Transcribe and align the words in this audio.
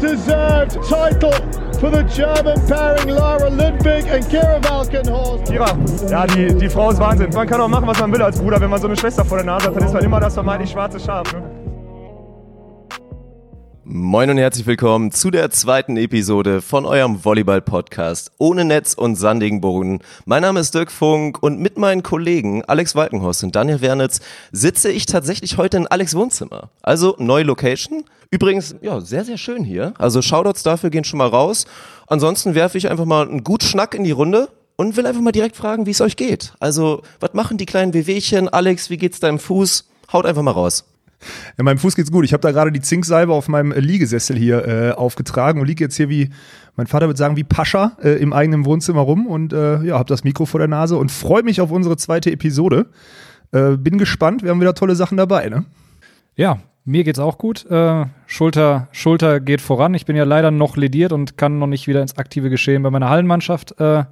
deserved 0.00 0.72
title 0.88 1.32
for 1.78 1.90
the 1.90 2.02
German 2.04 2.58
pairing 2.66 3.10
Lara 3.10 3.50
Lundvik 3.50 4.10
and 4.12 4.24
Kira 4.28 4.60
Valkenhorst. 4.62 5.44
Kira, 5.50 5.76
ja, 6.10 6.26
die, 6.26 6.54
die 6.54 6.68
Frau 6.68 6.90
ist 6.90 7.00
Wahnsinn. 7.00 7.30
Man 7.34 7.46
kann 7.46 7.60
auch 7.60 7.68
machen, 7.68 7.86
was 7.86 8.00
man 8.00 8.12
will 8.12 8.22
als 8.22 8.40
Bruder. 8.40 8.60
Wenn 8.60 8.70
man 8.70 8.80
so 8.80 8.86
eine 8.86 8.96
Schwester 8.96 9.24
vor 9.24 9.38
der 9.38 9.46
Nase 9.46 9.66
hat, 9.68 9.76
dann 9.76 9.84
ist 9.84 9.94
man 9.94 10.04
immer 10.04 10.20
das 10.20 10.34
vermeintlich 10.34 10.70
schwarze 10.70 11.00
Schaf. 11.00 11.32
Ne? 11.32 11.55
Moin 13.88 14.28
und 14.30 14.38
herzlich 14.38 14.66
willkommen 14.66 15.12
zu 15.12 15.30
der 15.30 15.48
zweiten 15.52 15.96
Episode 15.96 16.60
von 16.60 16.84
eurem 16.84 17.24
Volleyball-Podcast 17.24 18.32
ohne 18.36 18.64
Netz 18.64 18.94
und 18.94 19.14
sandigen 19.14 19.60
Boden. 19.60 20.00
Mein 20.24 20.42
Name 20.42 20.58
ist 20.58 20.74
Dirk 20.74 20.90
Funk 20.90 21.40
und 21.40 21.60
mit 21.60 21.78
meinen 21.78 22.02
Kollegen 22.02 22.64
Alex 22.64 22.96
Walkenhorst 22.96 23.44
und 23.44 23.54
Daniel 23.54 23.80
Wernitz 23.80 24.18
sitze 24.50 24.90
ich 24.90 25.06
tatsächlich 25.06 25.56
heute 25.56 25.76
in 25.76 25.86
Alex 25.86 26.16
Wohnzimmer. 26.16 26.70
Also 26.82 27.14
neue 27.20 27.44
Location. 27.44 28.02
Übrigens, 28.32 28.74
ja, 28.80 29.00
sehr, 29.00 29.24
sehr 29.24 29.38
schön 29.38 29.62
hier. 29.62 29.94
Also 29.98 30.20
Shoutouts 30.20 30.64
dafür 30.64 30.90
gehen 30.90 31.04
schon 31.04 31.18
mal 31.18 31.28
raus. 31.28 31.64
Ansonsten 32.08 32.56
werfe 32.56 32.78
ich 32.78 32.90
einfach 32.90 33.04
mal 33.04 33.28
einen 33.28 33.44
gut 33.44 33.62
Schnack 33.62 33.94
in 33.94 34.02
die 34.02 34.10
Runde 34.10 34.48
und 34.74 34.96
will 34.96 35.06
einfach 35.06 35.22
mal 35.22 35.30
direkt 35.30 35.54
fragen, 35.54 35.86
wie 35.86 35.92
es 35.92 36.00
euch 36.00 36.16
geht. 36.16 36.54
Also, 36.58 37.02
was 37.20 37.34
machen 37.34 37.56
die 37.56 37.66
kleinen 37.66 37.94
Wehwehchen? 37.94 38.48
Alex, 38.48 38.90
wie 38.90 38.96
geht's 38.96 39.20
deinem 39.20 39.38
Fuß? 39.38 39.88
Haut 40.12 40.26
einfach 40.26 40.42
mal 40.42 40.50
raus. 40.50 40.84
Ja, 41.56 41.64
meinem 41.64 41.78
Fuß 41.78 41.96
geht's 41.96 42.10
gut. 42.10 42.24
Ich 42.24 42.32
habe 42.32 42.40
da 42.40 42.52
gerade 42.52 42.72
die 42.72 42.80
Zinksalbe 42.80 43.32
auf 43.32 43.48
meinem 43.48 43.72
Liegesessel 43.72 44.36
hier 44.36 44.66
äh, 44.66 44.90
aufgetragen 44.92 45.60
und 45.60 45.66
liege 45.66 45.84
jetzt 45.84 45.96
hier 45.96 46.08
wie, 46.08 46.30
mein 46.76 46.86
Vater 46.86 47.06
würde 47.06 47.18
sagen, 47.18 47.36
wie 47.36 47.44
Pascha 47.44 47.96
äh, 48.02 48.20
im 48.20 48.32
eigenen 48.32 48.64
Wohnzimmer 48.64 49.00
rum 49.00 49.26
und 49.26 49.52
äh, 49.52 49.82
ja, 49.82 49.98
habe 49.98 50.08
das 50.08 50.24
Mikro 50.24 50.46
vor 50.46 50.58
der 50.58 50.68
Nase 50.68 50.96
und 50.96 51.10
freue 51.10 51.42
mich 51.42 51.60
auf 51.60 51.70
unsere 51.70 51.96
zweite 51.96 52.30
Episode. 52.30 52.86
Äh, 53.52 53.76
bin 53.76 53.98
gespannt, 53.98 54.42
wir 54.42 54.50
haben 54.50 54.60
wieder 54.60 54.74
tolle 54.74 54.96
Sachen 54.96 55.16
dabei, 55.16 55.48
ne? 55.48 55.64
Ja, 56.34 56.58
mir 56.84 57.02
geht's 57.02 57.18
auch 57.18 57.36
gut. 57.36 57.68
Äh, 57.68 58.06
Schulter, 58.26 58.88
Schulter 58.92 59.40
geht 59.40 59.60
voran. 59.60 59.94
Ich 59.94 60.06
bin 60.06 60.14
ja 60.14 60.22
leider 60.22 60.52
noch 60.52 60.76
lediert 60.76 61.12
und 61.12 61.36
kann 61.36 61.58
noch 61.58 61.66
nicht 61.66 61.88
wieder 61.88 62.00
ins 62.00 62.16
aktive 62.16 62.48
Geschehen 62.48 62.82
bei 62.84 62.90
meiner 62.90 63.10
Hallenmannschaft 63.10 63.80
äh, 63.80 64.04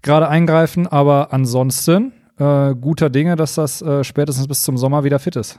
gerade 0.00 0.28
eingreifen. 0.28 0.86
Aber 0.86 1.32
ansonsten 1.32 2.12
äh, 2.38 2.74
guter 2.74 3.10
Dinge, 3.10 3.34
dass 3.34 3.56
das 3.56 3.82
äh, 3.82 4.04
spätestens 4.04 4.46
bis 4.46 4.62
zum 4.62 4.78
Sommer 4.78 5.02
wieder 5.02 5.18
fit 5.18 5.34
ist. 5.34 5.58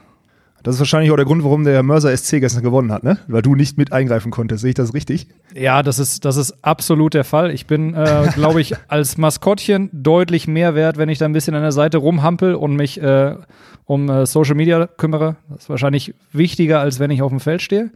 Das 0.66 0.74
ist 0.74 0.80
wahrscheinlich 0.80 1.12
auch 1.12 1.16
der 1.16 1.24
Grund, 1.24 1.44
warum 1.44 1.62
der 1.62 1.80
Mörser 1.84 2.14
SC 2.16 2.40
gestern 2.40 2.64
gewonnen 2.64 2.90
hat, 2.90 3.04
ne? 3.04 3.18
Weil 3.28 3.40
du 3.40 3.54
nicht 3.54 3.78
mit 3.78 3.92
eingreifen 3.92 4.32
konntest. 4.32 4.62
Sehe 4.62 4.70
ich 4.70 4.74
das 4.74 4.94
richtig? 4.94 5.28
Ja, 5.54 5.84
das 5.84 6.00
ist, 6.00 6.24
das 6.24 6.36
ist 6.36 6.64
absolut 6.64 7.14
der 7.14 7.22
Fall. 7.22 7.52
Ich 7.52 7.68
bin, 7.68 7.94
äh, 7.94 8.26
glaube 8.34 8.60
ich, 8.60 8.74
als 8.88 9.16
Maskottchen 9.16 9.90
deutlich 9.92 10.48
mehr 10.48 10.74
wert, 10.74 10.98
wenn 10.98 11.08
ich 11.08 11.18
da 11.18 11.24
ein 11.24 11.32
bisschen 11.32 11.54
an 11.54 11.62
der 11.62 11.70
Seite 11.70 11.98
rumhampel 11.98 12.56
und 12.56 12.74
mich 12.74 13.00
äh, 13.00 13.36
um 13.84 14.10
äh, 14.10 14.26
Social 14.26 14.56
Media 14.56 14.88
kümmere. 14.88 15.36
Das 15.48 15.62
ist 15.62 15.70
wahrscheinlich 15.70 16.16
wichtiger, 16.32 16.80
als 16.80 16.98
wenn 16.98 17.12
ich 17.12 17.22
auf 17.22 17.30
dem 17.30 17.38
Feld 17.38 17.62
stehe. 17.62 17.92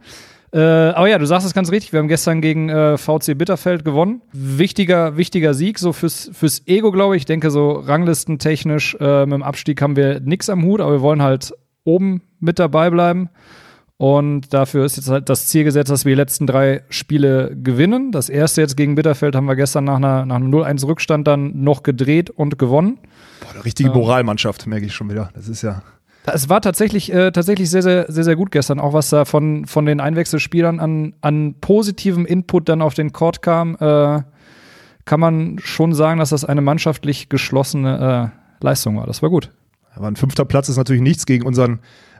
Äh, 0.53 0.59
aber 0.59 1.09
ja, 1.09 1.17
du 1.17 1.25
sagst 1.25 1.45
es 1.45 1.53
ganz 1.53 1.71
richtig. 1.71 1.91
Wir 1.91 1.99
haben 1.99 2.07
gestern 2.07 2.39
gegen 2.39 2.69
äh, 2.69 2.97
VC 2.97 3.37
Bitterfeld 3.37 3.83
gewonnen. 3.83 4.21
Wichtiger, 4.31 5.17
wichtiger 5.17 5.53
Sieg, 5.53 5.77
so 5.77 5.91
fürs, 5.91 6.31
fürs 6.31 6.65
Ego, 6.67 6.93
glaube 6.93 7.17
ich. 7.17 7.23
Ich 7.23 7.25
denke, 7.25 7.51
so 7.51 7.71
ranglistentechnisch 7.71 8.95
äh, 9.01 9.25
mit 9.25 9.33
dem 9.33 9.43
Abstieg 9.43 9.81
haben 9.81 9.97
wir 9.97 10.21
nichts 10.21 10.49
am 10.49 10.63
Hut, 10.63 10.79
aber 10.79 10.93
wir 10.93 11.01
wollen 11.01 11.21
halt 11.21 11.53
oben 11.83 12.21
mit 12.39 12.59
dabei 12.59 12.89
bleiben. 12.89 13.29
Und 13.97 14.51
dafür 14.51 14.83
ist 14.83 14.97
jetzt 14.97 15.09
halt 15.09 15.29
das 15.29 15.45
Ziel 15.45 15.63
gesetzt, 15.63 15.91
dass 15.91 16.05
wir 16.05 16.15
die 16.15 16.19
letzten 16.19 16.47
drei 16.47 16.81
Spiele 16.89 17.55
gewinnen. 17.55 18.11
Das 18.11 18.29
erste 18.29 18.61
jetzt 18.61 18.75
gegen 18.75 18.95
Bitterfeld 18.95 19.35
haben 19.35 19.45
wir 19.45 19.55
gestern 19.55 19.83
nach, 19.83 19.97
einer, 19.97 20.25
nach 20.25 20.37
einem 20.37 20.51
0-1 20.51 20.87
Rückstand 20.87 21.27
dann 21.27 21.63
noch 21.63 21.83
gedreht 21.83 22.31
und 22.31 22.57
gewonnen. 22.57 22.97
Boah, 23.41 23.51
eine 23.51 23.63
richtige 23.63 23.91
Moralmannschaft, 23.91 24.65
merke 24.65 24.87
ich 24.87 24.95
schon 24.95 25.11
wieder. 25.11 25.29
Das 25.35 25.47
ist 25.47 25.61
ja. 25.61 25.83
Es 26.25 26.49
war 26.49 26.61
tatsächlich, 26.61 27.13
äh, 27.13 27.31
tatsächlich 27.31 27.69
sehr, 27.69 27.83
sehr, 27.83 28.11
sehr, 28.11 28.23
sehr 28.23 28.35
gut 28.35 28.49
gestern, 28.49 28.79
auch 28.79 28.93
was 28.93 29.09
da 29.09 29.25
von, 29.25 29.65
von 29.65 29.85
den 29.85 29.99
Einwechselspielern 29.99 30.79
an, 30.79 31.13
an 31.21 31.55
positivem 31.61 32.25
Input 32.25 32.69
dann 32.69 32.81
auf 32.81 32.95
den 32.95 33.11
Court 33.11 33.43
kam, 33.43 33.75
äh, 33.79 34.21
kann 35.05 35.19
man 35.19 35.59
schon 35.59 35.93
sagen, 35.93 36.19
dass 36.19 36.29
das 36.29 36.43
eine 36.43 36.61
mannschaftlich 36.61 37.29
geschlossene 37.29 38.31
äh, 38.33 38.65
Leistung 38.65 38.97
war. 38.97 39.05
Das 39.05 39.21
war 39.21 39.29
gut. 39.29 39.51
Aber 39.93 40.07
ein 40.07 40.15
fünfter 40.15 40.45
Platz 40.45 40.69
ist 40.69 40.77
natürlich 40.77 41.01
nichts 41.01 41.25
gegen 41.25 41.45
unseren, 41.45 41.79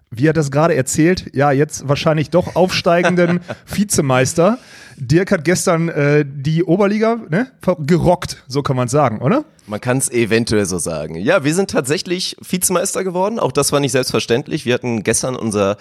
wie 0.09 0.28
hat 0.28 0.38
das 0.38 0.52
gerade 0.52 0.76
erzählt, 0.76 1.32
ja, 1.34 1.52
jetzt 1.52 1.88
wahrscheinlich 1.88 2.30
doch 2.30 2.56
aufsteigenden 2.56 3.40
Vizemeister. 3.66 4.58
Dirk 4.98 5.32
hat 5.32 5.46
gestern 5.46 5.90
äh, 5.90 6.26
die 6.28 6.64
Oberliga 6.64 7.18
ne, 7.30 7.48
gerockt, 7.80 8.44
so 8.48 8.62
kann 8.62 8.76
man 8.76 8.88
sagen, 8.88 9.20
oder? 9.20 9.46
Man 9.68 9.80
kann 9.80 9.98
es 9.98 10.12
eventuell 10.12 10.66
so 10.66 10.78
sagen. 10.78 11.16
Ja, 11.16 11.44
wir 11.44 11.56
sind 11.56 11.72
tatsächlich 11.72 12.36
Vizemeister 12.48 13.04
geworden. 13.04 13.40
Auch 13.40 13.52
das 13.52 13.72
war 13.72 13.80
nicht 13.80 13.94
selbstverständlich. 13.94 14.66
Wir 14.66 14.74
hatten 14.74 15.03
gestern 15.03 15.36
unser 15.36 15.78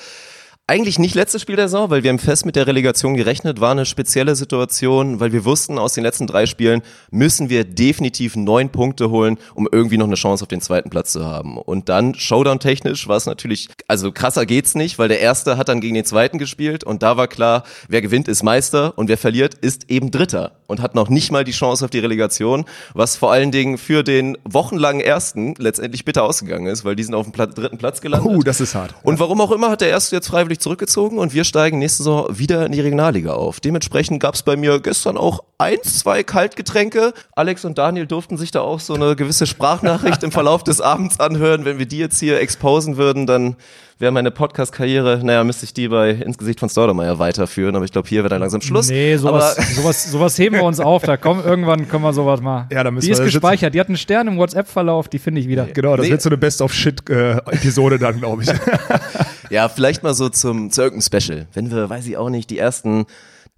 eigentlich 0.70 1.00
nicht 1.00 1.16
letztes 1.16 1.42
Spiel 1.42 1.56
der 1.56 1.66
Saison, 1.66 1.90
weil 1.90 2.04
wir 2.04 2.10
haben 2.10 2.20
fest 2.20 2.46
mit 2.46 2.54
der 2.54 2.68
Relegation 2.68 3.16
gerechnet, 3.16 3.60
war 3.60 3.72
eine 3.72 3.84
spezielle 3.84 4.36
Situation, 4.36 5.18
weil 5.18 5.32
wir 5.32 5.44
wussten, 5.44 5.78
aus 5.78 5.94
den 5.94 6.04
letzten 6.04 6.28
drei 6.28 6.46
Spielen 6.46 6.82
müssen 7.10 7.50
wir 7.50 7.64
definitiv 7.64 8.36
neun 8.36 8.70
Punkte 8.70 9.10
holen, 9.10 9.36
um 9.56 9.68
irgendwie 9.70 9.98
noch 9.98 10.06
eine 10.06 10.14
Chance 10.14 10.44
auf 10.44 10.48
den 10.48 10.60
zweiten 10.60 10.88
Platz 10.88 11.10
zu 11.10 11.26
haben. 11.26 11.58
Und 11.58 11.88
dann, 11.88 12.14
Showdown-technisch, 12.14 13.08
war 13.08 13.16
es 13.16 13.26
natürlich, 13.26 13.68
also 13.88 14.12
krasser 14.12 14.46
geht's 14.46 14.76
nicht, 14.76 14.96
weil 15.00 15.08
der 15.08 15.18
Erste 15.18 15.56
hat 15.56 15.68
dann 15.68 15.80
gegen 15.80 15.96
den 15.96 16.04
Zweiten 16.04 16.38
gespielt 16.38 16.84
und 16.84 17.02
da 17.02 17.16
war 17.16 17.26
klar, 17.26 17.64
wer 17.88 18.00
gewinnt, 18.00 18.28
ist 18.28 18.44
Meister 18.44 18.96
und 18.96 19.08
wer 19.08 19.18
verliert, 19.18 19.54
ist 19.54 19.90
eben 19.90 20.12
Dritter 20.12 20.59
und 20.70 20.80
hat 20.80 20.94
noch 20.94 21.08
nicht 21.08 21.30
mal 21.32 21.44
die 21.44 21.52
Chance 21.52 21.84
auf 21.84 21.90
die 21.90 21.98
Relegation, 21.98 22.64
was 22.94 23.16
vor 23.16 23.32
allen 23.32 23.50
Dingen 23.50 23.76
für 23.76 24.02
den 24.02 24.38
wochenlangen 24.44 25.02
Ersten 25.02 25.54
letztendlich 25.58 26.04
bitter 26.04 26.22
ausgegangen 26.22 26.66
ist, 26.66 26.84
weil 26.84 26.96
die 26.96 27.02
sind 27.02 27.14
auf 27.14 27.26
dem 27.26 27.32
Pla 27.32 27.46
dritten 27.46 27.76
Platz 27.76 28.00
gelandet. 28.00 28.32
Oh, 28.32 28.42
das 28.42 28.60
ist 28.60 28.74
hart. 28.74 28.94
Und 29.02 29.18
warum 29.18 29.40
auch 29.40 29.50
immer 29.50 29.70
hat 29.70 29.80
der 29.80 29.88
Erste 29.88 30.16
jetzt 30.16 30.28
freiwillig 30.28 30.60
zurückgezogen 30.60 31.18
und 31.18 31.34
wir 31.34 31.44
steigen 31.44 31.78
nächste 31.78 32.04
Saison 32.04 32.26
wieder 32.30 32.64
in 32.64 32.72
die 32.72 32.80
Regionalliga 32.80 33.32
auf. 33.32 33.60
Dementsprechend 33.60 34.20
gab 34.20 34.34
es 34.34 34.42
bei 34.42 34.56
mir 34.56 34.80
gestern 34.80 35.18
auch 35.18 35.40
eins, 35.58 35.98
zwei 35.98 36.22
Kaltgetränke. 36.22 37.12
Alex 37.34 37.64
und 37.64 37.76
Daniel 37.76 38.06
durften 38.06 38.36
sich 38.36 38.50
da 38.50 38.60
auch 38.60 38.80
so 38.80 38.94
eine 38.94 39.16
gewisse 39.16 39.46
Sprachnachricht 39.46 40.22
im 40.22 40.32
Verlauf 40.32 40.64
des 40.64 40.80
Abends 40.80 41.20
anhören. 41.20 41.64
Wenn 41.64 41.78
wir 41.78 41.86
die 41.86 41.98
jetzt 41.98 42.20
hier 42.20 42.40
exposen 42.40 42.96
würden, 42.96 43.26
dann 43.26 43.56
wäre 44.00 44.10
meine 44.12 44.30
Podcast-Karriere, 44.30 45.20
naja, 45.22 45.44
müsste 45.44 45.64
ich 45.66 45.74
die 45.74 45.86
bei 45.88 46.10
ins 46.10 46.38
Gesicht 46.38 46.58
von 46.58 46.68
Staudemeyer 46.68 47.18
weiterführen, 47.18 47.76
aber 47.76 47.84
ich 47.84 47.92
glaube, 47.92 48.08
hier 48.08 48.22
wird 48.22 48.32
dann 48.32 48.40
langsam 48.40 48.60
Schluss. 48.62 48.88
Nee, 48.88 49.16
sowas, 49.16 49.56
sowas, 49.76 50.10
sowas 50.10 50.38
heben 50.38 50.56
wir 50.56 50.64
uns 50.64 50.80
auf. 50.80 51.02
Da 51.02 51.16
kommen 51.16 51.44
irgendwann 51.44 51.86
können 51.86 52.02
wir 52.02 52.12
sowas 52.12 52.40
mal. 52.40 52.66
Ja, 52.72 52.82
da 52.82 52.90
müssen 52.90 53.06
die 53.06 53.12
ist 53.12 53.22
gespeichert. 53.22 53.74
Die 53.74 53.80
hat 53.80 53.88
einen 53.88 53.96
Stern 53.98 54.26
im 54.26 54.38
WhatsApp-Verlauf, 54.38 55.08
die 55.08 55.18
finde 55.18 55.40
ich 55.42 55.48
wieder. 55.48 55.66
Genau, 55.66 55.96
das 55.96 56.06
Nee. 56.06 56.12
wird 56.12 56.22
so 56.22 56.30
eine 56.30 56.38
Best-of-Shit-Episode 56.38 57.98
dann, 57.98 58.18
glaube 58.18 58.42
ich. 58.42 58.50
Ja, 59.50 59.68
vielleicht 59.68 60.04
mal 60.04 60.14
so 60.14 60.28
zum, 60.28 60.70
zu 60.70 60.80
irgendeinem 60.80 61.20
Special. 61.22 61.46
Wenn 61.54 61.72
wir, 61.72 61.90
weiß 61.90 62.06
ich 62.06 62.16
auch 62.16 62.30
nicht, 62.30 62.50
die 62.50 62.58
ersten 62.58 63.04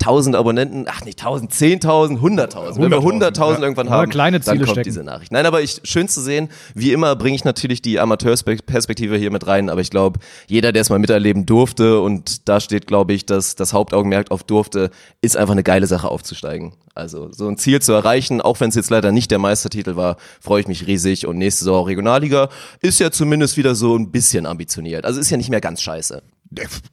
1000 0.03 0.37
Abonnenten, 0.37 0.87
ach 0.89 1.05
nicht 1.05 1.21
1000, 1.21 1.53
10.000, 1.53 2.19
100.000. 2.19 2.81
Wenn 2.81 2.91
wir 2.91 2.99
100.000, 2.99 3.37
100.000 3.37 3.53
ja. 3.53 3.61
irgendwann 3.61 3.91
haben, 3.91 4.11
kleine 4.11 4.41
dann 4.41 4.55
Ziele 4.55 4.65
kommt 4.65 4.71
stecken. 4.71 4.85
diese 4.85 5.05
Nachricht. 5.05 5.33
Nein, 5.33 5.47
aber 5.47 5.63
ich, 5.63 5.81
schön 5.85 6.09
zu 6.09 6.21
sehen. 6.21 6.49
Wie 6.75 6.93
immer 6.93 7.15
bringe 7.17 7.37
ich 7.37 7.45
natürlich 7.45 7.83
die 7.83 8.01
Amateursperspektive 8.01 9.17
hier 9.17 9.31
mit 9.31 9.47
rein, 9.47 9.71
aber 9.71 9.81
ich 9.81 9.91
glaube, 9.91 10.19
jeder, 10.49 10.73
der 10.73 10.83
es 10.83 10.91
mal 10.91 10.99
miterleben 10.99 11.47
durfte 11.47 12.01
und 12.01 12.49
da 12.49 12.61
steht, 12.61 12.87
glaube 12.87 13.13
ich, 13.13 13.27
dass 13.27 13.55
das 13.55 13.73
Hauptaugenmerk 13.73 14.31
auf 14.31 14.43
durfte, 14.43 14.91
ist 15.21 15.37
einfach 15.37 15.53
eine 15.53 15.63
geile 15.63 15.87
Sache 15.87 16.09
aufzusteigen. 16.09 16.73
Also 16.95 17.31
so 17.33 17.49
ein 17.49 17.57
Ziel 17.57 17.81
zu 17.81 17.93
erreichen, 17.93 18.41
auch 18.41 18.61
wenn 18.61 18.69
es 18.69 18.75
jetzt 18.75 18.91
leider 18.91 19.13
nicht 19.13 19.31
der 19.31 19.39
Meistertitel 19.39 19.97
war, 19.97 20.17
freue 20.41 20.61
ich 20.61 20.69
mich 20.69 20.87
riesig 20.87 21.27
und 21.27 21.39
nächste 21.39 21.65
Saison 21.65 21.87
Regionalliga 21.87 22.49
ist 22.81 23.01
ja 23.01 23.11
zumindest 23.11 23.57
wieder 23.57 23.75
so 23.75 23.97
ein 23.97 24.11
bisschen 24.11 24.47
ambitioniert. 24.47 25.05
Also 25.05 25.21
ist 25.21 25.31
ja 25.31 25.37
nicht 25.37 25.51
mehr 25.51 25.61
ganz 25.61 25.81
scheiße. 25.81 26.23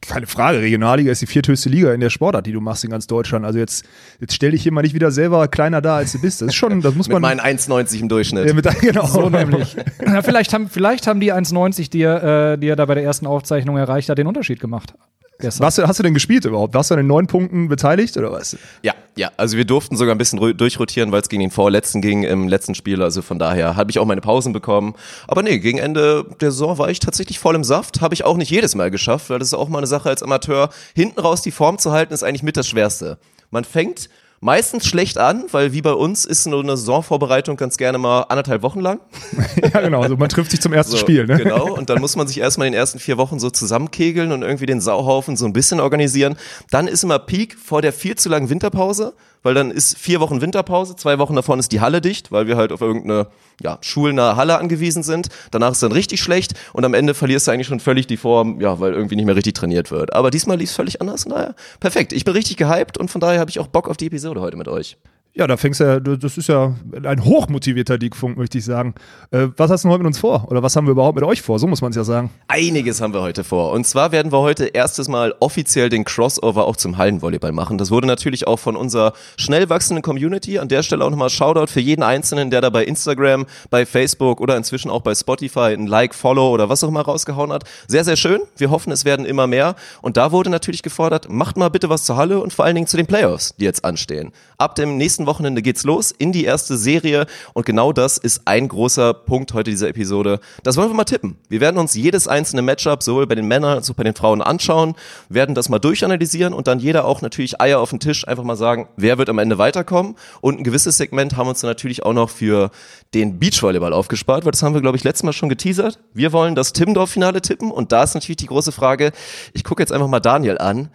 Keine 0.00 0.26
Frage, 0.26 0.60
Regionalliga 0.60 1.12
ist 1.12 1.22
die 1.22 1.26
vierthöchste 1.26 1.68
Liga 1.68 1.92
in 1.92 2.00
der 2.00 2.10
Sportart, 2.10 2.46
die 2.46 2.52
du 2.52 2.60
machst 2.60 2.84
in 2.84 2.90
ganz 2.90 3.06
Deutschland. 3.06 3.44
Also 3.44 3.58
jetzt, 3.58 3.84
jetzt 4.20 4.34
stell 4.34 4.52
dich 4.52 4.62
hier 4.62 4.72
mal 4.72 4.82
nicht 4.82 4.94
wieder 4.94 5.10
selber 5.10 5.48
kleiner 5.48 5.80
da, 5.80 5.96
als 5.96 6.12
du 6.12 6.20
bist. 6.20 6.40
Das 6.40 6.48
ist 6.48 6.54
schon, 6.54 6.80
das 6.80 6.94
muss 6.94 7.08
Mit 7.08 7.20
man. 7.20 7.36
meinen 7.36 7.58
1,90 7.58 8.00
im 8.00 8.08
Durchschnitt. 8.08 8.46
ja, 8.46 8.54
mit, 8.54 8.66
genau. 8.80 9.06
So 9.06 9.28
nämlich. 9.28 9.76
Ja, 10.06 10.22
vielleicht, 10.22 10.52
haben, 10.54 10.68
vielleicht 10.68 11.06
haben 11.06 11.20
die 11.20 11.32
1,90, 11.32 11.90
die 11.90 12.02
er, 12.02 12.52
äh, 12.52 12.58
die 12.58 12.68
er 12.68 12.76
da 12.76 12.86
bei 12.86 12.94
der 12.94 13.04
ersten 13.04 13.26
Aufzeichnung 13.26 13.76
erreicht 13.76 14.08
hat, 14.08 14.18
den 14.18 14.26
Unterschied 14.26 14.60
gemacht. 14.60 14.94
Gestern. 15.40 15.66
Was, 15.66 15.78
hast 15.78 15.98
du 15.98 16.02
denn 16.02 16.14
gespielt 16.14 16.44
überhaupt? 16.44 16.74
Warst 16.74 16.90
du 16.90 16.94
an 16.94 16.98
den 16.98 17.06
neun 17.06 17.26
Punkten 17.26 17.68
beteiligt 17.68 18.16
oder 18.16 18.30
was? 18.32 18.56
Ja, 18.82 18.94
ja, 19.16 19.30
also 19.36 19.56
wir 19.56 19.64
durften 19.64 19.96
sogar 19.96 20.14
ein 20.14 20.18
bisschen 20.18 20.38
durchrotieren, 20.56 21.12
weil 21.12 21.22
es 21.22 21.28
gegen 21.28 21.40
den 21.40 21.50
Vorletzten 21.50 22.00
ging 22.00 22.22
im 22.22 22.48
letzten 22.48 22.74
Spiel. 22.74 23.02
Also 23.02 23.22
von 23.22 23.38
daher 23.38 23.76
habe 23.76 23.90
ich 23.90 23.98
auch 23.98 24.06
meine 24.06 24.20
Pausen 24.20 24.52
bekommen. 24.52 24.94
Aber 25.26 25.42
nee, 25.42 25.58
gegen 25.58 25.78
Ende 25.78 26.24
der 26.40 26.50
Saison 26.50 26.78
war 26.78 26.90
ich 26.90 27.00
tatsächlich 27.00 27.38
voll 27.38 27.54
im 27.54 27.64
Saft. 27.64 28.00
Habe 28.00 28.14
ich 28.14 28.24
auch 28.24 28.36
nicht 28.36 28.50
jedes 28.50 28.74
Mal 28.74 28.90
geschafft, 28.90 29.30
weil 29.30 29.38
das 29.38 29.48
ist 29.48 29.54
auch 29.54 29.68
mal 29.68 29.78
eine 29.78 29.86
Sache 29.86 30.08
als 30.08 30.22
Amateur. 30.22 30.70
Hinten 30.94 31.20
raus 31.20 31.42
die 31.42 31.50
Form 31.50 31.78
zu 31.78 31.92
halten, 31.92 32.12
ist 32.12 32.22
eigentlich 32.22 32.42
mit 32.42 32.56
das 32.56 32.68
Schwerste. 32.68 33.18
Man 33.50 33.64
fängt 33.64 34.08
meistens 34.40 34.86
schlecht 34.86 35.18
an, 35.18 35.44
weil 35.50 35.72
wie 35.72 35.82
bei 35.82 35.92
uns 35.92 36.24
ist 36.24 36.44
so 36.44 36.58
eine 36.58 36.76
Saisonvorbereitung 36.76 37.56
ganz 37.56 37.76
gerne 37.76 37.98
mal 37.98 38.22
anderthalb 38.22 38.62
Wochen 38.62 38.80
lang. 38.80 39.00
ja, 39.62 39.80
genau. 39.80 40.02
Also 40.02 40.16
man 40.16 40.28
trifft 40.28 40.50
sich 40.50 40.60
zum 40.60 40.72
ersten 40.72 40.92
So, 40.92 40.98
Spiel. 40.98 41.26
Ne? 41.26 41.36
Genau, 41.36 41.72
und 41.76 41.90
dann 41.90 42.00
muss 42.00 42.16
man 42.16 42.26
sich 42.26 42.40
erstmal 42.40 42.66
in 42.66 42.72
den 42.72 42.80
ersten 42.80 42.98
vier 42.98 43.18
Wochen 43.18 43.38
so 43.38 43.50
zusammenkegeln 43.50 44.32
und 44.32 44.42
irgendwie 44.42 44.66
den 44.66 44.80
Sauhaufen 44.80 45.36
so 45.36 45.44
ein 45.44 45.52
bisschen 45.52 45.78
organisieren. 45.78 46.36
Dann 46.70 46.88
ist 46.88 47.04
immer 47.04 47.18
Peak 47.18 47.56
vor 47.58 47.82
der 47.82 47.92
viel 47.92 48.16
zu 48.16 48.28
langen 48.28 48.48
Winterpause, 48.48 49.12
weil 49.42 49.54
dann 49.54 49.70
ist 49.70 49.98
vier 49.98 50.20
Wochen 50.20 50.40
Winterpause, 50.40 50.96
zwei 50.96 51.18
Wochen 51.18 51.34
davon 51.34 51.58
ist 51.58 51.72
die 51.72 51.80
Halle 51.80 52.00
dicht, 52.00 52.32
weil 52.32 52.46
wir 52.46 52.56
halt 52.56 52.72
auf 52.72 52.80
irgendeine 52.80 53.28
ja, 53.62 53.78
schulnahe 53.80 54.36
Halle 54.36 54.58
angewiesen 54.58 55.02
sind. 55.02 55.28
Danach 55.50 55.72
ist 55.72 55.82
dann 55.82 55.92
richtig 55.92 56.20
schlecht 56.20 56.54
und 56.72 56.84
am 56.84 56.94
Ende 56.94 57.14
verlierst 57.14 57.46
du 57.46 57.52
eigentlich 57.52 57.66
schon 57.66 57.80
völlig 57.80 58.06
die 58.06 58.16
Form, 58.16 58.60
ja, 58.60 58.80
weil 58.80 58.92
irgendwie 58.92 59.16
nicht 59.16 59.26
mehr 59.26 59.36
richtig 59.36 59.54
trainiert 59.54 59.90
wird. 59.90 60.14
Aber 60.14 60.30
diesmal 60.30 60.58
lief 60.58 60.70
es 60.70 60.76
völlig 60.76 61.00
anders 61.00 61.24
und 61.24 61.32
daher 61.32 61.54
perfekt. 61.80 62.12
Ich 62.12 62.24
bin 62.24 62.34
richtig 62.34 62.56
gehypt 62.56 62.98
und 62.98 63.10
von 63.10 63.20
daher 63.20 63.40
habe 63.40 63.50
ich 63.50 63.58
auch 63.58 63.68
Bock 63.68 63.88
auf 63.88 63.96
die 63.96 64.06
Episode 64.06 64.40
heute 64.40 64.56
mit 64.56 64.68
euch. 64.68 64.96
Ja, 65.32 65.46
da 65.46 65.56
fängst 65.56 65.78
du 65.78 65.84
ja, 65.84 66.00
das 66.00 66.36
ist 66.38 66.48
ja 66.48 66.74
ein 67.04 67.24
hochmotivierter 67.24 67.98
League-Funk, 67.98 68.36
möchte 68.36 68.58
ich 68.58 68.64
sagen. 68.64 68.94
Äh, 69.30 69.46
was 69.56 69.70
hast 69.70 69.84
du 69.84 69.88
heute 69.88 69.98
mit 70.00 70.08
uns 70.08 70.18
vor? 70.18 70.50
Oder 70.50 70.64
was 70.64 70.74
haben 70.74 70.86
wir 70.88 70.90
überhaupt 70.90 71.14
mit 71.14 71.24
euch 71.24 71.40
vor? 71.40 71.60
So 71.60 71.68
muss 71.68 71.82
man 71.82 71.90
es 71.90 71.96
ja 71.96 72.02
sagen. 72.02 72.30
Einiges 72.48 73.00
haben 73.00 73.14
wir 73.14 73.22
heute 73.22 73.44
vor. 73.44 73.70
Und 73.70 73.86
zwar 73.86 74.10
werden 74.10 74.32
wir 74.32 74.40
heute 74.40 74.66
erstes 74.66 75.06
Mal 75.06 75.32
offiziell 75.38 75.88
den 75.88 76.04
Crossover 76.04 76.66
auch 76.66 76.74
zum 76.74 76.98
Hallenvolleyball 76.98 77.52
machen. 77.52 77.78
Das 77.78 77.92
wurde 77.92 78.08
natürlich 78.08 78.48
auch 78.48 78.58
von 78.58 78.74
unserer 78.74 79.12
schnell 79.36 79.70
wachsenden 79.70 80.02
Community. 80.02 80.58
An 80.58 80.66
der 80.66 80.82
Stelle 80.82 81.04
auch 81.04 81.10
nochmal 81.10 81.30
Shoutout 81.30 81.68
für 81.68 81.80
jeden 81.80 82.02
Einzelnen, 82.02 82.50
der 82.50 82.60
da 82.60 82.70
bei 82.70 82.84
Instagram, 82.84 83.46
bei 83.70 83.86
Facebook 83.86 84.40
oder 84.40 84.56
inzwischen 84.56 84.90
auch 84.90 85.02
bei 85.02 85.14
Spotify 85.14 85.74
ein 85.74 85.86
Like, 85.86 86.12
Follow 86.12 86.50
oder 86.50 86.68
was 86.68 86.82
auch 86.82 86.88
immer 86.88 87.02
rausgehauen 87.02 87.52
hat. 87.52 87.62
Sehr, 87.86 88.02
sehr 88.02 88.16
schön. 88.16 88.40
Wir 88.56 88.70
hoffen, 88.70 88.90
es 88.90 89.04
werden 89.04 89.24
immer 89.24 89.46
mehr. 89.46 89.76
Und 90.02 90.16
da 90.16 90.32
wurde 90.32 90.50
natürlich 90.50 90.82
gefordert, 90.82 91.30
macht 91.30 91.56
mal 91.56 91.68
bitte 91.68 91.88
was 91.88 92.02
zur 92.02 92.16
Halle 92.16 92.40
und 92.40 92.52
vor 92.52 92.64
allen 92.64 92.74
Dingen 92.74 92.88
zu 92.88 92.96
den 92.96 93.06
Playoffs, 93.06 93.54
die 93.60 93.64
jetzt 93.64 93.84
anstehen. 93.84 94.32
Ab 94.58 94.74
dem 94.74 94.96
nächsten 94.96 95.19
Wochenende 95.26 95.62
geht's 95.62 95.84
los 95.84 96.10
in 96.10 96.32
die 96.32 96.44
erste 96.44 96.76
Serie. 96.76 97.26
Und 97.54 97.66
genau 97.66 97.92
das 97.92 98.18
ist 98.18 98.42
ein 98.46 98.68
großer 98.68 99.14
Punkt 99.14 99.54
heute 99.54 99.70
dieser 99.70 99.88
Episode. 99.88 100.40
Das 100.62 100.76
wollen 100.76 100.90
wir 100.90 100.94
mal 100.94 101.04
tippen. 101.04 101.36
Wir 101.48 101.60
werden 101.60 101.78
uns 101.78 101.94
jedes 101.94 102.28
einzelne 102.28 102.62
Matchup 102.62 103.02
sowohl 103.02 103.26
bei 103.26 103.34
den 103.34 103.46
Männern 103.46 103.76
als 103.76 103.90
auch 103.90 103.94
bei 103.94 104.04
den 104.04 104.14
Frauen 104.14 104.42
anschauen, 104.42 104.94
werden 105.28 105.54
das 105.54 105.68
mal 105.68 105.78
durchanalysieren 105.78 106.54
und 106.54 106.66
dann 106.66 106.78
jeder 106.78 107.04
auch 107.04 107.22
natürlich 107.22 107.60
Eier 107.60 107.80
auf 107.80 107.90
den 107.90 108.00
Tisch 108.00 108.26
einfach 108.26 108.44
mal 108.44 108.56
sagen, 108.56 108.88
wer 108.96 109.18
wird 109.18 109.28
am 109.28 109.38
Ende 109.38 109.58
weiterkommen. 109.58 110.16
Und 110.40 110.60
ein 110.60 110.64
gewisses 110.64 110.96
Segment 110.96 111.36
haben 111.36 111.46
wir 111.46 111.50
uns 111.50 111.60
dann 111.60 111.70
natürlich 111.70 112.04
auch 112.04 112.12
noch 112.12 112.30
für 112.30 112.70
den 113.14 113.38
Beachvolleyball 113.38 113.92
aufgespart, 113.92 114.44
weil 114.44 114.52
das 114.52 114.62
haben 114.62 114.74
wir, 114.74 114.80
glaube 114.80 114.96
ich, 114.96 115.04
letztes 115.04 115.24
Mal 115.24 115.32
schon 115.32 115.48
geteasert. 115.48 115.98
Wir 116.14 116.32
wollen 116.32 116.54
das 116.54 116.72
Timmendorf-Finale 116.72 117.42
tippen 117.42 117.70
und 117.70 117.92
da 117.92 118.02
ist 118.04 118.14
natürlich 118.14 118.36
die 118.36 118.46
große 118.46 118.72
Frage, 118.72 119.12
ich 119.52 119.64
gucke 119.64 119.82
jetzt 119.82 119.92
einfach 119.92 120.08
mal 120.08 120.20
Daniel 120.20 120.58
an. 120.58 120.90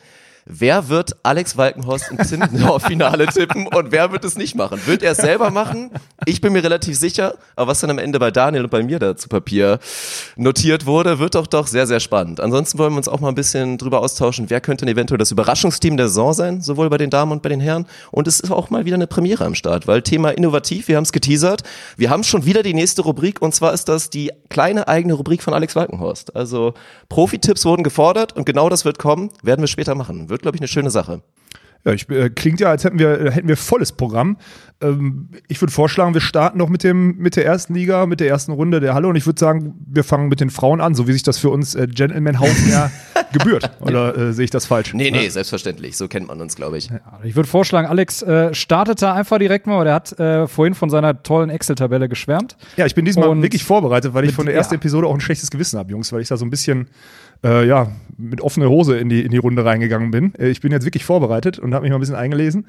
Wer 0.47 0.89
wird 0.89 1.15
Alex 1.23 1.57
Walkenhorst 1.57 2.11
im 2.11 2.19
Timmendorf-Finale 2.19 3.25
tippen 3.25 3.65
und 3.65 3.91
wer 3.91 4.11
wird 4.11 4.23
es 4.23 4.37
nicht 4.37 4.53
machen? 4.53 4.79
Wird 4.85 5.01
er 5.01 5.13
es 5.13 5.17
selber 5.17 5.49
machen? 5.49 5.89
Ich 6.25 6.39
bin 6.39 6.53
mir 6.53 6.63
relativ 6.63 6.99
sicher, 6.99 7.33
aber 7.55 7.71
was 7.71 7.79
dann 7.79 7.89
am 7.89 7.97
Ende 7.97 8.19
bei 8.19 8.29
Daniel 8.29 8.65
und 8.65 8.69
bei 8.69 8.83
mir 8.83 8.99
da 8.99 9.17
zu 9.17 9.27
Papier 9.27 9.79
notiert 10.35 10.85
wurde, 10.85 11.17
wird 11.17 11.33
doch 11.33 11.47
doch 11.47 11.65
sehr, 11.65 11.87
sehr 11.87 11.99
spannend. 11.99 12.41
Ansonsten 12.41 12.77
wollen 12.77 12.93
wir 12.93 12.97
uns 12.97 13.07
auch 13.07 13.21
mal 13.21 13.29
ein 13.29 13.35
bisschen 13.35 13.79
drüber 13.79 14.01
austauschen, 14.01 14.51
wer 14.51 14.61
könnte 14.61 14.85
denn 14.85 14.93
eventuell 14.93 15.17
das 15.17 15.31
Überraschungsteam 15.31 15.97
der 15.97 16.09
Saison 16.09 16.33
sein, 16.33 16.61
sowohl 16.61 16.91
bei 16.91 16.99
den 16.99 17.09
Damen 17.09 17.31
und 17.31 17.41
bei 17.41 17.49
den 17.49 17.59
Herren. 17.59 17.87
Und 18.11 18.27
es 18.27 18.39
ist 18.39 18.51
auch 18.51 18.69
mal 18.69 18.85
wieder 18.85 18.97
eine 18.97 19.07
Premiere 19.07 19.45
am 19.45 19.55
Start, 19.55 19.87
weil 19.87 20.03
Thema 20.03 20.29
innovativ, 20.29 20.87
wir 20.87 20.97
haben 20.97 21.05
es 21.05 21.11
geteasert. 21.11 21.63
Wir 21.97 22.11
haben 22.11 22.23
schon 22.23 22.45
wieder 22.45 22.61
die 22.61 22.75
nächste 22.75 23.01
Rubrik 23.01 23.41
und 23.41 23.55
zwar 23.55 23.73
ist 23.73 23.89
das 23.89 24.11
die 24.11 24.31
kleine 24.49 24.87
eigene 24.87 25.15
Rubrik 25.15 25.41
von 25.41 25.55
Alex 25.55 25.75
Walkenhorst. 25.75 26.35
Also 26.35 26.75
Profi-Tipps 27.09 27.65
wurden 27.65 27.83
gefordert 27.83 28.33
und 28.33 28.45
genau 28.45 28.69
das 28.69 28.85
wird 28.85 28.99
kommen, 28.99 29.31
werden 29.41 29.61
wir 29.61 29.67
später 29.67 29.95
machen. 29.95 30.29
Wird, 30.35 30.41
glaube 30.41 30.57
ich, 30.57 30.61
eine 30.61 30.67
schöne 30.67 30.91
Sache. 30.91 31.21
Ja, 31.85 31.93
ich, 31.93 32.09
äh, 32.09 32.29
klingt 32.29 32.59
ja, 32.59 32.69
als 32.71 32.83
hätten 32.83 32.99
wir, 32.99 33.31
hätten 33.31 33.47
wir 33.47 33.55
volles 33.55 33.93
Programm. 33.93 34.37
Ähm, 34.81 35.29
ich 35.47 35.61
würde 35.61 35.71
vorschlagen, 35.71 36.13
wir 36.13 36.19
starten 36.19 36.57
noch 36.57 36.67
mit, 36.67 36.83
dem, 36.83 37.15
mit 37.17 37.37
der 37.37 37.45
ersten 37.45 37.73
Liga, 37.73 38.05
mit 38.05 38.19
der 38.19 38.27
ersten 38.27 38.51
Runde 38.51 38.81
der 38.81 38.95
Halle 38.95 39.07
und 39.07 39.15
ich 39.15 39.25
würde 39.25 39.39
sagen, 39.39 39.75
wir 39.87 40.03
fangen 40.03 40.27
mit 40.27 40.41
den 40.41 40.49
Frauen 40.49 40.81
an, 40.81 40.93
so 40.93 41.07
wie 41.07 41.13
sich 41.13 41.23
das 41.23 41.37
für 41.37 41.51
uns 41.51 41.73
äh, 41.75 41.87
Gentleman-Haufen 41.87 42.69
ja 42.69 42.91
gebührt. 43.31 43.69
Oder 43.79 44.17
äh, 44.17 44.33
sehe 44.33 44.45
ich 44.45 44.49
das 44.49 44.65
falsch? 44.65 44.93
Nee, 44.93 45.11
nee, 45.11 45.29
selbstverständlich. 45.29 45.95
So 45.95 46.09
kennt 46.09 46.27
man 46.27 46.41
uns, 46.41 46.55
glaube 46.55 46.77
ich. 46.77 46.89
Ja, 46.89 46.99
ich 47.23 47.35
würde 47.37 47.47
vorschlagen, 47.47 47.87
Alex 47.87 48.23
äh, 48.23 48.53
startet 48.53 49.01
da 49.01 49.13
einfach 49.13 49.37
direkt 49.37 49.67
mal, 49.67 49.77
weil 49.77 49.87
er 49.87 49.93
hat 49.93 50.19
äh, 50.19 50.47
vorhin 50.47 50.73
von 50.73 50.89
seiner 50.89 51.21
tollen 51.23 51.49
Excel-Tabelle 51.49 52.09
geschwärmt. 52.09 52.57
Ja, 52.75 52.85
ich 52.87 52.95
bin 52.95 53.05
diesmal 53.05 53.29
Und 53.29 53.41
wirklich 53.41 53.63
vorbereitet, 53.63 54.13
weil 54.13 54.25
ich 54.25 54.33
von 54.33 54.47
der 54.47 54.55
ersten 54.55 54.73
ja. 54.73 54.79
Episode 54.79 55.07
auch 55.07 55.13
ein 55.13 55.21
schlechtes 55.21 55.51
Gewissen 55.51 55.77
habe, 55.77 55.91
Jungs, 55.91 56.11
weil 56.11 56.21
ich 56.21 56.27
da 56.27 56.35
so 56.35 56.45
ein 56.45 56.49
bisschen 56.49 56.87
äh, 57.43 57.67
ja, 57.67 57.91
mit 58.17 58.41
offener 58.41 58.69
Hose 58.69 58.97
in 58.97 59.09
die, 59.09 59.21
in 59.21 59.31
die 59.31 59.37
Runde 59.37 59.65
reingegangen 59.65 60.11
bin. 60.11 60.33
Äh, 60.35 60.49
ich 60.49 60.61
bin 60.61 60.71
jetzt 60.71 60.85
wirklich 60.85 61.05
vorbereitet 61.05 61.59
und 61.59 61.73
habe 61.73 61.83
mich 61.83 61.91
mal 61.91 61.97
ein 61.97 62.01
bisschen 62.01 62.15
eingelesen. 62.15 62.67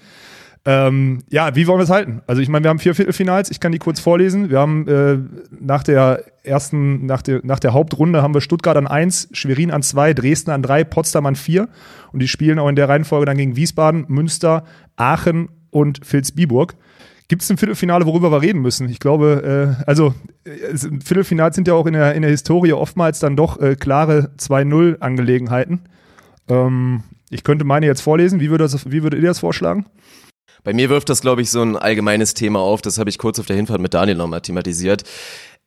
Ähm, 0.68 1.20
ja, 1.30 1.54
wie 1.54 1.68
wollen 1.68 1.78
wir 1.78 1.84
es 1.84 1.90
halten? 1.90 2.22
Also 2.26 2.42
ich 2.42 2.48
meine, 2.48 2.64
wir 2.64 2.70
haben 2.70 2.80
vier 2.80 2.96
Viertelfinals, 2.96 3.52
ich 3.52 3.60
kann 3.60 3.70
die 3.70 3.78
kurz 3.78 4.00
vorlesen. 4.00 4.50
Wir 4.50 4.58
haben 4.58 4.88
äh, 4.88 5.18
nach 5.60 5.84
der 5.84 6.24
ersten, 6.42 7.06
nach 7.06 7.22
der, 7.22 7.40
nach 7.44 7.60
der 7.60 7.72
Hauptrunde 7.72 8.20
haben 8.20 8.34
wir 8.34 8.40
Stuttgart 8.40 8.76
an 8.76 8.88
1, 8.88 9.28
Schwerin 9.30 9.70
an 9.70 9.82
2, 9.82 10.12
Dresden 10.14 10.50
an 10.50 10.62
3, 10.62 10.82
Potsdam 10.82 11.26
an 11.26 11.36
4 11.36 11.68
und 12.12 12.20
die 12.20 12.26
spielen 12.26 12.58
auch 12.58 12.68
in 12.68 12.74
der 12.74 12.88
Reihenfolge 12.88 13.26
dann 13.26 13.36
gegen 13.36 13.54
Wiesbaden, 13.54 14.06
Münster, 14.08 14.64
Aachen 14.96 15.50
und 15.70 16.00
Vilsbiburg. 16.02 16.74
Gibt 17.28 17.42
es 17.42 17.50
ein 17.50 17.58
Viertelfinale, 17.58 18.06
worüber 18.06 18.30
wir 18.30 18.40
reden 18.40 18.62
müssen? 18.62 18.88
Ich 18.88 19.00
glaube, 19.00 19.76
äh, 19.78 19.84
also 19.86 20.14
äh, 20.44 20.76
Viertelfinals 20.76 21.56
sind 21.56 21.66
ja 21.66 21.74
auch 21.74 21.86
in 21.86 21.94
der, 21.94 22.14
in 22.14 22.22
der 22.22 22.30
Historie 22.30 22.72
oftmals 22.72 23.18
dann 23.18 23.36
doch 23.36 23.60
äh, 23.60 23.74
klare 23.74 24.30
2-0-Angelegenheiten. 24.38 25.80
Ähm, 26.48 27.02
ich 27.30 27.42
könnte 27.42 27.64
meine 27.64 27.86
jetzt 27.86 28.00
vorlesen. 28.00 28.38
Wie, 28.38 28.50
würde 28.50 28.64
das, 28.64 28.90
wie 28.90 29.02
würdet 29.02 29.20
ihr 29.20 29.28
das 29.28 29.40
vorschlagen? 29.40 29.86
Bei 30.62 30.72
mir 30.72 30.88
wirft 30.88 31.08
das, 31.08 31.20
glaube 31.20 31.42
ich, 31.42 31.50
so 31.50 31.62
ein 31.62 31.76
allgemeines 31.76 32.34
Thema 32.34 32.60
auf. 32.60 32.82
Das 32.82 32.98
habe 32.98 33.10
ich 33.10 33.18
kurz 33.18 33.38
auf 33.38 33.46
der 33.46 33.56
Hinfahrt 33.56 33.80
mit 33.80 33.94
Daniel 33.94 34.16
nochmal 34.16 34.40
thematisiert. 34.40 35.02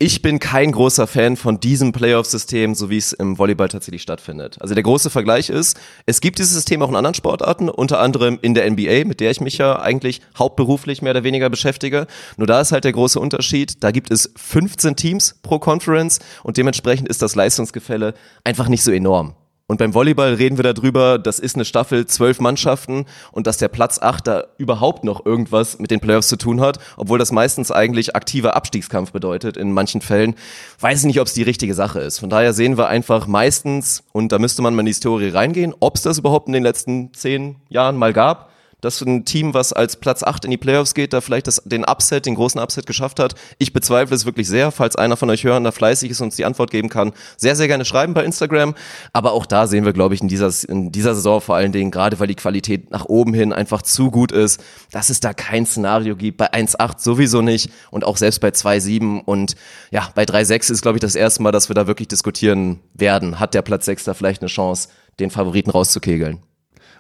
Ich 0.01 0.21
bin 0.21 0.39
kein 0.39 0.71
großer 0.71 1.07
Fan 1.07 1.35
von 1.35 1.59
diesem 1.59 1.91
Playoff-System, 1.91 2.73
so 2.73 2.89
wie 2.89 2.95
es 2.95 3.11
im 3.11 3.37
Volleyball 3.37 3.67
tatsächlich 3.67 4.01
stattfindet. 4.01 4.55
Also 4.61 4.73
der 4.73 4.81
große 4.81 5.09
Vergleich 5.09 5.49
ist, 5.49 5.77
es 6.05 6.21
gibt 6.21 6.39
dieses 6.39 6.53
System 6.53 6.81
auch 6.81 6.87
in 6.87 6.95
anderen 6.95 7.15
Sportarten, 7.15 7.67
unter 7.67 7.99
anderem 7.99 8.39
in 8.41 8.53
der 8.53 8.71
NBA, 8.71 9.03
mit 9.03 9.19
der 9.19 9.31
ich 9.31 9.41
mich 9.41 9.57
ja 9.57 9.77
eigentlich 9.77 10.21
hauptberuflich 10.37 11.01
mehr 11.01 11.11
oder 11.11 11.25
weniger 11.25 11.49
beschäftige. 11.49 12.07
Nur 12.37 12.47
da 12.47 12.61
ist 12.61 12.71
halt 12.71 12.85
der 12.85 12.93
große 12.93 13.19
Unterschied, 13.19 13.83
da 13.83 13.91
gibt 13.91 14.09
es 14.09 14.31
15 14.37 14.95
Teams 14.95 15.35
pro 15.41 15.59
Conference 15.59 16.19
und 16.43 16.55
dementsprechend 16.55 17.09
ist 17.09 17.21
das 17.21 17.35
Leistungsgefälle 17.35 18.13
einfach 18.45 18.69
nicht 18.69 18.83
so 18.85 18.93
enorm. 18.93 19.35
Und 19.69 19.77
beim 19.77 19.93
Volleyball 19.93 20.33
reden 20.33 20.57
wir 20.57 20.73
darüber, 20.73 21.19
das 21.19 21.37
ist 21.37 21.53
eine 21.53 21.63
Staffel, 21.63 22.07
zwölf 22.07 22.39
Mannschaften 22.39 23.05
und 23.31 23.45
dass 23.45 23.57
der 23.57 23.67
Platz 23.67 23.99
acht 24.01 24.25
da 24.25 24.45
überhaupt 24.57 25.03
noch 25.03 25.27
irgendwas 25.27 25.77
mit 25.77 25.91
den 25.91 25.99
Playoffs 25.99 26.27
zu 26.27 26.37
tun 26.37 26.59
hat, 26.59 26.79
obwohl 26.97 27.19
das 27.19 27.31
meistens 27.31 27.71
eigentlich 27.71 28.15
aktiver 28.15 28.55
Abstiegskampf 28.55 29.11
bedeutet 29.11 29.57
in 29.57 29.71
manchen 29.71 30.01
Fällen, 30.01 30.33
weiß 30.79 31.01
ich 31.01 31.05
nicht, 31.05 31.21
ob 31.21 31.27
es 31.27 31.35
die 31.35 31.43
richtige 31.43 31.75
Sache 31.75 31.99
ist. 31.99 32.17
Von 32.17 32.31
daher 32.31 32.53
sehen 32.53 32.79
wir 32.79 32.87
einfach 32.87 33.27
meistens, 33.27 34.01
und 34.11 34.31
da 34.31 34.39
müsste 34.39 34.63
man 34.63 34.73
mal 34.73 34.79
in 34.79 34.87
die 34.87 34.93
Historie 34.93 35.29
reingehen, 35.29 35.75
ob 35.79 35.97
es 35.97 36.01
das 36.01 36.17
überhaupt 36.17 36.47
in 36.47 36.53
den 36.53 36.63
letzten 36.63 37.13
zehn 37.13 37.57
Jahren 37.69 37.95
mal 37.95 38.11
gab, 38.11 38.48
dass 38.81 39.01
ein 39.01 39.25
Team, 39.25 39.53
was 39.53 39.73
als 39.73 39.97
Platz 39.97 40.23
8 40.23 40.45
in 40.45 40.51
die 40.51 40.57
Playoffs 40.57 40.93
geht, 40.93 41.13
da 41.13 41.21
vielleicht 41.21 41.47
das, 41.47 41.61
den 41.65 41.83
Upset, 41.85 42.25
den 42.25 42.35
großen 42.35 42.59
Upset 42.59 42.85
geschafft 42.85 43.19
hat. 43.19 43.35
Ich 43.57 43.73
bezweifle 43.73 44.15
es 44.15 44.25
wirklich 44.25 44.47
sehr. 44.47 44.71
Falls 44.71 44.95
einer 44.95 45.17
von 45.17 45.29
euch 45.29 45.43
hören, 45.43 45.63
da 45.63 45.71
fleißig 45.71 46.11
ist 46.11 46.21
und 46.21 46.27
uns 46.27 46.35
die 46.35 46.45
Antwort 46.45 46.71
geben 46.71 46.89
kann, 46.89 47.11
sehr, 47.37 47.55
sehr 47.55 47.67
gerne 47.67 47.85
schreiben 47.85 48.13
bei 48.13 48.23
Instagram. 48.23 48.75
Aber 49.13 49.33
auch 49.33 49.45
da 49.45 49.67
sehen 49.67 49.85
wir, 49.85 49.93
glaube 49.93 50.15
ich, 50.15 50.21
in 50.21 50.27
dieser, 50.27 50.51
in 50.69 50.91
dieser 50.91 51.15
Saison 51.15 51.41
vor 51.41 51.55
allen 51.55 51.71
Dingen, 51.71 51.91
gerade 51.91 52.19
weil 52.19 52.27
die 52.27 52.35
Qualität 52.35 52.91
nach 52.91 53.05
oben 53.05 53.33
hin 53.33 53.53
einfach 53.53 53.81
zu 53.81 54.11
gut 54.11 54.31
ist, 54.31 54.61
dass 54.91 55.09
es 55.09 55.19
da 55.19 55.33
kein 55.33 55.65
Szenario 55.65 56.15
gibt. 56.15 56.37
Bei 56.37 56.53
1,8 56.53 56.99
sowieso 56.99 57.41
nicht 57.41 57.71
und 57.91 58.03
auch 58.03 58.17
selbst 58.17 58.39
bei 58.39 58.49
2,7 58.49 59.23
und 59.23 59.55
ja, 59.91 60.09
bei 60.15 60.23
3,6 60.23 60.71
ist, 60.71 60.81
glaube 60.81 60.97
ich, 60.97 61.01
das 61.01 61.15
erste 61.15 61.43
Mal, 61.43 61.51
dass 61.51 61.69
wir 61.69 61.73
da 61.73 61.87
wirklich 61.87 62.07
diskutieren 62.07 62.79
werden. 62.93 63.39
Hat 63.39 63.53
der 63.53 63.61
Platz 63.61 63.85
6 63.85 64.05
da 64.05 64.13
vielleicht 64.13 64.41
eine 64.41 64.49
Chance, 64.49 64.89
den 65.19 65.29
Favoriten 65.31 65.69
rauszukegeln? 65.69 66.39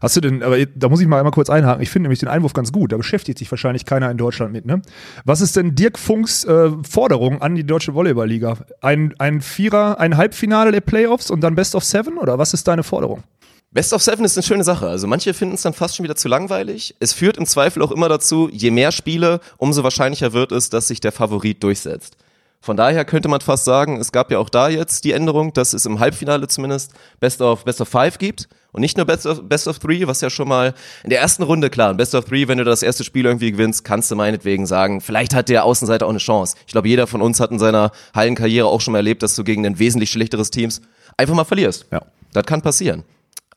Hast 0.01 0.15
du 0.15 0.21
denn, 0.21 0.43
aber 0.43 0.65
da 0.65 0.89
muss 0.89 1.01
ich 1.01 1.07
mal 1.07 1.17
einmal 1.17 1.31
kurz 1.31 1.49
einhaken. 1.49 1.81
Ich 1.81 1.89
finde 1.89 2.07
nämlich 2.07 2.19
den 2.19 2.29
Einwurf 2.29 2.53
ganz 2.53 2.71
gut. 2.71 2.91
Da 2.91 2.97
beschäftigt 2.97 3.39
sich 3.39 3.51
wahrscheinlich 3.51 3.85
keiner 3.85 4.09
in 4.09 4.17
Deutschland 4.17 4.51
mit. 4.51 4.65
Ne? 4.65 4.81
Was 5.25 5.41
ist 5.41 5.55
denn 5.55 5.75
Dirk 5.75 5.99
Funks 5.99 6.43
äh, 6.45 6.71
Forderung 6.89 7.41
an 7.41 7.55
die 7.55 7.65
deutsche 7.65 7.93
Volleyballliga? 7.93 8.57
Ein, 8.81 9.13
ein 9.19 9.41
Vierer, 9.41 9.99
ein 9.99 10.17
Halbfinale 10.17 10.71
der 10.71 10.81
Playoffs 10.81 11.29
und 11.29 11.41
dann 11.41 11.55
Best 11.55 11.75
of 11.75 11.83
Seven? 11.83 12.17
Oder 12.17 12.37
was 12.37 12.53
ist 12.53 12.67
deine 12.67 12.83
Forderung? 12.83 13.23
Best 13.71 13.93
of 13.93 14.01
Seven 14.01 14.25
ist 14.25 14.35
eine 14.35 14.43
schöne 14.43 14.63
Sache. 14.63 14.87
Also 14.87 15.05
manche 15.05 15.33
finden 15.33 15.55
es 15.55 15.61
dann 15.61 15.73
fast 15.73 15.95
schon 15.95 16.03
wieder 16.03 16.15
zu 16.15 16.27
langweilig. 16.27 16.95
Es 16.99 17.13
führt 17.13 17.37
im 17.37 17.45
Zweifel 17.45 17.83
auch 17.83 17.91
immer 17.91 18.09
dazu, 18.09 18.49
je 18.51 18.71
mehr 18.71 18.91
Spiele, 18.91 19.41
umso 19.57 19.83
wahrscheinlicher 19.83 20.33
wird 20.33 20.51
es, 20.51 20.69
dass 20.69 20.87
sich 20.87 21.01
der 21.01 21.11
Favorit 21.11 21.61
durchsetzt. 21.61 22.17
Von 22.61 22.75
daher 22.75 23.05
könnte 23.05 23.29
man 23.29 23.39
fast 23.39 23.63
sagen, 23.63 23.97
es 24.01 24.11
gab 24.11 24.31
ja 24.31 24.37
auch 24.37 24.49
da 24.49 24.67
jetzt 24.67 25.05
die 25.05 25.13
Änderung, 25.13 25.53
dass 25.53 25.73
es 25.73 25.85
im 25.85 25.99
Halbfinale 25.99 26.47
zumindest 26.49 26.91
Best 27.21 27.41
of, 27.41 27.63
Best 27.63 27.79
of 27.79 27.87
Five 27.87 28.17
gibt 28.17 28.49
und 28.73 28.81
nicht 28.81 28.97
nur 28.97 29.05
Best 29.05 29.25
of, 29.25 29.47
Best 29.47 29.67
of 29.69 29.79
Three, 29.79 30.07
was 30.07 30.19
ja 30.19 30.29
schon 30.29 30.49
mal 30.49 30.73
in 31.05 31.09
der 31.09 31.21
ersten 31.21 31.43
Runde 31.43 31.69
klar, 31.69 31.93
Best 31.93 32.15
of 32.15 32.25
Three, 32.25 32.49
wenn 32.49 32.57
du 32.57 32.65
das 32.65 32.83
erste 32.83 33.05
Spiel 33.05 33.25
irgendwie 33.25 33.51
gewinnst, 33.51 33.85
kannst 33.85 34.11
du 34.11 34.15
meinetwegen 34.17 34.65
sagen, 34.65 34.99
vielleicht 34.99 35.33
hat 35.33 35.47
der 35.47 35.63
Außenseiter 35.63 36.05
auch 36.05 36.11
eine 36.11 36.19
Chance. 36.19 36.57
Ich 36.67 36.73
glaube, 36.73 36.89
jeder 36.89 37.07
von 37.07 37.21
uns 37.21 37.39
hat 37.39 37.51
in 37.51 37.59
seiner 37.59 37.91
Hallenkarriere 38.13 38.67
auch 38.67 38.81
schon 38.81 38.91
mal 38.91 38.99
erlebt, 38.99 39.23
dass 39.23 39.35
du 39.35 39.45
gegen 39.45 39.65
ein 39.65 39.79
wesentlich 39.79 40.11
schlechteres 40.11 40.51
Teams 40.51 40.81
einfach 41.15 41.35
mal 41.35 41.45
verlierst. 41.45 41.85
Ja. 41.91 42.01
Das 42.33 42.45
kann 42.45 42.61
passieren. 42.61 43.05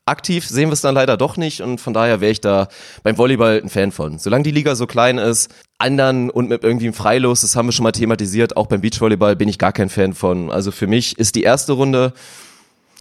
Aktiv 0.05 0.45
sehen 0.45 0.67
wir 0.69 0.73
es 0.73 0.81
dann 0.81 0.95
leider 0.95 1.15
doch 1.15 1.37
nicht 1.37 1.61
und 1.61 1.79
von 1.79 1.93
daher 1.93 2.19
wäre 2.19 2.31
ich 2.31 2.41
da 2.41 2.67
beim 3.03 3.17
Volleyball 3.17 3.61
ein 3.63 3.69
Fan 3.69 3.91
von. 3.93 4.19
Solange 4.19 4.43
die 4.43 4.51
Liga 4.51 4.75
so 4.75 4.85
klein 4.85 5.17
ist, 5.17 5.53
anderen 5.83 6.29
und 6.29 6.49
mit 6.49 6.63
irgendwie 6.63 6.85
einem 6.85 6.93
Freilos, 6.93 7.41
das 7.41 7.55
haben 7.55 7.67
wir 7.67 7.71
schon 7.73 7.83
mal 7.83 7.91
thematisiert, 7.91 8.57
auch 8.57 8.67
beim 8.67 8.81
Beachvolleyball 8.81 9.35
bin 9.35 9.49
ich 9.49 9.59
gar 9.59 9.71
kein 9.71 9.89
Fan 9.89 10.13
von. 10.13 10.51
Also 10.51 10.71
für 10.71 10.87
mich 10.87 11.19
ist 11.19 11.35
die 11.35 11.43
erste 11.43 11.73
Runde 11.73 12.13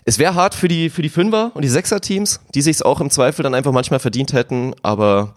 es 0.05 0.19
wäre 0.19 0.35
hart 0.35 0.55
für 0.55 0.69
die, 0.69 0.91
für 0.91 1.03
die 1.03 1.09
Fünfer- 1.09 1.53
und 1.55 1.63
die 1.63 1.69
Sechser-Teams, 1.69 2.41
die 2.55 2.63
sich 2.63 2.85
auch 2.85 3.01
im 3.01 3.11
Zweifel 3.11 3.43
dann 3.45 3.55
einfach 3.55 3.73
manchmal 3.73 4.01
verdient 4.01 4.33
hätten, 4.33 4.75
aber 4.83 5.35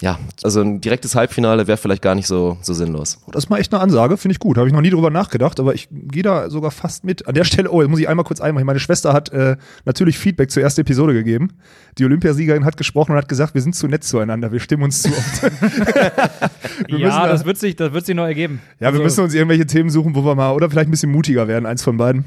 ja, 0.00 0.16
also 0.44 0.60
ein 0.60 0.80
direktes 0.80 1.16
Halbfinale 1.16 1.66
wäre 1.66 1.76
vielleicht 1.76 2.02
gar 2.02 2.14
nicht 2.14 2.28
so, 2.28 2.56
so 2.62 2.72
sinnlos. 2.72 3.18
Das 3.32 3.44
ist 3.44 3.50
mal 3.50 3.58
echt 3.58 3.74
eine 3.74 3.82
Ansage, 3.82 4.16
finde 4.16 4.32
ich 4.32 4.38
gut. 4.38 4.56
Habe 4.56 4.68
ich 4.68 4.72
noch 4.72 4.80
nie 4.80 4.90
drüber 4.90 5.10
nachgedacht, 5.10 5.58
aber 5.58 5.74
ich 5.74 5.88
gehe 5.90 6.22
da 6.22 6.50
sogar 6.50 6.70
fast 6.70 7.02
mit. 7.02 7.26
An 7.26 7.34
der 7.34 7.42
Stelle, 7.42 7.68
oh, 7.68 7.82
jetzt 7.82 7.90
muss 7.90 7.98
ich 7.98 8.08
einmal 8.08 8.24
kurz 8.24 8.40
einmachen. 8.40 8.64
Meine 8.64 8.78
Schwester 8.78 9.12
hat 9.12 9.32
äh, 9.32 9.56
natürlich 9.86 10.16
Feedback 10.16 10.52
zur 10.52 10.62
ersten 10.62 10.82
Episode 10.82 11.14
gegeben. 11.14 11.54
Die 11.98 12.04
Olympiasiegerin 12.04 12.64
hat 12.64 12.76
gesprochen 12.76 13.12
und 13.12 13.18
hat 13.18 13.28
gesagt, 13.28 13.54
wir 13.54 13.60
sind 13.60 13.74
zu 13.74 13.88
nett 13.88 14.04
zueinander, 14.04 14.52
wir 14.52 14.60
stimmen 14.60 14.84
uns 14.84 15.02
zu 15.02 15.08
oft. 15.08 15.42
ja, 16.88 17.26
das 17.26 17.44
wird, 17.44 17.58
sich, 17.58 17.74
das 17.74 17.92
wird 17.92 18.06
sich 18.06 18.14
noch 18.14 18.26
ergeben. 18.26 18.60
Ja, 18.78 18.88
also, 18.88 19.00
wir 19.00 19.04
müssen 19.04 19.24
uns 19.24 19.34
irgendwelche 19.34 19.66
Themen 19.66 19.90
suchen, 19.90 20.14
wo 20.14 20.24
wir 20.24 20.36
mal, 20.36 20.52
oder 20.52 20.70
vielleicht 20.70 20.88
ein 20.88 20.92
bisschen 20.92 21.10
mutiger 21.10 21.48
werden, 21.48 21.66
eins 21.66 21.82
von 21.82 21.96
beiden. 21.96 22.24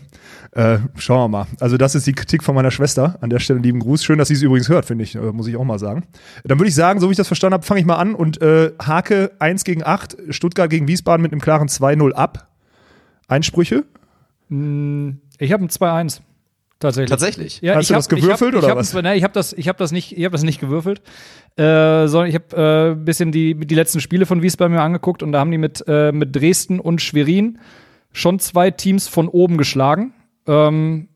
Äh, 0.53 0.79
schauen 0.97 1.31
wir 1.31 1.37
mal. 1.39 1.47
Also 1.61 1.77
das 1.77 1.95
ist 1.95 2.05
die 2.07 2.11
Kritik 2.11 2.43
von 2.43 2.55
meiner 2.55 2.71
Schwester. 2.71 3.17
An 3.21 3.29
der 3.29 3.39
Stelle 3.39 3.59
lieben 3.59 3.79
Gruß. 3.79 4.03
Schön, 4.03 4.17
dass 4.17 4.27
sie 4.27 4.33
es 4.33 4.41
übrigens 4.41 4.67
hört, 4.67 4.85
finde 4.85 5.05
ich, 5.05 5.15
äh, 5.15 5.19
muss 5.19 5.47
ich 5.47 5.55
auch 5.55 5.63
mal 5.63 5.79
sagen. 5.79 6.03
Dann 6.43 6.59
würde 6.59 6.67
ich 6.67 6.75
sagen, 6.75 6.99
so 6.99 7.07
wie 7.07 7.11
ich 7.11 7.17
das 7.17 7.27
verstanden 7.27 7.53
habe, 7.53 7.65
fange 7.65 7.79
ich 7.79 7.85
mal 7.85 7.95
an 7.95 8.15
und 8.15 8.41
äh, 8.41 8.71
hake 8.81 9.31
1 9.39 9.63
gegen 9.63 9.85
8, 9.85 10.17
Stuttgart 10.29 10.69
gegen 10.69 10.89
Wiesbaden 10.89 11.21
mit 11.21 11.31
einem 11.31 11.39
klaren 11.39 11.69
2-0 11.69 12.11
ab. 12.11 12.49
Einsprüche? 13.29 13.85
Hm, 14.49 15.21
ich 15.39 15.53
habe 15.53 15.63
ein 15.63 15.69
2-1. 15.69 16.19
Tatsächlich. 16.81 17.09
Tatsächlich. 17.11 17.61
Ja, 17.61 17.75
Hast 17.75 17.89
du 17.89 17.93
hab, 17.93 17.99
das 17.99 18.09
gewürfelt 18.09 18.55
hab, 18.55 18.63
oder 18.63 18.71
hab, 18.71 18.77
was? 18.77 18.93
Ne, 18.93 19.15
ich 19.15 19.23
habe 19.23 19.33
das, 19.33 19.53
ich 19.53 19.69
hab 19.69 19.77
das 19.77 19.91
nicht, 19.91 20.17
ich 20.17 20.25
habe 20.25 20.31
das 20.31 20.43
nicht 20.43 20.59
gewürfelt, 20.59 21.01
äh, 21.55 22.07
sondern 22.07 22.27
ich 22.27 22.35
habe 22.35 22.57
äh, 22.57 22.91
ein 22.91 23.05
bisschen 23.05 23.31
die, 23.31 23.53
die 23.55 23.75
letzten 23.75 24.01
Spiele 24.01 24.25
von 24.25 24.41
Wiesbaden 24.41 24.75
mir 24.75 24.81
angeguckt 24.81 25.21
und 25.21 25.31
da 25.31 25.39
haben 25.39 25.51
die 25.51 25.59
mit, 25.59 25.83
äh, 25.87 26.11
mit 26.11 26.35
Dresden 26.35 26.79
und 26.79 26.99
Schwerin 26.99 27.59
schon 28.11 28.39
zwei 28.39 28.71
Teams 28.71 29.07
von 29.07 29.29
oben 29.29 29.57
geschlagen. 29.57 30.13
Ähm, 30.51 31.07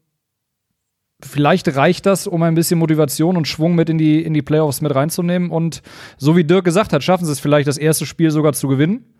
vielleicht 1.22 1.75
reicht 1.75 2.06
das, 2.06 2.25
um 2.25 2.42
ein 2.44 2.56
bisschen 2.56 2.80
Motivation 2.80 3.36
und 3.36 3.48
Schwung 3.48 3.75
mit 3.75 3.89
in 3.89 3.98
die, 3.98 4.24
in 4.24 4.34
die 4.34 4.42
Playoffs 4.42 4.82
mit 4.82 4.96
reinzunehmen. 4.96 5.50
Und 5.50 5.82
so 6.18 6.38
wie 6.38 6.46
Dirk 6.46 6.63
gesagt 6.63 6.94
hat, 6.94 7.04
schaffen 7.04 7.25
sie 7.25 7.32
es 7.32 7.39
vielleicht, 7.39 7.68
das 7.68 7.77
erste 7.77 8.06
Spiel 8.06 8.32
sogar 8.32 8.54
zu 8.54 8.68
gewinnen. 8.68 9.14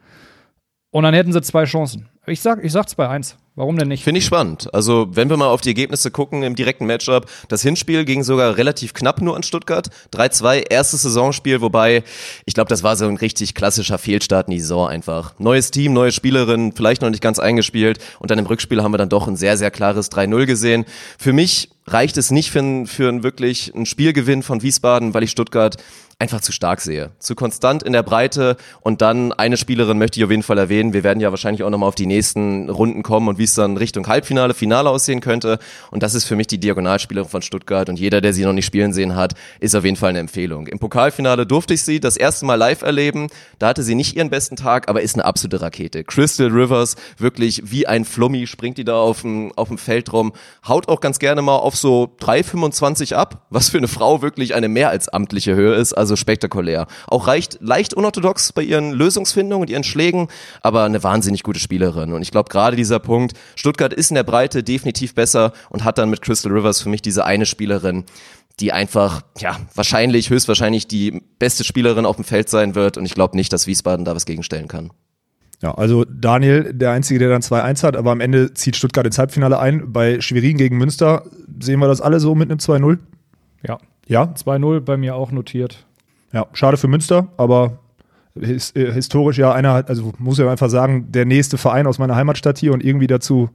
Und 0.96 1.04
dann 1.04 1.14
hätten 1.14 1.34
sie 1.34 1.42
zwei 1.42 1.66
Chancen. 1.66 2.08
Ich 2.26 2.40
sag, 2.40 2.64
ich 2.64 2.72
sag 2.72 2.88
2-1. 2.88 3.34
Warum 3.56 3.78
denn 3.78 3.90
nicht? 3.90 4.06
Finde 4.06 4.20
ich 4.20 4.26
spannend. 4.26 4.74
Also, 4.74 5.08
wenn 5.12 5.30
wir 5.30 5.36
mal 5.36 5.50
auf 5.50 5.60
die 5.60 5.72
Ergebnisse 5.72 6.10
gucken 6.10 6.42
im 6.42 6.56
direkten 6.56 6.86
Matchup, 6.86 7.26
das 7.50 7.62
Hinspiel 7.64 8.06
ging 8.06 8.24
sogar 8.24 8.56
relativ 8.56 8.94
knapp 8.94 9.22
nur 9.22 9.36
an 9.36 9.44
Stuttgart. 9.44 9.90
3-2, 10.14 10.70
erstes 10.70 11.02
Saisonspiel, 11.02 11.60
wobei 11.60 12.06
ich 12.46 12.54
glaube, 12.54 12.70
das 12.70 12.82
war 12.82 12.96
so 12.96 13.10
ein 13.10 13.18
richtig 13.18 13.56
klassischer 13.56 13.98
Fehlstart 13.98 14.48
in 14.48 14.52
die 14.52 14.62
Saison 14.62 14.88
einfach. 14.88 15.38
Neues 15.38 15.70
Team, 15.70 15.92
neue 15.92 16.14
Spielerin, 16.14 16.72
vielleicht 16.72 17.02
noch 17.02 17.10
nicht 17.10 17.22
ganz 17.22 17.40
eingespielt 17.40 18.00
und 18.20 18.32
dann 18.32 18.40
im 18.40 18.46
Rückspiel 18.46 18.82
haben 18.82 18.94
wir 18.94 18.98
dann 18.98 19.10
doch 19.10 19.28
ein 19.28 19.36
sehr, 19.36 19.58
sehr 19.58 19.72
klares 19.72 20.10
3-0 20.14 20.46
gesehen. 20.46 20.86
Für 21.20 21.34
mich 21.34 21.72
reicht 21.88 22.18
es 22.18 22.32
nicht 22.32 22.52
für, 22.52 22.60
ein, 22.60 22.88
für 22.88 23.10
ein 23.10 23.24
wirklich 23.24 23.76
einen 23.76 23.86
Spielgewinn 23.86 24.44
von 24.44 24.62
Wiesbaden, 24.62 25.14
weil 25.14 25.24
ich 25.24 25.32
Stuttgart 25.32 25.76
einfach 26.20 26.42
zu 26.42 26.52
stark 26.52 26.82
sehe. 26.82 27.12
Zu 27.20 27.36
konstant 27.36 27.84
in 27.84 27.94
der 27.94 28.04
Breite 28.04 28.56
und 28.82 29.02
dann 29.02 29.34
eine 29.34 29.58
Spielerin 29.58 29.98
möchte 29.98 30.20
ich 30.20 30.24
auf 30.24 30.32
jeden 30.32 30.44
Fall 30.44 30.58
erwähnen. 30.58 30.94
Wir 30.94 31.04
werden 31.04 31.20
ja 31.20 31.32
wahrscheinlich 31.32 31.64
auch 31.64 31.70
nochmal 31.70 31.90
auf 31.90 31.96
die 31.96 32.06
nächsten 32.06 32.70
Runden 32.70 33.04
kommen 33.04 33.28
und 33.28 33.38
wie 33.38 33.44
es 33.44 33.54
dann 33.54 33.78
Richtung 33.78 34.08
Halbfinale, 34.08 34.54
Finale 34.54 34.90
aussehen 34.90 35.20
könnte. 35.20 35.60
Und 35.92 36.04
das 36.04 36.16
ist 36.16 36.26
für 36.26 36.36
mich 36.36 36.48
die 36.48 36.58
Diagonalspielerin 36.58 37.30
von 37.30 37.42
Stuttgart 37.42 37.90
und 37.90 38.00
jeder, 38.00 38.22
der 38.22 38.34
sie 38.34 38.46
noch 38.46 38.54
nicht 38.54 38.66
spielen 38.66 38.94
sehen 38.94 39.16
hat, 39.16 39.34
ist 39.60 39.76
auf 39.76 39.84
jeden 39.84 39.98
Fall 39.98 40.10
eine 40.10 40.20
Empfehlung. 40.20 40.68
Im 40.68 40.80
Pokalfinale 40.80 41.46
durfte 41.46 41.74
ich 41.74 41.84
sie 41.84 42.00
das 42.00 42.18
erste 42.18 42.46
Mal 42.46 42.56
live 42.56 42.82
erleben. 42.82 43.28
Da 43.60 43.68
hatte 43.68 43.84
sie 43.84 43.96
nicht 43.96 44.16
ihren 44.16 44.30
besten 44.30 44.56
Tag, 44.56 44.88
aber 44.88 45.02
ist 45.02 45.16
eine 45.16 45.26
absolute 45.26 45.62
Rakete. 45.62 46.04
Crystal 46.04 46.48
Rivers, 46.48 46.96
wirklich 47.18 47.62
wie 47.66 47.88
ein 47.88 48.06
Flummi, 48.06 48.48
springt 48.48 48.78
die 48.78 48.86
da 48.86 48.96
auf 48.96 49.22
dem, 49.22 49.52
auf 49.56 49.68
dem 49.68 49.78
Feld 49.78 50.12
rum, 50.14 50.34
haut 50.68 50.88
auch 50.88 51.02
ganz 51.02 51.20
gerne 51.20 51.42
mal 51.42 51.58
auf 51.58 51.76
so 51.76 52.16
3,25 52.22 53.14
ab, 53.16 53.46
was 53.50 53.70
für 53.70 53.78
eine 53.78 53.88
Frau 53.88 54.22
wirklich 54.22 54.56
eine 54.56 54.70
mehr 54.70 54.90
als 54.90 55.10
amtliche 55.10 55.56
Höhe 55.56 55.76
ist. 55.76 55.94
Also 55.94 56.15
also 56.16 56.22
spektakulär. 56.22 56.88
Auch 57.08 57.28
reicht 57.28 57.60
leicht 57.62 57.94
unorthodox 57.94 58.54
bei 58.54 58.64
ihren 58.64 58.94
Lösungsfindungen 58.94 59.62
und 59.62 59.70
ihren 59.70 59.84
Schlägen, 59.84 60.30
aber 60.62 60.84
eine 60.84 61.04
wahnsinnig 61.04 61.44
gute 61.44 61.60
Spielerin. 61.60 62.14
Und 62.14 62.22
ich 62.22 62.32
glaube 62.32 62.50
gerade 62.50 62.76
dieser 62.76 63.00
Punkt, 63.00 63.34
Stuttgart 63.56 63.94
ist 63.94 64.12
in 64.12 64.16
der 64.16 64.24
Breite 64.24 64.64
definitiv 64.64 65.14
besser 65.14 65.54
und 65.70 65.84
hat 65.84 65.98
dann 65.98 66.10
mit 66.10 66.22
Crystal 66.22 66.52
Rivers 66.52 66.82
für 66.82 66.90
mich 66.90 67.02
diese 67.02 67.26
eine 67.26 67.46
Spielerin, 67.46 68.06
die 68.60 68.72
einfach, 68.72 69.24
ja, 69.38 69.58
wahrscheinlich, 69.76 70.30
höchstwahrscheinlich 70.30 70.88
die 70.88 71.22
beste 71.40 71.64
Spielerin 71.64 72.06
auf 72.06 72.16
dem 72.16 72.26
Feld 72.26 72.50
sein 72.50 72.74
wird. 72.74 72.98
Und 72.98 73.06
ich 73.06 73.14
glaube 73.14 73.36
nicht, 73.36 73.52
dass 73.52 73.68
Wiesbaden 73.68 74.06
da 74.06 74.16
was 74.16 74.26
gegenstellen 74.26 74.70
kann. 74.70 74.92
Ja, 75.62 75.74
also 75.74 76.06
Daniel, 76.06 76.74
der 76.74 76.92
Einzige, 76.92 77.20
der 77.20 77.30
dann 77.30 77.42
2-1 77.42 77.84
hat, 77.84 77.96
aber 77.96 78.12
am 78.12 78.22
Ende 78.22 78.54
zieht 78.54 78.76
Stuttgart 78.76 79.06
ins 79.06 79.18
Halbfinale 79.18 79.60
ein. 79.60 79.92
Bei 79.92 80.22
Schwerin 80.22 80.58
gegen 80.58 80.78
Münster 80.78 81.26
sehen 81.60 81.80
wir 81.80 81.88
das 81.88 82.02
alle 82.02 82.20
so 82.20 82.36
mit 82.36 82.50
einem 82.50 82.60
2-0? 82.60 83.00
Ja. 83.68 83.78
Ja? 84.08 84.34
2-0 84.36 84.82
bei 84.82 84.98
mir 84.98 85.16
auch 85.16 85.32
notiert. 85.32 85.86
Ja, 86.34 86.48
schade 86.54 86.78
für 86.78 86.88
Münster, 86.88 87.28
aber 87.38 87.80
his, 88.40 88.72
äh, 88.76 88.92
historisch 88.92 89.38
ja 89.38 89.54
einer, 89.54 89.86
also 89.88 90.14
muss 90.18 90.40
ich 90.40 90.46
einfach 90.46 90.70
sagen, 90.70 91.12
der 91.12 91.26
nächste 91.26 91.58
Verein 91.58 91.88
aus 91.88 92.00
meiner 92.00 92.16
Heimatstadt 92.16 92.58
hier 92.58 92.74
und 92.74 92.84
irgendwie 92.84 93.08
dazu, 93.08 93.50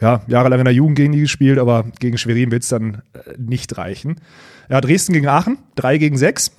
ja, 0.00 0.22
jahrelang 0.26 0.60
in 0.60 0.64
der 0.64 0.74
Jugend 0.74 0.96
gegen 0.96 1.12
die 1.12 1.20
gespielt, 1.20 1.58
aber 1.58 1.84
gegen 2.00 2.18
Schwerin 2.18 2.50
wird 2.50 2.64
es 2.64 2.68
dann 2.68 3.02
äh, 3.12 3.34
nicht 3.38 3.76
reichen. 3.78 4.20
Ja, 4.68 4.80
Dresden 4.80 5.12
gegen 5.12 5.28
Aachen, 5.28 5.58
3 5.76 5.98
gegen 5.98 6.16
6. 6.16 6.50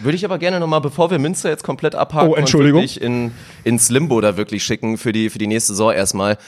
Würde 0.00 0.16
ich 0.16 0.24
aber 0.24 0.38
gerne 0.38 0.60
nochmal, 0.60 0.80
bevor 0.80 1.10
wir 1.10 1.18
Münster 1.18 1.50
jetzt 1.50 1.64
komplett 1.64 1.94
abhaken 1.94 2.32
oh, 2.32 2.36
und 2.36 2.52
wirklich 2.54 3.02
in, 3.02 3.32
ins 3.64 3.90
Limbo 3.90 4.20
da 4.20 4.36
wirklich 4.36 4.62
schicken 4.62 4.96
für 4.96 5.12
die, 5.12 5.28
für 5.28 5.38
die 5.38 5.46
nächste 5.46 5.72
Saison 5.72 5.92
erstmal, 5.92 6.38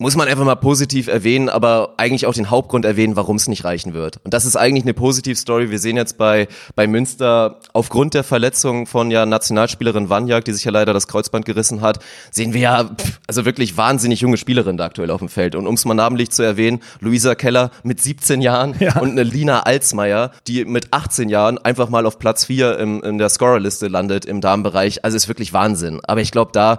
muss 0.00 0.16
man 0.16 0.28
einfach 0.28 0.46
mal 0.46 0.54
positiv 0.54 1.08
erwähnen, 1.08 1.50
aber 1.50 1.92
eigentlich 1.98 2.24
auch 2.24 2.32
den 2.32 2.48
Hauptgrund 2.48 2.86
erwähnen, 2.86 3.16
warum 3.16 3.36
es 3.36 3.48
nicht 3.48 3.64
reichen 3.64 3.92
wird. 3.92 4.18
Und 4.24 4.32
das 4.32 4.46
ist 4.46 4.56
eigentlich 4.56 4.84
eine 4.84 4.94
Positivstory. 4.94 5.70
Wir 5.70 5.78
sehen 5.78 5.98
jetzt 5.98 6.16
bei, 6.16 6.48
bei 6.74 6.86
Münster, 6.86 7.60
aufgrund 7.74 8.14
der 8.14 8.24
Verletzung 8.24 8.86
von 8.86 9.10
ja 9.10 9.26
Nationalspielerin 9.26 10.08
Wanjak, 10.08 10.46
die 10.46 10.54
sich 10.54 10.64
ja 10.64 10.70
leider 10.70 10.94
das 10.94 11.06
Kreuzband 11.06 11.44
gerissen 11.44 11.82
hat, 11.82 11.98
sehen 12.30 12.54
wir 12.54 12.60
ja, 12.62 12.90
also 13.26 13.44
wirklich 13.44 13.76
wahnsinnig 13.76 14.22
junge 14.22 14.38
Spielerin 14.38 14.78
da 14.78 14.86
aktuell 14.86 15.10
auf 15.10 15.20
dem 15.20 15.28
Feld. 15.28 15.54
Und 15.54 15.66
um 15.66 15.74
es 15.74 15.84
mal 15.84 15.92
namentlich 15.92 16.30
zu 16.30 16.42
erwähnen, 16.42 16.80
Luisa 17.00 17.34
Keller 17.34 17.70
mit 17.82 18.00
17 18.00 18.40
Jahren 18.40 18.76
ja. 18.80 18.98
und 19.00 19.10
eine 19.10 19.22
Lina 19.22 19.64
Alsmeier, 19.64 20.30
die 20.46 20.64
mit 20.64 20.94
18 20.94 21.28
Jahren 21.28 21.58
einfach 21.58 21.90
mal 21.90 22.06
auf 22.06 22.18
Platz 22.18 22.46
4 22.46 22.78
im, 22.78 23.02
in 23.02 23.18
der 23.18 23.28
Scorerliste 23.28 23.88
landet 23.88 24.24
im 24.24 24.40
Damenbereich. 24.40 25.04
Also 25.04 25.18
ist 25.18 25.28
wirklich 25.28 25.52
Wahnsinn. 25.52 26.00
Aber 26.04 26.22
ich 26.22 26.30
glaube, 26.30 26.52
da 26.54 26.78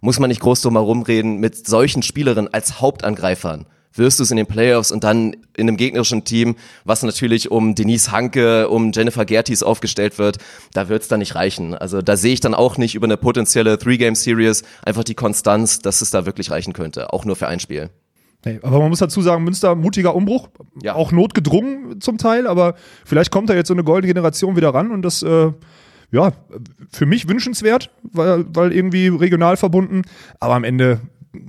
muss 0.00 0.18
man 0.18 0.28
nicht 0.28 0.40
groß 0.40 0.62
drum 0.62 0.74
herum 0.74 1.02
reden, 1.02 1.38
mit 1.38 1.66
solchen 1.66 2.02
Spielerinnen 2.02 2.52
als 2.52 2.80
Hauptangreifern 2.80 3.66
wirst 3.94 4.18
du 4.18 4.22
es 4.22 4.30
in 4.30 4.36
den 4.36 4.46
Playoffs 4.46 4.92
und 4.92 5.04
dann 5.04 5.34
in 5.56 5.68
einem 5.68 5.76
gegnerischen 5.76 6.24
Team, 6.24 6.56
was 6.84 7.02
natürlich 7.02 7.50
um 7.50 7.74
Denise 7.74 8.12
Hanke, 8.12 8.68
um 8.68 8.92
Jennifer 8.92 9.24
Gertis 9.24 9.62
aufgestellt 9.62 10.18
wird, 10.18 10.38
da 10.72 10.88
wird 10.88 11.02
es 11.02 11.08
dann 11.08 11.18
nicht 11.18 11.34
reichen. 11.34 11.74
Also 11.74 12.02
da 12.02 12.16
sehe 12.16 12.32
ich 12.32 12.40
dann 12.40 12.54
auch 12.54 12.78
nicht 12.78 12.94
über 12.94 13.06
eine 13.06 13.16
potenzielle 13.16 13.78
Three-Game-Series 13.78 14.62
einfach 14.84 15.04
die 15.04 15.14
Konstanz, 15.14 15.80
dass 15.80 16.02
es 16.02 16.10
da 16.10 16.26
wirklich 16.26 16.50
reichen 16.50 16.72
könnte, 16.72 17.12
auch 17.12 17.24
nur 17.24 17.36
für 17.36 17.48
ein 17.48 17.60
Spiel. 17.60 17.90
Nee, 18.44 18.58
aber 18.62 18.78
man 18.78 18.88
muss 18.88 19.00
dazu 19.00 19.20
sagen, 19.20 19.44
Münster, 19.44 19.74
mutiger 19.74 20.14
Umbruch, 20.14 20.48
ja. 20.82 20.94
auch 20.94 21.12
notgedrungen 21.12 22.00
zum 22.00 22.16
Teil, 22.16 22.46
aber 22.46 22.74
vielleicht 23.04 23.30
kommt 23.30 23.50
da 23.50 23.54
jetzt 23.54 23.68
so 23.68 23.74
eine 23.74 23.84
goldene 23.84 24.14
Generation 24.14 24.56
wieder 24.56 24.72
ran 24.72 24.92
und 24.92 25.02
das 25.02 25.22
äh, 25.22 25.52
ja, 26.12 26.32
für 26.90 27.06
mich 27.06 27.28
wünschenswert, 27.28 27.90
weil, 28.02 28.44
weil 28.54 28.72
irgendwie 28.72 29.08
regional 29.08 29.56
verbunden, 29.56 30.02
aber 30.38 30.54
am 30.54 30.64
Ende 30.64 31.00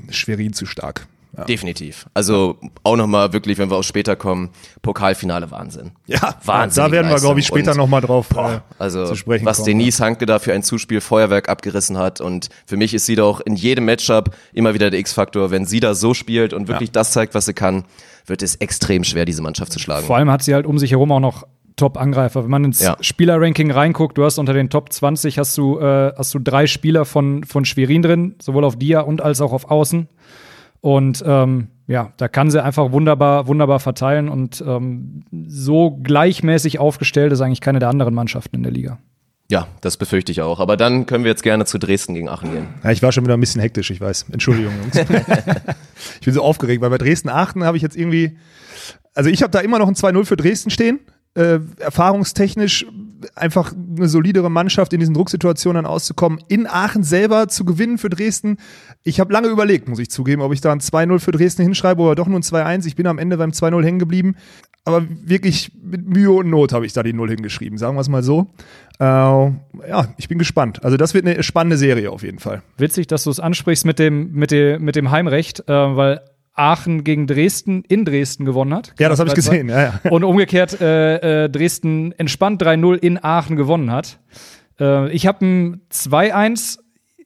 Schwerin 0.09 0.53
zu 0.53 0.65
stark. 0.65 1.07
Ja. 1.37 1.45
Definitiv. 1.45 2.07
Also 2.13 2.57
auch 2.83 2.97
nochmal 2.97 3.31
wirklich, 3.31 3.57
wenn 3.57 3.69
wir 3.69 3.77
auch 3.77 3.83
später 3.83 4.17
kommen, 4.17 4.49
Pokalfinale 4.81 5.49
Wahnsinn. 5.49 5.91
Ja, 6.05 6.35
Wahnsinn. 6.43 6.83
Da 6.83 6.91
werden 6.91 7.09
wir, 7.09 7.15
glaube 7.17 7.39
ich, 7.39 7.47
später 7.47 7.73
nochmal 7.73 8.01
drauf 8.01 8.27
boah, 8.27 8.55
äh, 8.55 8.59
also, 8.77 9.05
zu 9.05 9.15
sprechen 9.15 9.45
Was 9.45 9.57
kommen, 9.57 9.67
Denise 9.67 10.03
Hanke 10.03 10.25
da 10.25 10.39
für 10.39 10.51
ein 10.51 10.61
Zuspiel 10.61 10.99
Feuerwerk 10.99 11.47
abgerissen 11.47 11.97
hat 11.97 12.19
und 12.19 12.49
für 12.65 12.75
mich 12.75 12.93
ist 12.93 13.05
sie 13.05 13.15
doch 13.15 13.39
in 13.39 13.55
jedem 13.55 13.85
Matchup 13.85 14.35
immer 14.51 14.73
wieder 14.73 14.89
der 14.89 14.99
X-Faktor. 14.99 15.51
Wenn 15.51 15.65
sie 15.65 15.79
da 15.79 15.93
so 15.93 16.13
spielt 16.13 16.51
und 16.51 16.67
wirklich 16.67 16.89
ja. 16.89 16.93
das 16.93 17.13
zeigt, 17.13 17.33
was 17.33 17.45
sie 17.45 17.53
kann, 17.53 17.85
wird 18.25 18.43
es 18.43 18.55
extrem 18.57 19.05
schwer, 19.05 19.23
diese 19.23 19.41
Mannschaft 19.41 19.71
zu 19.71 19.79
schlagen. 19.79 20.05
Vor 20.05 20.17
allem 20.17 20.29
hat 20.29 20.43
sie 20.43 20.53
halt 20.53 20.65
um 20.65 20.77
sich 20.79 20.91
herum 20.91 21.13
auch 21.13 21.21
noch 21.21 21.47
Top-Angreifer. 21.75 22.43
Wenn 22.43 22.51
man 22.51 22.65
ins 22.65 22.81
ja. 22.81 22.97
Spielerranking 23.01 23.71
reinguckt, 23.71 24.17
du 24.17 24.23
hast 24.23 24.37
unter 24.37 24.53
den 24.53 24.69
Top 24.69 24.91
20 24.91 25.37
hast 25.37 25.57
du, 25.57 25.79
äh, 25.79 26.13
hast 26.17 26.33
du 26.33 26.39
drei 26.39 26.67
Spieler 26.67 27.05
von, 27.05 27.43
von 27.43 27.65
Schwerin 27.65 28.01
drin, 28.01 28.35
sowohl 28.41 28.63
auf 28.63 28.75
Dia 28.75 29.01
und 29.01 29.21
als 29.21 29.41
auch 29.41 29.53
auf 29.53 29.69
Außen. 29.69 30.07
Und 30.81 31.23
ähm, 31.25 31.67
ja, 31.87 32.13
da 32.17 32.27
kann 32.27 32.49
sie 32.49 32.63
einfach 32.63 32.91
wunderbar, 32.91 33.47
wunderbar 33.47 33.79
verteilen 33.79 34.29
und 34.29 34.63
ähm, 34.65 35.23
so 35.47 35.91
gleichmäßig 35.91 36.79
aufgestellt 36.79 37.31
ist 37.33 37.41
eigentlich 37.41 37.61
keine 37.61 37.79
der 37.79 37.89
anderen 37.89 38.13
Mannschaften 38.13 38.55
in 38.57 38.63
der 38.63 38.71
Liga. 38.71 38.97
Ja, 39.51 39.67
das 39.81 39.97
befürchte 39.97 40.31
ich 40.31 40.41
auch. 40.41 40.61
Aber 40.61 40.77
dann 40.77 41.05
können 41.05 41.25
wir 41.25 41.29
jetzt 41.29 41.43
gerne 41.43 41.65
zu 41.65 41.77
Dresden 41.77 42.13
gegen 42.13 42.29
Aachen 42.29 42.53
gehen. 42.53 42.67
Ja, 42.85 42.91
ich 42.91 43.03
war 43.03 43.11
schon 43.11 43.25
wieder 43.25 43.35
ein 43.35 43.39
bisschen 43.41 43.59
hektisch, 43.59 43.91
ich 43.91 43.99
weiß. 43.99 44.27
Entschuldigung, 44.31 44.71
Jungs. 44.81 44.95
ich 46.19 46.25
bin 46.25 46.33
so 46.33 46.41
aufgeregt, 46.41 46.81
weil 46.81 46.89
bei 46.89 46.97
Dresden-Aachen 46.97 47.65
habe 47.65 47.75
ich 47.75 47.83
jetzt 47.83 47.97
irgendwie, 47.97 48.37
also 49.13 49.29
ich 49.29 49.43
habe 49.43 49.51
da 49.51 49.59
immer 49.59 49.77
noch 49.77 49.89
ein 49.89 49.95
2-0 49.95 50.23
für 50.23 50.37
Dresden 50.37 50.69
stehen. 50.69 51.01
Äh, 51.35 51.59
erfahrungstechnisch 51.79 52.85
einfach 53.35 53.73
eine 53.73 54.07
solidere 54.07 54.49
Mannschaft 54.49 54.93
in 54.93 54.99
diesen 54.99 55.13
Drucksituationen 55.13 55.85
auszukommen. 55.85 56.39
In 56.47 56.67
Aachen 56.67 57.03
selber 57.03 57.47
zu 57.47 57.65
gewinnen 57.65 57.97
für 57.97 58.09
Dresden. 58.09 58.57
Ich 59.03 59.19
habe 59.19 59.31
lange 59.31 59.47
überlegt, 59.47 59.87
muss 59.87 59.99
ich 59.99 60.09
zugeben, 60.09 60.41
ob 60.41 60.53
ich 60.53 60.61
da 60.61 60.71
ein 60.71 60.79
2-0 60.79 61.19
für 61.19 61.31
Dresden 61.31 61.63
hinschreibe 61.63 62.01
oder 62.01 62.15
doch 62.15 62.27
nur 62.27 62.39
ein 62.39 62.43
2-1. 62.43 62.87
Ich 62.87 62.95
bin 62.95 63.07
am 63.07 63.19
Ende 63.19 63.37
beim 63.37 63.51
2-0 63.51 63.83
hängen 63.83 63.99
geblieben. 63.99 64.35
Aber 64.83 65.05
wirklich 65.07 65.71
mit 65.81 66.07
Mühe 66.07 66.31
und 66.31 66.49
Not 66.49 66.73
habe 66.73 66.87
ich 66.87 66.93
da 66.93 67.03
die 67.03 67.13
0 67.13 67.29
hingeschrieben, 67.29 67.77
sagen 67.77 67.95
wir 67.95 68.01
es 68.01 68.09
mal 68.09 68.23
so. 68.23 68.47
Äh, 68.99 69.03
ja, 69.03 70.07
ich 70.17 70.27
bin 70.27 70.39
gespannt. 70.39 70.83
Also 70.83 70.97
das 70.97 71.13
wird 71.13 71.27
eine 71.27 71.43
spannende 71.43 71.77
Serie 71.77 72.11
auf 72.11 72.23
jeden 72.23 72.39
Fall. 72.39 72.63
Witzig, 72.77 73.05
dass 73.05 73.23
du 73.25 73.29
es 73.29 73.39
ansprichst 73.39 73.85
mit 73.85 73.99
dem, 73.99 74.31
mit 74.33 74.49
dem, 74.49 74.83
mit 74.83 74.95
dem 74.95 75.11
Heimrecht, 75.11 75.61
äh, 75.67 75.71
weil 75.71 76.21
Aachen 76.53 77.03
gegen 77.03 77.27
Dresden 77.27 77.83
in 77.87 78.05
Dresden 78.05 78.45
gewonnen 78.45 78.73
hat. 78.73 78.93
Ja, 78.99 79.09
das 79.09 79.19
habe 79.19 79.29
ich 79.29 79.35
gesehen. 79.35 79.69
Ja, 79.69 79.81
ja. 80.03 80.11
Und 80.11 80.23
umgekehrt 80.23 80.79
äh, 80.81 81.45
äh, 81.45 81.49
Dresden 81.49 82.11
entspannt 82.13 82.61
3-0 82.61 82.95
in 82.95 83.23
Aachen 83.23 83.55
gewonnen 83.55 83.91
hat. 83.91 84.19
Äh, 84.79 85.09
ich 85.11 85.27
habe 85.27 85.45
ein 85.45 85.81
2-1 85.91 86.79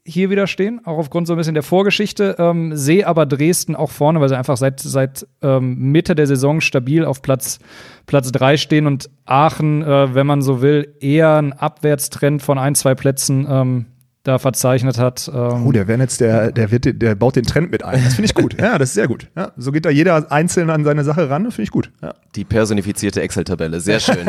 hier 0.08 0.30
wieder 0.30 0.46
stehen, 0.46 0.82
auch 0.86 1.00
aufgrund 1.00 1.26
so 1.26 1.34
ein 1.34 1.38
bisschen 1.38 1.56
der 1.56 1.64
Vorgeschichte, 1.64 2.36
ähm, 2.38 2.76
sehe 2.76 3.08
aber 3.08 3.26
Dresden 3.26 3.76
auch 3.76 3.90
vorne, 3.90 4.22
weil 4.22 4.30
sie 4.30 4.38
einfach 4.38 4.56
seit, 4.56 4.80
seit 4.80 5.26
ähm, 5.42 5.92
Mitte 5.92 6.14
der 6.14 6.28
Saison 6.28 6.62
stabil 6.62 7.04
auf 7.04 7.24
Platz, 7.24 7.58
Platz 8.06 8.32
3 8.32 8.58
stehen 8.58 8.86
und 8.86 9.10
Aachen, 9.26 9.82
äh, 9.82 10.14
wenn 10.14 10.28
man 10.28 10.44
so 10.44 10.62
will, 10.62 10.96
eher 11.00 11.38
ein 11.38 11.54
Abwärtstrend 11.54 12.44
von 12.44 12.60
ein, 12.60 12.76
zwei 12.76 12.94
Plätzen 12.94 13.48
ähm, 13.50 13.86
da 14.26 14.40
verzeichnet 14.40 14.98
hat. 14.98 15.32
Ähm 15.34 15.66
oh, 15.66 15.72
der 15.72 15.86
jetzt 16.00 16.20
der, 16.20 16.52
der 16.52 16.72
wird, 16.72 17.02
der 17.02 17.16
baut 17.16 17.36
den 17.36 17.46
Trend 17.46 17.72
mit 17.72 17.84
ein. 17.84 18.04
Das 18.04 18.16
finde 18.16 18.26
ich 18.26 18.34
gut. 18.34 18.58
ja, 18.60 18.78
das 18.78 18.90
ist 18.90 18.96
sehr 18.96 19.08
gut. 19.08 19.28
Ja, 19.36 19.52
so 19.56 19.72
geht 19.72 19.86
da 19.86 19.90
jeder 19.90 20.32
einzeln 20.32 20.70
an 20.70 20.84
seine 20.84 21.04
Sache 21.04 21.30
ran. 21.30 21.44
Das 21.44 21.56
finde 21.56 21.66
ich 21.66 21.72
gut. 21.72 21.92
Ja. 22.02 22.14
Die 22.36 22.44
personifizierte 22.44 23.22
Excel-Tabelle, 23.22 23.80
sehr 23.80 24.00
schön. 24.00 24.28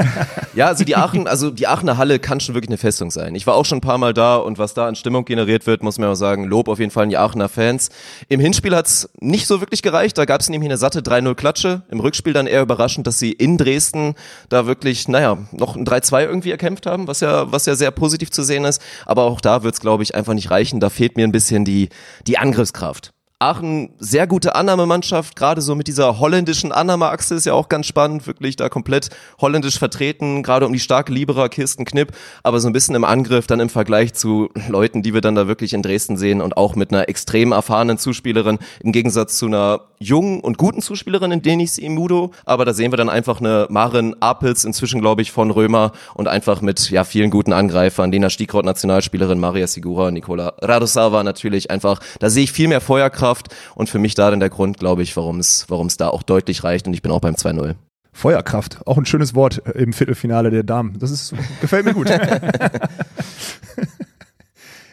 ja, 0.55 0.67
also 0.67 0.85
die 0.85 0.97
Aachen, 0.97 1.27
also 1.27 1.51
die 1.51 1.67
Aachener 1.67 1.97
Halle 1.97 2.19
kann 2.19 2.41
schon 2.41 2.55
wirklich 2.55 2.69
eine 2.69 2.77
Festung 2.77 3.11
sein. 3.11 3.35
Ich 3.35 3.47
war 3.47 3.55
auch 3.55 3.65
schon 3.65 3.79
ein 3.79 3.81
paar 3.81 3.99
Mal 3.99 4.13
da 4.13 4.37
und 4.37 4.59
was 4.59 4.75
da 4.75 4.87
an 4.87 4.97
Stimmung 4.97 5.25
generiert 5.25 5.67
wird, 5.67 5.83
muss 5.83 5.99
man 5.99 6.11
auch 6.11 6.15
sagen, 6.15 6.45
Lob 6.45 6.69
auf 6.69 6.79
jeden 6.79 6.91
Fall 6.91 7.05
an 7.05 7.09
die 7.09 7.17
Aachener 7.17 7.49
Fans. 7.49 7.89
Im 8.29 8.39
Hinspiel 8.39 8.77
hat's 8.77 9.09
nicht 9.21 9.47
so 9.47 9.61
wirklich 9.61 9.83
gereicht. 9.83 10.19
Da 10.19 10.27
gab's 10.27 10.49
nämlich 10.51 10.69
eine 10.69 10.77
satte 10.77 11.01
3-0 11.01 11.35
Klatsche. 11.35 11.83
Im 11.91 12.01
Rückspiel 12.01 12.35
dann 12.35 12.47
eher 12.47 12.63
überraschend, 12.63 13.07
dass 13.07 13.19
sie 13.19 13.33
in 13.33 13.57
Dresden 13.57 14.15
da 14.51 14.67
wirklich, 14.67 15.09
naja, 15.09 15.39
noch 15.53 15.75
ein 15.75 15.87
3-2 15.87 16.27
irgendwie 16.27 16.51
erkämpft 16.51 16.85
haben, 16.87 17.09
was 17.09 17.21
ja, 17.21 17.51
was 17.51 17.65
ja 17.65 17.75
sehr 17.75 17.91
positiv 17.91 18.31
zu 18.31 18.43
sehen 18.43 18.67
ist. 18.67 18.83
Aber 19.07 19.23
auch 19.23 19.41
da 19.41 19.63
wird's 19.63 19.81
glaube 19.87 20.03
ich, 20.03 20.17
einfach 20.17 20.35
nicht 20.35 20.51
reichen. 20.51 20.81
Da 20.81 20.91
fehlt 20.91 21.17
mir 21.17 21.23
ein 21.23 21.31
bisschen 21.31 21.65
die, 21.65 21.91
die 22.27 22.39
Angriffskraft. 22.39 23.13
Aachen, 23.39 23.91
sehr 23.99 24.27
gute 24.27 24.55
Annahmemannschaft, 24.55 25.37
gerade 25.37 25.61
so 25.61 25.75
mit 25.75 25.89
dieser 25.89 26.19
holländischen 26.19 26.73
Annahmeachse 26.73 27.35
ist 27.35 27.45
ja 27.45 27.53
auch 27.53 27.69
ganz 27.69 27.85
spannend, 27.85 28.27
wirklich 28.27 28.57
da 28.57 28.71
komplett 28.71 29.11
holländisch 29.39 29.79
vertreten, 29.79 30.43
gerade 30.43 30.65
um 30.65 30.73
die 30.73 30.79
starke 30.79 31.13
Liberer, 31.13 31.51
Kirsten 31.51 31.85
Knipp, 31.85 32.13
aber 32.43 32.61
so 32.61 32.67
ein 32.67 32.73
bisschen 32.73 32.95
im 32.95 33.05
Angriff 33.05 33.47
dann 33.47 33.61
im 33.61 33.69
Vergleich 33.69 34.15
zu 34.15 34.49
Leuten, 34.69 35.03
die 35.03 35.13
wir 35.13 35.21
dann 35.21 35.35
da 35.35 35.49
wirklich 35.49 35.75
in 35.75 35.83
Dresden 35.83 36.17
sehen 36.17 36.41
und 36.41 36.57
auch 36.57 36.77
mit 36.77 36.95
einer 36.95 37.11
extrem 37.11 37.53
erfahrenen 37.53 37.99
Zuspielerin, 37.99 38.59
im 38.83 38.93
Gegensatz 38.93 39.37
zu 39.37 39.45
einer 39.45 39.83
jungen 39.99 40.41
und 40.41 40.57
guten 40.57 40.81
Zuspielerin 40.81 41.31
in 41.31 41.43
Denis 41.43 41.77
Imudo, 41.77 42.31
aber 42.47 42.65
da 42.65 42.73
sehen 42.73 42.91
wir 42.91 42.97
dann 42.97 43.11
einfach 43.11 43.41
eine 43.41 43.67
Marin 43.69 44.17
Apels, 44.19 44.65
inzwischen 44.65 45.03
glaube 45.03 45.21
ich 45.21 45.31
von 45.31 45.51
Römer 45.51 45.93
und 46.15 46.27
einfach 46.27 46.63
mit 46.63 46.89
ja 46.89 47.05
vielen 47.05 47.29
guten 47.29 47.53
Angreifern, 47.53 48.11
Lena 48.11 48.31
Stiekraut, 48.31 48.65
Nationalspielerin, 48.65 49.39
Maria 49.39 49.67
Sigura, 49.67 50.11
Nicola 50.11 50.55
Radosava 50.63 51.23
natürlich 51.23 51.71
einfach, 51.71 52.01
da 52.19 52.31
sehe 52.31 52.45
ich 52.45 52.53
viel 52.53 52.69
mehr 52.69 52.81
Feuerkraft 52.81 53.26
Feuerkraft 53.27 53.55
und 53.75 53.89
für 53.89 53.99
mich 53.99 54.15
da 54.15 54.31
dann 54.31 54.41
der 54.41 54.51
Grund, 54.51 54.79
glaube 54.79 55.03
ich, 55.03 55.17
warum 55.17 55.41
es 55.41 55.65
warum 55.69 55.89
es 55.89 55.97
da 55.97 56.09
auch 56.09 56.23
deutlich 56.23 56.63
reicht 56.65 56.87
und 56.87 56.93
ich 56.95 57.03
bin 57.03 57.13
auch 57.13 57.21
beim 57.21 57.35
2-0. 57.35 57.75
Feuerkraft, 58.13 58.87
auch 58.87 58.97
ein 58.97 59.05
schönes 59.05 59.35
Wort 59.35 59.59
im 59.75 59.93
Viertelfinale 59.93 60.51
der 60.51 60.63
Damen. 60.63 60.99
Das 60.99 61.11
ist 61.11 61.35
gefällt 61.61 61.85
mir 61.85 61.93
gut. 61.93 62.09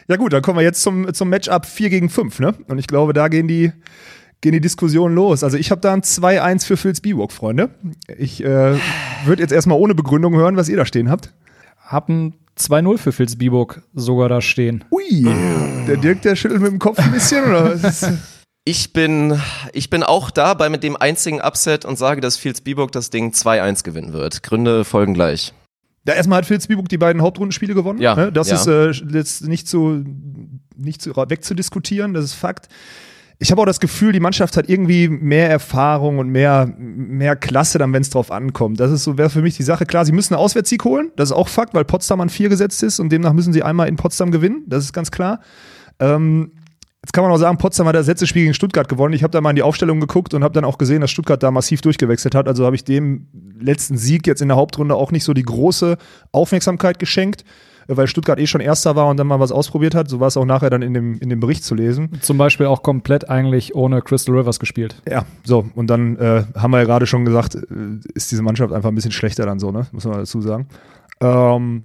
ja 0.08 0.16
gut, 0.16 0.32
dann 0.32 0.42
kommen 0.42 0.58
wir 0.58 0.64
jetzt 0.64 0.82
zum 0.82 1.14
zum 1.14 1.28
Matchup 1.30 1.64
4 1.66 1.90
gegen 1.90 2.10
5, 2.10 2.40
ne? 2.40 2.54
Und 2.68 2.78
ich 2.78 2.86
glaube, 2.86 3.12
da 3.14 3.28
gehen 3.28 3.48
die 3.48 3.72
gehen 4.40 4.52
die 4.52 4.60
Diskussionen 4.60 5.14
los. 5.14 5.42
Also 5.42 5.56
ich 5.56 5.70
habe 5.70 5.80
da 5.80 5.94
ein 5.94 6.02
2-1 6.02 6.66
für 6.66 6.76
Phils 6.76 7.00
Biwok, 7.00 7.32
Freunde. 7.32 7.70
Ich 8.18 8.44
äh, 8.44 8.76
würde 9.24 9.40
jetzt 9.40 9.52
erstmal 9.52 9.78
ohne 9.78 9.94
Begründung 9.94 10.34
hören, 10.34 10.58
was 10.58 10.68
ihr 10.68 10.76
da 10.76 10.84
stehen 10.84 11.08
habt. 11.08 11.32
Hab 11.78 12.10
ein 12.10 12.34
2-0 12.58 12.98
für 12.98 13.12
Phils 13.12 13.36
Biburg 13.36 13.82
sogar 13.94 14.28
da 14.28 14.40
stehen. 14.40 14.84
Ui, 14.90 15.24
der 15.86 15.96
Dirk, 15.96 16.22
der 16.22 16.36
schüttelt 16.36 16.60
mit 16.60 16.72
dem 16.72 16.78
Kopf 16.78 16.98
ein 16.98 17.12
bisschen, 17.12 17.44
oder 17.44 17.82
was? 17.82 18.10
Ich 18.66 18.94
bin, 18.94 19.38
ich 19.74 19.90
bin 19.90 20.02
auch 20.02 20.30
da 20.30 20.54
bei 20.54 20.70
mit 20.70 20.82
dem 20.82 20.96
einzigen 20.96 21.42
Upset 21.42 21.84
und 21.84 21.98
sage, 21.98 22.22
dass 22.22 22.38
Phils 22.38 22.62
Biburg 22.62 22.92
das 22.92 23.10
Ding 23.10 23.32
2-1 23.32 23.84
gewinnen 23.84 24.14
wird. 24.14 24.42
Gründe 24.42 24.86
folgen 24.86 25.12
gleich. 25.12 25.52
Ja, 26.08 26.14
erstmal 26.14 26.38
hat 26.38 26.46
Phils 26.46 26.66
Biburg 26.66 26.88
die 26.88 26.96
beiden 26.96 27.20
Hauptrundenspiele 27.20 27.74
gewonnen. 27.74 28.00
Ja, 28.00 28.14
ne? 28.14 28.32
Das 28.32 28.48
ja. 28.48 28.56
ist 28.56 28.66
äh, 28.66 28.90
jetzt 29.12 29.46
nicht 29.46 29.68
zu, 29.68 30.02
nicht 30.76 31.02
zu 31.02 31.14
wegzudiskutieren, 31.14 32.14
das 32.14 32.24
ist 32.24 32.34
Fakt 32.34 32.68
ich 33.38 33.50
habe 33.50 33.60
auch 33.60 33.66
das 33.66 33.80
Gefühl, 33.80 34.12
die 34.12 34.20
Mannschaft 34.20 34.56
hat 34.56 34.68
irgendwie 34.68 35.08
mehr 35.08 35.50
Erfahrung 35.50 36.18
und 36.18 36.28
mehr, 36.28 36.72
mehr 36.78 37.36
Klasse, 37.36 37.78
dann, 37.78 37.92
wenn 37.92 38.02
es 38.02 38.10
drauf 38.10 38.30
ankommt. 38.30 38.80
Das 38.80 38.90
ist 38.90 39.04
so, 39.04 39.18
wäre 39.18 39.30
für 39.30 39.42
mich 39.42 39.56
die 39.56 39.62
Sache. 39.62 39.86
Klar, 39.86 40.04
sie 40.04 40.12
müssen 40.12 40.34
einen 40.34 40.42
Auswärtssieg 40.42 40.84
holen, 40.84 41.10
das 41.16 41.30
ist 41.30 41.36
auch 41.36 41.48
Fakt, 41.48 41.74
weil 41.74 41.84
Potsdam 41.84 42.20
an 42.20 42.28
vier 42.28 42.48
gesetzt 42.48 42.82
ist 42.82 43.00
und 43.00 43.10
demnach 43.10 43.32
müssen 43.32 43.52
sie 43.52 43.62
einmal 43.62 43.88
in 43.88 43.96
Potsdam 43.96 44.30
gewinnen, 44.30 44.64
das 44.66 44.84
ist 44.84 44.92
ganz 44.92 45.10
klar. 45.10 45.40
Ähm, 45.98 46.52
Jetzt 47.04 47.12
kann 47.12 47.22
man 47.22 47.30
auch 47.32 47.36
sagen, 47.36 47.58
Potsdam 47.58 47.86
hat 47.86 47.94
das 47.94 48.06
letzte 48.06 48.26
Spiel 48.26 48.44
gegen 48.44 48.54
Stuttgart 48.54 48.88
gewonnen. 48.88 49.12
Ich 49.12 49.22
habe 49.22 49.30
da 49.30 49.42
mal 49.42 49.50
in 49.50 49.56
die 49.56 49.62
Aufstellung 49.62 50.00
geguckt 50.00 50.32
und 50.32 50.42
habe 50.42 50.54
dann 50.54 50.64
auch 50.64 50.78
gesehen, 50.78 51.02
dass 51.02 51.10
Stuttgart 51.10 51.42
da 51.42 51.50
massiv 51.50 51.82
durchgewechselt 51.82 52.34
hat. 52.34 52.48
Also 52.48 52.64
habe 52.64 52.76
ich 52.76 52.82
dem 52.82 53.28
letzten 53.60 53.98
Sieg 53.98 54.26
jetzt 54.26 54.40
in 54.40 54.48
der 54.48 54.56
Hauptrunde 54.56 54.94
auch 54.94 55.12
nicht 55.12 55.24
so 55.24 55.34
die 55.34 55.42
große 55.42 55.98
Aufmerksamkeit 56.32 56.98
geschenkt 56.98 57.44
weil 57.86 58.06
Stuttgart 58.06 58.38
eh 58.38 58.46
schon 58.46 58.60
Erster 58.60 58.96
war 58.96 59.08
und 59.08 59.16
dann 59.16 59.26
mal 59.26 59.40
was 59.40 59.52
ausprobiert 59.52 59.94
hat. 59.94 60.08
So 60.08 60.20
war 60.20 60.28
es 60.28 60.36
auch 60.36 60.44
nachher 60.44 60.70
dann 60.70 60.82
in 60.82 60.94
dem, 60.94 61.18
in 61.18 61.28
dem 61.28 61.40
Bericht 61.40 61.64
zu 61.64 61.74
lesen. 61.74 62.10
Zum 62.20 62.38
Beispiel 62.38 62.66
auch 62.66 62.82
komplett 62.82 63.28
eigentlich 63.28 63.74
ohne 63.74 64.02
Crystal 64.02 64.36
Rivers 64.36 64.58
gespielt. 64.58 65.02
Ja, 65.08 65.24
so. 65.44 65.66
Und 65.74 65.88
dann 65.88 66.16
äh, 66.16 66.44
haben 66.56 66.70
wir 66.70 66.78
ja 66.78 66.84
gerade 66.84 67.06
schon 67.06 67.24
gesagt, 67.24 67.54
äh, 67.54 67.60
ist 68.14 68.30
diese 68.30 68.42
Mannschaft 68.42 68.72
einfach 68.72 68.88
ein 68.88 68.94
bisschen 68.94 69.12
schlechter 69.12 69.46
dann 69.46 69.58
so, 69.58 69.70
ne? 69.70 69.86
Muss 69.92 70.04
man 70.04 70.14
dazu 70.14 70.40
sagen. 70.40 70.68
Ähm, 71.20 71.84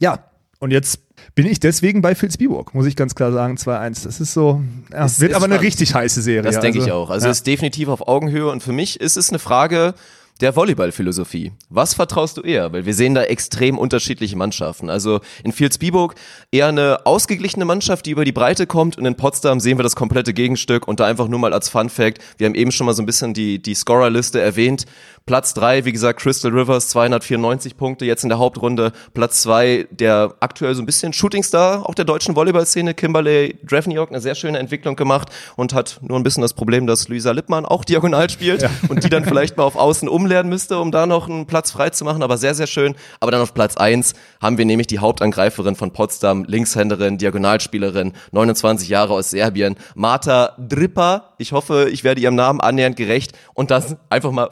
ja, 0.00 0.18
und 0.58 0.70
jetzt 0.70 1.00
bin 1.34 1.46
ich 1.46 1.60
deswegen 1.60 2.02
bei 2.02 2.14
Phil 2.14 2.30
Spielburg, 2.30 2.74
muss 2.74 2.86
ich 2.86 2.96
ganz 2.96 3.14
klar 3.14 3.32
sagen, 3.32 3.56
2-1. 3.56 4.04
Das 4.04 4.20
ist 4.20 4.32
so, 4.32 4.62
ja, 4.90 5.04
es 5.04 5.20
wird 5.20 5.34
aber 5.34 5.44
eine 5.44 5.60
richtig 5.60 5.94
heiße 5.94 6.22
Serie. 6.22 6.42
Das 6.42 6.60
denke 6.60 6.78
also, 6.78 6.88
ich 6.88 6.92
auch. 6.92 7.10
Also 7.10 7.26
ja. 7.26 7.32
ist 7.32 7.46
definitiv 7.46 7.88
auf 7.88 8.08
Augenhöhe 8.08 8.50
und 8.50 8.62
für 8.62 8.72
mich 8.72 9.00
ist 9.00 9.16
es 9.16 9.28
eine 9.28 9.38
Frage, 9.38 9.94
der 10.40 10.54
Volleyballphilosophie. 10.54 11.52
Was 11.70 11.94
vertraust 11.94 12.36
du 12.36 12.42
eher? 12.42 12.72
Weil 12.72 12.86
wir 12.86 12.94
sehen 12.94 13.14
da 13.14 13.22
extrem 13.22 13.78
unterschiedliche 13.78 14.36
Mannschaften. 14.36 14.90
Also 14.90 15.20
in 15.44 15.58
Vilsbiburg 15.58 16.14
eher 16.50 16.68
eine 16.68 17.06
ausgeglichene 17.06 17.64
Mannschaft, 17.64 18.06
die 18.06 18.10
über 18.10 18.24
die 18.24 18.32
Breite 18.32 18.66
kommt 18.66 18.98
und 18.98 19.06
in 19.06 19.16
Potsdam 19.16 19.60
sehen 19.60 19.78
wir 19.78 19.82
das 19.82 19.96
komplette 19.96 20.34
Gegenstück 20.34 20.86
und 20.86 21.00
da 21.00 21.06
einfach 21.06 21.28
nur 21.28 21.38
mal 21.38 21.52
als 21.52 21.68
Fun 21.68 21.88
Fact. 21.88 22.18
Wir 22.36 22.46
haben 22.46 22.54
eben 22.54 22.72
schon 22.72 22.86
mal 22.86 22.94
so 22.94 23.02
ein 23.02 23.06
bisschen 23.06 23.34
die, 23.34 23.60
die 23.60 23.74
Scorerliste 23.74 24.40
erwähnt. 24.40 24.84
Platz 25.26 25.54
drei, 25.54 25.84
wie 25.84 25.92
gesagt, 25.92 26.20
Crystal 26.20 26.52
Rivers, 26.52 26.88
294 26.88 27.76
Punkte 27.76 28.04
jetzt 28.04 28.22
in 28.22 28.28
der 28.28 28.38
Hauptrunde. 28.38 28.92
Platz 29.14 29.42
zwei, 29.42 29.86
der 29.90 30.34
aktuell 30.40 30.74
so 30.74 30.82
ein 30.82 30.86
bisschen 30.86 31.12
Shootingstar 31.12 31.88
auch 31.88 31.94
der 31.94 32.04
deutschen 32.04 32.36
Volleyballszene, 32.36 32.94
Kimberley 32.94 33.58
Drevniok, 33.64 34.10
eine 34.10 34.20
sehr 34.20 34.34
schöne 34.34 34.58
Entwicklung 34.58 34.96
gemacht 34.96 35.30
und 35.56 35.72
hat 35.72 35.98
nur 36.02 36.18
ein 36.18 36.22
bisschen 36.22 36.42
das 36.42 36.52
Problem, 36.52 36.86
dass 36.86 37.08
Luisa 37.08 37.30
Lippmann 37.30 37.64
auch 37.64 37.84
diagonal 37.84 38.28
spielt 38.28 38.62
ja. 38.62 38.70
und 38.88 39.02
die 39.04 39.08
dann 39.08 39.24
vielleicht 39.24 39.56
mal 39.56 39.64
auf 39.64 39.76
Außen 39.76 40.08
um 40.08 40.26
umlernen 40.26 40.50
müsste, 40.50 40.78
um 40.78 40.90
da 40.90 41.06
noch 41.06 41.28
einen 41.28 41.46
Platz 41.46 41.70
frei 41.70 41.90
zu 41.90 42.04
machen, 42.04 42.22
aber 42.22 42.36
sehr, 42.36 42.54
sehr 42.54 42.66
schön. 42.66 42.96
Aber 43.20 43.30
dann 43.30 43.40
auf 43.40 43.54
Platz 43.54 43.76
eins 43.76 44.14
haben 44.40 44.58
wir 44.58 44.64
nämlich 44.64 44.88
die 44.88 44.98
Hauptangreiferin 44.98 45.76
von 45.76 45.92
Potsdam, 45.92 46.44
Linkshänderin, 46.44 47.16
Diagonalspielerin, 47.16 48.12
29 48.32 48.88
Jahre 48.88 49.14
aus 49.14 49.30
Serbien, 49.30 49.76
Marta 49.94 50.56
Drippa. 50.58 51.34
Ich 51.38 51.52
hoffe, 51.52 51.88
ich 51.92 52.02
werde 52.02 52.20
ihrem 52.20 52.34
Namen 52.34 52.60
annähernd 52.60 52.96
gerecht. 52.96 53.38
Und 53.54 53.70
das 53.70 53.96
einfach 54.10 54.32
mal 54.32 54.48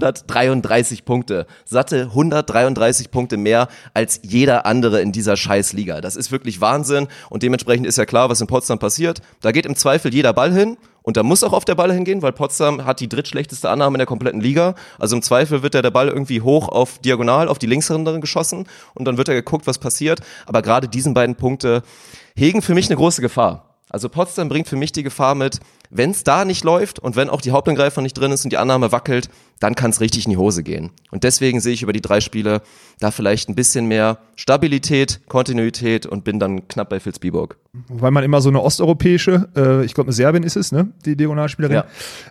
433 0.00 1.04
Punkte. 1.04 1.46
Satte 1.64 2.02
133 2.02 3.10
Punkte 3.10 3.36
mehr 3.36 3.68
als 3.94 4.20
jeder 4.22 4.66
andere 4.66 5.00
in 5.00 5.12
dieser 5.12 5.36
Scheißliga. 5.36 6.00
Das 6.00 6.16
ist 6.16 6.32
wirklich 6.32 6.60
Wahnsinn. 6.60 7.08
Und 7.28 7.42
dementsprechend 7.42 7.86
ist 7.86 7.98
ja 7.98 8.06
klar, 8.06 8.30
was 8.30 8.40
in 8.40 8.46
Potsdam 8.46 8.78
passiert. 8.78 9.20
Da 9.40 9.52
geht 9.52 9.66
im 9.66 9.76
Zweifel 9.76 10.12
jeder 10.12 10.32
Ball 10.32 10.52
hin. 10.52 10.76
Und 11.02 11.16
da 11.16 11.22
muss 11.22 11.42
auch 11.42 11.54
auf 11.54 11.64
der 11.64 11.74
Ball 11.74 11.92
hingehen, 11.92 12.20
weil 12.20 12.32
Potsdam 12.32 12.84
hat 12.84 13.00
die 13.00 13.08
drittschlechteste 13.08 13.70
Annahme 13.70 13.96
in 13.96 14.00
der 14.00 14.06
kompletten 14.06 14.40
Liga. 14.40 14.74
Also 14.98 15.16
im 15.16 15.22
Zweifel 15.22 15.62
wird 15.62 15.72
der, 15.72 15.82
der 15.82 15.90
Ball 15.90 16.08
irgendwie 16.08 16.42
hoch 16.42 16.68
auf 16.68 16.98
diagonal, 16.98 17.48
auf 17.48 17.58
die 17.58 17.66
Linkshänderin 17.66 18.20
geschossen 18.20 18.66
und 18.94 19.06
dann 19.06 19.16
wird 19.16 19.28
er 19.28 19.34
geguckt, 19.34 19.66
was 19.66 19.78
passiert. 19.78 20.20
Aber 20.46 20.60
gerade 20.60 20.88
diesen 20.88 21.14
beiden 21.14 21.36
Punkte 21.36 21.82
hegen 22.36 22.60
für 22.60 22.74
mich 22.74 22.88
eine 22.88 22.96
große 22.96 23.22
Gefahr. 23.22 23.70
Also 23.90 24.08
Potsdam 24.08 24.48
bringt 24.48 24.68
für 24.68 24.76
mich 24.76 24.92
die 24.92 25.02
Gefahr 25.02 25.34
mit, 25.34 25.58
wenn 25.90 26.12
es 26.12 26.22
da 26.22 26.44
nicht 26.44 26.64
läuft 26.64 27.00
und 27.00 27.16
wenn 27.16 27.28
auch 27.28 27.40
die 27.40 27.50
Hauptangreifer 27.50 28.00
nicht 28.00 28.14
drin 28.14 28.30
ist 28.30 28.44
und 28.44 28.52
die 28.52 28.58
Annahme 28.58 28.92
wackelt, 28.92 29.28
dann 29.60 29.74
kann 29.74 29.90
es 29.90 30.00
richtig 30.00 30.24
in 30.24 30.30
die 30.30 30.36
Hose 30.38 30.62
gehen. 30.62 30.90
Und 31.10 31.22
deswegen 31.22 31.60
sehe 31.60 31.74
ich 31.74 31.82
über 31.82 31.92
die 31.92 32.00
drei 32.00 32.20
Spiele 32.20 32.62
da 32.98 33.10
vielleicht 33.10 33.48
ein 33.48 33.54
bisschen 33.54 33.86
mehr 33.86 34.18
Stabilität, 34.34 35.20
Kontinuität 35.28 36.06
und 36.06 36.24
bin 36.24 36.38
dann 36.38 36.66
knapp 36.66 36.88
bei 36.88 37.04
Vilsbiburg. 37.04 37.58
Weil 37.88 38.10
man 38.10 38.24
immer 38.24 38.40
so 38.40 38.48
eine 38.48 38.60
osteuropäische, 38.60 39.48
äh, 39.54 39.84
ich 39.84 39.94
glaube, 39.94 40.08
eine 40.08 40.14
Serbin 40.14 40.42
ist 40.42 40.56
es, 40.56 40.72
ne? 40.72 40.88
Die 41.04 41.14
Diagonalspielerin. 41.14 41.76
Ja. 41.76 41.84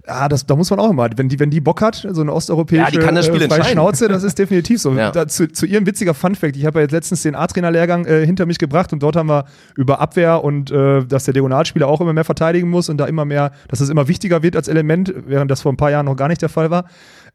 Ah, 0.05 0.27
das, 0.27 0.45
da 0.45 0.55
muss 0.55 0.69
man 0.69 0.79
auch 0.79 0.89
immer, 0.89 1.07
wenn 1.15 1.29
die, 1.29 1.39
wenn 1.39 1.49
die 1.49 1.61
Bock 1.61 1.81
hat, 1.81 2.05
so 2.09 2.21
eine 2.21 2.33
osteuropäische 2.33 2.81
Ja, 2.81 2.91
die 2.91 2.97
kann 2.97 3.15
das 3.15 3.27
Spiel 3.27 3.39
äh, 3.41 3.43
entscheiden. 3.45 3.67
Schnauze, 3.67 4.09
das 4.09 4.23
ist 4.23 4.37
definitiv 4.37 4.81
so. 4.81 4.91
Ja. 4.93 5.11
Da, 5.11 5.27
zu, 5.27 5.49
zu 5.49 5.65
ihrem 5.65 5.85
witziger 5.85 6.13
Funfact, 6.13 6.57
ich 6.57 6.65
habe 6.65 6.79
ja 6.79 6.83
jetzt 6.83 6.91
letztens 6.91 7.21
den 7.21 7.35
A-Trainer-Lehrgang 7.35 8.05
äh, 8.05 8.25
hinter 8.25 8.47
mich 8.47 8.57
gebracht 8.57 8.91
und 8.91 9.01
dort 9.01 9.15
haben 9.15 9.29
wir 9.29 9.45
über 9.77 10.01
Abwehr 10.01 10.43
und 10.43 10.71
äh, 10.71 11.05
dass 11.05 11.23
der 11.23 11.33
Diagonalspieler 11.35 11.87
auch 11.87 12.01
immer 12.01 12.11
mehr 12.13 12.25
verteidigen 12.25 12.69
muss 12.69 12.89
und 12.89 12.97
da 12.97 13.05
immer 13.05 13.23
mehr, 13.23 13.53
dass 13.69 13.79
es 13.79 13.89
immer 13.89 14.07
wichtiger 14.07 14.43
wird 14.43 14.55
als 14.57 14.67
Element, 14.67 15.13
während 15.27 15.49
das 15.51 15.61
vor 15.61 15.71
ein 15.71 15.77
paar 15.77 15.91
Jahren 15.91 16.07
noch 16.07 16.17
gar 16.17 16.27
nicht 16.27 16.41
der 16.41 16.49
Fall 16.49 16.69
war. 16.69 16.85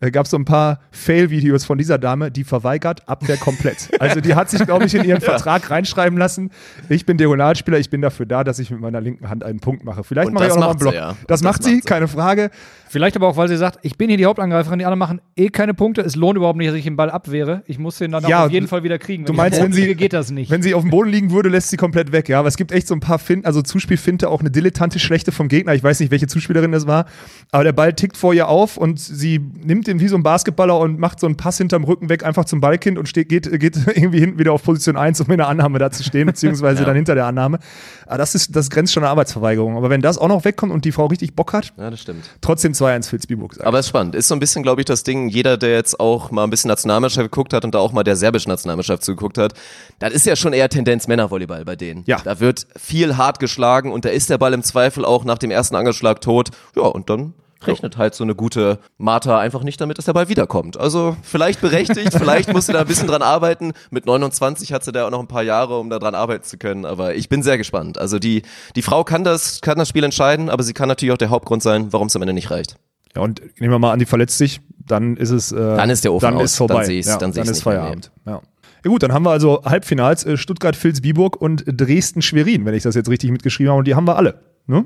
Äh, 0.00 0.10
Gab 0.10 0.24
es 0.26 0.30
so 0.30 0.36
ein 0.36 0.44
paar 0.44 0.80
Fail-Videos 0.90 1.64
von 1.64 1.78
dieser 1.78 1.98
Dame, 1.98 2.30
die 2.30 2.44
verweigert 2.44 3.08
Abwehr 3.08 3.36
komplett. 3.36 3.88
also 4.00 4.20
die 4.20 4.34
hat 4.34 4.50
sich, 4.50 4.64
glaube 4.64 4.84
ich, 4.86 4.94
in 4.94 5.04
ihren 5.04 5.20
Vertrag 5.22 5.70
reinschreiben 5.70 6.18
lassen. 6.18 6.50
Ich 6.88 7.06
bin 7.06 7.16
Diagonalspieler, 7.16 7.78
ich 7.78 7.90
bin 7.90 8.00
dafür 8.02 8.26
da, 8.26 8.44
dass 8.44 8.58
ich 8.58 8.70
mit 8.70 8.80
meiner 8.80 9.00
linken 9.00 9.28
Hand 9.28 9.44
einen 9.44 9.60
Punkt 9.60 9.84
mache. 9.84 10.04
Vielleicht 10.04 10.32
mache 10.32 10.44
ich 10.44 10.48
das 10.48 10.56
auch 10.58 10.60
noch 10.62 10.70
einen 10.70 10.78
Block. 10.78 10.92
sie, 10.92 10.98
ja. 10.98 11.08
Das, 11.26 11.40
Das 11.40 11.42
macht 11.42 11.62
sie, 11.62 11.72
macht 11.74 11.82
sie. 11.82 11.88
keine 11.88 12.08
Frage. 12.08 12.50
Vielleicht 12.88 13.16
aber 13.16 13.26
auch, 13.28 13.36
weil 13.36 13.48
sie 13.48 13.56
sagt, 13.56 13.80
ich 13.82 13.96
bin 13.98 14.08
hier 14.08 14.18
die 14.18 14.26
Hauptangreiferin, 14.26 14.78
die 14.78 14.84
anderen 14.84 14.98
machen 15.00 15.20
eh 15.36 15.48
keine 15.48 15.74
Punkte. 15.74 16.00
Es 16.02 16.14
lohnt 16.14 16.36
überhaupt 16.36 16.58
nicht, 16.58 16.68
dass 16.68 16.76
ich 16.76 16.84
den 16.84 16.96
Ball 16.96 17.10
abwehre. 17.10 17.62
Ich 17.66 17.78
muss 17.78 17.98
den 17.98 18.12
dann 18.12 18.24
Ja, 18.28 18.44
auf 18.46 18.52
jeden 18.52 18.66
du- 18.66 18.70
Fall 18.70 18.84
wieder 18.84 18.98
kriegen. 18.98 19.24
Du 19.24 19.32
ich 19.32 19.36
meinst, 19.36 19.60
wenn 19.60 19.72
sie, 19.72 19.82
kriege, 19.82 19.96
geht 19.96 20.12
das 20.12 20.30
nicht. 20.30 20.50
wenn 20.50 20.62
sie 20.62 20.74
auf 20.74 20.82
dem 20.82 20.90
Boden 20.90 21.10
liegen 21.10 21.30
würde, 21.32 21.48
lässt 21.48 21.70
sie 21.70 21.76
komplett 21.76 22.12
weg, 22.12 22.28
ja. 22.28 22.38
Aber 22.38 22.46
es 22.48 22.56
gibt 22.56 22.70
echt 22.70 22.86
so 22.86 22.94
ein 22.94 23.00
paar 23.00 23.18
Fin 23.18 23.44
also 23.44 23.62
Zuspielfinte, 23.62 24.28
auch 24.28 24.40
eine 24.40 24.50
dilettantisch 24.50 25.02
schlechte 25.02 25.32
vom 25.32 25.48
Gegner. 25.48 25.74
Ich 25.74 25.82
weiß 25.82 25.98
nicht, 26.00 26.12
welche 26.12 26.28
Zuspielerin 26.28 26.70
das 26.72 26.86
war. 26.86 27.06
Aber 27.50 27.64
der 27.64 27.72
Ball 27.72 27.92
tickt 27.94 28.16
vor 28.16 28.32
ihr 28.32 28.46
auf 28.48 28.76
und 28.76 29.00
sie 29.00 29.40
nimmt 29.64 29.83
den 29.86 30.00
wie 30.00 30.08
so 30.08 30.16
ein 30.16 30.22
Basketballer 30.22 30.78
und 30.78 30.98
macht 30.98 31.20
so 31.20 31.26
einen 31.26 31.36
Pass 31.36 31.58
hinterm 31.58 31.84
Rücken 31.84 32.08
weg 32.08 32.24
einfach 32.24 32.44
zum 32.44 32.60
Ballkind 32.60 32.98
und 32.98 33.08
steht, 33.08 33.28
geht, 33.28 33.50
geht 33.60 33.76
irgendwie 33.94 34.20
hinten 34.20 34.38
wieder 34.38 34.52
auf 34.52 34.62
Position 34.62 34.96
1, 34.96 35.20
um 35.20 35.30
in 35.30 35.38
der 35.38 35.48
Annahme 35.48 35.78
da 35.78 35.90
zu 35.90 36.02
stehen, 36.02 36.26
beziehungsweise 36.26 36.84
dann 36.86 36.96
hinter 36.96 37.14
der 37.14 37.26
Annahme. 37.26 37.58
Aber 38.06 38.18
das 38.18 38.34
ist, 38.34 38.54
das 38.54 38.70
grenzt 38.70 38.92
schon 38.92 39.02
an 39.04 39.10
Arbeitsverweigerung. 39.10 39.76
Aber 39.76 39.90
wenn 39.90 40.00
das 40.02 40.18
auch 40.18 40.28
noch 40.28 40.44
wegkommt 40.44 40.72
und 40.72 40.84
die 40.84 40.92
Frau 40.92 41.06
richtig 41.06 41.34
Bock 41.34 41.52
hat, 41.52 41.72
Ja, 41.76 41.90
das 41.90 42.00
stimmt. 42.00 42.24
trotzdem 42.40 42.72
2-1 42.72 43.08
Filzbiburg. 43.08 43.64
Aber 43.64 43.78
es 43.78 43.86
ist 43.86 43.90
spannend. 43.90 44.14
Ist 44.14 44.28
so 44.28 44.34
ein 44.34 44.40
bisschen, 44.40 44.62
glaube 44.62 44.80
ich, 44.80 44.84
das 44.84 45.02
Ding, 45.04 45.28
jeder, 45.28 45.56
der 45.56 45.72
jetzt 45.72 46.00
auch 46.00 46.30
mal 46.30 46.44
ein 46.44 46.50
bisschen 46.50 46.68
Nationalmannschaft 46.68 47.30
geguckt 47.30 47.52
hat 47.52 47.64
und 47.64 47.74
da 47.74 47.78
auch 47.78 47.92
mal 47.92 48.04
der 48.04 48.16
serbischen 48.16 48.50
Nationalmannschaft 48.50 49.02
zugeguckt 49.04 49.38
hat, 49.38 49.54
das 49.98 50.12
ist 50.12 50.26
ja 50.26 50.36
schon 50.36 50.52
eher 50.52 50.68
Tendenz 50.68 51.06
Männervolleyball 51.08 51.64
bei 51.64 51.76
denen. 51.76 52.02
Ja. 52.06 52.18
Da 52.22 52.40
wird 52.40 52.66
viel 52.76 53.16
hart 53.16 53.38
geschlagen 53.40 53.92
und 53.92 54.04
da 54.04 54.08
ist 54.10 54.30
der 54.30 54.38
Ball 54.38 54.52
im 54.52 54.62
Zweifel 54.62 55.04
auch 55.04 55.24
nach 55.24 55.38
dem 55.38 55.50
ersten 55.50 55.76
Angeschlag 55.76 56.20
tot. 56.20 56.50
Ja, 56.76 56.82
und 56.82 57.08
dann 57.10 57.34
rechnet 57.66 57.96
halt 57.96 58.14
so 58.14 58.24
eine 58.24 58.34
gute 58.34 58.78
Martha 58.98 59.38
einfach 59.38 59.62
nicht 59.62 59.80
damit, 59.80 59.98
dass 59.98 60.04
der 60.04 60.12
Ball 60.12 60.28
wiederkommt. 60.28 60.76
Also 60.78 61.16
vielleicht 61.22 61.60
berechtigt, 61.60 62.12
vielleicht 62.16 62.52
muss 62.52 62.66
sie 62.66 62.72
da 62.72 62.80
ein 62.80 62.86
bisschen 62.86 63.08
dran 63.08 63.22
arbeiten. 63.22 63.72
Mit 63.90 64.06
29 64.06 64.72
hat 64.72 64.84
sie 64.84 64.92
da 64.92 65.06
auch 65.06 65.10
noch 65.10 65.20
ein 65.20 65.28
paar 65.28 65.42
Jahre, 65.42 65.78
um 65.78 65.90
da 65.90 65.98
dran 65.98 66.14
arbeiten 66.14 66.44
zu 66.44 66.56
können. 66.58 66.84
Aber 66.84 67.14
ich 67.14 67.28
bin 67.28 67.42
sehr 67.42 67.58
gespannt. 67.58 67.98
Also 67.98 68.18
die, 68.18 68.42
die 68.76 68.82
Frau 68.82 69.04
kann 69.04 69.24
das, 69.24 69.60
kann 69.60 69.78
das 69.78 69.88
Spiel 69.88 70.04
entscheiden, 70.04 70.48
aber 70.50 70.62
sie 70.62 70.72
kann 70.74 70.88
natürlich 70.88 71.12
auch 71.12 71.18
der 71.18 71.30
Hauptgrund 71.30 71.62
sein, 71.62 71.92
warum 71.92 72.06
es 72.08 72.16
am 72.16 72.22
Ende 72.22 72.34
nicht 72.34 72.50
reicht. 72.50 72.76
Ja, 73.16 73.22
und 73.22 73.40
nehmen 73.60 73.72
wir 73.72 73.78
mal 73.78 73.92
an, 73.92 73.98
die 74.00 74.06
verletzt 74.06 74.38
sich, 74.38 74.60
dann 74.86 75.16
ist 75.16 75.30
es. 75.30 75.52
Äh, 75.52 75.56
Dann 75.56 75.88
ist 75.88 76.02
der 76.04 76.12
Ofen 76.12 76.24
dann 76.26 76.34
aus. 76.34 76.44
ist 76.50 76.56
vorbei. 76.56 76.74
Dann 76.78 76.84
sehe 76.86 76.98
ich's- 76.98 77.06
ja, 77.08 77.16
dann 77.18 77.32
dann 77.32 77.46
ist 77.48 77.62
Feierabend. 77.62 78.10
Ja. 78.26 78.40
ja, 78.84 78.90
gut, 78.90 79.02
dann 79.04 79.12
haben 79.12 79.24
wir 79.24 79.30
also 79.30 79.62
Halbfinals 79.64 80.24
äh, 80.26 80.36
Stuttgart-Vilsbiburg 80.36 81.40
und 81.40 81.62
Dresden-Schwerin, 81.66 82.64
wenn 82.64 82.74
ich 82.74 82.82
das 82.82 82.94
jetzt 82.96 83.08
richtig 83.08 83.30
mitgeschrieben 83.30 83.70
habe. 83.70 83.78
Und 83.78 83.84
die 83.86 83.94
haben 83.94 84.06
wir 84.06 84.16
alle. 84.16 84.40
Ne? 84.66 84.84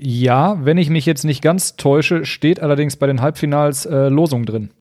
ja, 0.00 0.64
wenn 0.64 0.76
ich 0.76 0.90
mich 0.90 1.06
jetzt 1.06 1.24
nicht 1.24 1.40
ganz 1.42 1.76
täusche, 1.76 2.24
steht 2.24 2.60
allerdings 2.60 2.96
bei 2.96 3.06
den 3.06 3.20
Halbfinals 3.20 3.86
äh, 3.86 4.08
Losung 4.08 4.44
drin. 4.44 4.70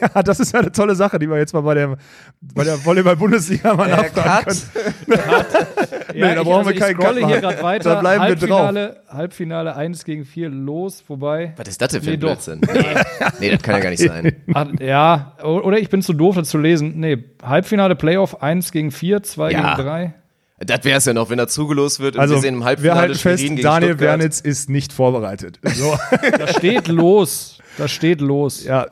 Ja, 0.00 0.22
das 0.22 0.38
ist 0.40 0.52
ja 0.52 0.60
eine 0.60 0.70
tolle 0.72 0.94
Sache, 0.94 1.18
die 1.18 1.30
wir 1.30 1.38
jetzt 1.38 1.54
mal 1.54 1.62
bei 1.62 1.72
der, 1.74 1.96
bei 2.54 2.64
der 2.64 2.84
Volleyball-Bundesliga 2.84 3.72
mal 3.74 3.88
nachfragen 3.90 4.54
können. 5.06 5.20
Ja, 6.14 6.34
da 6.34 6.40
ich, 6.40 6.46
brauchen 6.46 6.66
wir 6.66 6.72
ich 6.72 6.78
keinen 6.80 6.94
scrolle 6.94 7.20
Cut 7.20 7.30
hier 7.30 7.40
gerade 7.40 7.62
weiter. 7.62 7.94
Da 7.94 8.00
bleiben 8.00 8.24
wir 8.26 8.36
drauf. 8.36 8.60
Halbfinale, 8.60 9.02
Halbfinale 9.08 9.76
1 9.76 10.04
gegen 10.04 10.24
4 10.24 10.48
los, 10.48 11.04
wobei. 11.08 11.52
Was 11.56 11.68
ist 11.68 11.80
das 11.82 11.92
denn 11.92 12.02
für 12.02 12.10
Nee, 12.10 12.16
ein 12.16 12.20
doch. 12.20 12.28
Blödsinn? 12.28 12.60
Nee. 12.60 12.84
nee, 13.40 13.50
das 13.50 13.62
kann 13.62 13.74
ja 13.74 13.80
gar 13.80 13.90
nicht 13.90 14.02
sein. 14.02 14.36
Ah, 14.54 14.66
ja, 14.80 15.32
oder 15.42 15.78
ich 15.78 15.88
bin 15.90 16.00
zu 16.02 16.12
doof, 16.14 16.36
das 16.36 16.48
zu 16.48 16.58
lesen. 16.58 16.98
Nee, 17.00 17.24
Halbfinale 17.42 17.96
Playoff 17.96 18.42
1 18.42 18.72
gegen 18.72 18.90
4, 18.90 19.22
2 19.22 19.50
Ja. 19.52 19.74
gegen 19.76 19.88
3. 19.88 20.14
Das 20.58 20.84
wäre 20.84 20.98
es 20.98 21.04
ja 21.04 21.12
noch, 21.12 21.28
wenn 21.28 21.38
er 21.38 21.48
zugelost 21.48 22.00
wird 22.00 22.14
und 22.14 22.20
Also, 22.22 22.36
wir 22.36 22.40
sehen 22.40 22.54
im 22.54 22.60
wir 22.60 22.66
Halbfinale 22.66 23.00
halten 23.00 23.14
fest, 23.14 23.40
Schwerin 23.42 23.56
gegen 23.56 23.62
Daniel 23.62 23.90
Stuttgart. 23.90 24.08
Wernitz 24.08 24.40
ist 24.40 24.70
nicht 24.70 24.92
vorbereitet. 24.92 25.60
So. 25.62 25.98
Da 26.38 26.48
steht 26.48 26.88
los. 26.88 27.58
Da 27.76 27.88
steht 27.88 28.22
los. 28.22 28.64
Ja. 28.64 28.86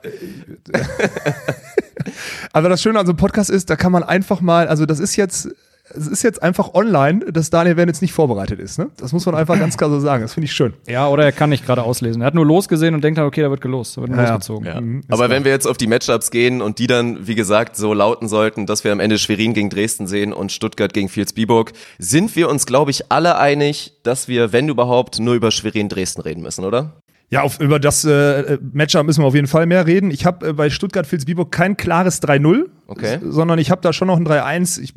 Aber 2.53 2.69
das 2.69 2.83
Schöne 2.83 2.99
an 2.99 3.07
so 3.07 3.13
einem 3.13 3.17
Podcast 3.17 3.49
ist, 3.49 3.71
da 3.71 3.77
kann 3.77 3.93
man 3.93 4.03
einfach 4.03 4.43
mal, 4.43 4.69
also 4.69 4.85
das 4.85 5.01
ist 5.01 5.17
jetzt, 5.17 5.49
es 5.97 6.07
ist 6.09 6.23
jetzt 6.23 6.43
einfach 6.43 6.75
online, 6.75 7.21
dass 7.33 7.51
Daniel 7.51 7.77
Wernitz 7.77 8.01
nicht 8.01 8.13
vorbereitet 8.13 8.59
ist. 8.61 8.79
Ne? 8.79 8.91
Das 8.97 9.13
muss 9.13 9.25
man 9.27 9.35
einfach 9.35 9.59
ganz 9.59 9.77
klar 9.77 9.91
so 9.91 10.01
sagen. 10.01 10.23
Das 10.23 10.35
finde 10.35 10.47
ich 10.47 10.53
schön. 10.53 10.75
Ja, 10.89 11.09
oder 11.09 11.25
er 11.25 11.33
kann 11.33 11.51
nicht 11.51 11.65
gerade 11.65 11.83
auslesen. 11.83 12.23
Er 12.23 12.27
hat 12.27 12.35
nur 12.35 12.45
losgesehen 12.47 12.95
und 12.95 13.03
denkt 13.05 13.19
dann, 13.19 13.27
okay, 13.27 13.43
da 13.43 13.51
wird 13.51 13.61
gelost. 13.61 13.97
Da 13.97 14.03
wird 14.03 14.11
Ja, 14.13 14.23
losgezogen. 14.23 14.67
Ja. 14.67 14.81
Mhm, 14.81 15.03
Aber 15.09 15.17
klar. 15.27 15.31
wenn 15.31 15.45
wir 15.45 15.53
jetzt 15.53 15.67
auf 15.67 15.77
die 15.77 15.87
Matchups 15.87 16.31
gehen 16.31 16.61
und 16.63 16.79
die 16.79 16.87
dann, 16.87 17.27
wie 17.27 17.35
gesagt, 17.35 17.77
so 17.77 17.95
lauten 17.95 18.29
sollten, 18.29 18.67
dass 18.67 18.85
wir 18.85 18.93
am 18.93 19.01
Ende 19.01 19.19
Schwerin 19.19 19.55
gegen 19.55 19.71
Dresden 19.71 20.07
sehen 20.07 20.33
und 20.33 20.53
Stuttgart 20.53 20.93
gegen 20.93 21.09
Vilsbiburg, 21.15 21.73
sind 21.99 22.35
wir 22.37 22.49
uns, 22.49 22.67
glaube 22.67 22.91
ich, 22.91 23.11
alle 23.13 23.39
einig, 23.39 23.95
dass 24.03 24.29
wir, 24.29 24.53
wenn 24.53 24.69
überhaupt, 24.69 25.19
nur 25.21 25.35
über 25.35 25.51
Schwerin-Dresden 25.51 26.23
reden 26.23 26.43
müssen, 26.43 26.65
oder? 26.65 26.93
Ja, 27.31 27.41
auf, 27.43 27.59
über 27.59 27.81
das 27.81 28.05
äh, 28.05 28.59
Matchup 28.73 29.07
müssen 29.07 29.23
wir 29.23 29.27
auf 29.27 29.35
jeden 29.35 29.47
Fall 29.47 29.67
mehr 29.67 29.87
reden. 29.87 30.11
Ich 30.11 30.25
habe 30.27 30.49
äh, 30.49 30.53
bei 30.53 30.69
Stuttgart-Vilsbiburg 30.71 31.51
kein 31.51 31.77
klares 31.77 32.23
3-0, 32.23 32.67
Okay. 32.87 33.19
sondern 33.25 33.59
ich 33.59 33.71
habe 33.71 33.81
da 33.81 33.93
schon 33.95 34.09
noch 34.09 34.19
ein 34.19 34.27
3-1. 34.29 34.93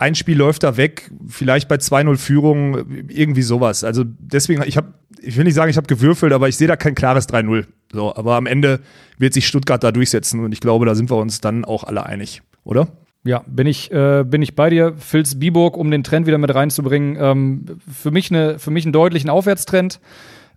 Ein 0.00 0.14
Spiel 0.14 0.38
läuft 0.38 0.62
da 0.62 0.78
weg, 0.78 1.10
vielleicht 1.28 1.68
bei 1.68 1.74
2-0 1.74 2.16
Führung, 2.16 3.06
irgendwie 3.08 3.42
sowas. 3.42 3.84
Also 3.84 4.02
deswegen, 4.06 4.62
ich 4.66 4.78
habe, 4.78 4.94
ich 5.20 5.36
will 5.36 5.44
nicht 5.44 5.52
sagen, 5.52 5.70
ich 5.70 5.76
habe 5.76 5.88
gewürfelt, 5.88 6.32
aber 6.32 6.48
ich 6.48 6.56
sehe 6.56 6.66
da 6.66 6.76
kein 6.76 6.94
klares 6.94 7.28
3-0. 7.28 7.66
So, 7.92 8.16
aber 8.16 8.36
am 8.36 8.46
Ende 8.46 8.80
wird 9.18 9.34
sich 9.34 9.46
Stuttgart 9.46 9.84
da 9.84 9.92
durchsetzen 9.92 10.42
und 10.42 10.52
ich 10.52 10.60
glaube, 10.60 10.86
da 10.86 10.94
sind 10.94 11.10
wir 11.10 11.18
uns 11.18 11.42
dann 11.42 11.66
auch 11.66 11.84
alle 11.84 12.06
einig, 12.06 12.40
oder? 12.64 12.88
Ja, 13.24 13.44
bin 13.46 13.66
ich, 13.66 13.92
äh, 13.92 14.24
bin 14.26 14.40
ich 14.40 14.56
bei 14.56 14.70
dir. 14.70 14.94
Filz 14.96 15.38
Biburg, 15.38 15.76
um 15.76 15.90
den 15.90 16.02
Trend 16.02 16.26
wieder 16.26 16.38
mit 16.38 16.54
reinzubringen, 16.54 17.18
ähm, 17.20 17.66
für, 17.86 18.10
mich 18.10 18.30
eine, 18.30 18.58
für 18.58 18.70
mich 18.70 18.86
einen 18.86 18.94
deutlichen 18.94 19.28
Aufwärtstrend. 19.28 20.00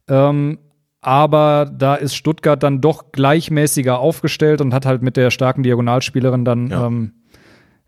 Ähm, 0.07 0.57
aber 1.01 1.69
da 1.69 1.95
ist 1.95 2.15
Stuttgart 2.15 2.63
dann 2.63 2.79
doch 2.79 3.11
gleichmäßiger 3.11 3.99
aufgestellt 3.99 4.61
und 4.61 4.73
hat 4.73 4.85
halt 4.85 5.01
mit 5.01 5.17
der 5.17 5.31
starken 5.31 5.63
Diagonalspielerin 5.63 6.45
dann, 6.45 6.67
ja, 6.69 6.87
ähm, 6.87 7.11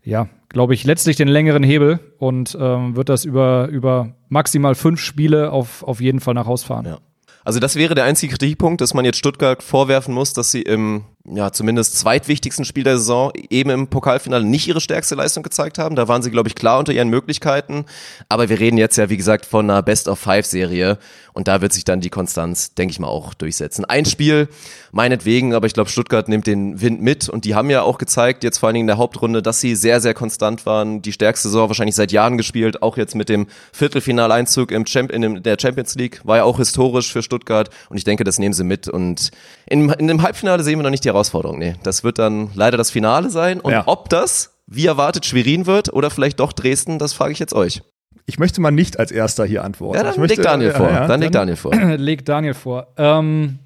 ja 0.02 0.28
glaube 0.48 0.74
ich, 0.74 0.84
letztlich 0.84 1.16
den 1.16 1.28
längeren 1.28 1.62
Hebel 1.62 2.00
und 2.18 2.56
ähm, 2.60 2.96
wird 2.96 3.08
das 3.08 3.24
über, 3.24 3.68
über 3.68 4.14
maximal 4.28 4.74
fünf 4.74 5.00
Spiele 5.00 5.50
auf, 5.52 5.82
auf 5.82 6.00
jeden 6.00 6.20
Fall 6.20 6.34
nach 6.34 6.46
Haus 6.46 6.64
fahren. 6.64 6.86
Ja. 6.86 6.98
Also 7.44 7.60
das 7.60 7.76
wäre 7.76 7.94
der 7.94 8.04
einzige 8.04 8.32
Kritikpunkt, 8.32 8.80
dass 8.80 8.92
man 8.92 9.04
jetzt 9.04 9.18
Stuttgart 9.18 9.62
vorwerfen 9.62 10.12
muss, 10.12 10.32
dass 10.32 10.50
sie 10.50 10.62
im 10.62 11.04
ja 11.28 11.52
zumindest 11.52 11.98
zweitwichtigsten 11.98 12.64
Spiel 12.64 12.84
der 12.84 12.98
Saison 12.98 13.32
eben 13.50 13.70
im 13.70 13.88
Pokalfinale 13.88 14.44
nicht 14.44 14.68
ihre 14.68 14.80
stärkste 14.80 15.14
Leistung 15.14 15.42
gezeigt 15.42 15.78
haben. 15.78 15.96
Da 15.96 16.08
waren 16.08 16.22
sie, 16.22 16.30
glaube 16.30 16.48
ich, 16.48 16.54
klar 16.54 16.78
unter 16.78 16.92
ihren 16.92 17.08
Möglichkeiten. 17.08 17.84
Aber 18.28 18.48
wir 18.48 18.60
reden 18.60 18.78
jetzt 18.78 18.96
ja, 18.96 19.10
wie 19.10 19.16
gesagt, 19.16 19.46
von 19.46 19.68
einer 19.68 19.82
Best-of-Five-Serie 19.82 20.98
und 21.36 21.48
da 21.48 21.60
wird 21.60 21.72
sich 21.72 21.84
dann 21.84 22.00
die 22.00 22.08
Konstanz, 22.08 22.72
denke 22.74 22.92
ich 22.92 22.98
mal, 22.98 23.08
auch 23.08 23.34
durchsetzen. 23.34 23.84
Ein 23.84 24.06
Spiel, 24.06 24.48
meinetwegen, 24.90 25.52
aber 25.52 25.66
ich 25.66 25.74
glaube, 25.74 25.90
Stuttgart 25.90 26.28
nimmt 26.28 26.46
den 26.46 26.80
Wind 26.80 27.02
mit 27.02 27.28
und 27.28 27.44
die 27.44 27.54
haben 27.54 27.68
ja 27.68 27.82
auch 27.82 27.98
gezeigt, 27.98 28.42
jetzt 28.42 28.56
vor 28.56 28.68
allen 28.68 28.74
Dingen 28.74 28.84
in 28.84 28.88
der 28.88 28.98
Hauptrunde, 28.98 29.42
dass 29.42 29.60
sie 29.60 29.74
sehr, 29.74 30.00
sehr 30.00 30.14
konstant 30.14 30.64
waren. 30.64 31.02
Die 31.02 31.12
stärkste 31.12 31.48
Saison 31.48 31.68
wahrscheinlich 31.68 31.94
seit 31.94 32.10
Jahren 32.10 32.38
gespielt, 32.38 32.82
auch 32.82 32.96
jetzt 32.96 33.14
mit 33.14 33.28
dem 33.28 33.48
Viertelfinaleinzug 33.72 34.70
im 34.72 34.86
Champ 34.86 35.12
in 35.12 35.42
der 35.42 35.58
Champions 35.60 35.94
League, 35.96 36.20
war 36.24 36.38
ja 36.38 36.44
auch 36.44 36.56
historisch 36.56 37.12
für 37.12 37.22
Stuttgart 37.22 37.68
und 37.90 37.98
ich 37.98 38.04
denke, 38.04 38.24
das 38.24 38.38
nehmen 38.38 38.54
sie 38.54 38.64
mit 38.64 38.88
und 38.88 39.30
in, 39.66 39.90
in 39.90 40.08
dem 40.08 40.22
Halbfinale 40.22 40.62
sehen 40.62 40.78
wir 40.78 40.84
noch 40.84 40.90
nicht 40.90 41.04
die 41.04 41.10
Herausforderung. 41.16 41.58
Nee, 41.58 41.74
das 41.82 42.04
wird 42.04 42.18
dann 42.18 42.50
leider 42.54 42.76
das 42.76 42.90
Finale 42.90 43.30
sein 43.30 43.60
und 43.60 43.72
Ja. 43.72 43.84
ob 43.86 44.08
das, 44.08 44.58
wie 44.66 44.86
erwartet, 44.86 45.24
Schwerin 45.26 45.66
wird 45.66 45.92
oder 45.92 46.10
vielleicht 46.10 46.40
doch 46.40 46.52
Dresden, 46.52 46.98
das 46.98 47.12
frage 47.12 47.32
ich 47.32 47.38
jetzt 47.38 47.54
euch. 47.54 47.82
Ich 48.26 48.38
möchte 48.38 48.60
mal 48.60 48.70
nicht 48.72 48.98
als 48.98 49.12
erster 49.12 49.44
hier 49.44 49.62
antworten. 49.64 49.96
Ja, 49.98 50.02
dann 50.02 50.12
ich 50.14 50.18
möchte, 50.18 50.36
leg 50.36 50.44
Daniel 50.44 50.70
ja, 50.70 50.76
vor. 50.76 50.90
Ja. 50.90 51.06
dann 51.06 51.20
leg 51.20 51.30
Daniel 51.32 51.56
vor. 51.56 51.74
legt 51.96 52.28
Daniel 52.28 52.54
vor. 52.54 52.88
Ähm, 52.96 53.58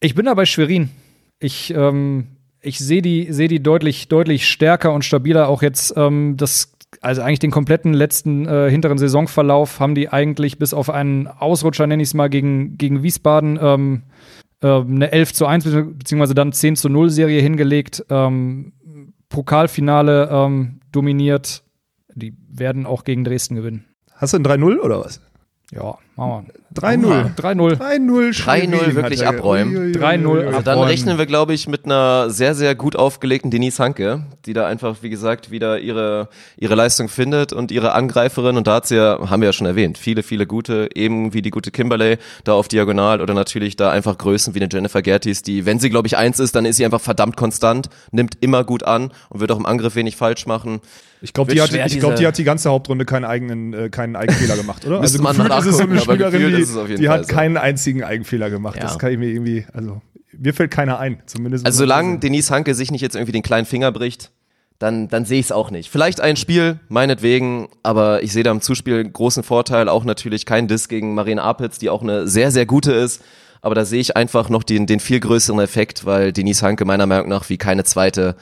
ich 0.00 0.14
bin 0.14 0.26
da 0.26 0.34
bei 0.34 0.46
Schwerin. 0.46 0.90
Ich, 1.38 1.72
ähm, 1.74 2.26
ich 2.60 2.78
sehe 2.80 3.02
die, 3.02 3.28
seh 3.32 3.46
die 3.48 3.62
deutlich, 3.62 4.08
deutlich 4.08 4.48
stärker 4.48 4.92
und 4.92 5.04
stabiler. 5.04 5.48
Auch 5.48 5.62
jetzt 5.62 5.94
ähm, 5.96 6.36
das, 6.36 6.72
also 7.00 7.22
eigentlich 7.22 7.38
den 7.38 7.52
kompletten 7.52 7.94
letzten 7.94 8.46
äh, 8.48 8.68
hinteren 8.68 8.98
Saisonverlauf 8.98 9.78
haben 9.78 9.94
die 9.94 10.08
eigentlich 10.08 10.58
bis 10.58 10.74
auf 10.74 10.90
einen 10.90 11.28
Ausrutscher, 11.28 11.86
nenne 11.86 12.02
ich 12.02 12.08
es 12.08 12.14
mal, 12.14 12.28
gegen, 12.28 12.76
gegen 12.78 13.04
Wiesbaden 13.04 13.58
ähm, 13.62 14.02
äh, 14.62 14.68
eine 14.80 15.12
11 15.12 15.32
zu 15.34 15.46
1 15.46 15.64
bezieh- 15.66 15.94
beziehungsweise 15.96 16.34
dann 16.34 16.52
10 16.52 16.76
zu 16.76 16.88
0 16.88 17.10
Serie 17.10 17.40
hingelegt. 17.40 18.04
Ähm, 18.10 18.72
Pokalfinale 19.28 20.28
ähm, 20.30 20.80
dominiert. 20.92 21.62
Die 22.14 22.34
werden 22.48 22.86
auch 22.86 23.04
gegen 23.04 23.24
Dresden 23.24 23.54
gewinnen. 23.54 23.84
Hast 24.14 24.34
du 24.34 24.38
ein 24.38 24.44
3-0 24.44 24.78
oder 24.80 25.00
was? 25.00 25.20
Ja, 25.70 25.96
Mauern. 26.20 26.46
3-0. 26.74 27.34
3-0. 27.34 27.34
3-0 27.34 27.76
3-0 27.78 28.32
Schwerin 28.34 28.94
wirklich 28.94 29.26
abräumen. 29.26 29.74
Ui, 29.74 29.80
ui, 29.80 29.86
ui, 29.88 29.92
3-0 29.92 30.26
ui. 30.26 30.46
Also 30.46 30.60
dann 30.60 30.74
abräumen. 30.74 30.88
rechnen 30.88 31.18
wir, 31.18 31.26
glaube 31.26 31.54
ich, 31.54 31.66
mit 31.66 31.86
einer 31.86 32.28
sehr, 32.28 32.54
sehr 32.54 32.74
gut 32.74 32.94
aufgelegten 32.94 33.50
Denise 33.50 33.82
Hanke, 33.82 34.24
die 34.44 34.52
da 34.52 34.66
einfach, 34.66 34.96
wie 35.00 35.08
gesagt, 35.08 35.50
wieder 35.50 35.80
ihre, 35.80 36.28
ihre 36.58 36.74
Leistung 36.74 37.08
findet 37.08 37.52
und 37.54 37.72
ihre 37.72 37.92
Angreiferin. 37.92 38.58
Und 38.58 38.66
da 38.66 38.74
hat 38.74 38.86
sie 38.86 38.96
ja, 38.96 39.18
haben 39.30 39.40
wir 39.40 39.46
ja 39.46 39.52
schon 39.52 39.66
erwähnt, 39.66 39.96
viele, 39.96 40.22
viele 40.22 40.46
gute, 40.46 40.90
eben 40.94 41.32
wie 41.32 41.42
die 41.42 41.50
gute 41.50 41.70
Kimberley 41.70 42.18
da 42.44 42.52
auf 42.52 42.68
Diagonal 42.68 43.22
oder 43.22 43.32
natürlich 43.32 43.76
da 43.76 43.90
einfach 43.90 44.18
Größen 44.18 44.54
wie 44.54 44.60
eine 44.60 44.68
Jennifer 44.70 45.00
Gertis, 45.00 45.42
die, 45.42 45.64
wenn 45.64 45.78
sie, 45.80 45.88
glaube 45.88 46.06
ich, 46.06 46.18
eins 46.18 46.38
ist, 46.38 46.54
dann 46.54 46.66
ist 46.66 46.76
sie 46.76 46.84
einfach 46.84 47.00
verdammt 47.00 47.36
konstant, 47.36 47.88
nimmt 48.12 48.34
immer 48.42 48.62
gut 48.62 48.82
an 48.82 49.10
und 49.30 49.40
wird 49.40 49.50
auch 49.50 49.58
im 49.58 49.66
Angriff 49.66 49.94
wenig 49.96 50.16
falsch 50.16 50.46
machen. 50.46 50.80
Ich 51.22 51.34
glaube, 51.34 51.52
die, 51.52 51.60
hat, 51.60 51.72
ich 51.72 51.98
glaub, 51.98 52.16
die 52.16 52.26
hat 52.26 52.38
die 52.38 52.44
ganze 52.44 52.70
Hauptrunde 52.70 53.04
keinen 53.04 53.26
eigenen, 53.26 53.74
äh, 53.74 53.90
keinen 53.90 54.16
Eigenfehler 54.16 54.56
gemacht, 54.56 54.86
oder? 54.86 55.00
Also 55.00 55.18
gefühlt 55.18 55.52
ist 55.52 55.66
es 55.66 55.76
so 55.76 55.82
eine 55.82 56.00
Spielerin, 56.14 56.86
die, 56.88 56.94
die 56.96 57.08
hat 57.08 57.26
so. 57.26 57.34
keinen 57.34 57.56
einzigen 57.56 58.04
Eigenfehler 58.04 58.50
gemacht. 58.50 58.76
Ja. 58.76 58.82
Das 58.82 58.98
kann 58.98 59.12
ich 59.12 59.18
mir 59.18 59.28
irgendwie, 59.28 59.66
also 59.72 60.00
mir 60.36 60.54
fällt 60.54 60.70
keiner 60.70 60.98
ein, 60.98 61.22
zumindest. 61.26 61.66
Also 61.66 61.78
solange 61.78 62.18
Denise 62.18 62.50
Hanke 62.50 62.74
sich 62.74 62.90
nicht 62.90 63.02
jetzt 63.02 63.14
irgendwie 63.14 63.32
den 63.32 63.42
kleinen 63.42 63.66
Finger 63.66 63.92
bricht, 63.92 64.30
dann, 64.78 65.08
dann 65.08 65.26
sehe 65.26 65.38
ich 65.38 65.46
es 65.46 65.52
auch 65.52 65.70
nicht. 65.70 65.90
Vielleicht 65.90 66.20
ein 66.20 66.36
Spiel, 66.36 66.80
meinetwegen, 66.88 67.68
aber 67.82 68.22
ich 68.22 68.32
sehe 68.32 68.42
da 68.42 68.50
im 68.50 68.62
Zuspiel 68.62 69.00
einen 69.00 69.12
großen 69.12 69.42
Vorteil, 69.42 69.88
auch 69.88 70.04
natürlich 70.04 70.46
kein 70.46 70.68
Diss 70.68 70.88
gegen 70.88 71.14
Marina 71.14 71.42
Apitz, 71.42 71.78
die 71.78 71.90
auch 71.90 72.02
eine 72.02 72.26
sehr, 72.26 72.50
sehr 72.50 72.64
gute 72.64 72.92
ist. 72.92 73.22
Aber 73.62 73.74
da 73.74 73.84
sehe 73.84 74.00
ich 74.00 74.16
einfach 74.16 74.48
noch 74.48 74.62
den, 74.62 74.86
den 74.86 75.00
viel 75.00 75.20
größeren 75.20 75.60
Effekt, 75.60 76.06
weil 76.06 76.32
Denise 76.32 76.62
Hanke 76.62 76.86
meiner 76.86 77.04
Meinung 77.04 77.28
nach 77.28 77.50
wie 77.50 77.58
keine 77.58 77.84
zweite 77.84 78.36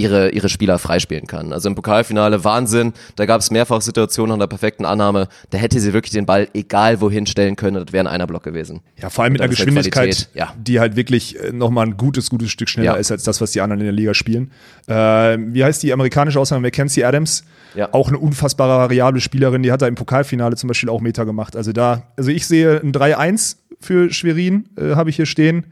ihre, 0.00 0.30
ihre 0.30 0.48
Spieler 0.48 0.78
freispielen 0.78 1.26
kann. 1.26 1.52
Also 1.52 1.68
im 1.68 1.74
Pokalfinale 1.74 2.42
Wahnsinn, 2.44 2.92
da 3.16 3.26
gab 3.26 3.40
es 3.40 3.50
mehrfach 3.50 3.80
Situationen 3.82 4.38
nach 4.38 4.44
der 4.44 4.48
perfekten 4.48 4.84
Annahme, 4.84 5.28
da 5.50 5.58
hätte 5.58 5.78
sie 5.80 5.92
wirklich 5.92 6.12
den 6.12 6.26
Ball 6.26 6.48
egal 6.54 7.00
wohin 7.00 7.26
stellen 7.26 7.56
können, 7.56 7.84
das 7.84 7.92
wäre 7.92 8.04
ein 8.04 8.12
einer 8.12 8.26
Block 8.26 8.42
gewesen. 8.42 8.80
Ja, 9.00 9.10
vor 9.10 9.24
allem 9.24 9.34
mit 9.34 9.40
Und 9.40 9.44
einer 9.44 9.56
halt 9.56 9.66
Geschwindigkeit, 9.66 10.28
ja. 10.34 10.54
die 10.58 10.80
halt 10.80 10.96
wirklich 10.96 11.38
äh, 11.38 11.52
nochmal 11.52 11.86
ein 11.86 11.96
gutes, 11.96 12.30
gutes 12.30 12.50
Stück 12.50 12.68
schneller 12.68 12.94
Ja. 12.94 12.96
ist 12.96 13.10
als 13.10 13.24
das, 13.24 13.40
was 13.40 13.52
die 13.52 13.60
anderen 13.60 13.80
in 13.80 13.86
der 13.86 13.92
Liga 13.92 14.14
spielen. 14.14 14.50
Äh, 14.86 14.94
wie 14.94 15.64
heißt 15.64 15.82
die 15.82 15.92
amerikanische 15.92 16.40
Ausnahme? 16.40 16.62
Mackenzie 16.62 17.04
Adams. 17.04 17.44
Ja. 17.74 17.88
Auch 17.92 18.08
eine 18.08 18.18
unfassbare 18.18 18.90
variable 18.90 19.20
Spielerin, 19.20 19.62
die 19.62 19.70
hat 19.70 19.82
da 19.82 19.86
im 19.86 19.94
Pokalfinale 19.94 20.56
zum 20.56 20.68
Beispiel 20.68 20.88
auch 20.88 21.00
Meter 21.00 21.24
gemacht. 21.24 21.56
Also 21.56 21.72
da, 21.72 22.02
also 22.16 22.30
ich 22.30 22.46
sehe 22.46 22.80
ein 22.80 22.92
3-1 22.92 23.56
für 23.80 24.12
Schwerin, 24.12 24.68
äh, 24.76 24.96
habe 24.96 25.10
ich 25.10 25.16
hier 25.16 25.26
stehen. 25.26 25.66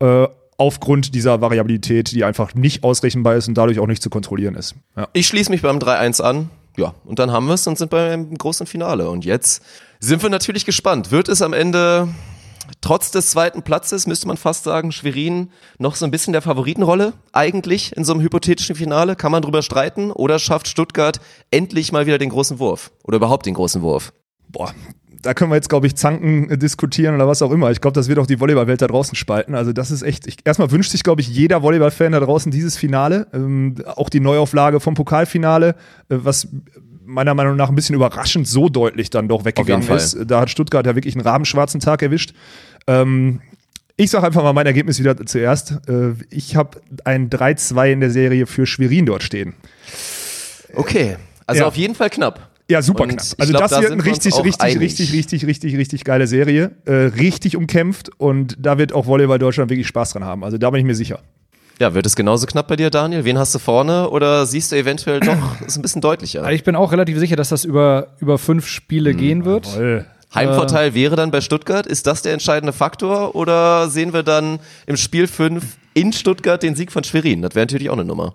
Äh, 0.00 0.26
aufgrund 0.60 1.14
dieser 1.14 1.40
Variabilität, 1.40 2.12
die 2.12 2.22
einfach 2.22 2.54
nicht 2.54 2.84
ausrechenbar 2.84 3.34
ist 3.34 3.48
und 3.48 3.54
dadurch 3.54 3.78
auch 3.78 3.86
nicht 3.86 4.02
zu 4.02 4.10
kontrollieren 4.10 4.54
ist. 4.54 4.74
Ja. 4.94 5.08
Ich 5.14 5.26
schließe 5.26 5.50
mich 5.50 5.62
beim 5.62 5.78
3-1 5.78 6.20
an. 6.20 6.50
Ja, 6.76 6.94
und 7.06 7.18
dann 7.18 7.32
haben 7.32 7.46
wir 7.46 7.54
es 7.54 7.66
und 7.66 7.78
sind 7.78 7.90
beim 7.90 8.36
großen 8.36 8.66
Finale. 8.66 9.08
Und 9.08 9.24
jetzt 9.24 9.62
sind 10.00 10.22
wir 10.22 10.28
natürlich 10.28 10.66
gespannt. 10.66 11.10
Wird 11.10 11.30
es 11.30 11.40
am 11.40 11.54
Ende, 11.54 12.08
trotz 12.82 13.10
des 13.10 13.30
zweiten 13.30 13.62
Platzes, 13.62 14.06
müsste 14.06 14.26
man 14.26 14.36
fast 14.36 14.64
sagen, 14.64 14.92
Schwerin 14.92 15.48
noch 15.78 15.96
so 15.96 16.04
ein 16.04 16.10
bisschen 16.10 16.34
der 16.34 16.42
Favoritenrolle 16.42 17.14
eigentlich 17.32 17.96
in 17.96 18.04
so 18.04 18.12
einem 18.12 18.20
hypothetischen 18.20 18.76
Finale? 18.76 19.16
Kann 19.16 19.32
man 19.32 19.40
drüber 19.40 19.62
streiten? 19.62 20.10
Oder 20.10 20.38
schafft 20.38 20.68
Stuttgart 20.68 21.22
endlich 21.50 21.90
mal 21.90 22.04
wieder 22.04 22.18
den 22.18 22.28
großen 22.28 22.58
Wurf? 22.58 22.92
Oder 23.04 23.16
überhaupt 23.16 23.46
den 23.46 23.54
großen 23.54 23.80
Wurf? 23.80 24.12
Boah, 24.46 24.74
da 25.22 25.34
können 25.34 25.50
wir 25.50 25.56
jetzt, 25.56 25.68
glaube 25.68 25.86
ich, 25.86 25.94
zanken, 25.96 26.50
äh, 26.50 26.58
diskutieren 26.58 27.14
oder 27.14 27.26
was 27.28 27.42
auch 27.42 27.50
immer. 27.52 27.70
Ich 27.70 27.80
glaube, 27.80 27.94
das 27.94 28.08
wird 28.08 28.18
auch 28.18 28.26
die 28.26 28.40
Volleyballwelt 28.40 28.80
da 28.82 28.86
draußen 28.86 29.14
spalten. 29.16 29.54
Also 29.54 29.72
das 29.72 29.90
ist 29.90 30.02
echt, 30.02 30.26
ich, 30.26 30.38
erstmal 30.44 30.70
wünscht 30.70 30.90
sich, 30.90 31.02
glaube 31.02 31.20
ich, 31.20 31.28
jeder 31.28 31.62
Volleyballfan 31.62 32.12
da 32.12 32.20
draußen 32.20 32.50
dieses 32.50 32.76
Finale. 32.76 33.26
Ähm, 33.32 33.74
auch 33.86 34.08
die 34.08 34.20
Neuauflage 34.20 34.80
vom 34.80 34.94
Pokalfinale, 34.94 35.70
äh, 36.08 36.16
was 36.22 36.48
meiner 37.04 37.34
Meinung 37.34 37.56
nach 37.56 37.68
ein 37.68 37.74
bisschen 37.74 37.94
überraschend 37.96 38.46
so 38.46 38.68
deutlich 38.68 39.10
dann 39.10 39.26
doch 39.28 39.44
weggegangen 39.44 39.88
ist. 39.88 40.16
Da 40.26 40.40
hat 40.42 40.50
Stuttgart 40.50 40.86
ja 40.86 40.94
wirklich 40.94 41.14
einen 41.16 41.26
rabenschwarzen 41.26 41.80
Tag 41.80 42.02
erwischt. 42.02 42.34
Ähm, 42.86 43.40
ich 43.96 44.10
sage 44.10 44.26
einfach 44.26 44.42
mal 44.42 44.52
mein 44.52 44.66
Ergebnis 44.66 44.98
wieder 45.00 45.16
zuerst. 45.26 45.72
Äh, 45.88 46.12
ich 46.30 46.56
habe 46.56 46.80
ein 47.04 47.28
3-2 47.28 47.92
in 47.92 48.00
der 48.00 48.10
Serie 48.10 48.46
für 48.46 48.64
Schwerin 48.64 49.06
dort 49.06 49.22
stehen. 49.22 49.54
Okay, 50.74 51.16
also 51.46 51.62
Ja. 51.62 51.68
auf 51.68 51.76
jeden 51.76 51.94
Fall 51.94 52.10
knapp. 52.10 52.49
Ja, 52.70 52.82
super 52.82 53.02
Und 53.02 53.10
knapp. 53.10 53.26
Also 53.38 53.52
glaub, 53.52 53.62
das 53.62 53.70
da 53.72 53.82
wird 53.82 53.90
wir 53.90 53.96
uns 53.96 54.06
richtig, 54.06 54.34
richtig, 54.44 54.60
einig. 54.60 54.80
richtig, 54.80 55.12
richtig, 55.12 55.46
richtig, 55.46 55.76
richtig 55.76 56.04
geile 56.04 56.26
Serie. 56.26 56.70
Äh, 56.84 56.92
richtig 56.92 57.56
umkämpft 57.56 58.10
und 58.18 58.56
da 58.58 58.78
wird 58.78 58.92
auch 58.92 59.06
Volleyball 59.06 59.38
Deutschland 59.38 59.70
wirklich 59.70 59.88
Spaß 59.88 60.12
dran 60.12 60.24
haben. 60.24 60.44
Also 60.44 60.56
da 60.56 60.70
bin 60.70 60.80
ich 60.80 60.86
mir 60.86 60.94
sicher. 60.94 61.18
Ja, 61.80 61.94
wird 61.94 62.06
es 62.06 62.14
genauso 62.14 62.46
knapp 62.46 62.68
bei 62.68 62.76
dir, 62.76 62.90
Daniel? 62.90 63.24
Wen 63.24 63.38
hast 63.38 63.54
du 63.54 63.58
vorne? 63.58 64.10
Oder 64.10 64.46
siehst 64.46 64.70
du 64.70 64.76
eventuell 64.76 65.20
doch, 65.20 65.60
ist 65.66 65.78
ein 65.78 65.82
bisschen 65.82 66.02
deutlicher? 66.02 66.42
Also 66.42 66.54
ich 66.54 66.62
bin 66.62 66.76
auch 66.76 66.92
relativ 66.92 67.18
sicher, 67.18 67.36
dass 67.36 67.48
das 67.48 67.64
über, 67.64 68.08
über 68.20 68.38
fünf 68.38 68.66
Spiele 68.66 69.14
gehen 69.14 69.44
wird. 69.44 69.66
Heimvorteil 70.34 70.94
wäre 70.94 71.16
dann 71.16 71.30
bei 71.30 71.40
Stuttgart. 71.40 71.86
Ist 71.86 72.06
das 72.06 72.22
der 72.22 72.32
entscheidende 72.32 72.72
Faktor? 72.72 73.34
Oder 73.34 73.88
sehen 73.88 74.12
wir 74.12 74.22
dann 74.22 74.60
im 74.86 74.96
Spiel 74.96 75.26
5 75.26 75.64
in 75.94 76.12
Stuttgart 76.12 76.62
den 76.62 76.76
Sieg 76.76 76.92
von 76.92 77.02
Schwerin? 77.02 77.42
Das 77.42 77.54
wäre 77.54 77.66
natürlich 77.66 77.90
auch 77.90 77.94
eine 77.94 78.04
Nummer. 78.04 78.34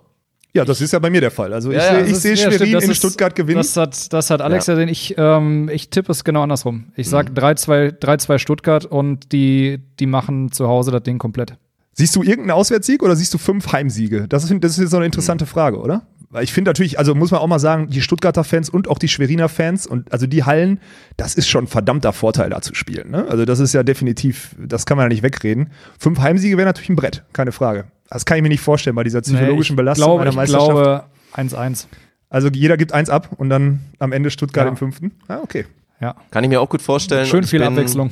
Ja, 0.56 0.64
das 0.64 0.80
ist 0.80 0.92
ja 0.92 0.98
bei 0.98 1.10
mir 1.10 1.20
der 1.20 1.30
Fall. 1.30 1.52
Also 1.52 1.70
ich 1.70 1.76
Ja, 1.76 1.98
ja, 1.98 2.04
ich 2.06 2.16
sehe 2.16 2.34
ja, 2.34 2.50
Schwerin 2.50 2.74
in 2.80 2.90
ist- 2.90 2.96
Stuttgart 2.96 3.34
gewinnen. 3.34 3.58
Das 3.58 3.76
hat, 3.76 4.12
das 4.12 4.30
hat 4.30 4.40
Alex 4.40 4.66
Ja. 4.66 4.74
gesehen. 4.74 4.88
Ich, 4.88 5.14
ähm, 5.18 5.68
ich 5.72 5.90
tippe 5.90 6.10
es 6.12 6.24
genau 6.24 6.42
andersrum. 6.42 6.86
Ich 6.96 7.08
sag 7.08 7.30
3-2 7.34 7.90
3-2 8.00 8.38
Stuttgart 8.38 8.84
und 8.84 9.32
die, 9.32 9.78
die 10.00 10.06
machen 10.06 10.50
zu 10.52 10.66
Hause 10.68 10.90
das 10.90 11.02
Ding 11.02 11.18
komplett. 11.18 11.54
Siehst 11.92 12.14
du 12.16 12.22
irgendeinen 12.22 12.50
Auswärtssieg 12.50 13.02
oder 13.02 13.16
siehst 13.16 13.32
du 13.32 13.38
fünf 13.38 13.72
Heimsiege? 13.72 14.26
Das 14.28 14.44
ist, 14.44 14.52
das 14.62 14.72
ist 14.72 14.78
jetzt 14.78 14.90
so 14.90 14.96
eine 14.98 15.06
interessante 15.06 15.46
Frage, 15.46 15.78
oder? 15.78 16.06
Weil 16.36 16.44
ich 16.44 16.52
finde 16.52 16.68
natürlich, 16.68 16.98
also 16.98 17.14
muss 17.14 17.30
man 17.30 17.40
auch 17.40 17.46
mal 17.46 17.58
sagen, 17.58 17.88
die 17.88 18.02
Stuttgarter 18.02 18.44
Fans 18.44 18.68
und 18.68 18.88
auch 18.88 18.98
die 18.98 19.08
Schweriner 19.08 19.48
Fans 19.48 19.86
und 19.86 20.12
also 20.12 20.26
die 20.26 20.44
Hallen, 20.44 20.80
das 21.16 21.34
ist 21.34 21.48
schon 21.48 21.64
ein 21.64 21.66
verdammter 21.66 22.12
Vorteil 22.12 22.50
da 22.50 22.60
zu 22.60 22.74
spielen. 22.74 23.10
Ne? 23.10 23.26
Also 23.30 23.46
das 23.46 23.58
ist 23.58 23.72
ja 23.72 23.82
definitiv, 23.82 24.54
das 24.58 24.84
kann 24.84 24.98
man 24.98 25.04
ja 25.04 25.08
nicht 25.08 25.22
wegreden. 25.22 25.70
Fünf 25.98 26.18
Heimsiege 26.18 26.58
wäre 26.58 26.66
natürlich 26.66 26.90
ein 26.90 26.96
Brett, 26.96 27.24
keine 27.32 27.52
Frage. 27.52 27.86
Das 28.10 28.26
kann 28.26 28.36
ich 28.36 28.42
mir 28.42 28.50
nicht 28.50 28.60
vorstellen 28.60 28.94
bei 28.94 29.02
dieser 29.02 29.22
psychologischen 29.22 29.72
ich 29.72 29.76
Belastung 29.76 30.04
glaube, 30.04 30.20
einer 30.20 30.30
ich 30.30 30.36
Meisterschaft. 30.36 30.70
glaube 30.70 31.04
1-1. 31.36 31.86
also 32.28 32.48
jeder 32.52 32.76
gibt 32.76 32.92
eins 32.92 33.08
ab 33.08 33.30
und 33.38 33.48
dann 33.48 33.80
am 33.98 34.12
Ende 34.12 34.30
Stuttgart 34.30 34.66
Ja. 34.66 34.70
im 34.72 34.76
fünften. 34.76 35.12
Ah, 35.28 35.38
okay. 35.42 35.64
Ja. 36.02 36.16
Kann 36.30 36.44
ich 36.44 36.50
mir 36.50 36.60
auch 36.60 36.68
gut 36.68 36.82
vorstellen. 36.82 37.24
Schön 37.24 37.44
ich 37.44 37.48
viel 37.50 37.60
bin, 37.60 37.68
Abwechslung. 37.68 38.10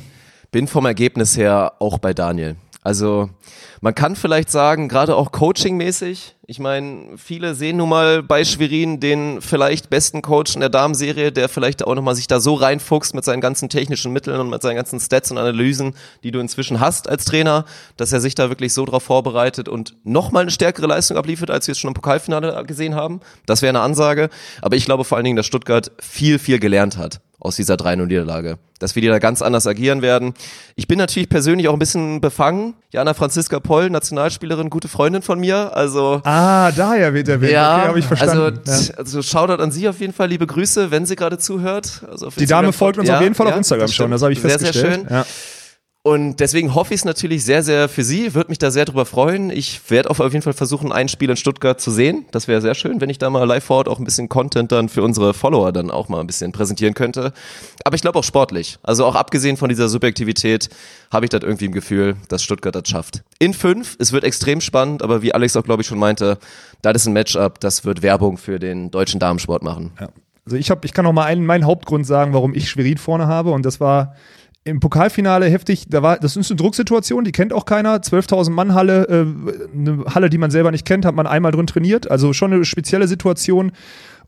Bin 0.49 0.65
vom 0.67 0.87
Ergebnis 0.87 1.37
her 1.37 1.73
auch 1.77 1.99
bei 1.99 2.15
Daniel. 2.15 2.55
Also 2.85 3.31
man 3.81 3.95
kann 3.95 4.15
vielleicht 4.15 4.51
sagen, 4.51 4.89
gerade 4.89 5.15
auch 5.15 5.31
coachingmäßig, 5.31 6.35
ich 6.45 6.59
meine, 6.59 7.17
viele 7.17 7.55
sehen 7.55 7.77
nun 7.77 7.89
mal 7.89 8.21
bei 8.21 8.45
Schwerin 8.45 8.99
den 8.99 9.41
vielleicht 9.41 9.89
besten 9.89 10.21
Coach 10.21 10.53
in 10.53 10.59
der 10.59 10.69
Damenserie, 10.69 11.31
der 11.31 11.49
vielleicht 11.49 11.83
auch 11.83 11.95
nochmal 11.95 12.13
sich 12.13 12.27
da 12.27 12.39
so 12.39 12.53
reinfuchst 12.53 13.15
mit 13.15 13.25
seinen 13.25 13.41
ganzen 13.41 13.69
technischen 13.69 14.13
Mitteln 14.13 14.39
und 14.39 14.51
mit 14.51 14.61
seinen 14.61 14.75
ganzen 14.75 14.99
Stats 14.99 15.31
und 15.31 15.39
Analysen, 15.39 15.95
die 16.23 16.29
du 16.29 16.39
inzwischen 16.39 16.79
hast 16.79 17.09
als 17.09 17.25
Trainer, 17.25 17.65
dass 17.97 18.13
er 18.13 18.21
sich 18.21 18.35
da 18.35 18.49
wirklich 18.49 18.71
so 18.71 18.85
drauf 18.85 19.01
vorbereitet 19.01 19.67
und 19.67 19.95
nochmal 20.03 20.43
eine 20.43 20.51
stärkere 20.51 20.85
Leistung 20.85 21.17
abliefert, 21.17 21.49
als 21.49 21.65
wir 21.65 21.71
es 21.71 21.79
schon 21.79 21.87
im 21.87 21.95
Pokalfinale 21.95 22.63
gesehen 22.67 22.93
haben. 22.93 23.19
Das 23.47 23.63
wäre 23.63 23.71
eine 23.71 23.81
Ansage. 23.81 24.29
Aber 24.61 24.75
ich 24.75 24.85
glaube 24.85 25.05
vor 25.05 25.17
allen 25.17 25.25
Dingen, 25.25 25.37
dass 25.37 25.47
Stuttgart 25.47 25.91
viel, 25.99 26.37
viel 26.37 26.59
gelernt 26.59 26.97
hat 26.97 27.19
aus 27.39 27.55
dieser 27.55 27.75
3-0-Niederlage. 27.75 28.57
Dass 28.79 28.95
wir 28.95 29.01
die 29.01 29.07
da 29.07 29.19
ganz 29.19 29.41
anders 29.41 29.67
agieren 29.67 30.01
werden. 30.01 30.33
Ich 30.75 30.87
bin 30.87 30.97
natürlich 30.97 31.29
persönlich 31.29 31.67
auch 31.69 31.73
ein 31.73 31.79
bisschen 31.79 32.19
befangen. 32.19 32.73
Jana 32.91 33.13
Franziska 33.13 33.59
Poll, 33.61 33.89
Nationalspielerin, 33.89 34.69
gute 34.69 34.87
Freundin 34.89 35.21
von 35.21 35.39
mir. 35.39 35.75
Also 35.75 36.21
Ah, 36.25 36.71
daher 36.71 37.13
wird 37.13 37.29
er 37.29 37.41
ja, 37.49 37.77
okay, 37.77 37.87
habe 37.87 37.99
ich 37.99 38.05
verstanden. 38.05 38.59
Also, 38.67 38.91
ja. 38.91 38.97
also 38.97 39.21
Shoutout 39.21 39.61
an 39.63 39.71
Sie 39.71 39.87
auf 39.87 39.99
jeden 40.01 40.11
Fall, 40.13 40.27
liebe 40.27 40.45
Grüße, 40.45 40.91
wenn 40.91 41.05
sie 41.05 41.15
gerade 41.15 41.37
zuhört. 41.37 42.01
Also 42.11 42.29
Die 42.37 42.45
Dame 42.45 42.67
Instagram- 42.67 42.73
folgt 42.73 42.99
uns 42.99 43.07
Ja, 43.07 43.15
auf 43.17 43.21
jeden 43.21 43.35
Fall 43.35 43.47
ja, 43.47 43.53
auf 43.53 43.57
Instagram 43.57 43.87
schon, 43.87 44.11
das 44.11 44.21
habe 44.21 44.33
ich 44.33 44.41
sehr, 44.41 44.49
festgestellt. 44.51 44.93
Sehr 44.93 44.93
schön. 45.01 45.07
Ja. 45.09 45.25
Und 46.05 46.39
deswegen 46.39 46.75
hoffe 46.75 46.93
ich 46.93 46.99
es 46.99 47.05
natürlich 47.05 47.43
sehr, 47.43 47.63
sehr 47.63 47.89
für 47.89 48.03
Sie, 48.03 48.35
würde 48.35 48.49
mich 48.49 48.59
da 48.59 48.69
sehr 48.69 48.85
drüber 48.85 49.07
freuen. 49.07 49.49
Ich 49.49 49.89
werde 49.89 50.11
auf 50.11 50.19
jeden 50.19 50.43
Fall 50.43 50.53
versuchen, 50.53 50.91
ein 50.91 51.09
Spiel 51.09 51.31
in 51.31 51.35
Stuttgart 51.35 51.81
zu 51.81 51.89
sehen. 51.89 52.25
Das 52.29 52.47
wäre 52.47 52.61
sehr 52.61 52.75
schön, 52.75 53.01
wenn 53.01 53.09
ich 53.09 53.17
da 53.17 53.31
mal 53.31 53.43
live 53.43 53.63
vor 53.63 53.77
Ort 53.77 53.87
auch 53.89 53.97
ein 53.97 54.05
bisschen 54.05 54.29
Content 54.29 54.71
dann 54.71 54.87
für 54.87 55.01
unsere 55.01 55.33
Follower 55.33 55.71
dann 55.71 55.89
auch 55.89 56.07
mal 56.07 56.19
ein 56.19 56.27
bisschen 56.27 56.51
präsentieren 56.51 56.93
könnte. 56.93 57.33
Aber 57.83 57.95
ich 57.95 58.03
glaube 58.03 58.19
auch 58.19 58.23
sportlich. 58.23 58.77
Also 58.83 59.03
auch 59.03 59.15
abgesehen 59.15 59.57
von 59.57 59.67
dieser 59.67 59.89
Subjektivität 59.89 60.69
habe 61.11 61.25
ich 61.25 61.31
das 61.31 61.41
irgendwie 61.41 61.65
im 61.65 61.71
Gefühl, 61.71 62.17
dass 62.27 62.43
Stuttgart 62.43 62.75
das 62.75 62.87
schafft. 62.87 63.23
In 63.39 63.55
fünf, 63.55 63.95
es 63.97 64.11
wird 64.11 64.25
extrem 64.25 64.61
spannend, 64.61 65.01
aber 65.01 65.23
wie 65.23 65.33
Alex 65.33 65.57
auch, 65.57 65.63
glaube 65.63 65.81
ich, 65.81 65.87
schon 65.87 65.97
meinte, 65.97 66.37
das 66.83 66.97
ist 66.97 67.07
ein 67.07 67.13
Matchup, 67.13 67.59
das 67.61 67.83
wird 67.83 68.03
Werbung 68.03 68.37
für 68.37 68.59
den 68.59 68.91
deutschen 68.91 69.19
Damensport 69.19 69.63
machen. 69.63 69.93
Ja. 69.99 70.09
Also 70.45 70.57
ich, 70.57 70.69
hab, 70.69 70.85
ich 70.85 70.93
kann 70.93 71.05
noch 71.05 71.13
mal 71.13 71.25
einen, 71.25 71.47
meinen 71.47 71.65
Hauptgrund 71.65 72.05
sagen, 72.05 72.33
warum 72.33 72.53
ich 72.53 72.69
Schwerin 72.69 72.99
vorne 72.99 73.25
habe. 73.25 73.49
Und 73.49 73.65
das 73.65 73.79
war 73.79 74.13
im 74.65 74.79
Pokalfinale 74.79 75.45
heftig. 75.45 75.85
Da 75.89 76.01
war, 76.01 76.17
das 76.17 76.35
ist 76.35 76.49
eine 76.49 76.57
Drucksituation, 76.57 77.23
die 77.23 77.31
kennt 77.31 77.53
auch 77.53 77.65
keiner. 77.65 77.97
12.000 77.97 78.49
Mann 78.49 78.73
Halle, 78.73 79.07
äh, 79.07 79.77
eine 79.77 80.05
Halle, 80.13 80.29
die 80.29 80.39
man 80.39 80.49
selber 80.49 80.71
nicht 80.71 80.85
kennt, 80.85 81.05
hat 81.05 81.13
man 81.13 81.27
einmal 81.27 81.51
drin 81.51 81.67
trainiert. 81.67 82.09
Also 82.09 82.33
schon 82.33 82.51
eine 82.51 82.65
spezielle 82.65 83.07
Situation. 83.07 83.71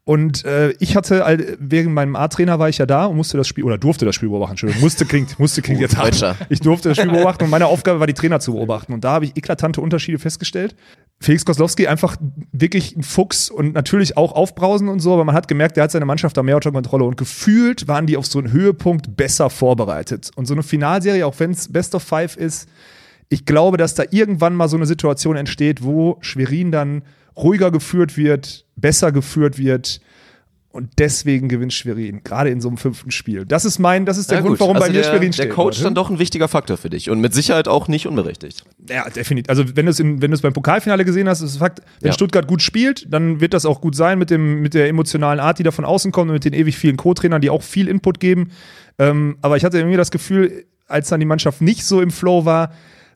Und 0.07 0.45
äh, 0.45 0.71
ich 0.79 0.95
hatte, 0.95 1.25
all- 1.25 1.57
während 1.59 1.93
meinem 1.93 2.15
A-Trainer 2.15 2.59
war 2.59 2.69
ich 2.69 2.77
ja 2.77 2.85
da 2.85 3.07
und 3.07 3.17
musste 3.17 3.35
das 3.35 3.45
Spiel, 3.45 3.65
oder 3.65 3.77
durfte 3.77 4.05
das 4.05 4.15
Spiel 4.15 4.29
beobachten, 4.29 4.53
Entschuldigung, 4.53 4.81
musste 4.81 5.03
klingt, 5.05 5.37
musste 5.37 5.61
klingt 5.61 5.81
jetzt 5.81 5.97
hart. 5.97 6.15
Ich 6.47 6.61
durfte 6.61 6.87
das 6.87 6.97
Spiel 6.97 7.11
beobachten 7.11 7.43
und 7.43 7.49
meine 7.49 7.65
Aufgabe 7.65 7.99
war, 7.99 8.07
die 8.07 8.13
Trainer 8.13 8.39
zu 8.39 8.53
beobachten. 8.53 8.93
Und 8.93 9.03
da 9.03 9.11
habe 9.11 9.25
ich 9.25 9.35
eklatante 9.35 9.81
Unterschiede 9.81 10.17
festgestellt. 10.17 10.77
Felix 11.19 11.43
Koslowski 11.43 11.87
einfach 11.87 12.15
wirklich 12.53 12.95
ein 12.95 13.03
Fuchs 13.03 13.49
und 13.49 13.73
natürlich 13.73 14.15
auch 14.15 14.31
aufbrausen 14.31 14.87
und 14.87 15.01
so, 15.01 15.13
aber 15.13 15.25
man 15.25 15.35
hat 15.35 15.49
gemerkt, 15.49 15.75
der 15.75 15.83
hat 15.83 15.91
seine 15.91 16.05
Mannschaft 16.05 16.37
da 16.37 16.41
mehr 16.41 16.55
unter 16.55 16.71
Kontrolle 16.71 17.03
und 17.03 17.17
gefühlt 17.17 17.89
waren 17.89 18.05
die 18.05 18.15
auf 18.15 18.27
so 18.27 18.39
einen 18.39 18.53
Höhepunkt 18.53 19.17
besser 19.17 19.49
vorbereitet. 19.49 20.31
Und 20.37 20.45
so 20.45 20.53
eine 20.53 20.63
Finalserie, 20.63 21.25
auch 21.25 21.35
wenn 21.39 21.51
es 21.51 21.69
Best 21.69 21.93
of 21.95 22.03
Five 22.03 22.37
ist, 22.37 22.69
ich 23.27 23.43
glaube, 23.43 23.75
dass 23.75 23.93
da 23.93 24.03
irgendwann 24.09 24.55
mal 24.55 24.69
so 24.69 24.77
eine 24.77 24.85
Situation 24.85 25.35
entsteht, 25.35 25.83
wo 25.83 26.17
Schwerin 26.21 26.71
dann 26.71 27.01
ruhiger 27.35 27.71
geführt 27.71 28.15
wird, 28.15 28.63
besser 28.77 29.11
geführt 29.11 29.57
wird. 29.57 29.99
Und 30.69 30.91
deswegen 30.99 31.47
gewinnt 31.49 31.73
Schwerin, 31.73 32.21
gerade 32.23 32.51
in 32.51 32.61
so 32.61 32.67
einem 32.67 32.77
fünften 32.77 33.09
Spiel. 33.09 33.45
Das 33.45 33.65
ist 33.65 33.79
mein, 33.79 34.05
das 34.05 34.17
ist 34.19 34.29
der 34.29 34.37
Ja, 34.39 34.41
Grund, 34.43 34.55
gut. 34.55 34.59
warum 34.59 34.73
bei 34.75 34.81
Also 34.81 34.91
mir 34.93 35.01
der, 35.01 35.09
Schwerin 35.09 35.33
steht. 35.33 35.45
Der 35.45 35.53
Coach 35.55 35.81
dann 35.81 35.95
doch 35.95 36.11
ein 36.11 36.19
wichtiger 36.19 36.47
Faktor 36.47 36.77
für 36.77 36.91
dich 36.91 37.09
und 37.09 37.19
mit 37.19 37.33
Sicherheit 37.33 37.67
auch 37.67 37.87
nicht 37.87 38.05
unberechtigt. 38.05 38.63
Ja, 38.87 39.09
definitiv. 39.09 39.49
Also 39.49 39.63
wenn 39.75 39.87
du 39.87 39.91
es 39.91 39.99
in- 39.99 40.21
wenn 40.21 40.29
du 40.29 40.35
es 40.35 40.41
beim 40.41 40.53
Pokalfinale 40.53 41.03
gesehen 41.03 41.27
hast, 41.27 41.41
ist 41.41 41.51
es 41.51 41.57
Fakt, 41.57 41.81
wenn 42.01 42.09
Ja. 42.09 42.13
Stuttgart 42.13 42.45
gut 42.45 42.61
spielt, 42.61 43.11
dann 43.11 43.39
wird 43.39 43.55
das 43.55 43.65
auch 43.65 43.81
gut 43.81 43.95
sein 43.95 44.19
mit, 44.19 44.29
dem, 44.29 44.61
mit 44.61 44.75
der 44.75 44.87
emotionalen 44.87 45.39
Art, 45.39 45.57
die 45.57 45.63
da 45.63 45.71
von 45.71 45.83
außen 45.85 46.11
kommt 46.11 46.29
und 46.29 46.33
mit 46.35 46.45
den 46.45 46.53
ewig 46.53 46.77
vielen 46.77 46.97
Co-Trainern, 46.97 47.41
die 47.41 47.49
auch 47.49 47.63
viel 47.63 47.87
Input 47.87 48.19
geben. 48.19 48.51
Ähm, 48.99 49.37
aber 49.41 49.57
ich 49.57 49.63
hatte 49.65 49.77
irgendwie 49.79 49.97
das 49.97 50.11
Gefühl, 50.11 50.65
als 50.87 51.09
dann 51.09 51.19
die 51.19 51.25
Mannschaft 51.25 51.59
nicht 51.61 51.85
so 51.85 52.01
im 52.01 52.11
Flow 52.11 52.45
war, 52.45 52.71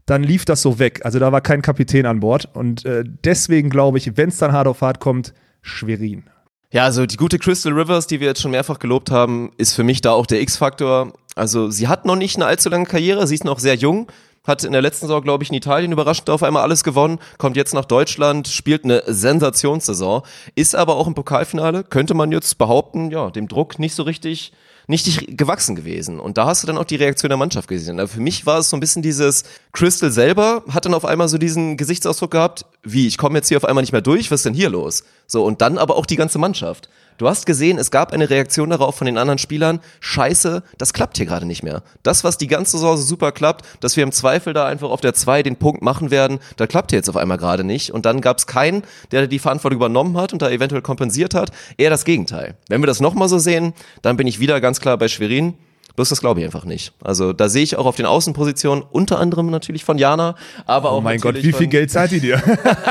dann 0.08 0.24
lief 0.24 0.46
das 0.46 0.64
so 0.64 0.80
weg. 0.80 1.02
Also 1.04 1.20
da 1.20 1.32
war 1.32 1.42
kein 1.42 1.62
Kapitän 1.62 2.08
an 2.08 2.22
Bord. 2.22 2.50
Und 2.56 2.86
äh, 2.86 3.04
deswegen 3.24 3.70
glaube 3.70 4.00
ich, 4.00 4.18
wenn 4.18 4.30
es 4.30 4.38
dann 4.38 4.52
hart 4.52 4.68
auf 4.68 4.82
hart 4.82 5.00
kommt, 5.00 5.34
Schwerin. 5.62 6.24
Ja, 6.72 6.86
also 6.86 7.06
die 7.06 7.18
gute 7.18 7.38
Crystal 7.38 7.74
Rivers, 7.74 8.08
die 8.08 8.20
wir 8.20 8.28
jetzt 8.28 8.42
schon 8.42 8.52
mehrfach 8.52 8.80
gelobt 8.80 9.12
haben, 9.12 9.52
ist 9.58 9.74
für 9.74 9.84
mich 9.84 10.00
da 10.02 10.12
auch 10.12 10.26
der 10.26 10.42
X-Faktor. 10.42 11.14
Also 11.36 11.70
sie 11.70 11.88
hat 11.88 12.06
noch 12.06 12.16
nicht 12.16 12.38
eine 12.38 12.46
allzu 12.46 12.70
lange 12.70 12.86
Karriere, 12.86 13.28
sie 13.28 13.36
ist 13.36 13.44
noch 13.44 13.60
sehr 13.60 13.76
jung, 13.76 14.08
hat 14.46 14.64
in 14.64 14.72
der 14.72 14.82
letzten 14.82 15.08
Saison, 15.08 15.22
glaube 15.22 15.44
ich, 15.44 15.50
in 15.50 15.56
Italien 15.56 15.92
überraschend 15.92 16.30
auf 16.30 16.44
einmal 16.44 16.64
alles 16.64 16.84
gewonnen, 16.84 17.20
kommt 17.38 17.58
jetzt 17.58 17.74
nach 17.74 17.86
Deutschland, 17.86 18.48
spielt 18.48 18.86
eine 18.86 19.04
Sensationssaison, 19.06 20.24
ist 20.56 20.76
aber 20.76 20.96
auch 20.96 21.08
im 21.08 21.14
Pokalfinale, 21.14 21.84
könnte 21.84 22.14
man 22.14 22.32
jetzt 22.32 22.58
behaupten, 22.58 23.12
ja, 23.12 23.30
dem 23.30 23.48
Druck 23.48 23.78
nicht 23.78 23.94
so 23.94 24.04
richtig 24.04 24.54
nicht 24.88 25.38
gewachsen 25.38 25.76
gewesen. 25.76 26.20
Und 26.20 26.38
da 26.38 26.46
hast 26.46 26.64
du 26.64 26.68
dann 26.68 26.78
auch 26.78 26.86
die 26.86 26.96
Reaktion 26.96 27.30
der 27.30 27.38
Mannschaft 27.38 27.68
gesehen. 27.68 28.00
Aber 28.00 28.08
für 28.08 28.22
mich 28.22 28.46
war 28.46 28.60
es 28.60 28.70
so 28.70 28.78
ein 28.78 28.80
bisschen 28.80 29.02
dieses, 29.02 29.44
Crystal 29.72 30.12
selber 30.12 30.64
hat 30.70 30.86
dann 30.86 30.94
auf 30.94 31.06
einmal 31.06 31.30
so 31.30 31.38
diesen 31.38 31.78
Gesichtsausdruck 31.78 32.32
gehabt, 32.32 32.66
wie, 32.84 33.08
ich 33.08 33.18
komme 33.18 33.38
jetzt 33.38 33.48
hier 33.48 33.58
auf 33.58 33.66
einmal 33.66 33.84
nicht 33.84 33.92
mehr 33.94 34.02
durch, 34.02 34.32
was 34.32 34.42
ist 34.42 34.46
denn 34.46 34.54
hier 34.54 34.70
los? 34.70 35.04
So, 35.28 35.44
und 35.44 35.62
dann 35.62 35.78
aber 35.78 35.96
auch 35.96 36.06
die 36.06 36.16
ganze 36.16 36.40
Mannschaft. 36.40 36.90
Du 37.18 37.28
hast 37.28 37.46
gesehen, 37.46 37.78
es 37.78 37.92
gab 37.92 38.14
eine 38.14 38.30
Reaktion 38.30 38.70
darauf 38.70 38.96
von 38.96 39.06
den 39.06 39.18
anderen 39.18 39.38
Spielern, 39.38 39.80
scheiße, 40.00 40.64
das 40.78 40.94
klappt 40.94 41.18
hier 41.18 41.26
gerade 41.26 41.46
nicht 41.46 41.64
mehr. 41.64 41.84
Das, 42.04 42.24
was 42.24 42.38
die 42.38 42.48
ganze 42.48 42.72
Saison 42.72 42.98
so 42.98 43.04
super 43.04 43.32
klappt, 43.32 43.66
dass 43.80 43.96
wir 43.96 44.04
im 44.04 44.12
Zweifel 44.12 44.54
da 44.54 44.66
einfach 44.66 44.90
auf 44.90 45.02
der 45.02 45.14
2 45.14 45.44
den 45.44 45.56
Punkt 45.56 45.82
machen 45.82 46.12
werden, 46.12 46.40
da 46.58 46.68
klappt 46.68 46.92
hier 46.92 46.98
jetzt 46.98 47.10
auf 47.10 47.18
einmal 47.18 47.38
gerade 47.38 47.64
nicht. 47.64 47.92
Und 47.92 48.06
dann 48.06 48.22
gab 48.22 48.38
es 48.38 48.48
keinen, 48.48 48.84
der 49.12 49.28
die 49.28 49.40
Verantwortung 49.40 49.78
übernommen 49.78 50.18
hat 50.18 50.34
und 50.34 50.42
da 50.42 50.50
eventuell 50.50 50.82
kompensiert 50.82 51.34
hat. 51.34 51.52
Eher 51.78 51.90
das 51.90 52.06
Gegenteil. 52.06 52.56
Wenn 52.68 52.82
wir 52.82 52.88
das 52.88 53.02
nochmal 53.02 53.30
so 53.30 53.38
sehen, 53.38 53.74
dann 54.02 54.18
bin 54.18 54.28
ich 54.28 54.40
wieder 54.40 54.62
ganz 54.62 54.80
klar 54.80 54.98
bei 54.98 55.08
Schwerin. 55.08 55.56
Bloß 56.02 56.10
das 56.10 56.20
glaube 56.20 56.40
ich 56.40 56.46
einfach 56.48 56.66
nicht. 56.66 56.94
Also 57.04 57.32
da 57.32 57.48
sehe 57.48 57.62
ich 57.62 57.76
auch 57.76 57.86
auf 57.86 57.96
den 57.96 58.08
Außenpositionen, 58.08 58.84
unter 58.90 59.20
anderem 59.20 59.52
natürlich 59.52 59.86
von 59.86 60.00
Jana, 60.00 60.34
aber 60.66 60.90
auch 60.90 60.98
Oh 60.98 61.02
mein 61.02 61.20
Gott, 61.20 61.36
wie 61.36 61.54
viel 61.54 61.68
Geld 61.68 61.92
zahlt 61.92 62.10
die 62.10 62.20
dir? 62.20 62.42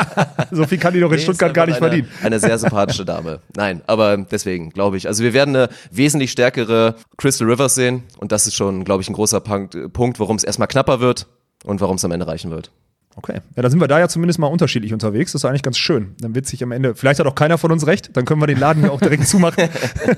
so 0.53 0.65
viel 0.65 0.79
kann 0.79 0.95
die 0.95 1.01
doch 1.01 1.11
in 1.11 1.17
Nee, 1.17 1.23
Stuttgart 1.25 1.53
gar 1.53 1.67
nicht 1.67 1.83
eine, 1.83 1.89
verdienen. 1.89 2.09
Eine 2.23 2.39
sehr 2.39 2.57
sympathische 2.57 3.05
Dame. 3.05 3.41
Nein, 3.57 3.83
aber 3.89 4.17
deswegen 4.17 4.71
glaube 4.71 4.97
ich. 4.97 5.09
Also 5.09 5.25
wir 5.25 5.33
werden 5.33 5.57
eine 5.57 5.71
wesentlich 5.91 6.31
stärkere 6.31 6.95
Crystal 7.17 7.51
Rivers 7.51 7.75
sehen 7.75 8.05
und 8.19 8.31
das 8.31 8.47
ist 8.47 8.55
schon, 8.55 8.85
glaube 8.85 9.03
ich, 9.03 9.11
ein 9.11 9.15
großer 9.15 9.41
Punkt, 9.41 9.75
äh, 9.75 9.89
Punkt 9.89 10.21
warum 10.21 10.37
es 10.37 10.45
erstmal 10.45 10.69
knapper 10.69 11.01
wird 11.01 11.27
und 11.65 11.81
warum 11.81 11.97
es 11.97 12.05
am 12.05 12.13
Ende 12.13 12.29
reichen 12.29 12.53
wird. 12.53 12.71
Okay. 13.17 13.41
Ja, 13.57 13.63
dann 13.63 13.71
sind 13.71 13.81
wir 13.81 13.89
da 13.89 13.99
ja 13.99 14.09
zumindest 14.09 14.39
mal 14.39 14.47
unterschiedlich 14.47 14.93
unterwegs. 14.93 15.33
Das 15.33 15.43
ist 15.43 15.45
eigentlich 15.45 15.65
ganz 15.65 15.77
schön. 15.79 16.15
Dann 16.21 16.35
wird 16.35 16.47
sich 16.47 16.63
am 16.63 16.71
Ende, 16.71 16.95
vielleicht 16.95 17.19
hat 17.19 17.27
auch 17.27 17.35
keiner 17.35 17.59
von 17.59 17.73
uns 17.73 17.87
recht, 17.87 18.17
dann 18.17 18.25
können 18.25 18.41
wir 18.41 18.47
den 18.47 18.59
Laden 18.59 18.83
hier 18.83 18.93
auch 18.93 19.01
direkt 19.01 19.27
zumachen. 19.27 19.69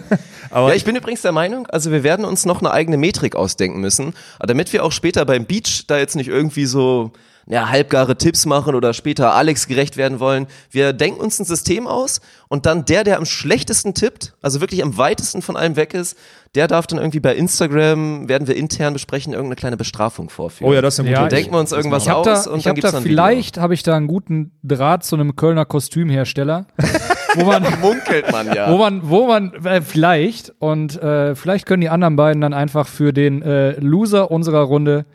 Aber 0.51 0.69
ja, 0.69 0.75
ich 0.75 0.85
bin 0.85 0.95
übrigens 0.95 1.23
der 1.23 1.33
Meinung, 1.33 1.67
also 1.69 1.91
wir 1.91 2.03
werden 2.03 2.25
uns 2.27 2.45
noch 2.45 2.61
eine 2.61 2.71
eigene 2.71 2.99
Metrik 2.99 3.35
ausdenken 3.35 3.81
müssen, 3.81 4.13
damit 4.41 4.73
wir 4.73 4.85
auch 4.85 4.93
später 4.93 5.25
beim 5.25 5.47
Beach 5.47 5.85
da 5.87 5.97
jetzt 5.97 6.17
nicht 6.17 6.29
irgendwie 6.29 6.67
so 6.67 7.13
ja, 7.47 7.69
halbgare 7.69 8.17
Tipps 8.17 8.47
machen 8.47 8.75
oder 8.75 8.95
später 8.95 9.35
Alex 9.35 9.67
gerecht 9.67 9.97
werden 9.97 10.21
wollen. 10.21 10.47
Wir 10.71 10.93
denken 10.93 11.21
uns 11.21 11.39
ein 11.39 11.45
System 11.45 11.87
aus 11.87 12.21
und 12.49 12.67
dann 12.67 12.85
der, 12.85 13.05
der 13.05 13.19
am 13.19 13.25
schlechtesten 13.25 13.95
tippt, 13.95 14.35
also 14.43 14.61
wirklich 14.61 14.83
am 14.83 14.97
weitesten 14.97 15.43
von 15.43 15.57
allem 15.57 15.77
weg 15.77 15.95
ist, 15.95 16.17
der 16.55 16.69
darf 16.69 16.87
dann 16.87 16.99
irgendwie 16.99 17.21
bei 17.21 17.35
Instagram, 17.35 18.29
werden 18.29 18.47
wir 18.47 18.57
intern 18.57 18.93
besprechen, 18.93 19.33
irgendeine 19.33 19.57
kleine 19.57 19.77
Bestrafung 19.77 20.29
vorführen. 20.29 20.71
Oh 20.71 20.75
ja, 20.75 20.83
das 20.83 20.95
ist 20.95 21.01
eine 21.01 21.09
gute 21.09 21.23
Ja. 21.23 21.29
Denken 21.29 21.53
wir 21.53 21.59
uns 21.59 21.73
irgendwas 21.73 22.07
aus 22.09 22.45
da, 22.45 22.51
und 22.51 22.65
dann 22.65 22.75
gibt's 22.75 22.91
da 22.91 22.97
dann 22.97 23.03
vielleicht 23.03 23.59
habe 23.59 23.75
ich 23.75 23.83
da 23.83 23.97
einen 23.97 24.07
guten 24.07 24.53
Draht 24.63 25.05
zu 25.05 25.17
einem 25.17 25.35
Kölner 25.35 25.65
Kostümhersteller, 25.65 26.67
wo 27.35 27.45
man 27.45 27.65
munkelt 27.81 28.31
man 28.31 28.55
ja. 28.55 28.71
wo 28.71 28.77
man, 28.77 29.01
wo 29.03 29.27
man 29.27 29.53
äh, 29.65 29.81
vielleicht 29.81 30.53
und 30.59 31.01
äh, 31.03 31.35
vielleicht 31.35 31.67
können 31.67 31.81
die 31.81 31.89
anderen 31.89 32.17
beiden 32.17 32.43
dann 32.43 32.53
einfach 32.53 32.87
für 32.87 33.13
den 33.13 33.41
äh, 33.43 33.73
Loser 33.81 34.31
unserer 34.31 34.63
Runde 34.63 35.07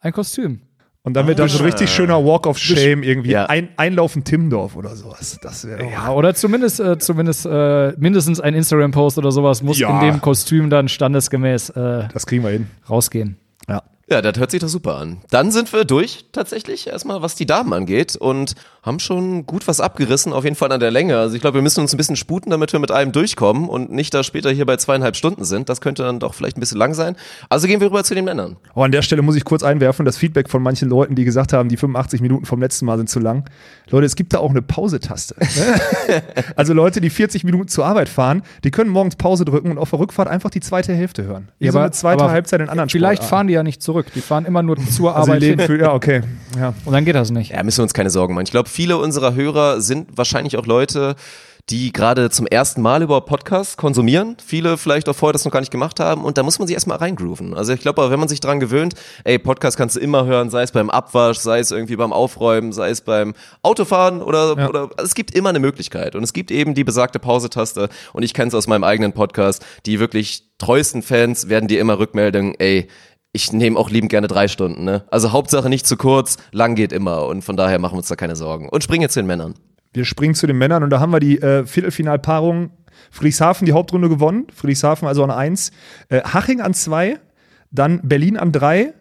ein 0.00 0.12
Kostüm. 0.12 0.60
Und 1.06 1.14
dann 1.14 1.28
wird 1.28 1.38
dann 1.38 1.48
so 1.48 1.60
ein 1.60 1.64
richtig 1.64 1.88
schöner 1.88 2.24
Walk 2.24 2.48
of 2.48 2.58
Shame 2.58 3.04
irgendwie. 3.04 3.30
Ja. 3.30 3.46
Ein, 3.46 3.68
Einlaufen 3.76 4.24
Timdorf 4.24 4.74
oder 4.74 4.96
sowas. 4.96 5.38
Das 5.40 5.64
wäre 5.64 5.78
doch. 5.84 5.88
Ja, 5.92 6.10
oder 6.10 6.34
zumindest, 6.34 6.80
äh, 6.80 6.98
zumindest 6.98 7.46
äh, 7.46 7.92
mindestens 7.96 8.40
ein 8.40 8.54
Instagram-Post 8.54 9.16
oder 9.18 9.30
sowas 9.30 9.62
muss 9.62 9.78
Ja. 9.78 10.00
in 10.00 10.04
dem 10.04 10.20
Kostüm 10.20 10.68
dann 10.68 10.88
standesgemäß 10.88 11.70
äh, 11.70 12.08
Das 12.12 12.26
kriegen 12.26 12.42
wir 12.42 12.50
hin. 12.50 12.66
rausgehen. 12.90 13.36
Ja. 13.68 13.84
Ja, 14.08 14.22
das 14.22 14.38
hört 14.38 14.52
sich 14.52 14.60
doch 14.60 14.68
super 14.68 14.98
an. 14.98 15.18
Dann 15.30 15.50
sind 15.50 15.72
wir 15.72 15.84
durch, 15.84 16.26
tatsächlich, 16.30 16.86
erstmal, 16.86 17.22
was 17.22 17.34
die 17.34 17.44
Damen 17.44 17.72
angeht 17.72 18.14
und 18.14 18.54
haben 18.86 19.00
schon 19.00 19.46
gut 19.46 19.66
was 19.66 19.80
abgerissen, 19.80 20.32
auf 20.32 20.44
jeden 20.44 20.54
Fall 20.54 20.70
an 20.70 20.78
der 20.78 20.92
Länge. 20.92 21.18
Also 21.18 21.34
ich 21.34 21.40
glaube, 21.40 21.56
wir 21.56 21.62
müssen 21.62 21.80
uns 21.80 21.92
ein 21.92 21.96
bisschen 21.96 22.14
sputen, 22.14 22.50
damit 22.50 22.72
wir 22.72 22.78
mit 22.78 22.92
allem 22.92 23.10
durchkommen 23.10 23.68
und 23.68 23.90
nicht 23.90 24.14
da 24.14 24.22
später 24.22 24.48
hier 24.52 24.64
bei 24.64 24.76
zweieinhalb 24.76 25.16
Stunden 25.16 25.44
sind. 25.44 25.68
Das 25.68 25.80
könnte 25.80 26.04
dann 26.04 26.20
doch 26.20 26.34
vielleicht 26.34 26.56
ein 26.56 26.60
bisschen 26.60 26.78
lang 26.78 26.94
sein. 26.94 27.16
Also 27.48 27.66
gehen 27.66 27.80
wir 27.80 27.88
rüber 27.88 28.04
zu 28.04 28.14
den 28.14 28.24
Männern. 28.24 28.58
Oh, 28.76 28.84
an 28.84 28.92
der 28.92 29.02
Stelle 29.02 29.22
muss 29.22 29.34
ich 29.34 29.44
kurz 29.44 29.64
einwerfen, 29.64 30.04
das 30.04 30.16
Feedback 30.16 30.48
von 30.48 30.62
manchen 30.62 30.88
Leuten, 30.88 31.16
die 31.16 31.24
gesagt 31.24 31.52
haben, 31.52 31.68
die 31.68 31.76
85 31.76 32.20
Minuten 32.20 32.46
vom 32.46 32.60
letzten 32.60 32.86
Mal 32.86 32.98
sind 32.98 33.10
zu 33.10 33.18
lang. 33.18 33.50
Leute, 33.90 34.06
es 34.06 34.14
gibt 34.14 34.34
da 34.34 34.38
auch 34.38 34.50
eine 34.50 34.62
Pausetaste. 34.62 35.34
ne? 35.36 36.22
also 36.56 36.72
Leute, 36.74 37.00
die 37.00 37.10
40 37.10 37.42
Minuten 37.42 37.66
zur 37.66 37.84
Arbeit 37.84 38.08
fahren, 38.08 38.42
die 38.62 38.70
können 38.70 38.90
morgens 38.90 39.16
Pause 39.16 39.44
drücken 39.44 39.72
und 39.72 39.78
auf 39.78 39.90
der 39.90 39.98
Rückfahrt 39.98 40.28
einfach 40.28 40.50
die 40.50 40.60
zweite 40.60 40.94
Hälfte 40.94 41.24
hören. 41.24 41.48
Wie 41.58 41.68
so 41.70 41.78
eine 41.80 41.90
zweite 41.90 42.22
aber 42.22 42.32
Halbzeit 42.32 42.60
in 42.60 42.68
anderen 42.68 42.88
Vielleicht 42.88 43.24
fahren 43.24 43.48
die 43.48 43.54
ja 43.54 43.64
nicht 43.64 43.82
zurück. 43.82 43.95
Die 44.14 44.20
fahren 44.20 44.44
immer 44.44 44.62
nur 44.62 44.76
zur 44.76 45.14
also 45.16 45.30
Arbeit 45.30 45.40
leben 45.42 45.58
hin. 45.60 45.66
für, 45.66 45.78
ja, 45.78 45.92
okay. 45.94 46.22
Ja. 46.58 46.74
Und 46.84 46.92
dann 46.92 47.04
geht 47.04 47.14
das 47.14 47.30
nicht. 47.30 47.52
Ja, 47.52 47.62
müssen 47.62 47.78
wir 47.78 47.82
uns 47.84 47.94
keine 47.94 48.10
Sorgen 48.10 48.34
machen. 48.34 48.44
Ich 48.44 48.50
glaube, 48.52 48.68
viele 48.68 48.96
unserer 48.98 49.34
Hörer 49.34 49.80
sind 49.80 50.16
wahrscheinlich 50.16 50.56
auch 50.56 50.66
Leute, 50.66 51.16
die 51.68 51.92
gerade 51.92 52.30
zum 52.30 52.46
ersten 52.46 52.80
Mal 52.80 53.02
über 53.02 53.20
Podcasts 53.22 53.76
konsumieren. 53.76 54.36
Viele 54.44 54.76
vielleicht 54.78 55.08
auch 55.08 55.16
vorher 55.16 55.32
das 55.32 55.44
noch 55.44 55.50
gar 55.50 55.58
nicht 55.58 55.72
gemacht 55.72 55.98
haben. 55.98 56.24
Und 56.24 56.38
da 56.38 56.44
muss 56.44 56.60
man 56.60 56.68
sich 56.68 56.74
erstmal 56.74 56.98
reingrooven. 56.98 57.54
Also 57.54 57.72
ich 57.72 57.80
glaube, 57.80 58.08
wenn 58.08 58.20
man 58.20 58.28
sich 58.28 58.38
dran 58.38 58.60
gewöhnt, 58.60 58.94
ey, 59.24 59.36
Podcast 59.40 59.76
kannst 59.76 59.96
du 59.96 60.00
immer 60.00 60.26
hören, 60.26 60.48
sei 60.48 60.62
es 60.62 60.70
beim 60.70 60.90
Abwasch, 60.90 61.38
sei 61.38 61.58
es 61.58 61.72
irgendwie 61.72 61.96
beim 61.96 62.12
Aufräumen, 62.12 62.72
sei 62.72 62.90
es 62.90 63.00
beim 63.00 63.34
Autofahren 63.62 64.22
oder, 64.22 64.54
Ja. 64.56 64.68
oder 64.68 64.80
also 64.96 65.04
es 65.06 65.16
gibt 65.16 65.34
immer 65.34 65.48
eine 65.48 65.58
Möglichkeit. 65.58 66.14
Und 66.14 66.22
es 66.22 66.32
gibt 66.32 66.52
eben 66.52 66.74
die 66.74 66.84
besagte 66.84 67.18
Pause-Taste. 67.18 67.88
Und 68.12 68.22
ich 68.22 68.32
kenne 68.32 68.46
es 68.46 68.54
aus 68.54 68.68
meinem 68.68 68.84
eigenen 68.84 69.12
Podcast. 69.12 69.66
Die 69.86 69.98
wirklich 69.98 70.44
treuesten 70.58 71.02
Fans 71.02 71.48
werden 71.48 71.66
dir 71.66 71.80
immer 71.80 71.98
rückmelden, 71.98 72.54
ey, 72.60 72.86
ich 73.32 73.52
nehme 73.52 73.78
auch 73.78 73.90
liebend 73.90 74.10
gerne 74.10 74.28
drei 74.28 74.48
Stunden, 74.48 74.84
ne? 74.84 75.04
Also 75.10 75.32
Hauptsache 75.32 75.68
nicht 75.68 75.86
zu 75.86 75.96
kurz, 75.96 76.38
lang 76.52 76.74
geht 76.74 76.92
immer 76.92 77.26
und 77.26 77.42
von 77.42 77.56
daher 77.56 77.78
machen 77.78 77.94
wir 77.94 77.98
uns 77.98 78.08
da 78.08 78.16
keine 78.16 78.36
Sorgen. 78.36 78.68
Und 78.68 78.82
springen 78.82 79.02
jetzt 79.02 79.14
zu 79.14 79.20
den 79.20 79.26
Männern. 79.26 79.54
Wir 79.92 80.04
springen 80.04 80.34
zu 80.34 80.46
den 80.46 80.58
Männern 80.58 80.82
und 80.82 80.90
da 80.90 81.00
haben 81.00 81.12
wir 81.12 81.20
die 81.20 81.40
äh, 81.40 81.64
Viertelfinalpaarung. 81.66 82.70
Friedrichshafen 83.10 83.66
die 83.66 83.72
Hauptrunde 83.72 84.08
gewonnen. 84.08 84.46
Friedrichshafen 84.54 85.06
also 85.06 85.22
an 85.22 85.30
1. 85.30 85.70
Äh, 86.08 86.22
Haching 86.22 86.60
an 86.60 86.74
2. 86.74 87.18
Dann 87.70 88.00
Berlin 88.02 88.36
an 88.36 88.52
3. 88.52 88.94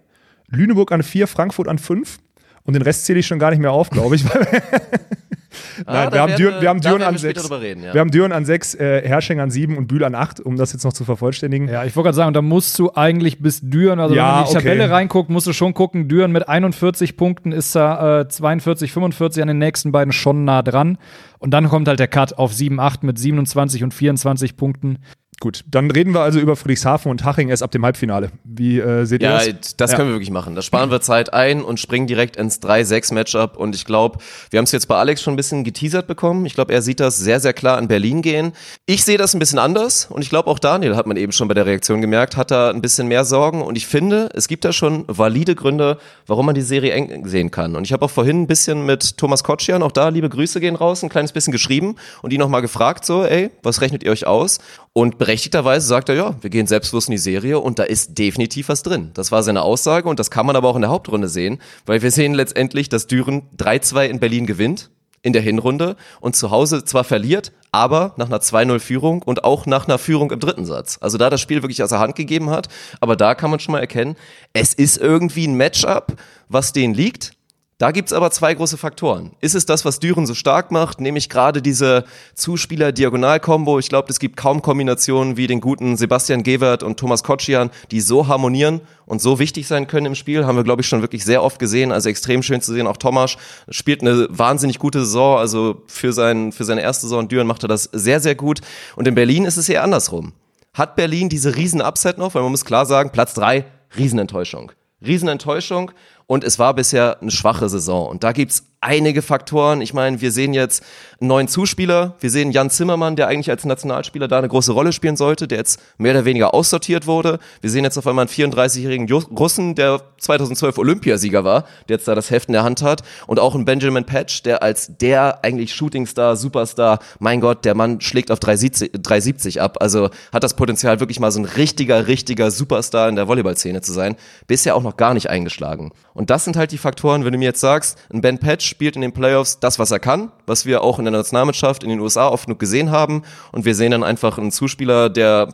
Lüneburg 0.48 0.92
an 0.92 1.04
4. 1.04 1.28
Frankfurt 1.28 1.68
an 1.68 1.80
5. 1.80 2.20
Und 2.64 2.74
den 2.74 2.82
Rest 2.82 3.06
zähle 3.06 3.20
ich 3.20 3.28
schon 3.28 3.40
gar 3.40 3.52
nicht 3.52 3.60
mehr 3.60 3.72
auf, 3.72 3.90
glaube 3.90 4.16
ich. 4.16 4.26
weil- 5.86 5.96
Nein, 5.96 6.08
Ah, 6.08 6.14
wir, 6.14 6.22
haben 6.22 6.36
Düren, 6.36 6.62
wir 6.62 6.70
haben 6.70 6.82
Düren 6.82 7.02
an 7.04 7.14
wir 7.14 7.20
später 7.20 7.40
6. 7.42 7.44
drüber 7.50 7.62
reden, 7.62 7.84
ja. 7.84 7.94
Wir 7.94 8.02
haben 8.02 8.12
Düren 8.12 8.32
an 8.32 8.46
6, 8.46 8.76
äh, 8.76 9.02
Hersching 9.08 9.40
an 9.40 9.50
7 9.52 9.78
und 9.78 9.88
Bühl 9.88 10.04
an 10.04 10.16
8, 10.16 10.40
um 10.40 10.56
das 10.58 10.74
jetzt 10.74 10.84
noch 10.84 10.94
zu 10.94 11.04
vervollständigen. 11.06 11.68
Ja, 11.68 11.84
ich 11.86 11.96
wollte 11.96 12.08
gerade 12.08 12.16
sagen, 12.16 12.34
da 12.34 12.42
musst 12.42 12.78
du 12.80 12.92
eigentlich 12.94 13.42
bis 13.42 13.62
Düren, 13.62 14.00
also 14.00 14.16
Ja, 14.16 14.22
wenn 14.24 14.32
man 14.32 14.40
in 14.40 14.46
die 14.52 14.58
okay. 14.58 14.64
Tabelle 14.68 14.90
reinguckt, 14.92 15.30
musst 15.30 15.48
du 15.48 15.54
schon 15.54 15.74
gucken, 15.74 16.08
Düren 16.08 16.32
mit 16.32 16.48
41 16.50 17.18
Punkten 17.18 17.52
ist 17.52 17.76
da 17.76 18.22
äh, 18.22 18.28
42, 18.28 18.92
45 18.92 19.42
an 19.42 19.48
den 19.48 19.58
nächsten 19.58 19.92
beiden 19.92 20.12
schon 20.14 20.46
nah 20.46 20.62
dran. 20.62 20.98
Und 21.40 21.52
dann 21.52 21.70
kommt 21.70 21.88
halt 21.88 22.00
der 22.00 22.08
Cut 22.08 22.38
auf 22.38 22.54
7, 22.54 22.80
8 22.80 23.04
mit 23.04 23.20
27 23.20 23.84
und 23.84 23.94
24 23.94 24.58
Punkten. 24.58 24.98
Gut, 25.42 25.66
dann 25.70 25.92
reden 25.92 26.14
wir 26.14 26.22
also 26.22 26.40
über 26.40 26.56
Friedrichshafen 26.56 27.12
und 27.12 27.26
Haching 27.26 27.50
erst 27.50 27.62
ab 27.62 27.70
dem 27.72 27.84
Halbfinale. 27.84 28.32
Wie 28.46 28.80
äh, 28.80 29.04
seht 29.06 29.22
ihr 29.22 29.30
Ja, 29.30 29.46
das? 29.46 29.76
das 29.76 29.94
können 29.94 30.08
wir 30.08 30.14
wirklich 30.16 30.32
machen. 30.32 30.56
Da 30.56 30.62
sparen 30.62 30.90
wir 30.92 31.02
Zeit 31.02 31.34
ein 31.34 31.62
und 31.62 31.78
springen 31.80 32.08
direkt 32.08 32.38
ins 32.38 32.62
3-6-Matchup. 32.62 33.58
Und 33.58 33.76
ich 33.76 33.84
glaube, 33.84 34.20
wir 34.50 34.60
haben 34.60 34.64
es 34.64 34.72
jetzt 34.72 34.88
bei 34.88 34.96
Alex 34.96 35.22
schon 35.22 35.34
ein 35.34 35.38
bisschen 35.38 35.66
geteasert 35.66 36.08
bekommen. 36.08 36.46
Ich 36.46 36.54
glaube, 36.54 36.74
er 36.74 36.82
sieht 36.82 37.02
das 37.02 37.18
sehr, 37.18 37.42
sehr 37.42 37.52
klar 37.52 37.78
in 37.80 37.90
Berlin 37.90 38.22
gehen. 38.22 38.54
Ich 38.86 39.04
sehe 39.04 39.18
das 39.18 39.34
ein 39.34 39.40
bisschen 39.40 39.60
anders. 39.60 40.06
Und 40.10 40.22
ich 40.22 40.30
glaube, 40.30 40.50
auch 40.50 40.58
Daniel 40.58 40.96
hat 40.96 41.06
man 41.06 41.18
eben 41.18 41.34
schon 41.34 41.50
bei 41.50 41.54
der 41.54 41.66
Reaktion 41.66 42.00
gemerkt, 42.00 42.38
hat 42.38 42.50
da 42.50 42.70
ein 42.70 42.82
bisschen 42.82 43.08
mehr 43.10 43.26
Sorgen. 43.26 43.62
Und 43.62 43.78
ich 43.78 43.88
finde, 43.88 44.30
es 44.34 44.48
gibt 44.48 44.64
da 44.64 44.72
schon 44.72 45.04
valide 45.08 45.54
Gründe, 45.54 45.98
warum 46.28 46.46
man 46.46 46.56
die 46.56 46.62
Serie 46.62 46.94
eng 46.94 47.28
sehen 47.28 47.52
kann. 47.52 47.76
Und 47.76 47.84
ich 47.84 47.92
habe 47.92 48.06
auch 48.06 48.10
vorhin 48.12 48.44
ein 48.44 48.48
bisschen 48.48 48.86
mit 48.86 49.18
Thomas 49.18 49.44
Kotschian, 49.44 49.84
auch 49.84 49.92
da 49.92 50.08
liebe 50.10 50.30
Grüße 50.30 50.62
gehen 50.62 50.76
raus, 50.78 51.04
ein 51.04 51.10
kleines 51.10 51.34
bisschen 51.34 51.52
geschrieben 51.52 51.96
und 52.22 52.32
ihn 52.32 52.40
nochmal 52.40 52.62
gefragt, 52.62 53.06
so, 53.06 53.26
ey, 53.26 53.52
was 53.64 53.82
rechnet 53.82 54.02
ihr 54.04 54.12
euch 54.12 54.26
aus? 54.26 54.60
Und 54.98 55.18
berechtigterweise 55.18 55.86
sagt 55.86 56.08
er, 56.08 56.16
ja, 56.16 56.36
wir 56.40 56.50
gehen 56.50 56.68
selbstbewusst 56.68 57.10
in 57.10 57.12
die 57.12 57.18
Serie 57.18 57.60
und 57.60 57.80
da 57.80 57.84
ist 57.84 58.18
definitiv 58.18 58.70
was 58.70 58.82
drin. 58.82 59.12
Das 59.14 59.30
war 59.30 59.44
seine 59.44 59.62
Aussage 59.62 60.08
und 60.08 60.22
das 60.22 60.32
kann 60.32 60.46
man 60.46 60.56
aber 60.56 60.70
auch 60.70 60.78
in 60.78 60.84
der 60.84 60.90
Hauptrunde 60.90 61.28
sehen, 61.28 61.62
weil 61.86 62.02
wir 62.02 62.12
sehen 62.12 62.34
letztendlich, 62.34 62.88
dass 62.88 63.06
Düren 63.06 63.42
3-2 63.58 64.06
in 64.06 64.22
Berlin 64.22 64.46
gewinnt 64.46 64.92
in 65.22 65.34
der 65.34 65.42
Hinrunde 65.42 65.98
und 66.22 66.38
zu 66.38 66.50
Hause 66.50 66.86
zwar 66.86 67.04
verliert, 67.04 67.52
aber 67.74 68.14
nach 68.16 68.28
einer 68.28 68.40
2-0-Führung 68.40 69.22
und 69.22 69.44
auch 69.44 69.66
nach 69.66 69.86
einer 69.86 69.98
Führung 69.98 70.32
im 70.32 70.40
dritten 70.40 70.66
Satz. 70.66 70.98
Also 71.02 71.18
da 71.18 71.30
das 71.30 71.42
Spiel 71.42 71.62
wirklich 71.62 71.84
aus 71.84 71.90
der 71.90 72.00
Hand 72.00 72.16
gegeben 72.16 72.50
hat, 72.50 72.70
aber 73.02 73.18
da 73.18 73.36
kann 73.36 73.50
man 73.50 73.60
schon 73.60 73.74
mal 73.74 73.80
erkennen, 73.80 74.16
es 74.54 74.74
ist 74.74 74.96
irgendwie 74.96 75.46
ein 75.46 75.58
Matchup, 75.58 76.14
was 76.48 76.72
denen 76.72 76.94
liegt. 76.94 77.35
Da 77.78 77.92
gibt's 77.92 78.14
aber 78.14 78.32
zwei 78.32 78.54
große 78.54 78.78
Faktoren. 78.78 79.32
Ist 79.42 79.54
es 79.54 79.66
das, 79.66 79.84
was 79.84 80.00
Düren 80.00 80.26
so 80.26 80.34
stark 80.34 80.72
macht, 80.72 81.02
nämlich 81.02 81.28
gerade 81.28 81.62
diese 81.62 82.06
Zuspieler-Diagonal-Kombo? 82.34 83.80
Ich 83.80 83.90
glaube, 83.90 84.08
es 84.10 84.20
gibt 84.20 84.38
kaum 84.38 84.62
Kombinationen 84.62 85.36
wie 85.36 85.48
den 85.48 85.60
guten 85.60 85.98
Sebastian 85.98 86.44
Gewert 86.44 86.84
und 86.84 86.98
Thomas 86.98 87.22
Kotschian, 87.22 87.72
die 87.92 88.00
so 88.00 88.30
harmonieren 88.30 88.80
und 89.06 89.22
so 89.22 89.40
wichtig 89.40 89.68
sein 89.68 89.88
können 89.88 90.06
im 90.06 90.16
Spiel. 90.16 90.46
Haben 90.46 90.56
wir, 90.56 90.64
glaube 90.64 90.84
ich, 90.84 90.88
schon 90.88 91.02
wirklich 91.02 91.26
sehr 91.26 91.44
oft 91.44 91.60
gesehen. 91.60 91.92
Also 91.92 92.08
extrem 92.08 92.44
schön 92.44 92.62
zu 92.62 92.72
sehen. 92.72 92.88
Auch 92.88 92.96
Thomas 92.96 93.36
spielt 93.68 94.00
eine 94.00 94.28
wahnsinnig 94.30 94.80
gute 94.80 95.00
Saison. 95.02 95.38
Also 95.38 95.84
für, 95.88 96.14
sein, 96.14 96.54
für 96.54 96.64
seine 96.64 96.82
erste 96.82 97.08
Saison 97.08 97.24
in 97.24 97.28
Düren 97.28 97.46
macht 97.46 97.66
er 97.66 97.68
das 97.68 97.90
sehr, 97.92 98.22
sehr 98.22 98.36
gut. 98.36 98.62
Und 98.96 99.06
in 99.06 99.16
Berlin 99.16 99.44
ist 99.44 99.58
es 99.58 99.68
eher 99.68 99.84
andersrum. 99.84 100.32
Hat 100.74 100.96
Berlin 100.96 101.28
diese 101.28 101.58
riesen 101.58 101.82
Upset 101.82 102.20
noch? 102.20 102.36
Weil 102.36 102.44
man 102.44 102.52
muss 102.52 102.64
klar 102.64 102.86
sagen, 102.86 103.10
Platz 103.10 103.34
drei, 103.34 103.66
Riesenenttäuschung. 103.98 104.72
Riesenenttäuschung 105.06 105.92
und 106.28 106.44
es 106.44 106.60
war 106.60 106.74
bisher 106.74 107.22
eine 107.22 107.32
schwache 107.32 107.70
Saison. 107.70 108.08
Und 108.08 108.24
da 108.24 108.32
gibt's 108.32 108.64
einige 108.86 109.22
Faktoren. 109.22 109.82
Ich 109.82 109.94
meine, 109.94 110.22
wir 110.22 110.32
sehen 110.32 110.54
jetzt 110.54 110.84
einen 111.20 111.28
neuen 111.30 111.48
Zuspieler. 111.48 112.16
Wir 112.20 112.30
sehen 112.30 112.52
Jan 112.52 112.70
Zimmermann, 112.70 113.16
der 113.16 113.28
eigentlich 113.28 113.50
als 113.50 113.66
Nationalspieler 113.66 114.28
da 114.28 114.38
eine 114.38 114.48
große 114.48 114.72
Rolle 114.72 114.94
spielen 114.94 115.18
sollte, 115.18 115.48
der 115.48 115.58
jetzt 115.58 115.82
mehr 115.98 116.12
oder 116.12 116.26
weniger 116.26 116.54
aussortiert 116.54 117.08
wurde. 117.08 117.40
Wir 117.62 117.72
sehen 117.72 117.84
jetzt 117.84 117.98
auf 117.98 118.06
einmal 118.06 118.28
einen 118.28 118.52
34-jährigen 118.54 119.12
Russen, 119.12 119.74
der 119.74 120.02
2012 120.20 120.78
Olympiasieger 120.78 121.44
war, 121.44 121.66
der 121.90 121.98
jetzt 121.98 122.08
da 122.08 122.14
das 122.14 122.30
Heft 122.30 122.50
in 122.50 122.54
der 122.54 122.64
Hand 122.64 122.84
hat. 122.84 123.02
Und 123.26 123.40
auch 123.40 123.56
einen 123.56 123.66
Benjamin 123.66 124.06
Patch, 124.06 124.44
der 124.44 124.62
als 124.62 124.98
der 124.98 125.44
eigentlich 125.44 125.74
Shootingstar, 125.74 126.36
Superstar, 126.36 127.00
mein 127.20 127.42
Gott, 127.42 127.66
der 127.66 127.74
Mann 127.74 128.02
schlägt 128.02 128.30
auf 128.30 128.40
370, 128.40 128.92
370 129.02 129.62
ab. 129.62 129.78
Also 129.80 130.10
hat 130.32 130.44
das 130.44 130.56
Potenzial, 130.56 131.00
wirklich 131.00 131.20
mal 131.20 131.32
so 131.32 131.40
ein 131.40 131.46
richtiger, 131.46 132.08
richtiger 132.08 132.52
Superstar 132.52 133.10
in 133.10 133.16
der 133.16 133.28
Volleyballszene 133.28 133.82
zu 133.82 133.94
sein. 133.94 134.16
Bisher 134.46 134.76
auch 134.76 134.84
noch 134.84 134.98
gar 134.98 135.16
nicht 135.16 135.30
eingeschlagen. 135.30 135.92
Und 136.16 136.30
das 136.30 136.46
sind 136.46 136.56
halt 136.56 136.72
die 136.72 136.78
Faktoren, 136.78 137.26
wenn 137.26 137.34
du 137.34 137.38
mir 137.38 137.46
jetzt 137.46 137.60
sagst, 137.60 138.00
ein 138.12 138.22
Ben 138.22 138.40
Patch 138.40 138.66
spielt 138.66 138.96
in 138.96 139.02
den 139.02 139.12
Playoffs 139.12 139.60
das, 139.60 139.78
was 139.78 139.92
er 139.92 140.00
kann, 140.00 140.32
was 140.48 140.66
wir 140.66 140.82
auch 140.82 140.98
in 140.98 141.06
der 141.06 141.12
Nationalmannschaft 141.12 141.84
in 141.84 141.90
den 141.90 142.00
USA 142.00 142.30
oft 142.30 142.46
genug 142.46 142.58
gesehen 142.58 142.90
haben. 142.90 143.24
Und 143.52 143.66
wir 143.66 143.76
sehen 143.76 143.92
dann 143.92 144.04
einfach 144.04 144.38
einen 144.38 144.52
Zuspieler, 144.52 145.10
der 145.10 145.54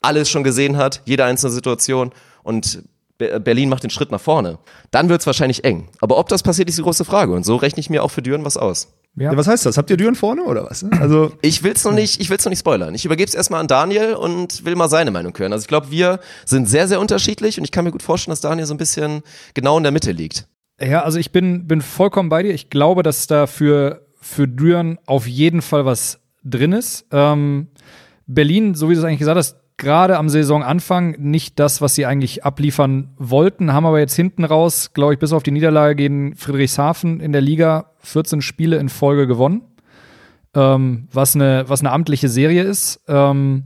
alles 0.00 0.30
schon 0.30 0.44
gesehen 0.44 0.76
hat, 0.76 1.02
jede 1.04 1.24
einzelne 1.24 1.52
Situation. 1.52 2.12
Und 2.44 2.84
Berlin 3.18 3.68
macht 3.68 3.82
den 3.82 3.90
Schritt 3.90 4.12
nach 4.12 4.20
vorne. 4.20 4.58
Dann 4.92 5.08
wird 5.08 5.22
es 5.22 5.26
wahrscheinlich 5.26 5.64
eng. 5.64 5.88
Aber 6.00 6.18
ob 6.18 6.28
das 6.28 6.44
passiert, 6.44 6.68
ist 6.68 6.78
die 6.78 6.82
große 6.82 7.04
Frage. 7.04 7.32
Und 7.32 7.44
so 7.44 7.56
rechne 7.56 7.80
ich 7.80 7.90
mir 7.90 8.04
auch 8.04 8.10
für 8.10 8.22
Düren 8.22 8.44
was 8.44 8.56
aus. 8.56 8.92
Ja. 9.16 9.32
ja. 9.32 9.36
was 9.36 9.48
heißt 9.48 9.64
das? 9.66 9.78
Habt 9.78 9.90
ihr 9.90 9.96
Düren 9.96 10.14
vorne 10.14 10.44
oder 10.44 10.64
was? 10.64 10.84
Also 11.00 11.32
ich 11.42 11.62
will's 11.62 11.84
noch 11.84 11.92
nicht, 11.92 12.20
ich 12.20 12.30
will's 12.30 12.44
noch 12.44 12.50
nicht 12.50 12.60
spoilern. 12.60 12.94
Ich 12.94 13.04
übergebe 13.04 13.28
es 13.28 13.34
erstmal 13.34 13.60
an 13.60 13.66
Daniel 13.66 14.14
und 14.14 14.64
will 14.64 14.76
mal 14.76 14.88
seine 14.88 15.10
Meinung 15.10 15.36
hören. 15.36 15.52
Also 15.52 15.64
ich 15.64 15.68
glaube, 15.68 15.90
wir 15.90 16.20
sind 16.44 16.68
sehr, 16.68 16.86
sehr 16.86 17.00
unterschiedlich 17.00 17.58
und 17.58 17.64
ich 17.64 17.72
kann 17.72 17.84
mir 17.84 17.92
gut 17.92 18.02
vorstellen, 18.02 18.32
dass 18.32 18.40
Daniel 18.40 18.66
so 18.66 18.74
ein 18.74 18.78
bisschen 18.78 19.22
genau 19.54 19.76
in 19.78 19.82
der 19.82 19.92
Mitte 19.92 20.12
liegt. 20.12 20.46
Ja, 20.80 21.02
also 21.02 21.18
ich 21.18 21.32
bin, 21.32 21.66
bin 21.66 21.80
vollkommen 21.80 22.28
bei 22.28 22.42
dir. 22.42 22.52
Ich 22.52 22.68
glaube, 22.68 23.02
dass 23.02 23.26
da 23.26 23.46
für, 23.46 24.06
für 24.20 24.46
Düren 24.46 24.98
auf 25.06 25.26
jeden 25.26 25.62
Fall 25.62 25.86
was 25.86 26.20
drin 26.44 26.72
ist. 26.72 27.06
Ähm, 27.10 27.68
Berlin, 28.26 28.74
so 28.74 28.88
wie 28.88 28.94
du 28.94 29.00
es 29.00 29.04
eigentlich 29.04 29.20
gesagt 29.20 29.38
hast, 29.38 29.56
gerade 29.76 30.16
am 30.16 30.28
Saisonanfang 30.28 31.16
nicht 31.18 31.58
das, 31.58 31.80
was 31.80 31.94
sie 31.94 32.06
eigentlich 32.06 32.44
abliefern 32.44 33.10
wollten, 33.16 33.72
haben 33.72 33.86
aber 33.86 33.98
jetzt 33.98 34.14
hinten 34.14 34.44
raus, 34.44 34.92
glaube 34.94 35.14
ich, 35.14 35.18
bis 35.18 35.32
auf 35.32 35.42
die 35.42 35.50
Niederlage 35.50 35.94
gegen 35.94 36.34
Friedrichshafen 36.34 37.20
in 37.20 37.32
der 37.32 37.42
Liga 37.42 37.90
14 37.98 38.40
Spiele 38.40 38.76
in 38.78 38.88
Folge 38.88 39.26
gewonnen, 39.26 39.62
ähm, 40.54 41.08
was, 41.12 41.34
eine, 41.34 41.64
was 41.68 41.80
eine 41.80 41.92
amtliche 41.92 42.28
Serie 42.28 42.62
ist. 42.62 43.02
Ähm, 43.06 43.64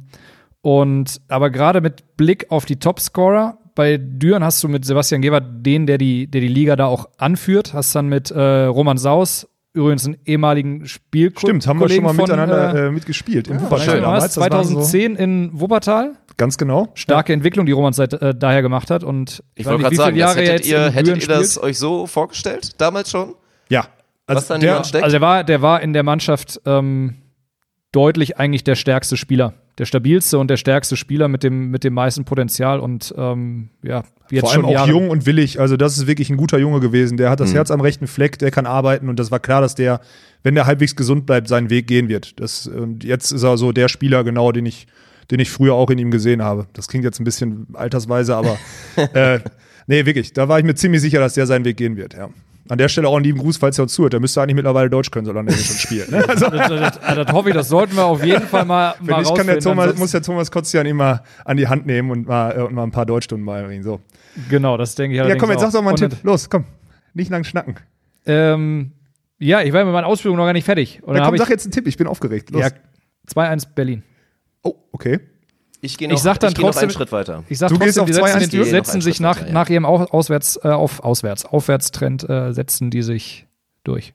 und 0.62 1.20
aber 1.28 1.50
gerade 1.50 1.80
mit 1.80 2.16
Blick 2.16 2.50
auf 2.50 2.64
die 2.64 2.76
Topscorer, 2.76 3.58
bei 3.74 3.96
Düren 3.96 4.44
hast 4.44 4.62
du 4.62 4.68
mit 4.68 4.84
Sebastian 4.84 5.22
Gebert 5.22 5.44
den, 5.64 5.86
der 5.86 5.96
die, 5.96 6.26
der 6.26 6.40
die 6.40 6.48
Liga 6.48 6.76
da 6.76 6.86
auch 6.86 7.08
anführt, 7.18 7.72
hast 7.72 7.94
dann 7.94 8.08
mit 8.08 8.30
äh, 8.30 8.64
Roman 8.64 8.98
Saus, 8.98 9.48
übrigens 9.72 10.04
einen 10.04 10.18
ehemaligen 10.24 10.86
Spielkollegen. 10.86 11.60
Stimmt, 11.60 11.66
haben 11.66 11.80
wir 11.80 11.88
schon 11.88 12.04
mal 12.04 12.14
von, 12.14 12.24
miteinander 12.24 12.74
äh, 12.74 12.86
äh 12.86 12.90
mitgespielt. 12.90 13.48
Im 13.48 13.56
ja, 13.56 13.62
Wuppertal 13.62 14.00
damals. 14.00 14.32
2010 14.34 15.16
so 15.16 15.22
in 15.22 15.50
Wuppertal. 15.52 16.16
Ganz 16.36 16.58
genau. 16.58 16.88
Starke 16.94 17.32
ja. 17.32 17.34
Entwicklung, 17.34 17.66
die 17.66 17.72
Roman 17.72 17.92
seit, 17.92 18.14
äh, 18.14 18.34
daher 18.34 18.62
gemacht 18.62 18.90
hat. 18.90 19.04
Und 19.04 19.42
ich 19.54 19.66
wollte 19.66 19.82
gerade 19.82 19.96
sagen, 19.96 20.16
Jahre 20.16 20.40
hättet 20.40 20.66
ihr, 20.66 20.90
hättet 20.90 21.22
ihr 21.22 21.28
das 21.28 21.62
euch 21.62 21.78
so 21.78 22.06
vorgestellt, 22.06 22.80
damals 22.80 23.10
schon? 23.10 23.34
Ja. 23.68 23.86
Also 24.26 24.42
Was 24.42 24.48
dann 24.48 24.60
der, 24.60 24.78
also 24.78 24.94
der 24.94 25.20
war, 25.20 25.44
der 25.44 25.60
war 25.60 25.82
in 25.82 25.92
der 25.92 26.02
Mannschaft 26.02 26.60
ähm, 26.64 27.16
deutlich 27.92 28.38
eigentlich 28.38 28.64
der 28.64 28.76
stärkste 28.76 29.16
Spieler 29.16 29.54
der 29.78 29.84
stabilste 29.86 30.38
und 30.38 30.48
der 30.48 30.56
stärkste 30.56 30.96
Spieler 30.96 31.28
mit 31.28 31.42
dem, 31.42 31.70
mit 31.70 31.84
dem 31.84 31.94
meisten 31.94 32.24
Potenzial 32.24 32.80
und 32.80 33.14
ähm, 33.16 33.70
ja, 33.82 34.04
jetzt 34.30 34.42
Vor 34.42 34.50
allem 34.50 34.60
schon 34.60 34.64
auch 34.66 34.72
Jahre. 34.72 34.90
jung 34.90 35.10
und 35.10 35.26
willig. 35.26 35.60
Also, 35.60 35.76
das 35.76 35.96
ist 35.96 36.06
wirklich 36.06 36.30
ein 36.30 36.36
guter 36.36 36.58
Junge 36.58 36.80
gewesen. 36.80 37.16
Der 37.16 37.30
hat 37.30 37.40
das 37.40 37.50
mhm. 37.50 37.54
Herz 37.54 37.70
am 37.70 37.80
rechten 37.80 38.06
Fleck, 38.06 38.38
der 38.38 38.50
kann 38.50 38.66
arbeiten 38.66 39.08
und 39.08 39.18
das 39.18 39.30
war 39.30 39.40
klar, 39.40 39.60
dass 39.60 39.74
der, 39.74 40.00
wenn 40.42 40.54
der 40.54 40.66
halbwegs 40.66 40.96
gesund 40.96 41.26
bleibt, 41.26 41.48
seinen 41.48 41.70
Weg 41.70 41.86
gehen 41.86 42.08
wird. 42.08 42.40
Das, 42.40 42.66
und 42.66 43.04
jetzt 43.04 43.32
ist 43.32 43.42
er 43.42 43.56
so 43.56 43.72
der 43.72 43.88
Spieler, 43.88 44.24
genau, 44.24 44.52
den 44.52 44.66
ich, 44.66 44.86
den 45.30 45.40
ich 45.40 45.50
früher 45.50 45.74
auch 45.74 45.90
in 45.90 45.98
ihm 45.98 46.10
gesehen 46.10 46.42
habe. 46.42 46.66
Das 46.72 46.88
klingt 46.88 47.04
jetzt 47.04 47.20
ein 47.20 47.24
bisschen 47.24 47.66
altersweise, 47.72 48.36
aber 48.36 48.58
äh, 49.14 49.40
nee, 49.86 50.04
wirklich, 50.04 50.32
da 50.32 50.48
war 50.48 50.58
ich 50.58 50.64
mir 50.64 50.74
ziemlich 50.74 51.00
sicher, 51.00 51.20
dass 51.20 51.34
der 51.34 51.46
seinen 51.46 51.64
Weg 51.64 51.76
gehen 51.76 51.96
wird, 51.96 52.14
ja. 52.14 52.28
An 52.70 52.78
der 52.78 52.88
Stelle 52.88 53.08
auch 53.08 53.16
einen 53.16 53.24
lieben 53.24 53.40
Gruß, 53.40 53.56
falls 53.56 53.78
er 53.78 53.82
uns 53.82 53.92
zuhört. 53.92 54.12
Der 54.12 54.20
müsste 54.20 54.40
eigentlich 54.40 54.54
mittlerweile 54.54 54.88
Deutsch 54.88 55.10
können, 55.10 55.26
solange 55.26 55.50
er 55.50 55.56
schon 55.56 55.76
spielt. 55.76 56.10
Ne? 56.10 56.24
Also, 56.28 56.48
das, 56.48 56.68
das, 56.68 57.16
das, 57.16 57.32
hoffe 57.32 57.48
ich, 57.48 57.54
das 57.54 57.68
sollten 57.68 57.96
wir 57.96 58.04
auf 58.04 58.24
jeden 58.24 58.46
Fall 58.46 58.64
mal, 58.64 58.94
mal 59.00 59.22
ich 59.22 59.34
kann 59.34 59.46
der 59.48 59.58
Thomas, 59.58 59.96
muss 59.98 60.12
der 60.12 60.22
Thomas 60.22 60.52
Kotzian 60.52 60.86
immer 60.86 61.24
an 61.44 61.56
die 61.56 61.66
Hand 61.66 61.86
nehmen 61.86 62.12
und 62.12 62.28
mal, 62.28 62.56
äh, 62.56 62.62
und 62.62 62.72
mal 62.72 62.84
ein 62.84 62.92
paar 62.92 63.06
Deutschstunden 63.06 63.44
beibringen. 63.44 63.82
So. 63.82 64.00
Genau, 64.48 64.76
das 64.76 64.94
denke 64.94 65.16
ich 65.16 65.28
Ja, 65.28 65.34
komm, 65.34 65.50
jetzt 65.50 65.62
sag 65.62 65.72
doch 65.72 65.82
mal 65.82 65.90
einen 65.90 66.10
Tipp. 66.10 66.18
Los, 66.22 66.48
komm. 66.48 66.64
Nicht 67.12 67.30
lang 67.30 67.42
schnacken. 67.42 67.74
Ähm, 68.24 68.92
ja, 69.38 69.62
ich 69.62 69.72
war 69.72 69.84
mit 69.84 69.92
meiner 69.92 70.06
Ausbildung 70.06 70.36
noch 70.36 70.44
gar 70.44 70.52
nicht 70.52 70.64
fertig. 70.64 71.00
Und 71.02 71.16
ja, 71.16 71.24
komm, 71.24 71.36
sag 71.38 71.50
jetzt 71.50 71.64
einen 71.64 71.72
Tipp, 71.72 71.88
ich 71.88 71.96
bin 71.96 72.06
aufgeregt. 72.06 72.50
Los. 72.50 72.62
Ja, 72.62 72.68
2-1 73.34 73.66
Berlin. 73.74 74.04
Oh, 74.62 74.74
okay. 74.92 75.18
Ich 75.82 75.96
gehe 75.96 76.08
noch, 76.08 76.16
ich 76.16 76.22
sag 76.22 76.38
dann 76.40 76.50
ich 76.50 76.54
trotzdem, 76.54 76.68
noch 76.68 76.82
einen 76.82 76.90
Schritt 76.90 77.12
weiter. 77.12 77.44
Ich 77.48 77.58
sag 77.58 77.70
du 77.70 77.78
trotzdem, 77.78 78.06
die 78.06 78.12
setzen, 78.12 78.50
die 78.50 78.64
setzen 78.64 79.00
sich 79.00 79.20
nach, 79.20 79.36
weiter, 79.36 79.46
ja. 79.46 79.52
nach 79.52 79.68
ihrem 79.68 79.86
Auswärts, 79.86 80.58
äh, 80.62 80.68
auf, 80.68 81.00
Auswärts, 81.00 81.46
Aufwärtstrend 81.46 82.28
äh, 82.28 82.52
setzen 82.52 82.90
die 82.90 83.02
sich 83.02 83.46
durch. 83.84 84.12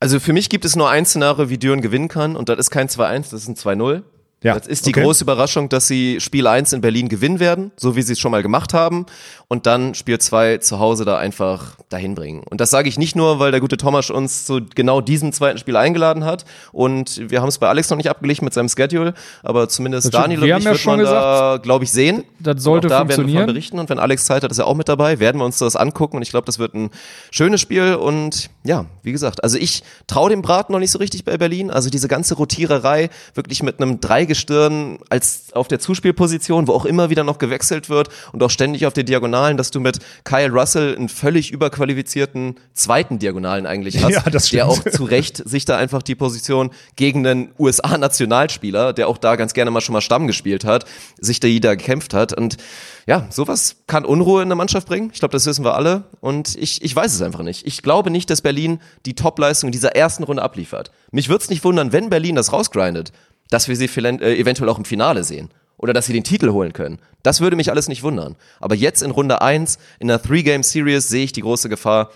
Also 0.00 0.20
für 0.20 0.32
mich 0.32 0.48
gibt 0.48 0.64
es 0.64 0.76
nur 0.76 0.88
ein 0.88 1.04
Szenario, 1.04 1.50
wie 1.50 1.58
Düren 1.58 1.80
gewinnen 1.80 2.08
kann 2.08 2.36
und 2.36 2.48
das 2.48 2.58
ist 2.58 2.70
kein 2.70 2.88
2-1, 2.88 3.30
das 3.30 3.32
ist 3.32 3.48
ein 3.48 3.56
2-0. 3.56 4.02
Ja, 4.42 4.56
das 4.56 4.68
ist 4.68 4.86
die 4.86 4.90
okay. 4.90 5.02
große 5.02 5.24
Überraschung, 5.24 5.68
dass 5.68 5.88
sie 5.88 6.20
Spiel 6.20 6.46
1 6.46 6.72
in 6.72 6.80
Berlin 6.80 7.08
gewinnen 7.08 7.40
werden, 7.40 7.72
so 7.76 7.96
wie 7.96 8.02
sie 8.02 8.12
es 8.12 8.20
schon 8.20 8.30
mal 8.30 8.42
gemacht 8.42 8.72
haben, 8.72 9.06
und 9.48 9.66
dann 9.66 9.94
Spiel 9.94 10.18
2 10.18 10.58
zu 10.58 10.78
Hause 10.78 11.04
da 11.04 11.18
einfach 11.18 11.76
dahin 11.88 12.14
bringen. 12.14 12.44
Und 12.48 12.60
das 12.60 12.70
sage 12.70 12.88
ich 12.88 12.98
nicht 12.98 13.16
nur, 13.16 13.40
weil 13.40 13.50
der 13.50 13.60
gute 13.60 13.76
Thomas 13.76 14.10
uns 14.10 14.44
zu 14.44 14.60
genau 14.74 15.00
diesem 15.00 15.32
zweiten 15.32 15.58
Spiel 15.58 15.74
eingeladen 15.74 16.24
hat. 16.24 16.44
Und 16.70 17.30
wir 17.30 17.40
haben 17.40 17.48
es 17.48 17.58
bei 17.58 17.68
Alex 17.68 17.90
noch 17.90 17.96
nicht 17.96 18.10
abgeglichen 18.10 18.44
mit 18.44 18.54
seinem 18.54 18.68
Schedule, 18.68 19.14
aber 19.42 19.68
zumindest 19.68 20.06
das 20.06 20.12
Daniel 20.12 20.38
und 20.38 20.44
ich 20.44 20.50
ja 20.50 20.70
wird 20.72 20.86
man 20.86 20.98
gesagt, 21.00 21.16
da, 21.16 21.58
glaube 21.60 21.84
ich, 21.84 21.90
sehen. 21.90 22.22
das 22.38 22.62
sollte 22.62 22.86
auch 22.86 22.90
da 22.90 22.98
werden 22.98 23.08
wir 23.08 23.14
funktionieren. 23.16 23.44
von 23.46 23.54
berichten 23.54 23.78
und 23.80 23.88
wenn 23.90 23.98
Alex 23.98 24.26
Zeit 24.26 24.44
hat, 24.44 24.52
ist 24.52 24.58
er 24.58 24.68
auch 24.68 24.76
mit 24.76 24.88
dabei, 24.88 25.18
werden 25.18 25.40
wir 25.40 25.46
uns 25.46 25.58
das 25.58 25.74
angucken 25.74 26.16
und 26.16 26.22
ich 26.22 26.30
glaube, 26.30 26.46
das 26.46 26.60
wird 26.60 26.74
ein 26.74 26.90
schönes 27.32 27.60
Spiel 27.60 27.94
und 27.94 28.50
ja, 28.62 28.86
wie 29.02 29.12
gesagt, 29.12 29.42
also 29.42 29.58
ich 29.58 29.82
traue 30.06 30.30
dem 30.30 30.42
Braten 30.42 30.72
noch 30.72 30.80
nicht 30.80 30.92
so 30.92 30.98
richtig 30.98 31.24
bei 31.24 31.36
Berlin, 31.38 31.70
also 31.70 31.90
diese 31.90 32.06
ganze 32.06 32.34
Rotiererei 32.34 33.10
wirklich 33.34 33.62
mit 33.64 33.80
einem 33.80 34.00
Dreigestirn 34.28 34.98
als 35.08 35.52
auf 35.52 35.68
der 35.68 35.78
Zuspielposition, 35.78 36.68
wo 36.68 36.72
auch 36.72 36.84
immer 36.84 37.10
wieder 37.10 37.24
noch 37.24 37.38
gewechselt 37.38 37.88
wird 37.88 38.08
und 38.32 38.42
auch 38.42 38.50
ständig 38.50 38.86
auf 38.86 38.92
der 38.92 39.04
Diagonalen, 39.04 39.56
dass 39.56 39.70
du 39.70 39.80
mit 39.80 39.98
Kyle 40.24 40.50
Russell 40.50 40.94
einen 40.94 41.08
völlig 41.08 41.50
überqualifizierten 41.50 42.56
zweiten 42.74 43.18
Diagonalen 43.18 43.66
eigentlich 43.66 44.02
hast, 44.02 44.12
Ja, 44.12 44.20
das 44.30 44.50
der 44.50 44.68
auch 44.68 44.84
zu 44.84 45.04
Recht 45.04 45.42
sich 45.48 45.64
da 45.64 45.76
einfach 45.78 46.02
die 46.02 46.14
Position 46.14 46.70
gegen 46.96 47.26
einen 47.26 47.50
USA-Nationalspieler, 47.58 48.92
der 48.92 49.08
auch 49.08 49.18
da 49.18 49.36
ganz 49.36 49.54
gerne 49.54 49.70
mal 49.70 49.80
schon 49.80 49.94
mal 49.94 50.00
Stamm 50.00 50.26
gespielt 50.26 50.64
hat, 50.64 50.84
sich 51.18 51.40
da 51.40 51.48
jeder 51.48 51.76
gekämpft 51.76 52.12
hat. 52.12 52.32
Und 52.32 52.58
ja, 53.06 53.26
sowas 53.30 53.76
kann 53.86 54.04
Unruhe 54.04 54.42
in 54.42 54.50
der 54.50 54.56
Mannschaft 54.56 54.86
bringen. 54.86 55.10
Ich 55.12 55.20
glaube, 55.20 55.32
das 55.32 55.46
wissen 55.46 55.64
wir 55.64 55.74
alle. 55.74 56.04
Und 56.20 56.56
ich, 56.56 56.82
ich 56.82 56.94
weiß 56.94 57.14
es 57.14 57.22
einfach 57.22 57.42
nicht. 57.42 57.66
Ich 57.66 57.82
glaube 57.82 58.10
nicht, 58.10 58.28
dass 58.28 58.42
Berlin 58.42 58.80
die 59.06 59.14
Topleistung 59.14 59.70
dieser 59.70 59.96
ersten 59.96 60.24
Runde 60.24 60.42
abliefert. 60.42 60.90
Mich 61.10 61.30
würde 61.30 61.42
es 61.42 61.48
nicht 61.48 61.64
wundern, 61.64 61.92
wenn 61.92 62.10
Berlin 62.10 62.34
das 62.34 62.52
rausgrindet, 62.52 63.12
dass 63.50 63.68
wir 63.68 63.76
sie 63.76 63.88
vielleicht, 63.88 64.20
äh, 64.20 64.36
eventuell 64.36 64.68
auch 64.68 64.78
im 64.78 64.84
Finale 64.84 65.24
sehen. 65.24 65.50
Oder 65.76 65.92
dass 65.92 66.06
sie 66.06 66.12
den 66.12 66.24
Titel 66.24 66.50
holen 66.50 66.72
können. 66.72 66.98
Das 67.22 67.40
würde 67.40 67.54
mich 67.54 67.70
alles 67.70 67.86
nicht 67.88 68.02
wundern. 68.02 68.34
Aber 68.60 68.74
jetzt 68.74 69.00
in 69.02 69.12
Runde 69.12 69.40
1, 69.42 69.78
in 70.00 70.10
einer 70.10 70.20
Three-Game-Series, 70.20 71.08
sehe 71.08 71.22
ich 71.24 71.32
die 71.32 71.42
große 71.42 71.68
Gefahr, 71.68 72.10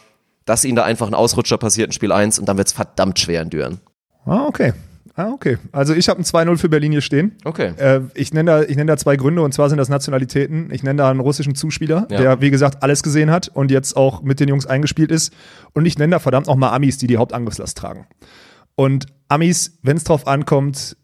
dass 0.44 0.64
ihnen 0.64 0.74
da 0.74 0.82
einfach 0.82 1.06
ein 1.06 1.14
Ausrutscher 1.14 1.58
passiert 1.58 1.86
in 1.86 1.92
Spiel 1.92 2.10
1 2.10 2.40
und 2.40 2.48
dann 2.48 2.56
wird 2.56 2.66
es 2.66 2.72
verdammt 2.72 3.20
schwer 3.20 3.40
in 3.42 3.50
Düren. 3.50 3.80
Ah, 4.24 4.46
okay. 4.46 4.72
Ah, 5.14 5.28
okay. 5.30 5.58
Also 5.72 5.94
ich 5.94 6.08
habe 6.08 6.20
ein 6.20 6.24
2-0 6.24 6.56
für 6.56 6.68
Berlin 6.70 6.90
hier 6.90 7.02
stehen. 7.02 7.36
Okay. 7.44 7.74
Äh, 7.76 8.00
ich 8.14 8.32
nenne 8.32 8.50
da, 8.50 8.62
ich 8.62 8.76
nenn 8.76 8.86
da 8.86 8.96
zwei 8.96 9.14
Gründe 9.16 9.42
und 9.42 9.52
zwar 9.52 9.68
sind 9.68 9.76
das 9.78 9.90
Nationalitäten. 9.90 10.70
Ich 10.72 10.82
nenne 10.82 10.96
da 10.96 11.10
einen 11.10 11.20
russischen 11.20 11.54
Zuspieler, 11.54 12.08
Ja. 12.10 12.18
der 12.18 12.40
wie 12.40 12.50
gesagt 12.50 12.82
alles 12.82 13.02
gesehen 13.02 13.30
hat 13.30 13.48
und 13.52 13.70
jetzt 13.70 13.94
auch 13.96 14.22
mit 14.22 14.40
den 14.40 14.48
Jungs 14.48 14.66
eingespielt 14.66 15.12
ist. 15.12 15.32
Und 15.74 15.84
ich 15.86 15.98
nenne 15.98 16.12
da 16.12 16.18
verdammt 16.18 16.46
noch 16.46 16.56
mal 16.56 16.72
Amis, 16.72 16.96
die 16.98 17.06
die 17.06 17.18
Hauptangriffslast 17.18 17.76
tragen. 17.76 18.06
Und 18.74 19.06
Amis, 19.28 19.78
wenn 19.82 19.98
es 19.98 20.04
drauf 20.04 20.26
ankommt, 20.26 20.96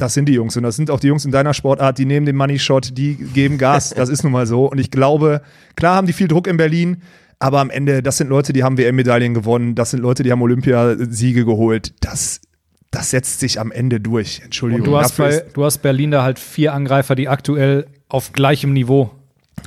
das 0.00 0.14
sind 0.14 0.26
die 0.26 0.32
Jungs 0.32 0.56
und 0.56 0.62
das 0.62 0.76
sind 0.76 0.90
auch 0.90 1.00
die 1.00 1.08
Jungs 1.08 1.24
in 1.24 1.30
deiner 1.30 1.54
Sportart, 1.54 1.98
die 1.98 2.04
nehmen 2.04 2.26
den 2.26 2.36
Money 2.36 2.58
Shot, 2.58 2.96
die 2.96 3.14
geben 3.14 3.58
Gas. 3.58 3.94
Das 4.00 4.08
ist 4.08 4.22
nun 4.22 4.32
mal 4.32 4.46
so. 4.46 4.70
Und 4.70 4.78
ich 4.78 4.90
glaube, 4.90 5.42
klar 5.76 5.96
haben 5.96 6.06
die 6.06 6.14
viel 6.14 6.26
Druck 6.28 6.46
in 6.46 6.56
Berlin, 6.56 7.02
aber 7.38 7.60
am 7.60 7.70
Ende, 7.70 8.02
das 8.02 8.18
sind 8.18 8.28
Leute, 8.28 8.52
die 8.52 8.62
haben 8.62 8.78
WM-Medaillen 8.78 9.34
gewonnen, 9.34 9.74
das 9.74 9.90
sind 9.90 10.00
Leute, 10.00 10.22
die 10.22 10.32
haben 10.32 10.42
Olympiasiege 10.42 11.44
geholt. 11.44 11.94
Das, 12.00 12.40
das 12.90 13.10
setzt 13.10 13.40
sich 13.40 13.60
am 13.60 13.72
Ende 13.72 14.00
durch. 14.00 14.40
Entschuldigung. 14.44 14.84
Du 14.84 14.96
hast, 14.96 15.16
bei, 15.16 15.44
du 15.52 15.64
hast 15.64 15.78
Berlin 15.78 16.10
da 16.10 16.22
halt 16.22 16.38
vier 16.38 16.72
Angreifer, 16.72 17.14
die 17.14 17.28
aktuell 17.28 17.86
auf 18.08 18.32
gleichem 18.32 18.72
Niveau 18.72 19.10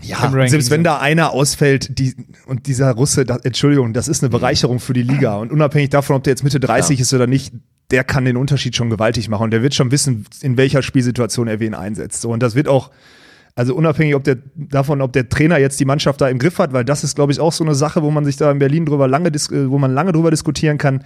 Ja, 0.02 0.32
selbst 0.48 0.70
wenn 0.70 0.84
da 0.84 1.00
einer 1.00 1.32
ausfällt, 1.32 1.98
die, 1.98 2.16
und 2.46 2.68
dieser 2.68 2.92
Russe, 2.92 3.26
das, 3.26 3.40
Entschuldigung, 3.40 3.94
das 3.94 4.08
ist 4.08 4.24
eine 4.24 4.30
Bereicherung 4.30 4.80
für 4.80 4.94
die 4.94 5.04
Liga. 5.04 5.38
Und 5.38 5.52
unabhängig 5.52 5.90
davon, 5.90 6.16
ob 6.16 6.24
der 6.24 6.32
jetzt 6.32 6.44
Mitte 6.44 6.60
30 6.60 7.00
ist 7.00 7.14
oder 7.14 7.28
nicht, 7.28 7.54
der 7.92 8.04
kann 8.04 8.26
den 8.26 8.38
Unterschied 8.38 8.76
schon 8.76 8.90
gewaltig 8.90 9.30
machen. 9.30 9.44
Und 9.44 9.52
der 9.52 9.62
wird 9.62 9.76
schon 9.76 9.92
wissen, 9.92 10.26
in 10.42 10.58
welcher 10.58 10.82
Spielsituation 10.82 11.48
er 11.48 11.60
wen 11.60 11.74
einsetzt. 11.74 12.22
So, 12.22 12.32
und 12.32 12.42
das 12.42 12.56
wird 12.56 12.68
auch, 12.68 12.92
also 13.56 13.76
unabhängig 13.76 14.16
ob 14.16 14.24
der, 14.24 14.38
davon, 14.56 15.02
ob 15.02 15.14
der 15.14 15.30
Trainer 15.30 15.58
jetzt 15.58 15.80
die 15.80 15.86
Mannschaft 15.86 16.22
da 16.22 16.28
im 16.28 16.40
Griff 16.40 16.58
hat, 16.58 16.74
weil 16.74 16.86
das 16.86 17.04
ist, 17.04 17.16
glaube 17.16 17.32
ich, 17.32 17.40
auch 17.40 17.52
so 17.52 17.64
eine 17.64 17.76
Sache, 17.76 18.02
wo 18.02 18.12
man 18.12 18.26
sich 18.26 18.38
da 18.38 18.52
in 18.52 18.60
Berlin 18.60 18.86
drüber 18.86 19.08
lange, 19.08 19.30
äh, 19.30 19.70
wo 19.70 19.78
man 19.78 19.94
lange 19.94 20.12
drüber 20.12 20.32
diskutieren 20.32 20.78
kann. 20.78 21.04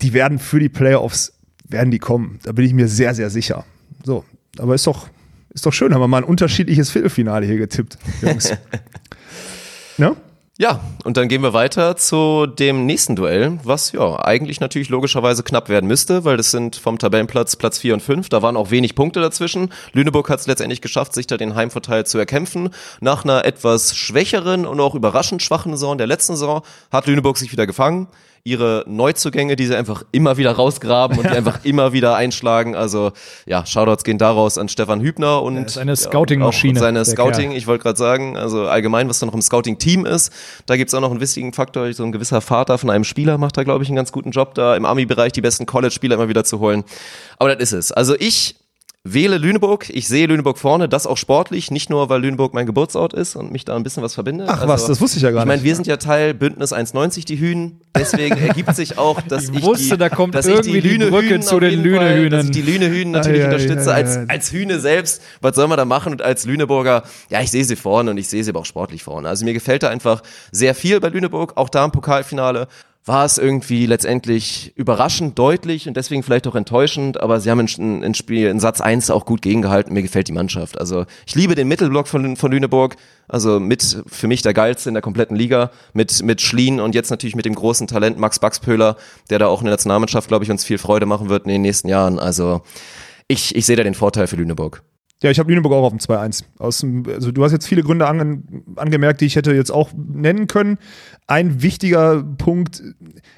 Die 0.00 0.12
werden 0.12 0.38
für 0.38 0.58
die 0.58 0.68
Playoffs, 0.68 1.34
werden 1.68 1.90
die 1.90 1.98
kommen. 1.98 2.38
Da 2.44 2.52
bin 2.52 2.64
ich 2.64 2.72
mir 2.72 2.88
sehr, 2.88 3.14
sehr 3.14 3.30
sicher. 3.30 3.64
So, 4.04 4.24
aber 4.58 4.74
ist 4.74 4.86
doch, 4.86 5.08
ist 5.50 5.66
doch 5.66 5.72
schön, 5.72 5.92
haben 5.92 6.00
wir 6.00 6.08
mal 6.08 6.18
ein 6.18 6.24
unterschiedliches 6.24 6.90
Viertelfinale 6.90 7.46
hier 7.46 7.58
getippt, 7.58 7.98
Jungs. 8.22 8.52
ne? 9.98 10.16
Ja, 10.62 10.78
und 11.02 11.16
dann 11.16 11.26
gehen 11.26 11.42
wir 11.42 11.54
weiter 11.54 11.96
zu 11.96 12.46
dem 12.46 12.86
nächsten 12.86 13.16
Duell, 13.16 13.58
was 13.64 13.90
ja 13.90 14.24
eigentlich 14.24 14.60
natürlich 14.60 14.90
logischerweise 14.90 15.42
knapp 15.42 15.68
werden 15.68 15.88
müsste, 15.88 16.24
weil 16.24 16.36
das 16.36 16.52
sind 16.52 16.76
vom 16.76 17.00
Tabellenplatz 17.00 17.56
Platz 17.56 17.78
4 17.78 17.94
und 17.94 18.00
5, 18.00 18.28
da 18.28 18.42
waren 18.42 18.56
auch 18.56 18.70
wenig 18.70 18.94
Punkte 18.94 19.20
dazwischen. 19.20 19.72
Lüneburg 19.92 20.30
hat 20.30 20.38
es 20.38 20.46
letztendlich 20.46 20.80
geschafft, 20.80 21.14
sich 21.14 21.26
da 21.26 21.36
den 21.36 21.56
Heimvorteil 21.56 22.06
zu 22.06 22.16
erkämpfen. 22.16 22.70
Nach 23.00 23.24
einer 23.24 23.44
etwas 23.44 23.96
schwächeren 23.96 24.64
und 24.64 24.78
auch 24.78 24.94
überraschend 24.94 25.42
schwachen 25.42 25.72
Saison 25.72 25.98
der 25.98 26.06
letzten 26.06 26.34
Saison 26.34 26.62
hat 26.92 27.08
Lüneburg 27.08 27.38
sich 27.38 27.50
wieder 27.50 27.66
gefangen. 27.66 28.06
Ihre 28.44 28.84
Neuzugänge, 28.88 29.54
die 29.54 29.66
sie 29.66 29.76
einfach 29.76 30.02
immer 30.10 30.36
wieder 30.36 30.52
rausgraben 30.52 31.18
und 31.18 31.30
die 31.30 31.36
einfach 31.36 31.60
immer 31.64 31.92
wieder 31.92 32.16
einschlagen. 32.16 32.74
Also 32.74 33.12
ja, 33.46 33.64
Shoutouts 33.64 34.02
gehen 34.02 34.18
daraus 34.18 34.58
an 34.58 34.68
Stefan 34.68 35.00
Hübner 35.00 35.42
und 35.42 35.58
ist 35.58 35.78
eine 35.78 35.92
ja, 35.92 35.96
Scouting-Maschine, 35.96 36.80
Seine 36.80 37.04
Scouting, 37.04 37.50
Kerl. 37.50 37.58
ich 37.58 37.66
wollte 37.68 37.84
gerade 37.84 37.98
sagen, 37.98 38.36
also 38.36 38.66
allgemein, 38.66 39.08
was 39.08 39.20
da 39.20 39.26
noch 39.26 39.34
im 39.34 39.42
Scouting-Team 39.42 40.06
ist, 40.06 40.32
da 40.66 40.76
gibt's 40.76 40.92
auch 40.92 41.00
noch 41.00 41.12
einen 41.12 41.20
wichtigen 41.20 41.52
Faktor. 41.52 41.92
So 41.92 42.02
ein 42.02 42.10
gewisser 42.10 42.40
Vater 42.40 42.78
von 42.78 42.90
einem 42.90 43.04
Spieler 43.04 43.38
macht 43.38 43.56
da, 43.56 43.62
glaube 43.62 43.84
ich, 43.84 43.90
einen 43.90 43.96
ganz 43.96 44.10
guten 44.10 44.32
Job, 44.32 44.54
da 44.54 44.74
im 44.74 44.86
Army-Bereich 44.86 45.32
die 45.32 45.40
besten 45.40 45.66
College-Spieler 45.66 46.16
immer 46.16 46.28
wieder 46.28 46.42
zu 46.42 46.58
holen. 46.58 46.82
Aber 47.38 47.54
das 47.54 47.72
ist 47.72 47.90
es. 47.90 47.92
Also 47.92 48.16
ich 48.18 48.56
wähle 49.04 49.38
Lüneburg. 49.38 49.90
Ich 49.90 50.06
sehe 50.06 50.26
Lüneburg 50.26 50.58
vorne, 50.58 50.88
das 50.88 51.08
auch 51.08 51.16
sportlich, 51.16 51.72
nicht 51.72 51.90
nur, 51.90 52.08
weil 52.08 52.22
Lüneburg 52.22 52.54
mein 52.54 52.66
Geburtsort 52.66 53.12
ist 53.14 53.34
und 53.34 53.50
mich 53.50 53.64
da 53.64 53.74
ein 53.74 53.82
bisschen 53.82 54.02
was 54.02 54.14
verbindet. 54.14 54.48
Ach 54.48 54.68
was, 54.68 54.86
das 54.86 55.00
wusste 55.00 55.16
ich 55.16 55.24
ja 55.24 55.32
gar 55.32 55.40
Ich 55.42 55.46
meine, 55.46 55.60
nicht. 55.60 55.68
wir 55.68 55.74
sind 55.74 55.88
ja 55.88 55.96
Teil 55.96 56.34
Bündnis 56.34 56.72
1,90 56.72 57.24
die 57.26 57.38
Hühn. 57.38 57.80
Deswegen 57.98 58.36
ergibt 58.46 58.74
sich 58.76 58.98
auch, 58.98 59.20
dass 59.22 59.48
Ich 59.48 59.56
ich, 59.56 59.62
wusste, 59.62 59.94
die, 59.94 59.96
da 59.98 60.08
kommt 60.08 60.36
dass 60.36 60.46
ich 60.46 60.52
die 60.60 60.70
irgendwie 60.70 60.80
die 60.88 60.96
Lüne 60.96 61.10
Brücke 61.10 61.40
zu 61.40 61.58
den 61.58 61.82
Lüne-Hühnern. 61.82 62.30
Dass 62.30 62.44
ich 62.44 62.50
die 62.52 62.62
Lüne 62.62 62.88
Hühn 62.88 63.10
natürlich 63.10 63.40
Ja, 63.40 63.46
ja, 63.48 63.52
unterstütze 63.52 63.90
ja, 63.90 63.96
als, 63.96 64.18
als 64.28 64.52
Hühne 64.52 64.78
selbst. 64.78 65.20
Was 65.40 65.56
soll 65.56 65.66
man 65.66 65.78
da 65.78 65.84
machen? 65.84 66.12
Und 66.12 66.22
als 66.22 66.44
Lüneburger, 66.46 67.02
ja, 67.28 67.40
ich 67.40 67.50
sehe 67.50 67.64
sie 67.64 67.76
vorne 67.76 68.12
und 68.12 68.18
ich 68.18 68.28
sehe 68.28 68.44
sie 68.44 68.50
aber 68.50 68.60
auch 68.60 68.66
sportlich 68.66 69.02
vorne. 69.02 69.28
Also 69.28 69.44
mir 69.44 69.52
gefällt 69.52 69.82
da 69.82 69.88
einfach 69.88 70.22
sehr 70.52 70.76
viel 70.76 71.00
bei 71.00 71.08
Lüneburg, 71.08 71.56
auch 71.56 71.68
da 71.68 71.84
im 71.84 71.90
Pokalfinale. 71.90 72.68
War 73.04 73.24
es 73.24 73.36
irgendwie 73.36 73.86
letztendlich 73.86 74.72
überraschend 74.76 75.36
deutlich 75.36 75.88
und 75.88 75.96
deswegen 75.96 76.22
vielleicht 76.22 76.46
auch 76.46 76.54
enttäuschend, 76.54 77.20
aber 77.20 77.40
sie 77.40 77.50
haben 77.50 77.58
in, 77.58 78.00
in 78.04 78.14
Spiel, 78.14 78.46
in 78.46 78.60
Satz 78.60 78.80
1 78.80 79.10
auch 79.10 79.24
gut 79.26 79.42
gegengehalten. 79.42 79.92
Mir 79.92 80.02
gefällt 80.02 80.28
die 80.28 80.32
Mannschaft. 80.32 80.78
Also 80.78 81.04
ich 81.26 81.34
liebe 81.34 81.56
den 81.56 81.66
Mittelblock 81.66 82.06
von, 82.06 82.36
von 82.36 82.52
Lüneburg. 82.52 82.94
Also 83.26 83.58
mit 83.58 84.04
für 84.06 84.28
mich 84.28 84.42
der 84.42 84.54
geilste 84.54 84.88
in 84.88 84.94
der 84.94 85.02
kompletten 85.02 85.36
Liga. 85.36 85.72
Mit, 85.94 86.22
mit 86.22 86.40
Schlien 86.40 86.78
und 86.78 86.94
jetzt 86.94 87.10
natürlich 87.10 87.34
mit 87.34 87.44
dem 87.44 87.56
großen 87.56 87.88
Talent 87.88 88.18
Max 88.20 88.38
Baxpöhler, 88.38 88.96
der 89.30 89.40
da 89.40 89.46
auch 89.48 89.62
in 89.62 89.64
der 89.64 89.72
Nationalmannschaft, 89.72 90.28
glaube 90.28 90.44
ich, 90.44 90.50
uns 90.52 90.64
viel 90.64 90.78
Freude 90.78 91.06
machen 91.06 91.28
wird 91.28 91.42
in 91.44 91.48
den 91.50 91.62
nächsten 91.62 91.88
Jahren. 91.88 92.20
Also 92.20 92.62
ich, 93.26 93.56
ich 93.56 93.66
sehe 93.66 93.74
da 93.74 93.82
den 93.82 93.94
Vorteil 93.94 94.28
für 94.28 94.36
Lüneburg. 94.36 94.84
Ja, 95.24 95.30
ich 95.30 95.38
habe 95.38 95.48
Lüneburg 95.50 95.72
auch 95.72 95.84
auf 95.84 95.92
dem 95.92 96.00
2-1. 96.00 96.42
Aus 96.58 96.80
dem- 96.80 97.04
Also 97.08 97.30
du 97.30 97.44
hast 97.44 97.52
jetzt 97.52 97.68
viele 97.68 97.84
Gründe 97.84 98.08
ange 98.08 98.42
angemerkt, 98.74 99.20
die 99.20 99.26
ich 99.26 99.36
hätte 99.36 99.52
jetzt 99.54 99.70
auch 99.70 99.90
nennen 99.94 100.48
können. 100.48 100.78
Ein 101.32 101.62
wichtiger 101.62 102.22
Punkt, 102.36 102.82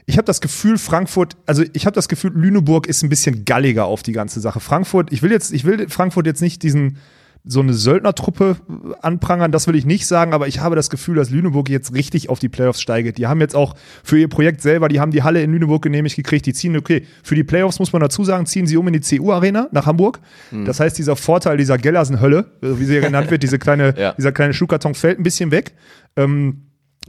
ich 0.05 0.17
habe 0.17 0.25
das 0.25 0.41
Gefühl, 0.41 0.79
Frankfurt, 0.79 1.37
also 1.47 1.63
ich 1.75 1.87
habe 1.87 1.95
das 1.95 2.09
Gefühl, 2.09 2.33
Lüneburg 2.35 2.89
ist 2.89 3.05
ein 3.05 3.09
bisschen 3.09 3.45
galliger 3.45 3.85
auf 3.85 4.03
die 4.03 4.11
ganze 4.11 4.41
Sache. 4.41 4.59
Frankfurt, 4.59 5.13
ich 5.13 5.23
will 5.23 5.31
jetzt, 5.31 5.53
ich 5.53 5.65
will 5.65 5.89
Frankfurt 5.89 6.27
jetzt 6.27 6.43
nicht 6.43 6.65
diesen 6.65 6.97
so 7.45 7.61
eine 7.61 7.73
Söldnertruppe 7.73 8.57
anprangern, 9.01 9.53
das 9.53 9.69
will 9.69 9.77
ich 9.77 9.85
nicht 9.87 10.09
sagen, 10.09 10.33
aber 10.33 10.49
ich 10.49 10.59
habe 10.59 10.75
das 10.75 10.91
Gefühl, 10.91 11.15
dass 11.15 11.31
Lüneburg 11.31 11.69
jetzt 11.69 11.95
richtig 11.95 12.31
auf 12.31 12.41
die 12.41 12.49
Playoffs 12.49 12.81
steigt. 12.81 13.17
Die 13.17 13.29
haben 13.29 13.41
jetzt 13.41 13.55
auch 13.55 13.77
für 14.03 14.19
ihr 14.19 14.29
Projekt 14.29 14.61
selber, 14.61 14.89
die 14.89 14.99
haben 14.99 15.13
die 15.13 15.23
Halle 15.23 15.41
in 15.43 15.53
Lüneburg 15.53 15.83
genehmigt 15.83 16.17
gekriegt, 16.17 16.47
die 16.47 16.53
ziehen, 16.53 16.77
okay, 16.77 17.07
für 17.23 17.37
die 17.37 17.45
Playoffs 17.45 17.79
muss 17.79 17.93
man 17.93 18.01
dazu 18.03 18.25
sagen, 18.25 18.47
ziehen 18.47 18.67
sie 18.67 18.77
um 18.77 18.89
in 18.89 18.95
die 18.95 19.19
CU-Arena 19.19 19.69
nach 19.71 19.87
Hamburg. 19.87 20.19
Das 20.65 20.81
heißt, 20.81 20.99
dieser 20.99 21.15
Vorteil 21.15 21.59
dieser 21.59 21.79
Gellersen-Hölle, 21.79 22.51
wie 22.61 22.85
sie 22.87 22.95
ja 22.97 23.03
genannt 23.03 23.31
wird, 23.31 23.45
diese 23.45 23.61
kleine, 23.61 23.95
Ja. 23.99 24.15
dieser 24.15 24.33
kleine 24.33 24.53
Schuhkarton 24.53 24.95
fällt 24.95 25.21
ein 25.21 25.23
bisschen 25.23 25.53
weg. 25.53 25.75
Ähm, 26.17 26.63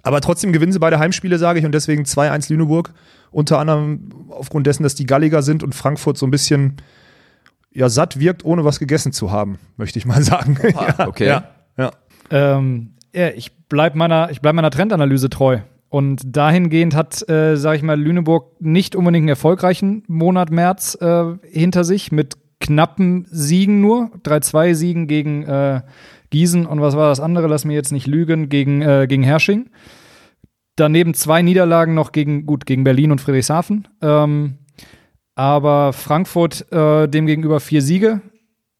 aber 0.03 0.21
trotzdem 0.21 0.53
gewinnen 0.53 0.71
sie 0.71 0.79
beide 0.79 0.99
Heimspiele, 0.99 1.37
sage 1.37 1.59
ich, 1.59 1.65
und 1.65 1.71
deswegen 1.71 2.03
2-1 2.03 2.51
Lüneburg. 2.51 2.93
Unter 3.31 3.59
anderem 3.59 4.11
aufgrund 4.29 4.67
dessen, 4.67 4.83
dass 4.83 4.95
die 4.95 5.05
Galliger 5.05 5.41
sind 5.41 5.63
und 5.63 5.75
Frankfurt 5.75 6.17
so 6.17 6.25
ein 6.25 6.31
bisschen 6.31 6.77
ja, 7.71 7.89
satt 7.89 8.19
wirkt, 8.19 8.45
ohne 8.45 8.63
was 8.63 8.79
gegessen 8.79 9.11
zu 9.11 9.31
haben, 9.31 9.59
möchte 9.77 9.99
ich 9.99 10.05
mal 10.05 10.23
sagen. 10.23 10.57
ja, 10.97 11.07
okay. 11.07 11.27
Ja, 11.27 11.43
ja. 11.77 11.91
Ähm, 12.29 12.93
ja, 13.13 13.29
ich 13.29 13.51
bleib 13.67 13.95
meiner, 13.95 14.29
ich 14.31 14.41
bleib 14.41 14.55
meiner 14.55 14.71
Trendanalyse 14.71 15.29
treu. 15.29 15.59
Und 15.89 16.21
dahingehend 16.25 16.95
hat, 16.95 17.27
äh, 17.29 17.55
sage 17.55 17.77
ich 17.77 17.83
mal, 17.83 17.99
Lüneburg 17.99 18.59
nicht 18.59 18.95
unbedingt 18.95 19.23
einen 19.23 19.29
erfolgreichen 19.29 20.03
Monat 20.07 20.51
März 20.51 20.97
äh, 20.99 21.35
hinter 21.43 21.83
sich 21.83 22.11
mit 22.11 22.37
knappen 22.59 23.27
Siegen 23.29 23.81
nur. 23.81 24.11
3-2-Siegen 24.23 25.07
gegen 25.07 25.43
äh, 25.43 25.81
Gießen 26.29 26.65
und 26.65 26.81
was 26.81 26.95
war 26.95 27.09
das 27.09 27.19
andere? 27.19 27.47
Lass 27.47 27.65
mir 27.65 27.73
jetzt 27.73 27.91
nicht 27.91 28.07
lügen, 28.07 28.49
gegen, 28.49 28.81
äh, 28.81 29.05
gegen 29.07 29.23
Hersching. 29.23 29.69
Daneben 30.75 31.13
zwei 31.13 31.41
Niederlagen 31.41 31.93
noch 31.93 32.11
gegen, 32.11 32.45
gut, 32.45 32.65
gegen 32.65 32.83
Berlin 32.83 33.11
und 33.11 33.21
Friedrichshafen. 33.21 33.87
Ähm, 34.01 34.55
aber 35.35 35.93
Frankfurt 35.93 36.71
äh, 36.71 37.07
demgegenüber 37.07 37.59
vier 37.59 37.81
Siege 37.81 38.21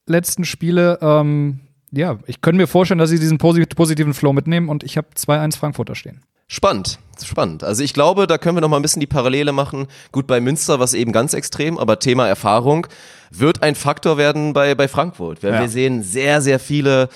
letzten 0.08 0.46
Spiele. 0.46 1.00
Ähm, 1.02 1.62
ja, 1.92 2.20
ich 2.28 2.42
könnte 2.42 2.58
mir 2.58 2.68
vorstellen, 2.68 2.98
dass 2.98 3.10
sie 3.10 3.20
diesen 3.20 3.38
posi 3.38 3.66
positiven 3.66 4.14
Flow 4.14 4.34
mitnehmen 4.34 4.70
und 4.70 4.84
ich 4.84 4.98
habe 4.98 5.08
2-1 5.16 5.58
Frankfurter 5.58 5.96
stehen. 5.96 6.22
Spannend, 6.48 7.00
spannend. 7.24 7.64
Also 7.64 7.82
ich 7.82 7.94
glaube, 7.94 8.28
da 8.28 8.38
können 8.38 8.56
wir 8.56 8.62
noch 8.62 8.70
mal 8.70 8.76
ein 8.76 8.84
bisschen 8.84 9.00
die 9.00 9.08
Parallele 9.08 9.52
machen. 9.52 9.88
Gut, 10.12 10.28
bei 10.28 10.40
Münster 10.40 10.78
war 10.78 10.84
es 10.86 10.94
eben 10.94 11.12
ganz 11.12 11.34
extrem, 11.34 11.80
aber 11.80 11.98
Thema 11.98 12.28
Erfahrung 12.28 12.86
wird 13.32 13.64
ein 13.64 13.74
Faktor 13.74 14.18
werden 14.18 14.54
bei, 14.54 14.76
bei 14.76 14.88
Frankfurt. 14.88 15.42
Weil 15.44 15.54
Ja. 15.54 15.62
wir 15.62 15.70
sehen 15.70 16.04
sehr, 16.04 16.42
sehr 16.42 16.60
viele 16.60 17.10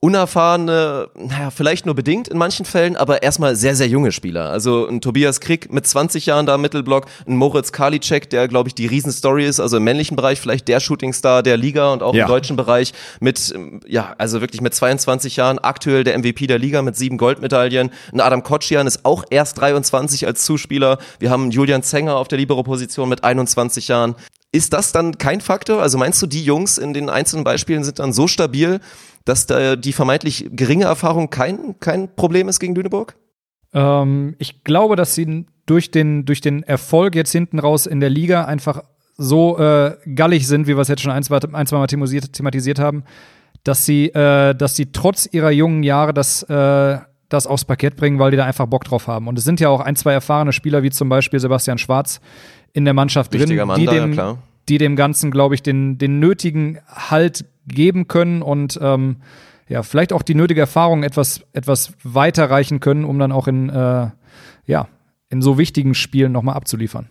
unerfahrene, 0.00 1.08
naja, 1.14 1.50
vielleicht 1.50 1.86
nur 1.86 1.94
bedingt 1.94 2.28
in 2.28 2.36
manchen 2.38 2.66
Fällen, 2.66 2.96
aber 2.96 3.22
erstmal 3.22 3.56
sehr, 3.56 3.74
sehr 3.74 3.88
junge 3.88 4.12
Spieler. 4.12 4.50
Also 4.50 4.86
ein 4.86 5.00
Tobias 5.00 5.40
Krieg 5.40 5.72
mit 5.72 5.86
20 5.86 6.26
Jahren 6.26 6.46
da 6.46 6.56
im 6.56 6.60
Mittelblock, 6.60 7.06
ein 7.26 7.36
Moritz 7.36 7.72
Karliczek, 7.72 8.28
der, 8.30 8.48
glaube 8.48 8.68
ich, 8.68 8.74
die 8.74 8.86
Riesenstory 8.86 9.46
ist, 9.46 9.60
also 9.60 9.78
im 9.78 9.84
männlichen 9.84 10.16
Bereich 10.16 10.40
vielleicht 10.40 10.68
der 10.68 10.80
Shootingstar 10.80 11.42
der 11.42 11.56
Liga 11.56 11.92
und 11.92 12.02
auch 12.02 12.14
Ja. 12.14 12.24
im 12.24 12.28
deutschen 12.28 12.56
Bereich 12.56 12.92
mit, 13.20 13.54
ja, 13.86 14.14
also 14.18 14.40
wirklich 14.40 14.60
mit 14.60 14.74
22 14.74 15.36
Jahren, 15.36 15.58
aktuell 15.58 16.04
der 16.04 16.18
MVP 16.18 16.46
der 16.46 16.58
Liga 16.58 16.82
mit 16.82 16.96
sieben 16.96 17.16
Goldmedaillen. 17.16 17.90
Ein 18.12 18.20
Adam 18.20 18.42
Kotschian 18.42 18.86
ist 18.86 19.04
auch 19.04 19.24
erst 19.30 19.58
23 19.60 20.26
als 20.26 20.44
Zuspieler. 20.44 20.98
Wir 21.18 21.30
haben 21.30 21.50
Julian 21.50 21.82
Zenger 21.82 22.16
auf 22.16 22.28
der 22.28 22.38
Libero-Position 22.38 23.08
mit 23.08 23.24
21 23.24 23.88
Jahren. 23.88 24.14
Ist 24.52 24.72
das 24.72 24.92
dann 24.92 25.18
kein 25.18 25.40
Faktor? 25.40 25.82
Also 25.82 25.98
meinst 25.98 26.22
du, 26.22 26.26
die 26.26 26.44
Jungs 26.44 26.78
in 26.78 26.94
den 26.94 27.10
einzelnen 27.10 27.42
Beispielen 27.42 27.82
sind 27.82 27.98
dann 27.98 28.12
so 28.12 28.28
stabil, 28.28 28.78
dass 29.24 29.46
da 29.46 29.76
die 29.76 29.92
vermeintlich 29.92 30.48
geringe 30.52 30.84
Erfahrung 30.84 31.30
kein, 31.30 31.78
kein 31.80 32.14
Problem 32.14 32.48
ist 32.48 32.60
gegen 32.60 32.74
Lüneburg? 32.74 33.16
Ähm, 33.72 34.36
ich 34.38 34.64
glaube, 34.64 34.96
dass 34.96 35.14
sie 35.14 35.46
durch 35.66 35.90
den, 35.90 36.24
durch 36.24 36.40
den 36.40 36.62
Erfolg 36.62 37.14
jetzt 37.14 37.32
hinten 37.32 37.58
raus 37.58 37.86
in 37.86 38.00
der 38.00 38.10
Liga 38.10 38.44
einfach 38.44 38.82
so 39.16 39.58
äh, 39.58 39.96
gallig 40.14 40.46
sind, 40.46 40.66
wie 40.66 40.76
wir 40.76 40.80
es 40.80 40.88
jetzt 40.88 41.02
schon 41.02 41.12
ein, 41.12 41.22
zwei, 41.22 41.38
ein, 41.38 41.66
zwei 41.66 41.78
Mal 41.78 41.86
thematisiert, 41.86 42.32
thematisiert 42.32 42.78
haben, 42.78 43.04
dass 43.62 43.86
sie, 43.86 44.08
äh, 44.08 44.54
dass 44.54 44.76
sie 44.76 44.92
trotz 44.92 45.28
ihrer 45.30 45.50
jungen 45.50 45.82
Jahre 45.82 46.12
das, 46.12 46.42
äh, 46.44 46.98
das 47.28 47.46
aufs 47.46 47.64
Parkett 47.64 47.96
bringen, 47.96 48.18
weil 48.18 48.30
die 48.30 48.36
da 48.36 48.44
einfach 48.44 48.66
Bock 48.66 48.84
drauf 48.84 49.06
haben. 49.06 49.28
Und 49.28 49.38
es 49.38 49.44
sind 49.44 49.60
ja 49.60 49.68
auch 49.68 49.80
ein, 49.80 49.96
zwei 49.96 50.12
erfahrene 50.12 50.52
Spieler, 50.52 50.82
wie 50.82 50.90
zum 50.90 51.08
Beispiel 51.08 51.40
Sebastian 51.40 51.78
Schwarz 51.78 52.20
in 52.72 52.84
der 52.84 52.94
Mannschaft 52.94 53.32
Wichtiger 53.32 53.62
drin, 53.62 53.68
Mann 53.68 53.80
die 53.80 53.86
da, 53.86 53.92
dem, 53.92 54.12
klar. 54.12 54.38
die 54.68 54.78
dem 54.78 54.96
Ganzen, 54.96 55.30
glaube 55.30 55.54
ich, 55.54 55.62
den, 55.62 55.96
den 55.96 56.18
nötigen 56.18 56.80
Halt 56.88 57.46
geben 57.66 58.08
können 58.08 58.42
und 58.42 58.78
ähm, 58.82 59.16
ja, 59.68 59.82
vielleicht 59.82 60.12
auch 60.12 60.22
die 60.22 60.34
nötige 60.34 60.60
Erfahrung 60.60 61.02
etwas, 61.02 61.44
etwas 61.52 61.92
weiterreichen 62.02 62.80
können, 62.80 63.04
um 63.04 63.18
dann 63.18 63.32
auch 63.32 63.48
in, 63.48 63.70
äh, 63.70 64.10
ja, 64.66 64.88
in 65.30 65.42
so 65.42 65.58
wichtigen 65.58 65.94
Spielen 65.94 66.32
nochmal 66.32 66.56
abzuliefern. 66.56 67.10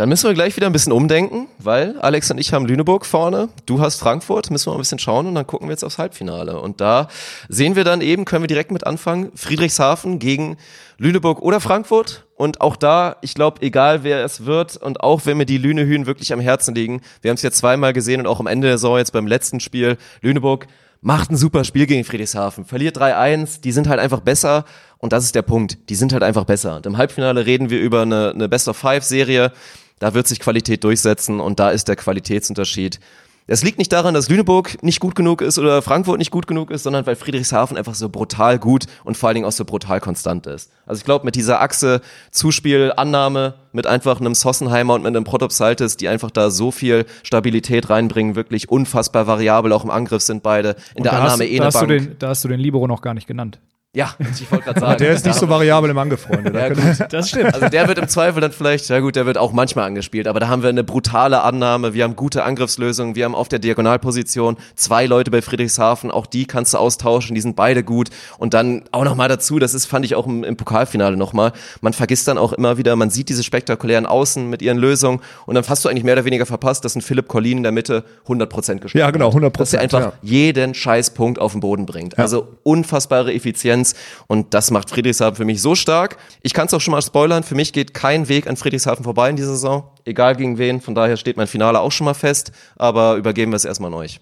Dann 0.00 0.08
müssen 0.08 0.28
wir 0.28 0.32
gleich 0.32 0.56
wieder 0.56 0.66
ein 0.66 0.72
bisschen 0.72 0.94
umdenken, 0.94 1.46
weil 1.58 1.98
Alex 2.00 2.30
und 2.30 2.38
ich 2.38 2.54
haben 2.54 2.64
Lüneburg 2.64 3.04
vorne, 3.04 3.50
du 3.66 3.82
hast 3.82 3.96
Frankfurt, 3.96 4.50
müssen 4.50 4.64
wir 4.64 4.70
mal 4.70 4.78
ein 4.78 4.80
bisschen 4.80 4.98
schauen 4.98 5.26
und 5.26 5.34
dann 5.34 5.46
gucken 5.46 5.68
wir 5.68 5.72
jetzt 5.72 5.84
aufs 5.84 5.98
Halbfinale. 5.98 6.58
Und 6.58 6.80
da 6.80 7.08
sehen 7.50 7.76
wir 7.76 7.84
dann 7.84 8.00
eben, 8.00 8.24
können 8.24 8.42
wir 8.42 8.48
direkt 8.48 8.70
mit 8.70 8.86
anfangen, 8.86 9.30
Friedrichshafen 9.34 10.18
gegen 10.18 10.56
Lüneburg 10.96 11.42
oder 11.42 11.60
Frankfurt. 11.60 12.24
Und 12.34 12.62
auch 12.62 12.76
da, 12.76 13.16
ich 13.20 13.34
glaube, 13.34 13.60
egal 13.60 14.02
wer 14.02 14.24
es 14.24 14.46
wird 14.46 14.78
und 14.78 15.02
auch 15.02 15.26
wenn 15.26 15.36
mir 15.36 15.44
die 15.44 15.58
Lünehühn 15.58 16.06
wirklich 16.06 16.32
am 16.32 16.40
Herzen 16.40 16.74
liegen, 16.74 17.02
wir 17.20 17.28
haben 17.28 17.36
es 17.36 17.42
jetzt 17.42 17.58
zweimal 17.58 17.92
gesehen 17.92 18.22
und 18.22 18.26
auch 18.26 18.40
am 18.40 18.46
Ende 18.46 18.68
der 18.68 18.78
Saison 18.78 18.96
jetzt 18.96 19.12
beim 19.12 19.26
letzten 19.26 19.60
Spiel, 19.60 19.98
Lüneburg 20.22 20.66
macht 21.02 21.30
ein 21.30 21.36
super 21.36 21.64
Spiel 21.64 21.84
gegen 21.84 22.04
Friedrichshafen, 22.04 22.64
verliert 22.64 22.98
3-1, 22.98 23.60
die 23.60 23.72
sind 23.72 23.86
halt 23.86 24.00
einfach 24.00 24.20
besser 24.20 24.64
und 24.96 25.12
das 25.12 25.24
ist 25.24 25.34
der 25.34 25.42
Punkt, 25.42 25.78
die 25.88 25.94
sind 25.94 26.14
halt 26.14 26.22
einfach 26.22 26.44
besser. 26.44 26.76
Und 26.76 26.86
im 26.86 26.96
Halbfinale 26.96 27.46
reden 27.46 27.70
wir 27.70 27.80
über 27.80 28.02
eine, 28.02 28.30
eine 28.30 28.48
Best-of-Five-Serie, 28.48 29.52
da 30.00 30.14
wird 30.14 30.26
sich 30.26 30.40
Qualität 30.40 30.82
durchsetzen 30.82 31.38
und 31.38 31.60
da 31.60 31.70
ist 31.70 31.86
der 31.86 31.94
Qualitätsunterschied. 31.94 32.98
Es 33.46 33.64
liegt 33.64 33.78
nicht 33.78 33.92
daran, 33.92 34.14
dass 34.14 34.28
Lüneburg 34.28 34.80
nicht 34.82 35.00
gut 35.00 35.16
genug 35.16 35.42
ist 35.42 35.58
oder 35.58 35.82
Frankfurt 35.82 36.18
nicht 36.18 36.30
gut 36.30 36.46
genug 36.46 36.70
ist, 36.70 36.84
sondern 36.84 37.04
weil 37.06 37.16
Friedrichshafen 37.16 37.76
einfach 37.76 37.96
so 37.96 38.08
brutal 38.08 38.60
gut 38.60 38.86
und 39.02 39.16
vor 39.16 39.28
allen 39.28 39.34
Dingen 39.34 39.46
auch 39.46 39.52
so 39.52 39.64
brutal 39.64 40.00
konstant 40.00 40.46
ist. 40.46 40.70
Also 40.86 41.00
ich 41.00 41.04
glaube, 41.04 41.24
mit 41.24 41.34
dieser 41.34 41.60
Achse 41.60 42.00
Zuspiel, 42.30 42.92
Annahme, 42.96 43.54
mit 43.72 43.88
einfach 43.88 44.20
einem 44.20 44.36
Sossenheimer 44.36 44.94
und 44.94 45.02
mit 45.02 45.16
einem 45.16 45.24
Protopsaltis, 45.24 45.96
die 45.96 46.06
einfach 46.06 46.30
da 46.30 46.50
so 46.50 46.70
viel 46.70 47.06
Stabilität 47.24 47.90
reinbringen, 47.90 48.36
wirklich 48.36 48.68
unfassbar 48.68 49.26
variabel, 49.26 49.72
auch 49.72 49.82
im 49.82 49.90
Angriff 49.90 50.22
sind 50.22 50.44
beide. 50.44 50.76
In 50.94 51.02
der 51.02 51.12
da 51.12 51.18
Annahme 51.18 51.42
hast, 51.44 51.50
eh 51.50 51.58
da, 51.58 51.64
hast 51.64 51.82
du 51.82 51.86
den, 51.86 52.16
da 52.20 52.28
hast 52.28 52.44
du 52.44 52.48
den 52.48 52.60
Libero 52.60 52.86
noch 52.86 53.02
gar 53.02 53.14
nicht 53.14 53.26
genannt. 53.26 53.58
Ja, 53.92 54.14
ich 54.20 54.48
wollte 54.52 54.66
gerade 54.66 54.78
sagen. 54.78 54.98
Der 54.98 55.12
ist 55.12 55.26
nicht 55.26 55.34
so 55.34 55.48
variabel 55.48 55.90
im 55.90 55.98
Angriff, 55.98 56.20
Freunde. 56.20 56.52
Da 56.52 56.68
Ja, 56.68 56.68
gut. 56.68 57.12
Das 57.12 57.28
stimmt. 57.28 57.52
Also 57.52 57.68
der 57.68 57.88
wird 57.88 57.98
im 57.98 58.06
Zweifel 58.06 58.40
dann 58.40 58.52
vielleicht, 58.52 58.88
ja 58.88 59.00
gut, 59.00 59.16
der 59.16 59.26
wird 59.26 59.36
auch 59.36 59.50
manchmal 59.50 59.84
angespielt, 59.84 60.28
aber 60.28 60.38
da 60.38 60.46
haben 60.46 60.62
wir 60.62 60.68
eine 60.68 60.84
brutale 60.84 61.42
Annahme, 61.42 61.92
wir 61.92 62.04
haben 62.04 62.14
gute 62.14 62.44
Angriffslösungen, 62.44 63.16
wir 63.16 63.24
haben 63.24 63.34
auf 63.34 63.48
der 63.48 63.58
Diagonalposition 63.58 64.58
zwei 64.76 65.06
Leute 65.06 65.32
bei 65.32 65.42
Friedrichshafen, 65.42 66.12
auch 66.12 66.26
die 66.26 66.44
kannst 66.44 66.72
du 66.72 66.78
austauschen, 66.78 67.34
die 67.34 67.40
sind 67.40 67.56
beide 67.56 67.82
gut 67.82 68.10
und 68.38 68.54
dann 68.54 68.84
auch 68.92 69.02
nochmal 69.02 69.28
dazu, 69.28 69.58
das 69.58 69.74
ist, 69.74 69.86
fand 69.86 70.04
ich 70.04 70.14
auch 70.14 70.28
im, 70.28 70.44
im 70.44 70.56
Pokalfinale 70.56 71.16
nochmal, 71.16 71.52
man 71.80 71.92
vergisst 71.92 72.28
dann 72.28 72.38
auch 72.38 72.52
immer 72.52 72.78
wieder, 72.78 72.94
man 72.94 73.10
sieht 73.10 73.28
diese 73.28 73.42
spektakulären 73.42 74.06
Außen 74.06 74.48
mit 74.48 74.62
ihren 74.62 74.78
Lösungen 74.78 75.20
und 75.46 75.56
dann 75.56 75.64
hast 75.68 75.84
du 75.84 75.88
eigentlich 75.88 76.04
mehr 76.04 76.14
oder 76.14 76.24
weniger 76.24 76.46
verpasst, 76.46 76.84
dass 76.84 76.94
ein 76.94 77.00
Philipp 77.00 77.26
Collin 77.26 77.56
in 77.56 77.62
der 77.64 77.72
Mitte 77.72 78.04
100% 78.28 78.78
gespielt 78.78 79.00
Ja, 79.00 79.10
genau, 79.10 79.30
100%, 79.30 79.50
Dass 79.58 79.74
er 79.74 79.80
einfach 79.80 80.00
ja. 80.00 80.12
jeden 80.22 80.74
Scheißpunkt 80.74 81.40
auf 81.40 81.50
den 81.52 81.60
Boden 81.60 81.86
bringt. 81.86 82.16
Also 82.20 82.46
unfassbare 82.62 83.34
Effizienz 83.34 83.79
und 84.26 84.54
das 84.54 84.70
macht 84.70 84.90
Friedrichshafen 84.90 85.36
für 85.36 85.44
mich 85.44 85.60
so 85.62 85.74
stark. 85.74 86.16
Ich 86.42 86.54
kann 86.54 86.66
es 86.66 86.74
auch 86.74 86.80
schon 86.80 86.92
mal 86.92 87.02
spoilern, 87.02 87.42
für 87.42 87.54
mich 87.54 87.72
geht 87.72 87.94
kein 87.94 88.28
Weg 88.28 88.46
an 88.46 88.56
Friedrichshafen 88.56 89.04
vorbei 89.04 89.30
in 89.30 89.36
dieser 89.36 89.50
Saison, 89.52 89.84
egal 90.04 90.36
gegen 90.36 90.58
wen, 90.58 90.80
von 90.80 90.94
daher 90.94 91.16
steht 91.16 91.36
mein 91.36 91.46
Finale 91.46 91.80
auch 91.80 91.92
schon 91.92 92.04
mal 92.04 92.14
fest, 92.14 92.52
aber 92.76 93.16
übergeben 93.16 93.52
wir 93.52 93.56
es 93.56 93.64
erstmal 93.64 93.92
an 93.92 93.98
euch. 93.98 94.20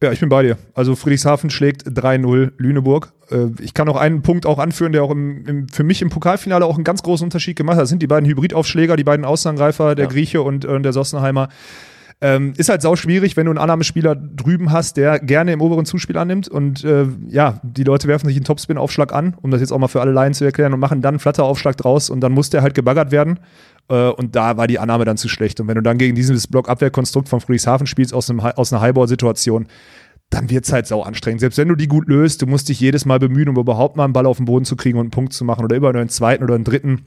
Ja, 0.00 0.12
ich 0.12 0.20
bin 0.20 0.28
bei 0.28 0.44
dir. 0.44 0.56
Also 0.74 0.94
Friedrichshafen 0.94 1.50
schlägt 1.50 1.82
3-0 1.88 2.52
Lüneburg. 2.56 3.12
Äh, 3.32 3.46
Ich 3.60 3.74
kann 3.74 3.88
noch 3.88 3.96
einen 3.96 4.22
Punkt 4.22 4.46
auch 4.46 4.60
anführen, 4.60 4.92
der 4.92 5.02
auch 5.02 5.10
im, 5.10 5.44
im, 5.44 5.68
für 5.68 5.82
mich 5.82 6.02
im 6.02 6.08
Pokalfinale 6.08 6.64
auch 6.64 6.76
einen 6.76 6.84
ganz 6.84 7.02
großen 7.02 7.24
Unterschied 7.24 7.56
gemacht 7.56 7.74
hat. 7.74 7.82
Das 7.82 7.88
sind 7.88 8.00
die 8.00 8.06
beiden 8.06 8.28
Hybridaufschläger, 8.28 8.94
die 8.96 9.02
beiden 9.02 9.24
Außenangreifer, 9.24 9.96
der 9.96 10.04
Ja. 10.04 10.10
Grieche 10.10 10.42
und 10.42 10.64
äh, 10.64 10.80
der 10.80 10.92
Sossenheimer. 10.92 11.48
Ähm, 12.20 12.52
ist 12.56 12.68
halt 12.68 12.82
sau 12.82 12.96
schwierig, 12.96 13.36
wenn 13.36 13.46
du 13.46 13.52
einen 13.52 13.58
Annahmespieler 13.58 14.16
drüben 14.16 14.72
hast, 14.72 14.96
der 14.96 15.20
gerne 15.20 15.52
im 15.52 15.60
oberen 15.60 15.84
Zuspiel 15.84 16.16
annimmt. 16.16 16.48
Und 16.48 16.82
äh, 16.82 17.06
ja, 17.28 17.60
die 17.62 17.84
Leute 17.84 18.08
werfen 18.08 18.26
sich 18.26 18.36
einen 18.36 18.44
Topspin-Aufschlag 18.44 19.12
an, 19.12 19.36
um 19.40 19.52
das 19.52 19.60
jetzt 19.60 19.70
auch 19.70 19.78
mal 19.78 19.86
für 19.86 20.00
alle 20.00 20.10
Laien 20.10 20.34
zu 20.34 20.44
erklären, 20.44 20.72
und 20.74 20.80
machen 20.80 21.00
dann 21.00 21.14
einen 21.14 21.18
Flatteraufschlag 21.20 21.76
draus 21.76 22.10
und 22.10 22.20
dann 22.20 22.32
muss 22.32 22.50
der 22.50 22.62
halt 22.62 22.74
gebaggert 22.74 23.12
werden. 23.12 23.38
Äh, 23.88 24.08
und 24.08 24.34
da 24.34 24.56
war 24.56 24.66
die 24.66 24.80
Annahme 24.80 25.04
dann 25.04 25.16
zu 25.16 25.28
schlecht. 25.28 25.60
Und 25.60 25.68
wenn 25.68 25.76
du 25.76 25.82
dann 25.82 25.96
gegen 25.96 26.16
dieses 26.16 26.48
Blockabwehrkonstrukt 26.48 27.28
von 27.28 27.40
Friedrichshafen 27.40 27.86
spielst 27.86 28.12
aus, 28.12 28.28
einem, 28.28 28.40
aus 28.40 28.72
einer 28.72 28.82
Highball-Situation, 28.82 29.68
dann 30.30 30.50
wird's 30.50 30.72
halt 30.72 30.86
sau 30.86 31.02
anstrengend. 31.02 31.40
Selbst 31.40 31.56
wenn 31.56 31.68
du 31.68 31.76
die 31.76 31.86
gut 31.86 32.08
löst, 32.08 32.42
du 32.42 32.46
musst 32.46 32.68
dich 32.68 32.80
jedes 32.80 33.06
Mal 33.06 33.18
bemühen, 33.18 33.48
um 33.48 33.56
überhaupt 33.56 33.96
mal 33.96 34.04
einen 34.04 34.12
Ball 34.12 34.26
auf 34.26 34.38
den 34.38 34.46
Boden 34.46 34.64
zu 34.64 34.76
kriegen 34.76 34.98
und 34.98 35.04
einen 35.04 35.10
Punkt 35.10 35.32
zu 35.32 35.44
machen 35.44 35.64
oder 35.64 35.76
über 35.76 35.88
einen 35.88 36.08
zweiten 36.08 36.44
oder 36.44 36.54
einen 36.54 36.64
dritten 36.64 37.06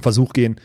Versuch 0.00 0.32
gehen. 0.32 0.56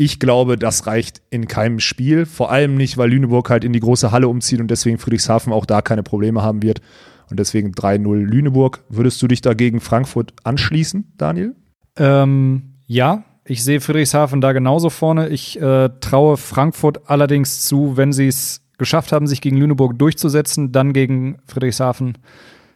Ich 0.00 0.18
glaube, 0.18 0.56
das 0.56 0.86
reicht 0.86 1.20
in 1.28 1.46
keinem 1.46 1.78
Spiel. 1.78 2.24
Vor 2.24 2.50
allem 2.50 2.74
nicht, 2.74 2.96
weil 2.96 3.10
Lüneburg 3.10 3.50
halt 3.50 3.64
in 3.64 3.74
die 3.74 3.80
große 3.80 4.10
Halle 4.10 4.28
umzieht 4.28 4.58
und 4.58 4.70
deswegen 4.70 4.96
Friedrichshafen 4.96 5.52
auch 5.52 5.66
da 5.66 5.82
keine 5.82 6.02
Probleme 6.02 6.40
haben 6.40 6.62
wird. 6.62 6.80
Und 7.28 7.38
deswegen 7.38 7.72
3-0 7.72 8.14
Lüneburg. 8.14 8.82
Würdest 8.88 9.20
du 9.20 9.28
dich 9.28 9.42
dagegen 9.42 9.78
Frankfurt 9.78 10.32
anschließen, 10.42 11.12
Daniel? 11.18 11.54
Ähm, 11.96 12.76
ja, 12.86 13.24
ich 13.44 13.62
sehe 13.62 13.82
Friedrichshafen 13.82 14.40
da 14.40 14.52
genauso 14.52 14.88
vorne. 14.88 15.28
Ich 15.28 15.60
äh, 15.60 15.90
traue 16.00 16.38
Frankfurt 16.38 17.02
allerdings 17.10 17.66
zu, 17.66 17.98
wenn 17.98 18.14
sie 18.14 18.28
es 18.28 18.62
geschafft 18.78 19.12
haben, 19.12 19.26
sich 19.26 19.42
gegen 19.42 19.58
Lüneburg 19.58 19.98
durchzusetzen, 19.98 20.72
dann 20.72 20.94
gegen 20.94 21.36
Friedrichshafen 21.44 22.16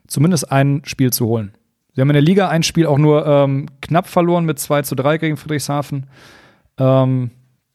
zumindest 0.07 0.53
ein 0.53 0.83
Spiel 0.85 1.11
zu 1.11 1.25
holen. 1.25 1.53
Sie 1.95 2.03
haben 2.03 2.11
in 2.11 2.15
der 2.15 2.21
Liga 2.21 2.51
ein 2.51 2.63
Spiel 2.63 2.85
auch 2.85 2.99
nur 2.99 3.27
ähm, 3.27 3.65
knapp 3.81 4.09
verloren 4.09 4.45
mit 4.45 4.59
2 4.59 4.83
zu 4.83 4.95
3 4.95 5.17
gegen 5.17 5.39
Friedrichshafen. 5.39 6.05
Ähm, 6.79 7.31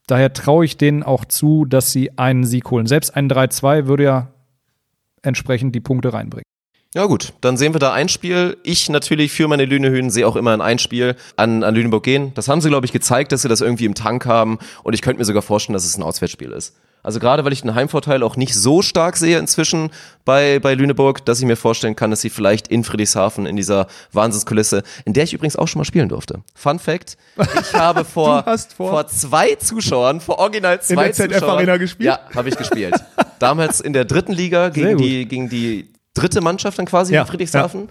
daher 0.06 0.32
traue 0.32 0.64
ich 0.64 0.76
denen 0.76 1.02
auch 1.02 1.24
zu, 1.24 1.64
dass 1.64 1.92
sie 1.92 2.18
einen 2.18 2.44
Sieg 2.44 2.70
holen. 2.70 2.86
Selbst 2.86 3.14
ein 3.16 3.30
3-2 3.30 3.86
würde 3.86 4.04
ja 4.04 4.28
entsprechend 5.22 5.74
die 5.74 5.80
Punkte 5.80 6.12
reinbringen. 6.12 6.44
Ja 6.92 7.06
gut, 7.06 7.34
dann 7.40 7.56
sehen 7.56 7.72
wir 7.72 7.78
da 7.78 7.92
ein 7.92 8.08
Spiel. 8.08 8.56
Ich 8.64 8.88
natürlich 8.88 9.30
für 9.30 9.46
meine 9.46 9.64
Lünehühn 9.64 10.10
sehe 10.10 10.26
auch 10.26 10.34
immer 10.34 10.52
in 10.54 10.60
ein 10.60 10.80
Spiel 10.80 11.14
an, 11.36 11.62
an 11.62 11.74
Lüneburg 11.74 12.02
gehen. 12.02 12.32
Das 12.34 12.48
haben 12.48 12.60
sie, 12.60 12.68
glaube 12.68 12.84
ich, 12.84 12.90
gezeigt, 12.92 13.30
dass 13.30 13.42
sie 13.42 13.48
das 13.48 13.60
irgendwie 13.60 13.84
im 13.84 13.94
Tank 13.94 14.26
haben. 14.26 14.58
Und 14.82 14.94
ich 14.94 15.00
könnte 15.00 15.20
mir 15.20 15.24
sogar 15.24 15.42
vorstellen, 15.42 15.74
dass 15.74 15.84
es 15.84 15.96
ein 15.96 16.02
Auswärtsspiel 16.02 16.50
ist. 16.50 16.76
Also 17.02 17.18
gerade, 17.18 17.44
weil 17.44 17.52
ich 17.52 17.62
den 17.62 17.74
Heimvorteil 17.74 18.22
auch 18.22 18.36
nicht 18.36 18.54
so 18.54 18.82
stark 18.82 19.16
sehe 19.16 19.38
inzwischen 19.38 19.90
bei, 20.24 20.58
bei 20.58 20.74
Lüneburg, 20.74 21.24
dass 21.24 21.38
ich 21.40 21.46
mir 21.46 21.56
vorstellen 21.56 21.96
kann, 21.96 22.10
dass 22.10 22.20
sie 22.20 22.28
vielleicht 22.30 22.68
in 22.68 22.84
Friedrichshafen 22.84 23.46
in 23.46 23.56
dieser 23.56 23.86
Wahnsinnskulisse, 24.12 24.82
in 25.04 25.14
der 25.14 25.24
ich 25.24 25.32
übrigens 25.32 25.56
auch 25.56 25.66
schon 25.66 25.80
mal 25.80 25.84
spielen 25.84 26.08
durfte. 26.10 26.40
Fun 26.54 26.78
Fact, 26.78 27.16
ich 27.38 27.72
habe 27.74 28.04
vor, 28.04 28.44
vor- 28.76 28.88
vor 28.90 29.06
zwei 29.06 29.54
Zuschauern, 29.54 30.20
vor 30.20 30.38
original 30.38 30.80
zwei 30.82 31.04
der 31.04 31.12
ZF 31.14 31.32
Zuschauern, 31.34 31.56
Arena 31.56 31.76
gespielt? 31.78 32.06
Ja, 32.06 32.20
habe 32.34 32.48
ich 32.50 32.56
gespielt. 32.56 32.94
Damals 33.38 33.80
in 33.80 33.92
der 33.94 34.04
dritten 34.04 34.32
Liga 34.32 34.68
gegen 34.68 34.98
die, 34.98 35.26
gegen 35.26 35.48
die 35.48 35.90
dritte 36.12 36.40
Mannschaft 36.42 36.78
dann 36.78 36.86
quasi 36.86 37.14
Ja, 37.14 37.22
in 37.22 37.26
Friedrichshafen. 37.26 37.88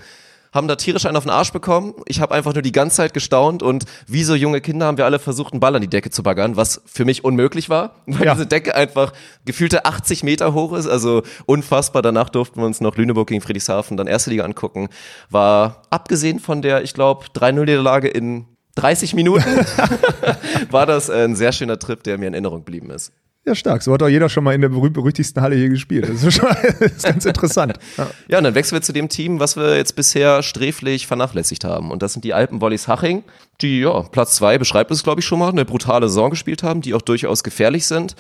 Haben 0.52 0.68
da 0.68 0.76
tierisch 0.76 1.06
einen 1.06 1.16
auf 1.16 1.24
den 1.24 1.30
Arsch 1.30 1.52
bekommen. 1.52 1.94
Ich 2.08 2.22
habe 2.22 2.34
einfach 2.34 2.54
nur 2.54 2.64
die 2.64 2.72
ganze 2.72 2.98
Zeit 2.98 3.14
gestaunt 3.14 3.62
und 3.62 3.86
wie 4.08 4.24
so 4.24 4.34
junge 4.34 4.62
Kinder 4.62 4.88
haben 4.88 4.98
wir 4.98 5.06
alle 5.06 5.20
versucht, 5.20 5.54
einen 5.54 5.60
Ball 5.60 5.76
an 5.76 5.82
die 5.82 5.88
Decke 5.88 6.10
zu 6.10 6.24
baggern, 6.24 6.56
was 6.56 6.82
für 6.86 7.06
mich 7.06 7.24
unmöglich 7.24 7.70
war, 7.70 7.96
weil 8.08 8.26
Ja. 8.26 8.34
diese 8.34 8.48
Decke 8.48 8.74
einfach 8.76 9.14
gefühlte 9.46 9.86
80 9.86 10.24
Meter 10.24 10.54
hoch 10.54 10.74
ist, 10.74 10.88
also 10.88 11.22
unfassbar. 11.46 12.02
Danach 12.02 12.30
durften 12.30 12.60
wir 12.62 12.66
uns 12.66 12.82
noch 12.82 12.96
Lüneburg 12.98 13.28
gegen 13.28 13.42
Friedrichshafen, 13.42 13.96
dann 13.98 14.08
erste 14.08 14.32
Liga 14.32 14.44
angucken. 14.44 14.90
War 15.30 15.84
abgesehen 15.92 16.40
von 16.40 16.62
der, 16.62 16.84
ich 16.84 16.94
glaube, 16.94 17.26
3-0-Niederlage 17.36 18.08
in 18.08 18.46
30 18.76 19.14
Minuten, 19.14 19.44
war 20.72 20.86
das 20.86 21.10
ein 21.10 21.36
sehr 21.36 21.52
schöner 21.52 21.78
Trip, 21.78 22.02
der 22.04 22.18
mir 22.18 22.28
in 22.28 22.34
Erinnerung 22.34 22.60
geblieben 22.60 22.90
ist. 22.92 23.12
Ja, 23.46 23.56
stark. 23.56 23.82
So 23.82 23.94
hat 23.94 24.04
auch 24.04 24.10
jeder 24.10 24.30
schon 24.30 24.44
mal 24.44 24.54
in 24.54 24.62
der 24.62 24.70
berühmt-berüchtigsten 24.70 25.42
Halle 25.42 25.56
hier 25.56 25.70
gespielt. 25.70 26.08
Das 26.08 26.24
ist, 26.24 26.36
schon, 26.36 26.50
das 26.80 26.82
ist 26.82 27.04
ganz 27.04 27.26
interessant. 27.26 27.80
Ja. 27.98 28.08
ja, 28.28 28.38
und 28.38 28.44
dann 28.44 28.56
wechseln 28.56 28.78
wir 28.78 28.82
zu 28.82 28.94
dem 28.94 29.10
Team, 29.10 29.40
was 29.40 29.56
wir 29.56 29.78
jetzt 29.78 29.96
bisher 29.96 30.44
sträflich 30.44 31.08
vernachlässigt 31.08 31.64
haben. 31.64 31.92
Und 31.92 32.04
das 32.04 32.14
sind 32.14 32.26
die 32.26 32.34
Alpenvolleys 32.34 32.88
Haching, 32.88 33.24
die, 33.62 33.80
ja, 33.80 34.02
Platz 34.04 34.36
zwei 34.36 34.58
beschreibt 34.58 34.92
es, 34.92 35.04
glaube 35.04 35.22
ich, 35.22 35.26
schon 35.26 35.40
mal, 35.40 35.50
eine 35.50 35.66
brutale 35.66 36.08
Saison 36.10 36.30
gespielt 36.30 36.64
haben, 36.64 36.82
die 36.82 36.94
auch 36.94 37.02
durchaus 37.02 37.44
gefährlich 37.44 37.86
sind. 37.88 38.16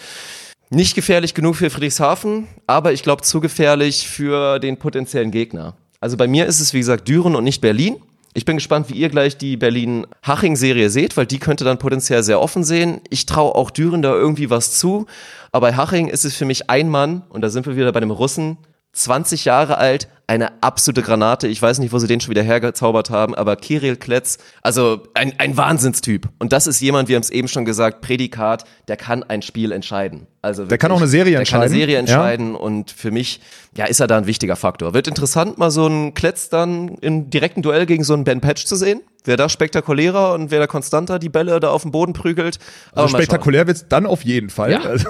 Nicht 0.69 0.95
gefährlich 0.95 1.33
genug 1.33 1.55
für 1.55 1.69
Friedrichshafen, 1.69 2.47
aber 2.67 2.93
ich 2.93 3.03
glaube 3.03 3.23
zu 3.23 3.39
gefährlich 3.39 4.07
für 4.07 4.59
den 4.59 4.77
potenziellen 4.77 5.31
Gegner. 5.31 5.75
Also 5.99 6.15
bei 6.15 6.27
mir 6.27 6.45
ist 6.45 6.59
es, 6.59 6.73
wie 6.73 6.79
gesagt, 6.79 7.07
Düren 7.07 7.35
und 7.35 7.43
nicht 7.43 7.61
Berlin. 7.61 7.97
Ich 8.33 8.45
bin 8.45 8.57
gespannt, 8.57 8.89
wie 8.89 8.93
ihr 8.93 9.09
gleich 9.09 9.37
die 9.37 9.57
Berlin-Haching-Serie 9.57 10.89
seht, 10.91 11.17
weil 11.17 11.25
die 11.25 11.39
könnte 11.39 11.63
dann 11.63 11.79
potenziell 11.79 12.21
sehr 12.21 12.39
offen 12.39 12.63
sehen. 12.63 13.01
Ich 13.09 13.25
traue 13.25 13.55
auch 13.55 13.71
Düren 13.71 14.03
da 14.03 14.13
irgendwie 14.13 14.51
was 14.51 14.77
zu. 14.77 15.07
Aber 15.51 15.67
bei 15.67 15.75
Haching 15.75 16.07
ist 16.07 16.25
es 16.25 16.35
für 16.35 16.45
mich 16.45 16.69
ein 16.69 16.89
Mann, 16.89 17.23
und 17.29 17.41
da 17.41 17.49
sind 17.49 17.65
wir 17.65 17.75
wieder 17.75 17.91
bei 17.91 17.99
dem 17.99 18.11
Russen, 18.11 18.57
20 18.93 19.45
Jahre 19.45 19.77
alt, 19.77 20.07
eine 20.29 20.61
absolute 20.61 21.01
Granate. 21.01 21.47
Ich 21.47 21.59
weiß 21.59 21.79
nicht, 21.79 21.91
wo 21.91 21.97
sie 21.97 22.05
den 22.05 22.21
schon 22.21 22.29
wieder 22.29 22.43
hergezaubert 22.43 23.09
haben, 23.09 23.33
aber 23.33 23.55
Kirill 23.55 23.95
Kletz, 23.95 24.37
also 24.61 25.01
ein, 25.15 25.33
ein 25.39 25.57
Wahnsinnstyp. 25.57 26.29
Und 26.37 26.53
das 26.53 26.67
ist 26.67 26.79
jemand, 26.81 27.09
wir 27.09 27.15
haben 27.15 27.23
es 27.23 27.31
eben 27.31 27.47
schon 27.47 27.65
gesagt, 27.65 28.01
Prädikat, 28.01 28.63
der 28.87 28.95
kann 28.95 29.23
ein 29.23 29.41
Spiel 29.41 29.71
entscheiden. 29.71 30.27
Also 30.43 30.63
wirklich, 30.63 30.69
der 30.69 30.77
kann 30.77 30.91
auch 30.91 30.97
eine 30.97 31.07
Serie 31.07 31.31
der 31.31 31.39
entscheiden. 31.39 31.61
Der 31.61 31.69
kann 31.69 31.73
eine 31.73 31.79
Serie 31.79 31.97
entscheiden 31.97 32.53
ja. 32.53 32.59
und 32.59 32.91
für 32.91 33.09
mich, 33.09 33.41
ja, 33.75 33.85
ist 33.85 33.99
er 34.01 34.05
da 34.05 34.17
ein 34.17 34.27
wichtiger 34.27 34.55
Faktor. 34.55 34.93
Wird 34.93 35.07
interessant, 35.07 35.57
mal 35.57 35.71
so 35.71 35.87
einen 35.87 36.13
Kletz 36.13 36.49
dann 36.49 36.89
im 37.01 37.31
direkten 37.31 37.63
Duell 37.63 37.87
gegen 37.87 38.03
so 38.03 38.13
einen 38.13 38.23
Ben 38.23 38.39
Patch 38.39 38.65
zu 38.65 38.75
sehen. 38.75 39.01
Wer 39.23 39.35
da 39.35 39.49
spektakulärer 39.49 40.33
und 40.33 40.51
wer 40.51 40.59
da 40.59 40.67
konstanter 40.67 41.17
die 41.17 41.29
Bälle 41.29 41.59
da 41.59 41.71
auf 41.71 41.81
den 41.81 41.91
Boden 41.91 42.13
prügelt. 42.13 42.59
Also 42.93 43.07
spektakulär 43.17 43.65
wird's 43.65 43.87
dann 43.89 44.05
auf 44.05 44.23
jeden 44.23 44.51
Fall. 44.51 44.73
Ja. 44.73 44.81
Also, 44.81 45.09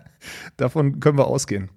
davon 0.56 0.98
können 0.98 1.16
wir 1.16 1.28
ausgehen. 1.28 1.70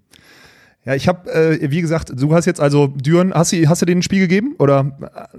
Ja, 0.86 0.96
ich 0.96 1.08
habe, 1.08 1.32
äh, 1.32 1.70
wie 1.70 1.82
gesagt, 1.82 2.12
du 2.16 2.34
hast 2.34 2.46
jetzt 2.46 2.60
also 2.60 2.88
Düren, 2.88 3.34
hast 3.34 3.52
du, 3.52 3.68
hast 3.68 3.82
du 3.82 3.86
denen 3.86 4.00
ein 4.00 4.04
Spiel 4.04 4.22
gegeben? 4.22 4.56
Oder 4.58 4.98
äh, 5.02 5.38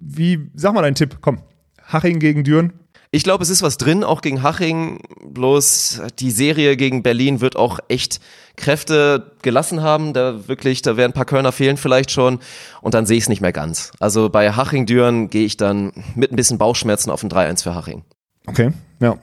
wie, 0.00 0.50
sag 0.54 0.74
mal 0.74 0.82
deinen 0.82 0.94
Tipp, 0.96 1.18
komm. 1.20 1.38
Haching 1.86 2.18
gegen 2.18 2.44
Düren. 2.44 2.72
Ich 3.12 3.24
glaube, 3.24 3.42
es 3.42 3.50
ist 3.50 3.62
was 3.62 3.76
drin, 3.76 4.04
auch 4.04 4.22
gegen 4.22 4.42
Haching. 4.42 5.00
Bloß 5.24 6.00
die 6.20 6.30
Serie 6.30 6.76
gegen 6.76 7.02
Berlin 7.02 7.40
wird 7.40 7.56
auch 7.56 7.80
echt 7.88 8.20
Kräfte 8.56 9.32
gelassen 9.42 9.82
haben. 9.82 10.12
Da 10.12 10.46
wirklich, 10.46 10.82
da 10.82 10.96
werden 10.96 11.10
ein 11.10 11.14
paar 11.14 11.24
Körner 11.24 11.50
fehlen 11.50 11.76
vielleicht 11.76 12.12
schon. 12.12 12.38
Und 12.80 12.94
dann 12.94 13.06
sehe 13.06 13.16
ich 13.16 13.24
es 13.24 13.28
nicht 13.28 13.40
mehr 13.40 13.52
ganz. 13.52 13.90
Also 13.98 14.28
bei 14.28 14.52
Haching-Düren 14.52 15.28
gehe 15.28 15.44
ich 15.44 15.56
dann 15.56 15.92
mit 16.14 16.32
ein 16.32 16.36
bisschen 16.36 16.58
Bauchschmerzen 16.58 17.10
auf 17.10 17.24
ein 17.24 17.30
3-1 17.30 17.64
für 17.64 17.74
Haching. 17.74 18.04
Okay, 18.46 18.70
ja. 19.00 19.16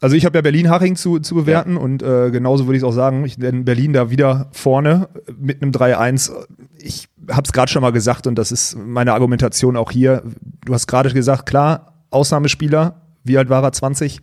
Also 0.00 0.16
ich 0.16 0.24
habe 0.24 0.36
ja 0.38 0.42
Berlin-Haching 0.42 0.96
zu, 0.96 1.18
zu 1.20 1.34
bewerten 1.34 1.74
ja. 1.74 1.80
und 1.80 2.02
äh, 2.02 2.30
genauso 2.30 2.66
würde 2.66 2.76
ich 2.76 2.82
es 2.82 2.88
auch 2.88 2.92
sagen. 2.92 3.24
Ich 3.24 3.38
nenne 3.38 3.62
Berlin 3.62 3.92
da 3.92 4.10
wieder 4.10 4.48
vorne 4.52 5.08
mit 5.38 5.62
einem 5.62 5.70
3-1. 5.70 6.32
Ich 6.78 7.08
habe 7.30 7.42
es 7.44 7.52
gerade 7.52 7.70
schon 7.70 7.82
mal 7.82 7.92
gesagt 7.92 8.26
und 8.26 8.36
das 8.36 8.52
ist 8.52 8.76
meine 8.76 9.12
Argumentation 9.14 9.76
auch 9.76 9.90
hier. 9.90 10.22
Du 10.64 10.74
hast 10.74 10.86
gerade 10.86 11.12
gesagt, 11.12 11.46
klar, 11.46 11.94
Ausnahmespieler, 12.10 13.00
wie 13.22 13.38
alt 13.38 13.48
war 13.48 13.62
er? 13.62 13.72
20? 13.72 14.20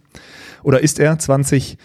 Oder 0.63 0.82
ist 0.82 0.99
er 0.99 1.17
20? 1.17 1.78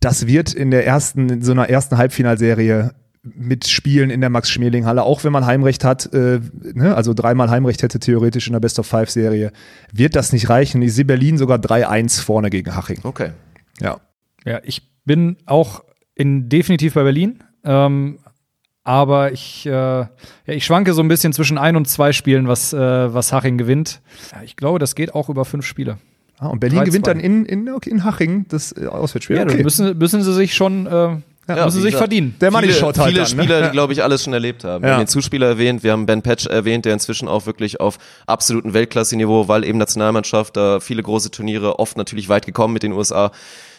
Das 0.00 0.26
wird 0.26 0.52
in 0.52 0.70
der 0.70 0.86
ersten, 0.86 1.28
in 1.28 1.42
so 1.42 1.52
einer 1.52 1.68
ersten 1.68 1.96
Halbfinalserie 1.96 2.92
mit 3.34 3.66
Spielen 3.66 4.10
in 4.10 4.20
der 4.20 4.30
Max-Schmeling-Halle, 4.30 5.02
auch 5.02 5.24
wenn 5.24 5.32
man 5.32 5.46
Heimrecht 5.46 5.84
hat, 5.84 6.12
äh, 6.12 6.40
ne, 6.74 6.94
also 6.94 7.14
dreimal 7.14 7.50
Heimrecht 7.50 7.82
hätte 7.82 7.98
theoretisch 7.98 8.46
in 8.46 8.52
der 8.52 8.60
Best-of-Five-Serie, 8.60 9.52
wird 9.92 10.16
das 10.16 10.32
nicht 10.32 10.48
reichen. 10.48 10.82
Ich 10.82 10.94
sehe 10.94 11.04
Berlin 11.04 11.38
sogar 11.38 11.58
3-1 11.58 12.22
vorne 12.22 12.50
gegen 12.50 12.74
Haching. 12.74 13.00
Okay. 13.02 13.30
Ja. 13.80 14.00
Ja, 14.44 14.60
ich 14.62 14.82
bin 15.04 15.36
auch 15.46 15.84
in, 16.14 16.48
definitiv 16.48 16.94
bei 16.94 17.02
Berlin. 17.02 17.42
Ähm, 17.64 18.18
aber 18.84 19.32
ich, 19.32 19.66
äh, 19.66 19.70
ja, 19.70 20.08
ich 20.46 20.64
schwanke 20.64 20.94
so 20.94 21.02
ein 21.02 21.08
bisschen 21.08 21.32
zwischen 21.32 21.58
ein 21.58 21.74
und 21.74 21.88
zwei 21.88 22.12
Spielen, 22.12 22.46
was, 22.46 22.72
äh, 22.72 22.78
was 22.78 23.32
Haching 23.32 23.58
gewinnt. 23.58 24.00
Ja, 24.32 24.42
ich 24.44 24.54
glaube, 24.54 24.78
das 24.78 24.94
geht 24.94 25.12
auch 25.12 25.28
über 25.28 25.44
fünf 25.44 25.66
Spiele. 25.66 25.98
Ah, 26.38 26.48
und 26.48 26.60
Berlin 26.60 26.84
gewinnt 26.84 27.06
dann 27.06 27.18
in, 27.18 27.46
in, 27.46 27.68
okay, 27.70 27.90
in 27.90 28.04
Haching 28.04 28.46
das 28.48 28.70
äh, 28.76 28.86
Auswärtsspiel. 28.86 29.36
Ja, 29.36 29.42
okay. 29.42 29.54
dann 29.54 29.62
müssen, 29.62 29.98
müssen 29.98 30.22
sie 30.22 30.32
sich 30.32 30.54
schon 30.54 30.86
ja, 31.48 31.64
müssen 31.64 31.76
sie 31.76 31.82
sich 31.82 31.96
verdienen. 31.96 32.34
Der 32.40 32.50
Money 32.50 32.72
Shot 32.72 32.98
halt 32.98 33.10
Viele 33.10 33.24
dann, 33.24 33.36
ne? 33.36 33.42
Spieler, 33.42 33.62
die, 33.62 33.70
glaube 33.72 33.92
ich, 33.92 34.02
alles 34.02 34.24
schon 34.24 34.32
erlebt 34.32 34.64
haben. 34.64 34.82
Ja. 34.82 34.88
Wir 34.88 34.94
haben 34.94 35.00
den 35.02 35.08
Zuspieler 35.08 35.46
erwähnt, 35.46 35.82
wir 35.82 35.92
haben 35.92 36.06
Ben 36.06 36.22
Patch 36.22 36.46
erwähnt, 36.46 36.84
der 36.84 36.92
inzwischen 36.92 37.28
auch 37.28 37.46
wirklich 37.46 37.80
auf 37.80 37.98
absolutem 38.26 38.74
Weltklasse-Niveau, 38.74 39.46
weil 39.48 39.64
eben 39.64 39.78
Nationalmannschaft, 39.78 40.56
da 40.56 40.80
viele 40.80 41.02
große 41.02 41.30
Turniere, 41.30 41.78
oft 41.78 41.96
natürlich 41.96 42.28
weit 42.28 42.46
gekommen 42.46 42.74
mit 42.74 42.82
den 42.82 42.92
USA. 42.92 43.30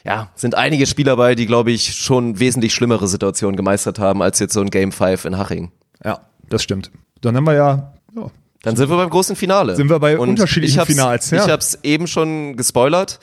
Ja, 0.06 0.30
sind 0.36 0.56
einige 0.56 0.86
Spieler 0.86 1.18
bei, 1.18 1.36
die, 1.36 1.46
glaube 1.46 1.72
ich, 1.72 1.96
schon 1.96 2.40
wesentlich 2.40 2.74
schlimmere 2.74 3.08
Situationen 3.08 3.58
gemeistert 3.58 4.00
haben, 4.00 4.22
als 4.22 4.40
jetzt 4.40 4.54
so 4.54 4.62
ein 4.62 4.70
Game 4.70 4.94
5 4.94 5.26
in 5.26 5.38
Haching. 5.38 5.72
Ja, 6.04 6.22
das 6.50 6.64
stimmt. 6.64 6.92
Dann 7.22 7.36
haben 7.36 7.46
wir 7.46 7.54
ja, 7.54 7.94
ja 8.16 8.32
dann 8.62 8.76
sind 8.78 8.90
wir 8.90 8.96
beim 8.98 9.10
großen 9.10 9.36
Finale. 9.36 9.76
Sind 9.76 9.90
wir 9.90 10.00
bei 10.00 10.18
Und 10.18 10.30
unterschiedlichen 10.30 10.80
ich 10.80 10.86
Finals. 10.86 11.32
Ja. 11.32 11.44
Ich 11.44 11.52
habe 11.52 11.60
es 11.60 11.80
eben 11.84 12.08
schon 12.08 12.56
gespoilert. 12.56 13.20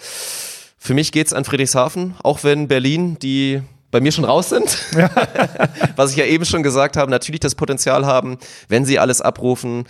Für 0.79 0.93
mich 0.93 1.13
geht's 1.13 1.33
an 1.33 1.45
Friedrichshafen, 1.45 2.15
auch 2.23 2.45
wenn 2.45 2.69
Berlin 2.69 3.19
die 3.19 3.63
bei 3.95 4.01
mir 4.01 4.11
schon 4.11 4.25
raus 4.25 4.49
sind. 4.49 4.77
Ja. 4.97 5.09
Was 5.97 6.11
ich 6.11 6.17
ja 6.17 6.25
eben 6.25 6.45
schon 6.45 6.65
gesagt 6.65 6.97
habe, 6.97 7.13
natürlich 7.13 7.39
das 7.39 7.55
Potenzial 7.55 8.05
haben, 8.05 8.39
wenn 8.69 8.85
sie 8.85 8.99
alles 8.99 9.21
abrufen, 9.21 9.85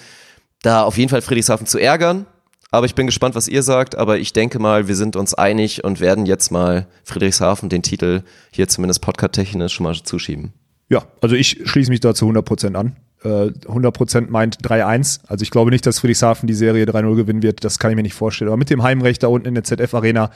da 0.60 0.82
auf 0.82 0.98
jeden 0.98 1.08
Fall 1.08 1.22
Friedrichshafen 1.22 1.66
zu 1.66 1.78
ärgern. 1.78 2.26
Aber 2.70 2.84
ich 2.84 2.94
bin 2.94 3.06
gespannt, 3.06 3.34
was 3.34 3.48
ihr 3.48 3.62
sagt. 3.62 3.96
Aber 3.96 4.18
ich 4.18 4.34
denke 4.34 4.58
mal, 4.58 4.88
wir 4.88 4.96
sind 4.96 5.16
uns 5.16 5.32
einig 5.32 5.84
und 5.84 6.00
werden 6.00 6.26
jetzt 6.26 6.50
mal 6.50 6.86
Friedrichshafen 7.04 7.70
den 7.70 7.82
Titel 7.82 8.24
hier 8.50 8.68
zumindest 8.68 9.00
podcast-technisch 9.00 9.72
schon 9.72 9.84
mal 9.84 9.94
zuschieben. 9.94 10.52
Ja, 10.90 11.04
also 11.22 11.34
ich 11.34 11.62
schließe 11.64 11.90
mich 11.90 12.00
da 12.00 12.14
zu 12.14 12.28
100% 12.28 12.74
an. 12.74 12.96
100% 13.22 14.18
äh, 14.18 14.20
meint 14.28 14.58
3-1. 14.58 15.20
Also 15.28 15.42
ich 15.44 15.50
glaube 15.50 15.70
nicht, 15.70 15.86
dass 15.86 16.00
Friedrichshafen 16.00 16.46
die 16.46 16.52
Serie 16.52 16.84
3-0 16.84 17.16
gewinnen 17.16 17.42
wird. 17.42 17.64
Das 17.64 17.78
kann 17.78 17.90
ich 17.90 17.96
mir 17.96 18.02
nicht 18.02 18.12
vorstellen. 18.12 18.48
Aber 18.48 18.58
mit 18.58 18.68
dem 18.68 18.82
Heimrecht 18.82 19.22
da 19.22 19.28
unten 19.28 19.48
in 19.48 19.54
der 19.54 19.64
ZF-Arena, 19.64 20.30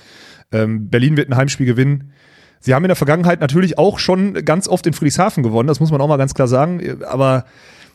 ähm, 0.53 0.89
Berlin 0.89 1.19
wird 1.19 1.29
ein 1.29 1.37
Heimspiel 1.37 1.66
gewinnen. 1.66 2.12
Sie 2.61 2.75
haben 2.75 2.85
in 2.85 2.89
der 2.89 2.97
Vergangenheit 2.97 3.41
natürlich 3.41 3.79
auch 3.79 3.99
schon 3.99 4.35
ganz 4.45 4.69
oft 4.69 4.87
in 4.87 4.93
Friedrichshafen 4.93 5.43
gewonnen, 5.43 5.69
das 5.69 5.81
muss 5.81 5.91
man 5.91 6.01
auch 6.01 6.09
mal 6.09 6.17
ganz 6.17 6.35
klar 6.35 6.49
sagen. 6.49 7.03
Aber 7.05 7.45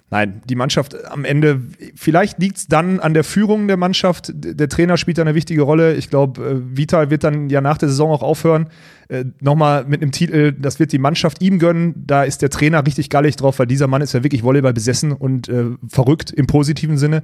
nein, 0.10 0.42
die 0.48 0.56
Mannschaft 0.56 0.96
am 1.06 1.26
Ende, 1.26 1.62
vielleicht 1.96 2.40
liegt 2.40 2.58
es 2.58 2.68
dann 2.68 3.00
an 3.00 3.14
der 3.14 3.24
Führung 3.24 3.68
der 3.68 3.78
Mannschaft. 3.78 4.32
Der 4.34 4.70
Trainer 4.70 4.98
spielt 4.98 5.18
da 5.18 5.24
eine 5.24 5.36
wichtige 5.36 5.64
Rolle. 5.64 5.96
Ich 5.96 6.10
glaube, 6.10 6.42
äh, 6.42 6.78
Vital 6.78 7.10
wird 7.10 7.24
dann 7.24 7.50
ja 7.50 7.62
nach 7.62 7.78
der 7.78 7.90
Saison 7.90 8.12
auch 8.12 8.22
aufhören. 8.22 8.68
Äh, 9.10 9.26
Nochmal 9.42 9.86
mit 9.86 10.02
einem 10.02 10.12
Titel, 10.12 10.54
das 10.54 10.80
wird 10.80 10.92
die 10.92 11.00
Mannschaft 11.00 11.42
ihm 11.42 11.60
gönnen. 11.60 11.94
Da 12.06 12.24
ist 12.24 12.42
der 12.42 12.50
Trainer 12.50 12.86
richtig 12.86 13.10
gallig 13.10 13.36
drauf, 13.36 13.60
weil 13.60 13.68
dieser 13.68 13.88
Mann 13.88 14.02
ist 14.02 14.14
ja 14.14 14.24
wirklich 14.24 14.44
Volleyball 14.44 14.74
besessen 14.74 15.12
und 15.12 15.50
äh, 15.50 15.66
verrückt 15.88 16.32
im 16.32 16.48
positiven 16.48 16.98
Sinne. 16.98 17.24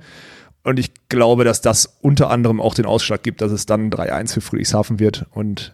Und 0.64 0.78
ich 0.80 0.92
glaube, 1.08 1.46
dass 1.46 1.62
das 1.62 1.98
unter 2.02 2.30
anderem 2.30 2.60
auch 2.60 2.74
den 2.74 2.86
Ausschlag 2.86 3.24
gibt, 3.24 3.42
dass 3.42 3.52
es 3.52 3.66
dann 3.66 3.90
3-1 3.90 4.34
für 4.34 4.42
Friedrichshafen 4.42 5.00
wird. 5.00 5.26
Und 5.32 5.74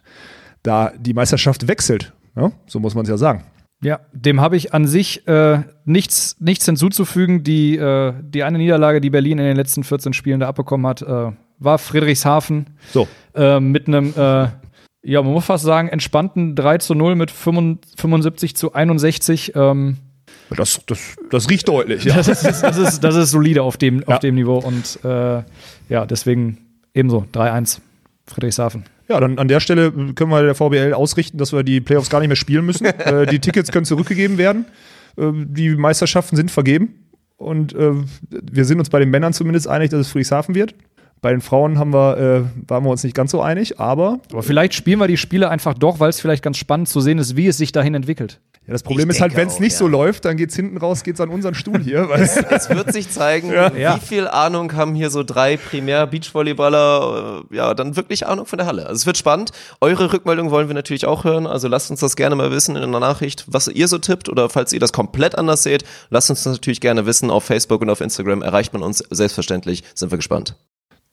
da 0.66 0.92
die 0.98 1.14
Meisterschaft 1.14 1.68
wechselt. 1.68 2.12
Ja, 2.36 2.52
so 2.66 2.80
muss 2.80 2.94
man 2.94 3.04
es 3.04 3.08
ja 3.08 3.16
sagen. 3.16 3.44
Ja, 3.82 4.00
dem 4.12 4.40
habe 4.40 4.56
ich 4.56 4.72
an 4.72 4.86
sich 4.86 5.26
äh, 5.28 5.60
nichts, 5.84 6.36
nichts 6.40 6.64
hinzuzufügen. 6.64 7.44
Die, 7.44 7.76
äh, 7.76 8.14
die 8.22 8.42
eine 8.42 8.58
Niederlage, 8.58 9.00
die 9.00 9.10
Berlin 9.10 9.38
in 9.38 9.44
den 9.44 9.56
letzten 9.56 9.84
14 9.84 10.12
Spielen 10.12 10.40
da 10.40 10.48
abbekommen 10.48 10.86
hat, 10.86 11.02
äh, 11.02 11.32
war 11.58 11.78
Friedrichshafen. 11.78 12.66
So. 12.90 13.06
Äh, 13.34 13.60
mit 13.60 13.86
einem, 13.86 14.14
äh, 14.16 14.48
ja, 15.02 15.22
man 15.22 15.32
muss 15.32 15.44
fast 15.44 15.64
sagen, 15.64 15.88
entspannten 15.88 16.54
3 16.56 16.78
zu 16.78 16.94
0 16.94 17.16
mit 17.16 17.30
75 17.30 18.56
zu 18.56 18.72
61. 18.72 19.52
Ähm, 19.54 19.98
das, 20.56 20.80
das, 20.86 21.16
das 21.30 21.50
riecht 21.50 21.68
deutlich. 21.68 22.04
Ja. 22.04 22.14
Das, 22.16 22.28
ist, 22.28 22.44
das, 22.44 22.78
ist, 22.78 23.00
das 23.00 23.14
ist 23.14 23.30
solide 23.30 23.62
auf 23.62 23.76
dem, 23.76 24.00
ja. 24.00 24.06
auf 24.06 24.18
dem 24.20 24.36
Niveau. 24.36 24.58
Und 24.58 25.00
äh, 25.04 25.42
ja, 25.88 26.06
deswegen 26.06 26.58
ebenso 26.94 27.26
3-1 27.32 27.80
Friedrichshafen. 28.26 28.84
Ja, 29.08 29.20
dann 29.20 29.38
an 29.38 29.48
der 29.48 29.60
Stelle 29.60 29.92
können 29.92 30.30
wir 30.30 30.42
der 30.42 30.54
VBL 30.54 30.92
ausrichten, 30.92 31.38
dass 31.38 31.52
wir 31.52 31.62
die 31.62 31.80
Playoffs 31.80 32.10
gar 32.10 32.20
nicht 32.20 32.28
mehr 32.28 32.36
spielen 32.36 32.66
müssen. 32.66 32.84
äh, 32.84 33.26
die 33.26 33.38
Tickets 33.38 33.70
können 33.70 33.84
zurückgegeben 33.84 34.38
werden. 34.38 34.66
Äh, 35.16 35.30
die 35.34 35.76
Meisterschaften 35.76 36.36
sind 36.36 36.50
vergeben. 36.50 37.06
Und 37.36 37.74
äh, 37.74 37.92
wir 38.30 38.64
sind 38.64 38.78
uns 38.78 38.90
bei 38.90 38.98
den 38.98 39.10
Männern 39.10 39.32
zumindest 39.32 39.68
einig, 39.68 39.90
dass 39.90 40.00
es 40.00 40.08
Friedrichshafen 40.08 40.54
wird. 40.54 40.74
Bei 41.22 41.30
den 41.30 41.40
Frauen 41.40 41.78
haben 41.78 41.92
wir, 41.92 42.18
äh, 42.18 42.68
waren 42.68 42.84
wir 42.84 42.90
uns 42.90 43.02
nicht 43.02 43.14
ganz 43.14 43.30
so 43.30 43.40
einig, 43.40 43.80
aber. 43.80 44.20
Aber 44.32 44.42
vielleicht 44.42 44.74
spielen 44.74 44.98
wir 44.98 45.06
die 45.06 45.16
Spiele 45.16 45.50
einfach 45.50 45.74
doch, 45.74 45.98
weil 45.98 46.10
es 46.10 46.20
vielleicht 46.20 46.42
ganz 46.42 46.56
spannend 46.56 46.88
zu 46.88 47.00
sehen 47.00 47.18
ist, 47.18 47.36
wie 47.36 47.46
es 47.46 47.56
sich 47.56 47.72
dahin 47.72 47.94
entwickelt. 47.94 48.40
Ja, 48.66 48.72
das 48.72 48.82
Problem 48.82 49.08
ich 49.08 49.16
ist 49.16 49.22
halt, 49.22 49.36
wenn 49.36 49.46
es 49.46 49.60
nicht 49.60 49.72
ja. 49.74 49.78
so 49.78 49.86
läuft, 49.86 50.24
dann 50.24 50.36
geht's 50.36 50.56
hinten 50.56 50.76
raus, 50.76 51.04
geht's 51.04 51.20
an 51.20 51.28
unseren 51.28 51.54
Stuhl 51.54 51.78
hier. 51.78 52.08
es, 52.14 52.36
es, 52.36 52.68
wird 52.68 52.92
sich 52.92 53.08
zeigen, 53.10 53.52
ja. 53.52 53.94
wie 53.94 54.00
viel 54.00 54.26
Ahnung 54.26 54.74
haben 54.74 54.96
hier 54.96 55.10
so 55.10 55.22
drei 55.22 55.56
Primär-Beachvolleyballer, 55.56 57.44
äh, 57.52 57.56
ja, 57.56 57.74
dann 57.74 57.94
wirklich 57.94 58.26
Ahnung 58.26 58.44
von 58.44 58.58
der 58.58 58.66
Halle. 58.66 58.86
Also 58.86 58.94
es 58.94 59.06
wird 59.06 59.18
spannend. 59.18 59.52
Eure 59.80 60.12
Rückmeldung 60.12 60.50
wollen 60.50 60.66
wir 60.68 60.74
natürlich 60.74 61.06
auch 61.06 61.22
hören. 61.22 61.46
Also 61.46 61.68
lasst 61.68 61.92
uns 61.92 62.00
das 62.00 62.16
gerne 62.16 62.34
mal 62.34 62.50
wissen 62.50 62.74
in 62.74 62.82
einer 62.82 62.98
Nachricht, 62.98 63.44
was 63.46 63.68
ihr 63.68 63.86
so 63.86 63.98
tippt 63.98 64.28
oder 64.28 64.48
falls 64.48 64.72
ihr 64.72 64.80
das 64.80 64.92
komplett 64.92 65.38
anders 65.38 65.62
seht, 65.62 65.84
lasst 66.10 66.30
uns 66.30 66.42
das 66.42 66.54
natürlich 66.54 66.80
gerne 66.80 67.06
wissen. 67.06 67.30
Auf 67.30 67.44
Facebook 67.44 67.82
und 67.82 67.90
auf 67.90 68.00
Instagram 68.00 68.42
erreicht 68.42 68.72
man 68.72 68.82
uns 68.82 68.98
selbstverständlich. 68.98 69.84
Sind 69.94 70.10
wir 70.10 70.18
gespannt. 70.18 70.56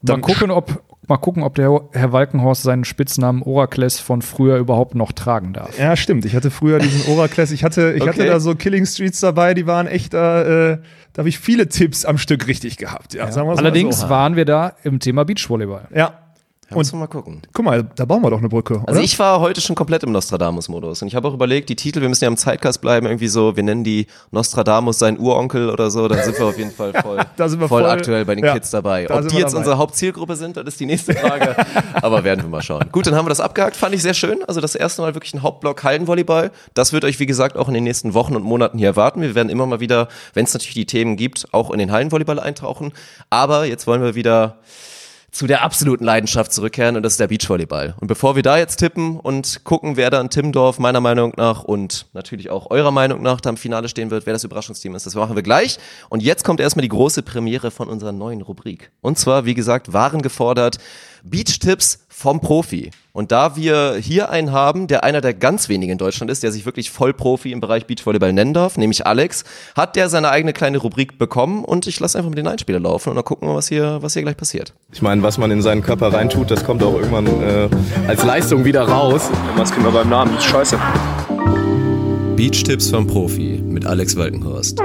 Mal 0.05 0.19
gucken, 0.19 0.51
ob, 0.51 0.83
mal 1.07 1.17
gucken, 1.17 1.43
ob 1.43 1.55
der 1.55 1.81
Herr 1.93 2.11
Walkenhorst 2.11 2.63
seinen 2.63 2.83
Spitznamen 2.83 3.41
Orakles 3.41 3.99
von 3.99 4.21
früher 4.21 4.57
überhaupt 4.57 4.95
noch 4.95 5.11
tragen 5.13 5.53
darf. 5.53 5.77
Ja, 5.79 5.95
stimmt. 5.95 6.25
Ich 6.25 6.35
hatte 6.35 6.51
früher 6.51 6.79
diesen 6.79 7.11
Orakles. 7.13 7.51
Ich 7.51 7.63
hatte, 7.63 7.93
ich 7.93 8.01
Okay. 8.01 8.11
hatte 8.11 8.25
da 8.25 8.39
so 8.39 8.55
Killing 8.55 8.85
Streets 8.85 9.19
dabei, 9.21 9.53
die 9.53 9.65
waren 9.65 9.87
echt, 9.87 10.13
äh, 10.13 10.17
da 10.17 11.19
habe 11.19 11.29
ich 11.29 11.39
viele 11.39 11.67
Tipps 11.69 12.05
am 12.05 12.17
Stück 12.17 12.47
richtig 12.47 12.77
gehabt. 12.77 13.13
Ja, 13.13 13.25
mal 13.27 13.57
Allerdings 13.57 14.01
so. 14.01 14.09
waren 14.09 14.35
wir 14.35 14.45
da 14.45 14.73
im 14.83 14.99
Thema 14.99 15.23
Beachvolleyball. 15.25 15.87
Ja. 15.95 16.19
Muss 16.75 16.91
man 16.91 16.99
mal 17.01 17.07
gucken. 17.07 17.41
Guck 17.53 17.65
mal, 17.65 17.83
da 17.95 18.05
bauen 18.05 18.21
wir 18.23 18.29
doch 18.29 18.39
eine 18.39 18.49
Brücke. 18.49 18.75
Also 18.85 18.91
oder? 18.91 19.01
ich 19.01 19.17
war 19.19 19.39
heute 19.39 19.61
schon 19.61 19.75
komplett 19.75 20.03
im 20.03 20.11
Nostradamus-Modus 20.11 21.01
und 21.01 21.07
ich 21.07 21.15
habe 21.15 21.27
auch 21.27 21.33
überlegt, 21.33 21.69
die 21.69 21.75
Titel, 21.75 22.01
wir 22.01 22.09
müssen 22.09 22.23
ja 22.23 22.27
im 22.29 22.37
Zeitgeist 22.37 22.81
bleiben, 22.81 23.05
irgendwie 23.05 23.27
so, 23.27 23.55
wir 23.55 23.63
nennen 23.63 23.83
die 23.83 24.07
Nostradamus 24.31 24.99
sein 24.99 25.19
Uronkel 25.19 25.69
oder 25.69 25.89
so, 25.91 26.07
dann 26.07 26.23
sind 26.23 26.37
wir 26.39 26.45
auf 26.47 26.57
jeden 26.57 26.71
Fall 26.71 26.93
voll, 27.01 27.19
Da 27.37 27.47
sind 27.49 27.59
wir 27.59 27.67
voll, 27.67 27.81
voll- 27.83 27.89
aktuell 27.91 28.25
bei 28.25 28.35
den 28.35 28.43
ja, 28.45 28.53
Kids 28.53 28.71
dabei. 28.71 29.05
da 29.05 29.15
Ob 29.19 29.27
die 29.27 29.35
jetzt 29.35 29.51
dabei. 29.53 29.57
unsere 29.59 29.77
Hauptzielgruppe 29.77 30.35
sind, 30.35 30.57
das 30.57 30.65
ist 30.65 30.79
die 30.79 30.85
nächste 30.85 31.13
Frage, 31.13 31.55
aber 32.01 32.23
werden 32.23 32.41
wir 32.43 32.49
mal 32.49 32.61
schauen. 32.61 32.85
Gut, 32.91 33.07
dann 33.07 33.15
haben 33.15 33.25
wir 33.25 33.29
das 33.29 33.39
abgehakt, 33.39 33.75
fand 33.75 33.93
ich 33.95 34.01
sehr 34.01 34.13
schön. 34.13 34.39
Also 34.47 34.61
das 34.61 34.75
erste 34.75 35.01
Mal 35.01 35.13
wirklich 35.15 35.33
ein 35.33 35.41
Hauptblock 35.43 35.83
Hallenvolleyball. 35.83 36.51
Das 36.73 36.93
wird 36.93 37.05
euch, 37.05 37.19
wie 37.19 37.25
gesagt, 37.25 37.57
auch 37.57 37.67
in 37.67 37.73
den 37.73 37.83
nächsten 37.83 38.13
Wochen 38.13 38.35
und 38.35 38.43
Monaten 38.43 38.77
hier 38.77 38.87
erwarten. 38.87 39.21
Wir 39.21 39.35
werden 39.35 39.49
immer 39.49 39.65
mal 39.65 39.79
wieder, 39.79 40.07
wenn 40.33 40.45
es 40.45 40.53
natürlich 40.53 40.73
die 40.75 40.85
Themen 40.85 41.15
gibt, 41.17 41.47
auch 41.51 41.71
in 41.71 41.79
den 41.79 41.91
Hallenvolleyball 41.91 42.39
eintauchen. 42.39 42.91
Aber 43.29 43.65
jetzt 43.65 43.87
wollen 43.87 44.01
wir 44.01 44.15
wieder 44.15 44.57
zu 45.33 45.47
der 45.47 45.63
absoluten 45.63 46.05
Leidenschaft 46.05 46.53
zurückkehren 46.53 46.95
und 46.95 47.03
das 47.03 47.13
ist 47.13 47.19
der 47.19 47.27
Beachvolleyball. 47.27 47.95
Und 47.99 48.07
bevor 48.07 48.35
wir 48.35 48.43
da 48.43 48.57
jetzt 48.57 48.77
tippen 48.77 49.19
und 49.19 49.63
gucken, 49.63 49.97
wer 49.97 50.11
da 50.11 50.21
in 50.21 50.29
Timmendorf 50.29 50.77
meiner 50.77 51.01
Meinung 51.01 51.33
nach 51.35 51.63
und 51.63 52.05
natürlich 52.13 52.51
auch 52.51 52.69
eurer 52.69 52.91
Meinung 52.91 53.23
nach 53.23 53.41
da 53.41 53.49
im 53.49 53.57
Finale 53.57 53.89
stehen 53.89 54.11
wird, 54.11 54.27
wer 54.27 54.33
das 54.33 54.43
Überraschungsteam 54.43 54.93
ist, 54.93 55.07
das 55.07 55.15
machen 55.15 55.35
wir 55.35 55.41
gleich. 55.41 55.79
Und 56.09 56.21
jetzt 56.21 56.43
kommt 56.43 56.59
erstmal 56.59 56.83
die 56.83 56.89
große 56.89 57.23
Premiere 57.23 57.71
von 57.71 57.89
unserer 57.89 58.11
neuen 58.11 58.43
Rubrik. 58.43 58.91
Und 59.01 59.17
zwar, 59.17 59.45
wie 59.45 59.55
gesagt, 59.55 59.91
waren 59.91 60.21
gefordert 60.21 60.77
Beach-Tipps 61.23 62.05
vom 62.09 62.39
Profi. 62.39 62.91
Und 63.15 63.31
da 63.31 63.55
wir 63.55 63.93
hier 64.01 64.31
einen 64.31 64.51
haben, 64.51 64.87
der 64.87 65.03
einer 65.03 65.21
der 65.21 65.35
ganz 65.35 65.69
wenigen 65.69 65.91
in 65.91 65.97
Deutschland 65.99 66.31
ist, 66.31 66.41
der 66.41 66.51
sich 66.51 66.65
wirklich 66.65 66.89
Vollprofi 66.89 67.51
im 67.51 67.59
Bereich 67.59 67.85
Beachvolleyball 67.85 68.33
nennen 68.33 68.55
darf, 68.55 68.75
nämlich 68.75 69.05
Alex, 69.05 69.43
hat 69.75 69.95
der 69.95 70.09
seine 70.09 70.31
eigene 70.31 70.51
kleine 70.51 70.79
Rubrik 70.79 71.19
bekommen 71.19 71.63
und 71.63 71.85
ich 71.85 71.99
lasse 71.99 72.17
einfach 72.17 72.31
mit 72.31 72.39
den 72.39 72.47
Einspieler 72.47 72.79
laufen 72.79 73.09
und 73.09 73.15
dann 73.15 73.23
gucken 73.23 73.47
wir, 73.47 73.53
was 73.53 73.67
hier, 73.67 73.99
was 74.01 74.13
hier 74.13 74.23
gleich 74.23 74.35
passiert. 74.35 74.73
Ich 74.91 75.03
meine, 75.03 75.21
was 75.21 75.37
man 75.37 75.51
in 75.51 75.61
seinen 75.61 75.83
Körper 75.83 76.11
reintut, 76.11 76.49
das 76.49 76.65
kommt 76.65 76.81
auch 76.81 76.95
irgendwann 76.95 77.27
äh, 77.27 77.69
als 78.07 78.23
Leistung 78.23 78.65
wieder 78.65 78.81
raus. 78.87 79.29
Was 79.57 79.71
kriegen 79.71 79.85
wir 79.85 79.91
beim 79.91 80.09
Namen? 80.09 80.35
Scheiße. 80.41 80.79
Beach-Tipps 82.35 82.89
vom 82.89 83.05
Profi 83.05 83.61
mit 83.63 83.85
Alex 83.85 84.15
Walkenhorst. 84.15 84.81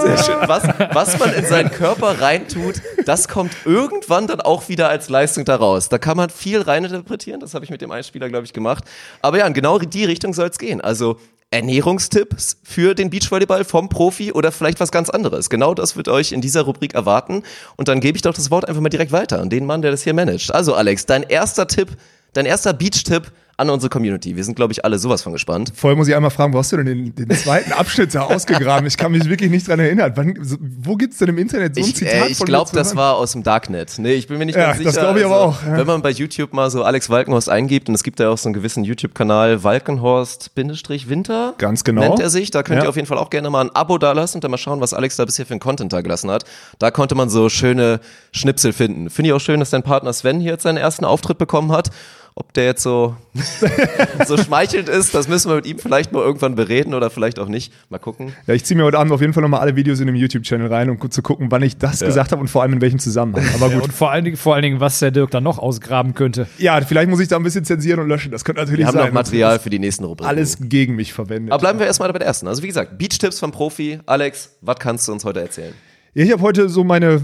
Sehr 0.00 0.18
schön. 0.18 0.36
Was, 0.46 0.62
was 0.92 1.18
man 1.18 1.34
in 1.34 1.44
seinen 1.44 1.70
Körper 1.70 2.20
reintut, 2.20 2.76
das 3.04 3.28
kommt 3.28 3.52
irgendwann 3.64 4.26
dann 4.26 4.40
auch 4.40 4.68
wieder 4.68 4.88
als 4.88 5.08
Leistung 5.08 5.44
daraus. 5.44 5.88
Da 5.88 5.98
kann 5.98 6.16
man 6.16 6.30
viel 6.30 6.60
reininterpretieren, 6.60 7.40
das 7.40 7.54
habe 7.54 7.64
ich 7.64 7.70
mit 7.70 7.80
dem 7.80 7.90
Einspieler, 7.90 8.28
glaube 8.28 8.44
ich, 8.44 8.52
gemacht. 8.52 8.84
Aber 9.22 9.38
ja, 9.38 9.46
in 9.46 9.54
genau 9.54 9.78
die 9.78 10.04
Richtung 10.04 10.32
soll 10.32 10.48
es 10.48 10.58
gehen. 10.58 10.80
Also 10.80 11.18
Ernährungstipps 11.52 12.58
für 12.62 12.94
den 12.94 13.10
Beachvolleyball 13.10 13.64
vom 13.64 13.88
Profi 13.88 14.32
oder 14.32 14.52
vielleicht 14.52 14.78
was 14.78 14.92
ganz 14.92 15.10
anderes. 15.10 15.50
Genau 15.50 15.74
das 15.74 15.96
wird 15.96 16.06
euch 16.08 16.30
in 16.30 16.40
dieser 16.40 16.62
Rubrik 16.62 16.94
erwarten. 16.94 17.42
Und 17.76 17.88
dann 17.88 18.00
gebe 18.00 18.16
ich 18.16 18.22
doch 18.22 18.34
das 18.34 18.52
Wort 18.52 18.68
einfach 18.68 18.80
mal 18.80 18.88
direkt 18.88 19.10
weiter 19.10 19.40
an 19.40 19.50
den 19.50 19.66
Mann, 19.66 19.82
der 19.82 19.90
das 19.90 20.02
hier 20.02 20.14
managt. 20.14 20.54
Also 20.54 20.74
Alex, 20.74 21.06
dein 21.06 21.24
erster 21.24 21.66
Tipp, 21.66 21.96
dein 22.34 22.46
erster 22.46 22.72
Beach-Tipp 22.72 23.32
an 23.60 23.70
unsere 23.70 23.90
Community. 23.90 24.34
Wir 24.36 24.42
sind, 24.44 24.54
glaube 24.56 24.72
ich, 24.72 24.84
alle 24.84 24.98
sowas 24.98 25.22
von 25.22 25.32
gespannt. 25.32 25.72
Vorher 25.76 25.96
muss 25.96 26.08
ich 26.08 26.14
einmal 26.16 26.30
fragen, 26.30 26.52
wo 26.52 26.58
hast 26.58 26.72
du 26.72 26.78
denn 26.78 26.86
den, 26.86 27.14
den 27.14 27.30
zweiten 27.36 27.72
Abschnitt 27.72 28.14
da 28.14 28.22
ausgegraben? 28.24 28.86
Ich 28.86 28.96
kann 28.96 29.12
mich 29.12 29.28
wirklich 29.28 29.50
nicht 29.50 29.68
dran 29.68 29.78
erinnern. 29.78 30.12
Wann, 30.16 30.34
wo 30.82 30.96
gibt's 30.96 31.18
denn 31.18 31.28
im 31.28 31.38
Internet 31.38 31.74
so 31.76 31.80
ein 31.82 31.86
Ich, 31.86 31.94
Zitat 31.96 32.12
äh, 32.12 32.26
ich 32.28 32.38
glaube, 32.40 32.70
das 32.74 32.96
war 32.96 33.16
aus 33.16 33.32
dem 33.32 33.42
Darknet. 33.42 33.94
Nee, 33.98 34.14
ich 34.14 34.26
bin 34.26 34.38
mir 34.38 34.46
nicht 34.46 34.56
Ja, 34.56 34.66
ganz 34.66 34.78
sicher. 34.78 34.90
das 34.90 34.98
glaube 34.98 35.20
ich 35.20 35.24
aber 35.24 35.40
auch, 35.40 35.62
ja. 35.64 35.76
Wenn 35.76 35.86
man 35.86 36.02
bei 36.02 36.10
YouTube 36.10 36.52
mal 36.52 36.70
so 36.70 36.82
Alex 36.84 37.08
Walkenhorst 37.10 37.48
eingibt, 37.48 37.88
und 37.88 37.94
es 37.94 38.02
gibt 38.02 38.18
ja 38.18 38.30
auch 38.30 38.38
so 38.38 38.48
einen 38.48 38.54
gewissen 38.54 38.82
YouTube-Kanal, 38.84 39.62
Walkenhorst-Winter. 39.62 41.54
Ganz 41.58 41.84
genau. 41.84 42.00
Nennt 42.02 42.20
er 42.20 42.30
sich. 42.30 42.50
Da 42.50 42.62
könnt 42.62 42.78
Ja. 42.78 42.84
ihr 42.84 42.88
auf 42.88 42.96
jeden 42.96 43.06
Fall 43.08 43.18
auch 43.18 43.30
gerne 43.30 43.50
mal 43.50 43.62
ein 43.62 43.70
Abo 43.74 43.98
dalassen 43.98 44.38
und 44.38 44.44
dann 44.44 44.50
mal 44.50 44.58
schauen, 44.58 44.80
was 44.80 44.94
Alex 44.94 45.16
da 45.16 45.24
bisher 45.24 45.46
für 45.46 45.52
einen 45.52 45.60
Content 45.60 45.92
da 45.92 46.00
gelassen 46.00 46.30
hat. 46.30 46.44
Da 46.78 46.90
konnte 46.90 47.14
man 47.14 47.28
so 47.28 47.48
schöne 47.48 48.00
Schnipsel 48.32 48.72
finden. 48.72 49.10
Finde 49.10 49.28
ich 49.30 49.32
auch 49.34 49.40
schön, 49.40 49.60
dass 49.60 49.70
dein 49.70 49.82
Partner 49.82 50.12
Sven 50.12 50.40
hier 50.40 50.52
jetzt 50.52 50.62
seinen 50.62 50.78
ersten 50.78 51.04
Auftritt 51.04 51.38
bekommen 51.38 51.72
hat. 51.72 51.90
Ob 52.34 52.52
der 52.54 52.64
jetzt 52.64 52.82
so, 52.82 53.16
so 54.26 54.36
schmeichelnd 54.38 54.88
ist, 54.88 55.14
das 55.14 55.28
müssen 55.28 55.50
wir 55.50 55.56
mit 55.56 55.66
ihm 55.66 55.78
vielleicht 55.78 56.12
mal 56.12 56.22
irgendwann 56.22 56.54
bereden 56.54 56.94
oder 56.94 57.10
vielleicht 57.10 57.38
auch 57.38 57.48
nicht. 57.48 57.72
Mal 57.90 57.98
gucken. 57.98 58.32
Ja, 58.46 58.54
ich 58.54 58.64
ziehe 58.64 58.76
mir 58.78 58.84
heute 58.84 58.98
Abend 58.98 59.12
auf 59.12 59.20
jeden 59.20 59.32
Fall 59.32 59.42
nochmal 59.42 59.60
alle 59.60 59.76
Videos 59.76 60.00
in 60.00 60.06
dem 60.06 60.16
YouTube-Channel 60.16 60.68
rein, 60.72 60.90
um 60.90 60.98
gut 60.98 61.12
zu 61.12 61.22
gucken, 61.22 61.50
wann 61.50 61.62
ich 61.62 61.76
das 61.76 62.00
gesagt 62.00 62.32
habe 62.32 62.40
und 62.40 62.48
vor 62.48 62.62
allem 62.62 62.72
in 62.74 62.80
welchem 62.80 62.98
Zusammenhang. 62.98 63.44
Aber 63.54 63.68
Ja, 63.68 63.74
gut. 63.74 63.84
und 63.84 63.92
vor 63.92 64.10
allen, 64.10 64.24
Dingen, 64.24 64.36
vor 64.36 64.54
allen 64.54 64.62
Dingen, 64.62 64.80
was 64.80 64.98
der 65.00 65.10
Dirk 65.10 65.30
dann 65.32 65.42
noch 65.44 65.58
ausgraben 65.58 66.14
könnte. 66.14 66.46
Ja, 66.58 66.80
vielleicht 66.80 67.10
muss 67.10 67.20
ich 67.20 67.28
da 67.28 67.36
ein 67.36 67.42
bisschen 67.42 67.64
zensieren 67.64 68.00
und 68.00 68.08
löschen. 68.08 68.30
Das 68.32 68.44
könnte 68.44 68.60
natürlich 68.62 68.80
Wir 68.80 68.86
haben 68.86 68.94
sein. 68.96 69.06
noch 69.08 69.12
Material 69.12 69.58
für 69.58 69.70
die 69.70 69.78
nächsten 69.78 70.04
Rubriken. 70.04 70.28
Alles 70.28 70.56
gegen 70.60 70.94
mich 70.96 71.12
verwendet. 71.12 71.52
Aber 71.52 71.60
bleiben 71.60 71.78
wir 71.78 71.86
erstmal 71.86 72.10
bei 72.12 72.18
der 72.18 72.26
ersten. 72.28 72.46
Also 72.48 72.62
wie 72.62 72.68
gesagt, 72.68 72.96
Beach-Tipps 72.96 73.38
vom 73.40 73.52
Profi. 73.52 73.98
Alex, 74.06 74.56
was 74.60 74.78
kannst 74.78 75.06
du 75.08 75.12
uns 75.12 75.24
heute 75.24 75.40
erzählen? 75.40 75.74
Ja, 76.14 76.24
ich 76.24 76.32
habe 76.32 76.42
heute 76.42 76.68
so 76.68 76.82
meine, 76.84 77.20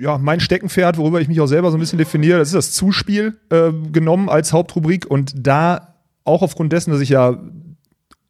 ja, 0.00 0.18
mein 0.18 0.40
Steckenpferd, 0.40 0.96
worüber 0.96 1.20
ich 1.20 1.28
mich 1.28 1.40
auch 1.40 1.46
selber 1.46 1.70
so 1.70 1.76
ein 1.76 1.80
bisschen 1.80 1.98
definiere, 1.98 2.38
das 2.38 2.48
ist 2.48 2.54
das 2.54 2.72
Zuspiel 2.72 3.38
äh, 3.50 3.72
genommen 3.92 4.28
als 4.28 4.52
Hauptrubrik. 4.52 5.10
Und 5.10 5.34
da 5.36 5.94
auch 6.24 6.42
aufgrund 6.42 6.72
dessen, 6.72 6.90
dass 6.90 7.00
ich 7.00 7.10
ja 7.10 7.38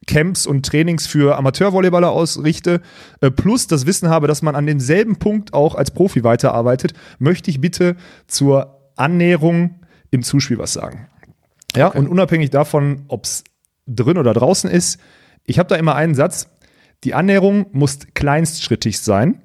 Camps 0.06 0.46
und 0.46 0.66
Trainings 0.66 1.06
für 1.06 1.36
Amateurvolleyballer 1.36 2.10
ausrichte, 2.10 2.80
äh, 3.20 3.30
plus 3.30 3.66
das 3.66 3.86
Wissen 3.86 4.08
habe, 4.08 4.26
dass 4.26 4.42
man 4.42 4.56
an 4.56 4.66
demselben 4.66 5.16
Punkt 5.16 5.54
auch 5.54 5.74
als 5.74 5.92
Profi 5.92 6.24
weiterarbeitet, 6.24 6.92
möchte 7.18 7.50
ich 7.50 7.60
bitte 7.60 7.96
zur 8.26 8.80
Annäherung 8.96 9.80
im 10.10 10.22
Zuspiel 10.22 10.58
was 10.58 10.72
sagen. 10.72 11.08
Ja, 11.76 11.86
und 11.88 12.08
unabhängig 12.08 12.50
davon, 12.50 13.04
ob 13.08 13.24
es 13.24 13.44
drin 13.86 14.18
oder 14.18 14.34
draußen 14.34 14.70
ist, 14.70 15.00
ich 15.44 15.58
habe 15.58 15.68
da 15.68 15.76
immer 15.76 15.94
einen 15.94 16.14
Satz, 16.14 16.48
die 17.04 17.14
Annäherung 17.14 17.66
muss 17.72 18.00
kleinstschrittig 18.14 19.00
sein 19.00 19.40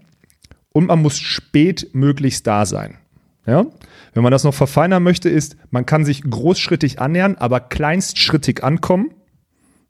und 0.78 0.86
man 0.86 1.02
muss 1.02 1.18
spät 1.18 1.90
möglichst 1.94 2.46
da 2.46 2.68
sein. 2.68 3.00
Ja? 3.48 3.66
Wenn 4.14 4.22
man 4.22 4.32
das 4.32 4.44
noch 4.44 4.54
verfeinern 4.54 5.02
möchte, 5.02 5.28
ist, 5.28 5.58
man 5.72 5.88
kann 5.88 6.06
sich 6.06 6.22
großschrittig 6.22 7.02
annähern, 7.02 7.36
aber 7.36 7.62
kleinstschrittig 7.62 8.64
ankommen. 8.64 9.10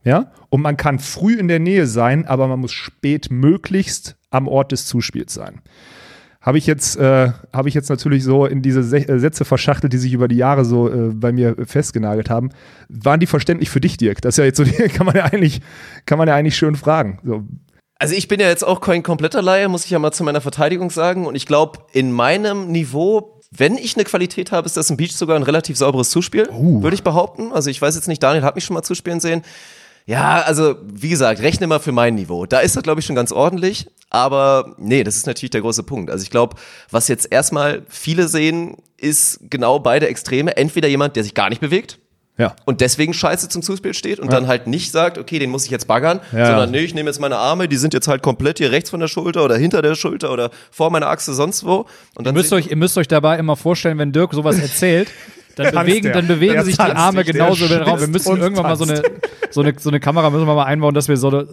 Ja? 0.05 0.31
Und 0.47 0.61
man 0.61 0.77
kann 0.77 0.99
früh 0.99 1.33
in 1.33 1.49
der 1.49 1.59
Nähe 1.59 1.87
sein, 1.87 2.25
aber 2.25 2.47
man 2.47 2.61
muss 2.61 2.71
spät 2.71 3.27
möglichst 3.29 4.15
am 4.29 4.47
Ort 4.47 4.71
des 4.71 4.85
Zuspiels 4.85 5.33
sein. 5.33 5.59
Habe 6.39 6.57
ich 6.57 6.65
jetzt, 6.65 6.95
äh, 6.95 7.33
habe 7.51 7.67
ich 7.67 7.75
jetzt 7.75 7.89
natürlich 7.89 8.23
so 8.23 8.45
in 8.45 8.61
diese 8.61 8.81
Se 8.81 9.05
äh, 9.09 9.19
Sätze 9.19 9.43
verschachtelt, 9.43 9.91
die 9.91 9.97
sich 9.97 10.13
über 10.13 10.29
die 10.29 10.37
Jahre 10.37 10.63
so 10.63 10.89
äh, 10.89 11.09
bei 11.13 11.33
mir 11.33 11.57
festgenagelt 11.65 12.29
haben. 12.29 12.51
Waren 12.87 13.19
die 13.19 13.27
verständlich 13.27 13.69
für 13.69 13.81
dich, 13.81 13.97
Dirk? 13.97 14.21
Das 14.21 14.37
ja 14.37 14.45
jetzt 14.45 14.55
so, 14.55 14.63
kann 14.93 15.05
man 15.05 15.17
ja 15.17 15.25
eigentlich, 15.25 15.59
kann 16.05 16.17
man 16.17 16.29
ja 16.29 16.35
eigentlich 16.35 16.55
schön 16.55 16.77
fragen. 16.77 17.19
So, 17.25 17.43
Also 17.99 18.13
ich 18.13 18.27
bin 18.27 18.39
ja 18.39 18.47
jetzt 18.47 18.63
auch 18.63 18.79
kein 18.79 19.03
kompletter 19.03 19.41
Laie, 19.41 19.69
muss 19.69 19.85
ich 19.85 19.91
ja 19.91 19.99
mal 19.99 20.11
zu 20.11 20.23
meiner 20.23 20.41
Verteidigung 20.41 20.91
sagen. 20.91 21.25
Und 21.25 21.35
ich 21.35 21.45
glaube, 21.45 21.79
in 21.93 22.11
meinem 22.11 22.67
Niveau, 22.67 23.41
wenn 23.51 23.77
ich 23.77 23.95
eine 23.95 24.03
Qualität 24.03 24.51
habe, 24.51 24.65
ist 24.67 24.77
das 24.77 24.89
im 24.89 24.97
Beach 24.97 25.15
sogar 25.15 25.35
ein 25.35 25.43
relativ 25.43 25.77
sauberes 25.77 26.09
Zuspiel, 26.09 26.47
würde 26.51 26.95
ich 26.95 27.03
behaupten. 27.03 27.51
Also 27.51 27.69
ich 27.69 27.81
weiß 27.81 27.95
jetzt 27.95 28.07
nicht, 28.07 28.21
Daniel 28.21 28.43
hat 28.43 28.55
mich 28.55 28.65
schon 28.65 28.75
mal 28.75 28.83
zuspielen 28.83 29.19
sehen. 29.19 29.43
Ja, 30.05 30.41
also 30.41 30.75
wie 30.85 31.09
gesagt, 31.09 31.41
rechne 31.41 31.67
mal 31.67 31.79
für 31.79 31.91
mein 31.91 32.15
Niveau. 32.15 32.45
Da 32.45 32.59
ist 32.59 32.77
das, 32.77 32.83
glaube 32.83 33.01
ich, 33.01 33.05
schon 33.05 33.15
ganz 33.15 33.33
ordentlich. 33.33 33.87
Aber 34.09 34.75
nee, 34.77 35.03
das 35.03 35.17
ist 35.17 35.27
natürlich 35.27 35.49
der 35.49 35.61
große 35.61 35.83
Punkt. 35.83 36.09
Also 36.09 36.23
ich 36.23 36.29
glaube, 36.29 36.55
was 36.91 37.09
jetzt 37.09 37.29
erstmal 37.29 37.83
viele 37.89 38.29
sehen, 38.29 38.77
ist 38.95 39.39
genau 39.49 39.79
beide 39.79 40.07
Extreme. 40.07 40.55
Entweder 40.55 40.87
jemand, 40.87 41.17
der 41.17 41.23
sich 41.23 41.33
gar 41.33 41.49
nicht 41.49 41.59
bewegt, 41.59 41.99
ja. 42.37 42.55
und 42.65 42.81
deswegen 42.81 43.13
scheiße 43.13 43.49
zum 43.49 43.61
Zuspiel 43.61 43.93
steht 43.93 44.19
und 44.19 44.31
dann 44.31 44.47
halt 44.47 44.67
nicht 44.67 44.91
sagt, 44.91 45.17
okay, 45.17 45.39
den 45.39 45.49
muss 45.49 45.65
ich 45.65 45.71
jetzt 45.71 45.87
baggern, 45.87 46.19
Ja. 46.31 46.47
sondern 46.47 46.71
nee, 46.71 46.79
ich 46.79 46.93
nehme 46.93 47.09
jetzt 47.09 47.19
meine 47.19 47.37
Arme, 47.37 47.67
die 47.67 47.77
sind 47.77 47.93
jetzt 47.93 48.07
halt 48.07 48.21
komplett 48.23 48.57
hier 48.59 48.71
rechts 48.71 48.89
von 48.89 48.99
der 48.99 49.07
Schulter 49.07 49.43
oder 49.43 49.57
hinter 49.57 49.81
der 49.81 49.95
Schulter 49.95 50.31
oder 50.31 50.51
vor 50.71 50.89
meiner 50.91 51.07
Achse 51.07 51.33
sonst 51.33 51.65
wo. 51.65 51.79
Und 51.79 51.87
Ihr 52.19 52.23
dann 52.23 52.33
müsst, 52.35 52.49
seht- 52.49 52.57
euch, 52.65 52.67
ihr 52.67 52.77
müsst 52.77 52.97
euch 52.97 53.07
dabei 53.07 53.37
immer 53.37 53.55
vorstellen, 53.55 53.97
wenn 53.97 54.11
Dirk 54.11 54.33
sowas 54.33 54.59
erzählt, 54.59 55.09
dann 55.55 55.67
Tanzt 55.73 55.79
bewegen, 55.81 56.03
der. 56.03 56.13
dann 56.13 56.27
bewegen 56.27 56.63
sich 56.63 56.75
die 56.75 56.83
tanzt 56.83 56.95
Arme 56.97 57.19
nicht, 57.19 57.31
genauso 57.31 57.65
über 57.65 57.75
den 57.75 57.83
Raum. 57.83 57.99
Wir 57.99 58.07
müssen 58.07 58.37
irgendwann 58.37 58.63
mal 58.63 58.75
so 58.77 58.83
eine, 58.83 59.01
tanzt. 59.01 59.21
so, 59.51 59.61
eine, 59.61 59.73
so 59.79 59.89
eine 59.89 59.99
Kamera 59.99 60.29
müssen 60.29 60.45
wir 60.45 60.53
mal 60.53 60.65
einbauen, 60.65 60.93
dass 60.93 61.07
wir 61.07 61.17
so, 61.17 61.45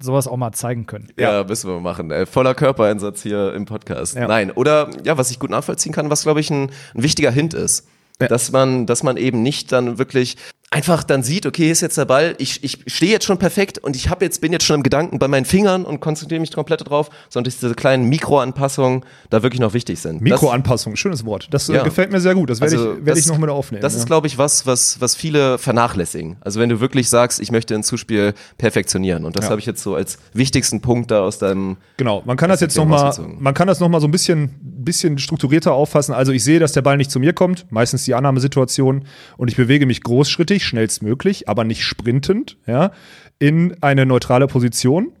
sowas 0.00 0.26
auch 0.26 0.36
mal 0.36 0.50
zeigen 0.50 0.86
können. 0.86 1.10
Ja, 1.16 1.44
müssen 1.44 1.70
wir 1.70 1.78
machen. 1.78 2.10
Äh, 2.10 2.26
voller 2.26 2.54
Körpereinsatz 2.54 3.22
hier 3.22 3.54
im 3.54 3.64
Podcast. 3.66 4.16
Ja. 4.16 4.26
Nein, 4.26 4.50
oder 4.50 4.90
ja, 5.04 5.16
was 5.16 5.30
ich 5.30 5.38
gut 5.38 5.50
nachvollziehen 5.50 5.92
kann, 5.92 6.10
was 6.10 6.22
glaube 6.24 6.40
ich 6.40 6.50
ein, 6.50 6.70
ein 6.96 7.02
wichtiger 7.04 7.30
Hint 7.30 7.54
ist. 7.54 7.86
Dass 8.28 8.52
man, 8.52 8.86
dass 8.86 9.02
man 9.02 9.16
eben 9.16 9.42
nicht 9.42 9.72
dann 9.72 9.98
wirklich 9.98 10.36
einfach 10.72 11.04
dann 11.04 11.22
sieht, 11.22 11.44
okay, 11.44 11.64
hier 11.64 11.72
ist 11.72 11.82
jetzt 11.82 11.98
der 11.98 12.06
Ball, 12.06 12.34
ich, 12.38 12.64
ich 12.64 12.78
stehe 12.86 13.12
jetzt 13.12 13.26
schon 13.26 13.38
perfekt 13.38 13.78
und 13.78 13.94
ich 13.94 14.08
habe 14.08 14.24
jetzt, 14.24 14.40
bin 14.40 14.52
jetzt 14.52 14.64
schon 14.64 14.76
im 14.76 14.82
Gedanken 14.82 15.18
bei 15.18 15.28
meinen 15.28 15.44
Fingern 15.44 15.84
und 15.84 16.00
konzentriere 16.00 16.40
mich 16.40 16.50
komplett 16.50 16.80
darauf, 16.80 17.10
sondern 17.28 17.50
dass 17.52 17.60
diese 17.60 17.74
kleinen 17.74 18.08
Mikroanpassungen 18.08 19.04
da 19.30 19.42
wirklich 19.42 19.60
noch 19.60 19.74
wichtig 19.74 20.00
sind. 20.00 20.22
Mikroanpassung, 20.22 20.96
schönes 20.96 21.24
Wort. 21.26 21.48
Das 21.50 21.68
äh, 21.68 21.74
Ja. 21.74 21.84
gefällt 21.84 22.10
mir 22.10 22.20
sehr 22.20 22.34
gut. 22.34 22.48
Das 22.48 22.60
werde 22.60 22.74
Also, 22.76 22.92
ich, 22.94 23.04
werd 23.06 23.18
ich 23.18 23.26
noch 23.26 23.36
mit 23.38 23.50
aufnehmen. 23.50 23.82
Das 23.82 23.92
ja. 23.92 23.98
ist, 24.00 24.06
glaube 24.06 24.26
ich, 24.26 24.38
was, 24.38 24.66
was, 24.66 24.98
was 25.00 25.14
viele 25.14 25.58
vernachlässigen. 25.58 26.38
Also 26.40 26.58
wenn 26.58 26.70
du 26.70 26.80
wirklich 26.80 27.08
sagst, 27.10 27.38
ich 27.40 27.52
möchte 27.52 27.74
ein 27.74 27.82
Zuspiel 27.82 28.32
perfektionieren. 28.56 29.24
Und 29.26 29.36
das 29.36 29.44
Ja. 29.44 29.50
habe 29.50 29.60
ich 29.60 29.66
jetzt 29.66 29.82
so 29.82 29.94
als 29.94 30.18
wichtigsten 30.32 30.80
Punkt 30.80 31.10
da 31.10 31.20
aus 31.20 31.38
deinem. 31.38 31.76
Genau, 31.98 32.22
man 32.24 32.36
kann 32.38 32.48
das 32.48 32.60
jetzt 32.60 32.76
Erklärung 32.76 32.90
noch 32.90 32.96
mal, 32.96 33.06
rausgezogen. 33.08 33.42
man 33.42 33.54
kann 33.54 33.68
das 33.68 33.78
noch 33.80 33.88
mal 33.90 34.00
so 34.00 34.08
ein 34.08 34.10
bisschen 34.10 34.44
ein 34.44 34.84
bisschen 34.84 35.18
strukturierter 35.18 35.72
auffassen. 35.72 36.12
Also 36.14 36.32
ich 36.32 36.42
sehe, 36.42 36.58
dass 36.58 36.72
der 36.72 36.82
Ball 36.82 36.96
nicht 36.96 37.10
zu 37.10 37.20
mir 37.20 37.32
kommt, 37.34 37.66
meistens 37.70 38.04
die 38.04 38.14
Annahmesituation, 38.14 39.04
und 39.36 39.48
ich 39.48 39.56
bewege 39.56 39.86
mich 39.86 40.02
großschrittig, 40.02 40.61
schnellstmöglich, 40.64 41.48
aber 41.48 41.64
nicht 41.64 41.82
sprintend, 41.84 42.58
ja, 42.66 42.92
in 43.38 43.76
eine 43.82 44.06
neutrale 44.06 44.46
Position. 44.46 45.12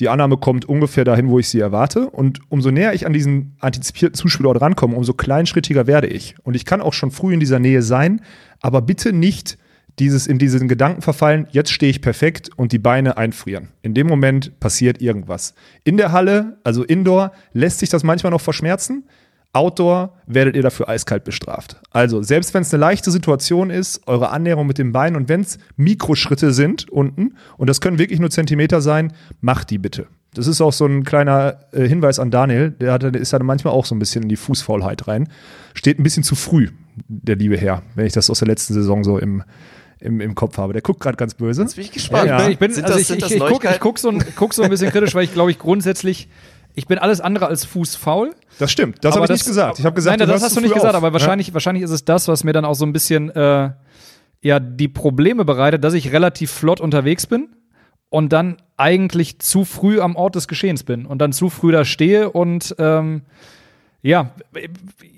Die 0.00 0.08
Annahme 0.08 0.36
kommt 0.38 0.64
ungefähr 0.64 1.04
dahin, 1.04 1.28
wo 1.28 1.38
ich 1.38 1.48
sie 1.48 1.60
erwarte. 1.60 2.10
Und 2.10 2.40
umso 2.48 2.70
näher 2.70 2.94
ich 2.94 3.06
an 3.06 3.12
diesen 3.12 3.56
antizipierten 3.60 4.16
Zuspielort 4.16 4.60
rankomme, 4.60 4.96
umso 4.96 5.14
kleinschrittiger 5.14 5.86
werde 5.86 6.08
ich. 6.08 6.34
Und 6.42 6.54
ich 6.54 6.64
kann 6.64 6.80
auch 6.80 6.92
schon 6.92 7.12
früh 7.12 7.32
in 7.32 7.40
dieser 7.40 7.60
Nähe 7.60 7.82
sein, 7.82 8.20
aber 8.60 8.82
bitte 8.82 9.12
nicht 9.12 9.56
dieses 9.98 10.26
in 10.26 10.38
diesen 10.38 10.66
Gedanken 10.66 11.02
verfallen, 11.02 11.46
jetzt 11.50 11.70
stehe 11.70 11.90
ich 11.90 12.02
perfekt 12.02 12.50
und 12.56 12.72
die 12.72 12.78
Beine 12.78 13.16
einfrieren. 13.16 13.68
In 13.82 13.94
dem 13.94 14.08
Moment 14.08 14.58
passiert 14.58 15.00
irgendwas. 15.00 15.54
In 15.84 15.96
der 15.96 16.10
Halle, 16.10 16.58
also 16.64 16.82
Indoor, 16.82 17.32
lässt 17.52 17.78
sich 17.78 17.90
das 17.90 18.02
manchmal 18.02 18.32
noch 18.32 18.40
verschmerzen. 18.40 19.04
Outdoor 19.54 20.12
werdet 20.26 20.56
ihr 20.56 20.62
dafür 20.62 20.88
eiskalt 20.88 21.24
bestraft. 21.24 21.80
Also, 21.90 22.22
selbst 22.22 22.52
wenn 22.54 22.62
es 22.62 22.74
eine 22.74 22.80
leichte 22.80 23.10
Situation 23.10 23.70
ist, 23.70 24.02
eure 24.06 24.30
Annäherung 24.30 24.66
mit 24.66 24.78
dem 24.78 24.92
Bein 24.92 25.16
und 25.16 25.28
wenn 25.28 25.40
es 25.42 25.58
Mikroschritte 25.76 26.52
sind 26.52 26.90
unten, 26.90 27.36
und 27.56 27.70
das 27.70 27.80
können 27.80 27.98
wirklich 27.98 28.20
nur 28.20 28.30
Zentimeter 28.30 28.80
sein, 28.80 29.12
macht 29.40 29.70
die 29.70 29.78
bitte. 29.78 30.06
Das 30.34 30.48
ist 30.48 30.60
auch 30.60 30.72
so 30.72 30.84
ein 30.86 31.04
kleiner 31.04 31.60
äh, 31.72 31.86
Hinweis 31.86 32.18
an 32.18 32.32
Daniel, 32.32 32.72
der, 32.72 32.92
hat, 32.92 33.02
der 33.04 33.14
ist 33.14 33.32
ja 33.32 33.40
manchmal 33.42 33.72
auch 33.72 33.86
so 33.86 33.94
ein 33.94 34.00
bisschen 34.00 34.24
in 34.24 34.28
die 34.28 34.36
Fußfaulheit 34.36 35.06
rein. 35.06 35.28
Steht 35.74 36.00
ein 36.00 36.02
bisschen 36.02 36.24
zu 36.24 36.34
früh, 36.34 36.70
der 37.06 37.36
liebe 37.36 37.56
Herr, 37.56 37.82
wenn 37.94 38.06
ich 38.06 38.12
das 38.12 38.28
aus 38.30 38.40
der 38.40 38.48
letzten 38.48 38.74
Saison 38.74 39.04
so 39.04 39.18
im, 39.18 39.44
im, 40.00 40.20
im 40.20 40.34
Kopf 40.34 40.58
habe. 40.58 40.72
Der 40.72 40.82
guckt 40.82 40.98
gerade 40.98 41.16
ganz 41.16 41.34
böse. 41.34 41.62
Jetzt 41.62 41.76
bin 41.76 41.84
ich 41.84 41.92
gespannt. 41.92 42.26
Ja, 42.26 42.48
ich 42.48 42.58
bin, 42.58 42.72
Sind 42.72 42.82
also 42.84 42.98
das- 42.98 43.08
ich, 43.08 43.16
ich, 43.16 43.16
ich, 43.16 43.22
guck, 43.22 43.32
ich 43.32 43.38
Neuigkeiten? 43.52 43.78
guck, 43.80 43.98
so, 44.00 44.08
ein- 44.08 44.24
guck 44.34 44.54
so 44.54 44.62
ein 44.64 44.70
bisschen 44.70 44.90
kritisch, 44.90 45.14
weil 45.14 45.22
ich 45.22 45.32
glaube 45.32 45.52
ich 45.52 45.58
grundsätzlich, 45.60 46.28
ich 46.74 46.86
bin 46.86 46.98
alles 46.98 47.20
andere 47.20 47.46
als 47.46 47.64
fußfaul. 47.64 48.34
Das 48.58 48.70
stimmt, 48.70 49.04
das 49.04 49.14
habe 49.14 49.24
ich 49.24 49.30
nicht 49.30 49.46
gesagt. 49.46 49.78
Ich 49.78 49.84
habe 49.84 49.94
gesagt, 49.94 50.18
nein, 50.18 50.28
das 50.28 50.42
hast 50.42 50.56
du 50.56 50.60
nicht 50.60 50.74
gesagt, 50.74 50.94
auf. 50.94 51.02
aber 51.02 51.12
wahrscheinlich, 51.12 51.54
wahrscheinlich 51.54 51.84
ist 51.84 51.90
es 51.90 52.04
das, 52.04 52.28
was 52.28 52.44
mir 52.44 52.52
dann 52.52 52.64
auch 52.64 52.74
so 52.74 52.84
ein 52.84 52.92
bisschen 52.92 53.30
äh, 53.30 53.70
ja, 54.42 54.60
die 54.60 54.88
Probleme 54.88 55.44
bereitet, 55.44 55.84
dass 55.84 55.94
ich 55.94 56.12
relativ 56.12 56.50
flott 56.50 56.80
unterwegs 56.80 57.26
bin 57.26 57.48
und 58.10 58.32
dann 58.32 58.56
eigentlich 58.76 59.38
zu 59.38 59.64
früh 59.64 60.00
am 60.00 60.16
Ort 60.16 60.34
des 60.34 60.48
Geschehens 60.48 60.84
bin 60.84 61.06
und 61.06 61.18
dann 61.18 61.32
zu 61.32 61.48
früh 61.48 61.72
da 61.72 61.84
stehe 61.84 62.30
und 62.30 62.74
ähm, 62.78 63.22
ja, 64.02 64.32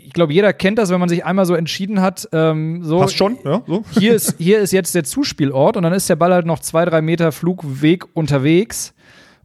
ich 0.05 0.13
glaube, 0.13 0.33
jeder 0.33 0.53
kennt 0.53 0.79
das, 0.79 0.91
wenn 0.91 1.01
man 1.01 1.09
sich 1.09 1.25
einmal 1.25 1.45
so 1.45 1.55
entschieden 1.55 2.01
hat, 2.01 2.29
ähm, 2.33 2.85
so 2.85 3.01
Passt 3.01 3.17
schon, 3.17 3.37
ja, 3.45 3.63
so. 3.67 3.85
hier 3.91 4.15
ist, 4.15 4.37
hier 4.39 4.61
ist 4.61 4.73
jetzt 4.73 4.95
der 4.95 5.03
Zuspielort 5.03 5.77
und 5.77 5.83
dann 5.83 5.93
ist 5.93 6.09
der 6.09 6.17
Ball 6.17 6.33
halt 6.33 6.47
noch 6.47 6.61
zwei, 6.61 6.85
drei 6.85 7.03
Meter 7.03 7.33
Flugweg 7.33 8.05
unterwegs 8.15 8.95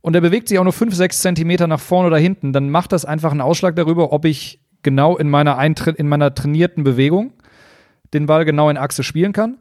und 0.01 0.13
der 0.13 0.21
bewegt 0.21 0.47
sich 0.47 0.59
auch 0.59 0.63
nur 0.63 0.73
fünf, 0.73 0.95
sechs 0.95 1.21
Zentimeter 1.21 1.67
nach 1.67 1.79
vorne 1.79 2.07
oder 2.07 2.17
hinten, 2.17 2.53
dann 2.53 2.69
macht 2.69 2.91
das 2.91 3.05
einfach 3.05 3.31
einen 3.31 3.41
Ausschlag 3.41 3.75
darüber, 3.75 4.11
ob 4.11 4.25
ich 4.25 4.59
genau 4.83 5.17
in 5.17 5.29
meiner, 5.29 5.57
Eintritt, 5.57 5.97
in 5.97 6.09
meiner 6.09 6.33
trainierten 6.33 6.83
Bewegung 6.83 7.33
den 8.13 8.25
Ball 8.25 8.45
genau 8.45 8.69
in 8.69 8.77
Achse 8.77 9.03
spielen 9.03 9.31
kann 9.31 9.57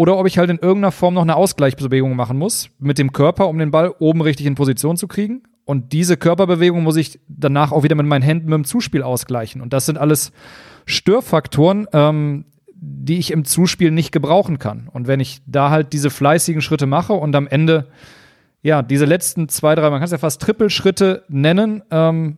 oder 0.00 0.16
ob 0.16 0.26
ich 0.26 0.38
halt 0.38 0.50
in 0.50 0.56
irgendeiner 0.56 0.92
Form 0.92 1.14
noch 1.14 1.22
eine 1.22 1.36
Ausgleichsbewegung 1.36 2.16
machen 2.16 2.38
muss 2.38 2.70
mit 2.78 2.98
dem 2.98 3.12
Körper, 3.12 3.48
um 3.48 3.58
den 3.58 3.70
Ball 3.70 3.94
oben 3.98 4.22
richtig 4.22 4.46
in 4.46 4.54
Position 4.54 4.96
zu 4.96 5.06
kriegen. 5.08 5.42
Und 5.66 5.92
diese 5.92 6.16
Körperbewegung 6.16 6.82
muss 6.82 6.96
ich 6.96 7.20
danach 7.28 7.70
auch 7.70 7.82
wieder 7.82 7.94
mit 7.94 8.06
meinen 8.06 8.22
Händen 8.22 8.46
mit 8.46 8.54
dem 8.54 8.64
Zuspiel 8.64 9.02
ausgleichen. 9.02 9.60
Und 9.60 9.72
das 9.72 9.86
sind 9.86 9.98
alles 9.98 10.32
Störfaktoren, 10.86 11.86
ähm, 11.92 12.46
die 12.74 13.18
ich 13.18 13.30
im 13.30 13.44
Zuspiel 13.44 13.90
nicht 13.90 14.10
gebrauchen 14.10 14.58
kann. 14.58 14.88
Und 14.90 15.06
wenn 15.06 15.20
ich 15.20 15.42
da 15.46 15.70
halt 15.70 15.92
diese 15.92 16.08
fleißigen 16.08 16.62
Schritte 16.62 16.86
mache 16.86 17.12
und 17.12 17.36
am 17.36 17.46
Ende, 17.46 17.88
ja, 18.62 18.82
diese 18.82 19.04
letzten 19.04 19.48
zwei, 19.48 19.74
drei, 19.74 19.88
man 19.90 20.00
kann 20.00 20.04
es 20.04 20.10
ja 20.10 20.18
fast 20.18 20.42
Trippelschritte 20.42 21.24
nennen, 21.28 21.82
ähm, 21.90 22.36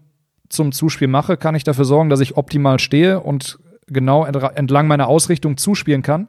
zum 0.48 0.72
Zuspiel 0.72 1.08
mache, 1.08 1.36
kann 1.36 1.54
ich 1.54 1.64
dafür 1.64 1.84
sorgen, 1.84 2.10
dass 2.10 2.20
ich 2.20 2.36
optimal 2.36 2.78
stehe 2.78 3.20
und 3.20 3.58
genau 3.86 4.24
entlang 4.24 4.86
meiner 4.86 5.08
Ausrichtung 5.08 5.56
zuspielen 5.56 6.02
kann. 6.02 6.28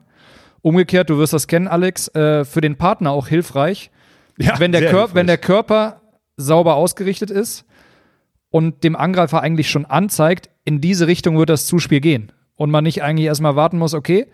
Umgekehrt, 0.61 1.09
du 1.09 1.17
wirst 1.17 1.33
das 1.33 1.47
kennen, 1.47 1.67
Alex, 1.67 2.07
äh, 2.15 2.45
für 2.45 2.61
den 2.61 2.77
Partner 2.77 3.11
auch 3.11 3.27
hilfreich, 3.27 3.91
Ja, 4.37 4.59
wenn, 4.59 4.71
der 4.71 4.81
hilfreich. 4.81 5.13
wenn 5.13 5.27
der 5.27 5.37
Körper 5.37 6.01
sauber 6.37 6.75
ausgerichtet 6.75 7.29
ist 7.29 7.65
und 8.49 8.83
dem 8.83 8.95
Angreifer 8.95 9.41
eigentlich 9.41 9.69
schon 9.69 9.85
anzeigt, 9.85 10.49
in 10.63 10.79
diese 10.79 11.07
Richtung 11.07 11.37
wird 11.37 11.49
das 11.49 11.65
Zuspiel 11.67 11.99
gehen. 11.99 12.31
Und 12.55 12.71
man 12.71 12.85
nicht 12.85 13.03
eigentlich 13.03 13.27
erstmal 13.27 13.55
warten 13.55 13.77
muss, 13.77 13.93
okay, 13.93 14.27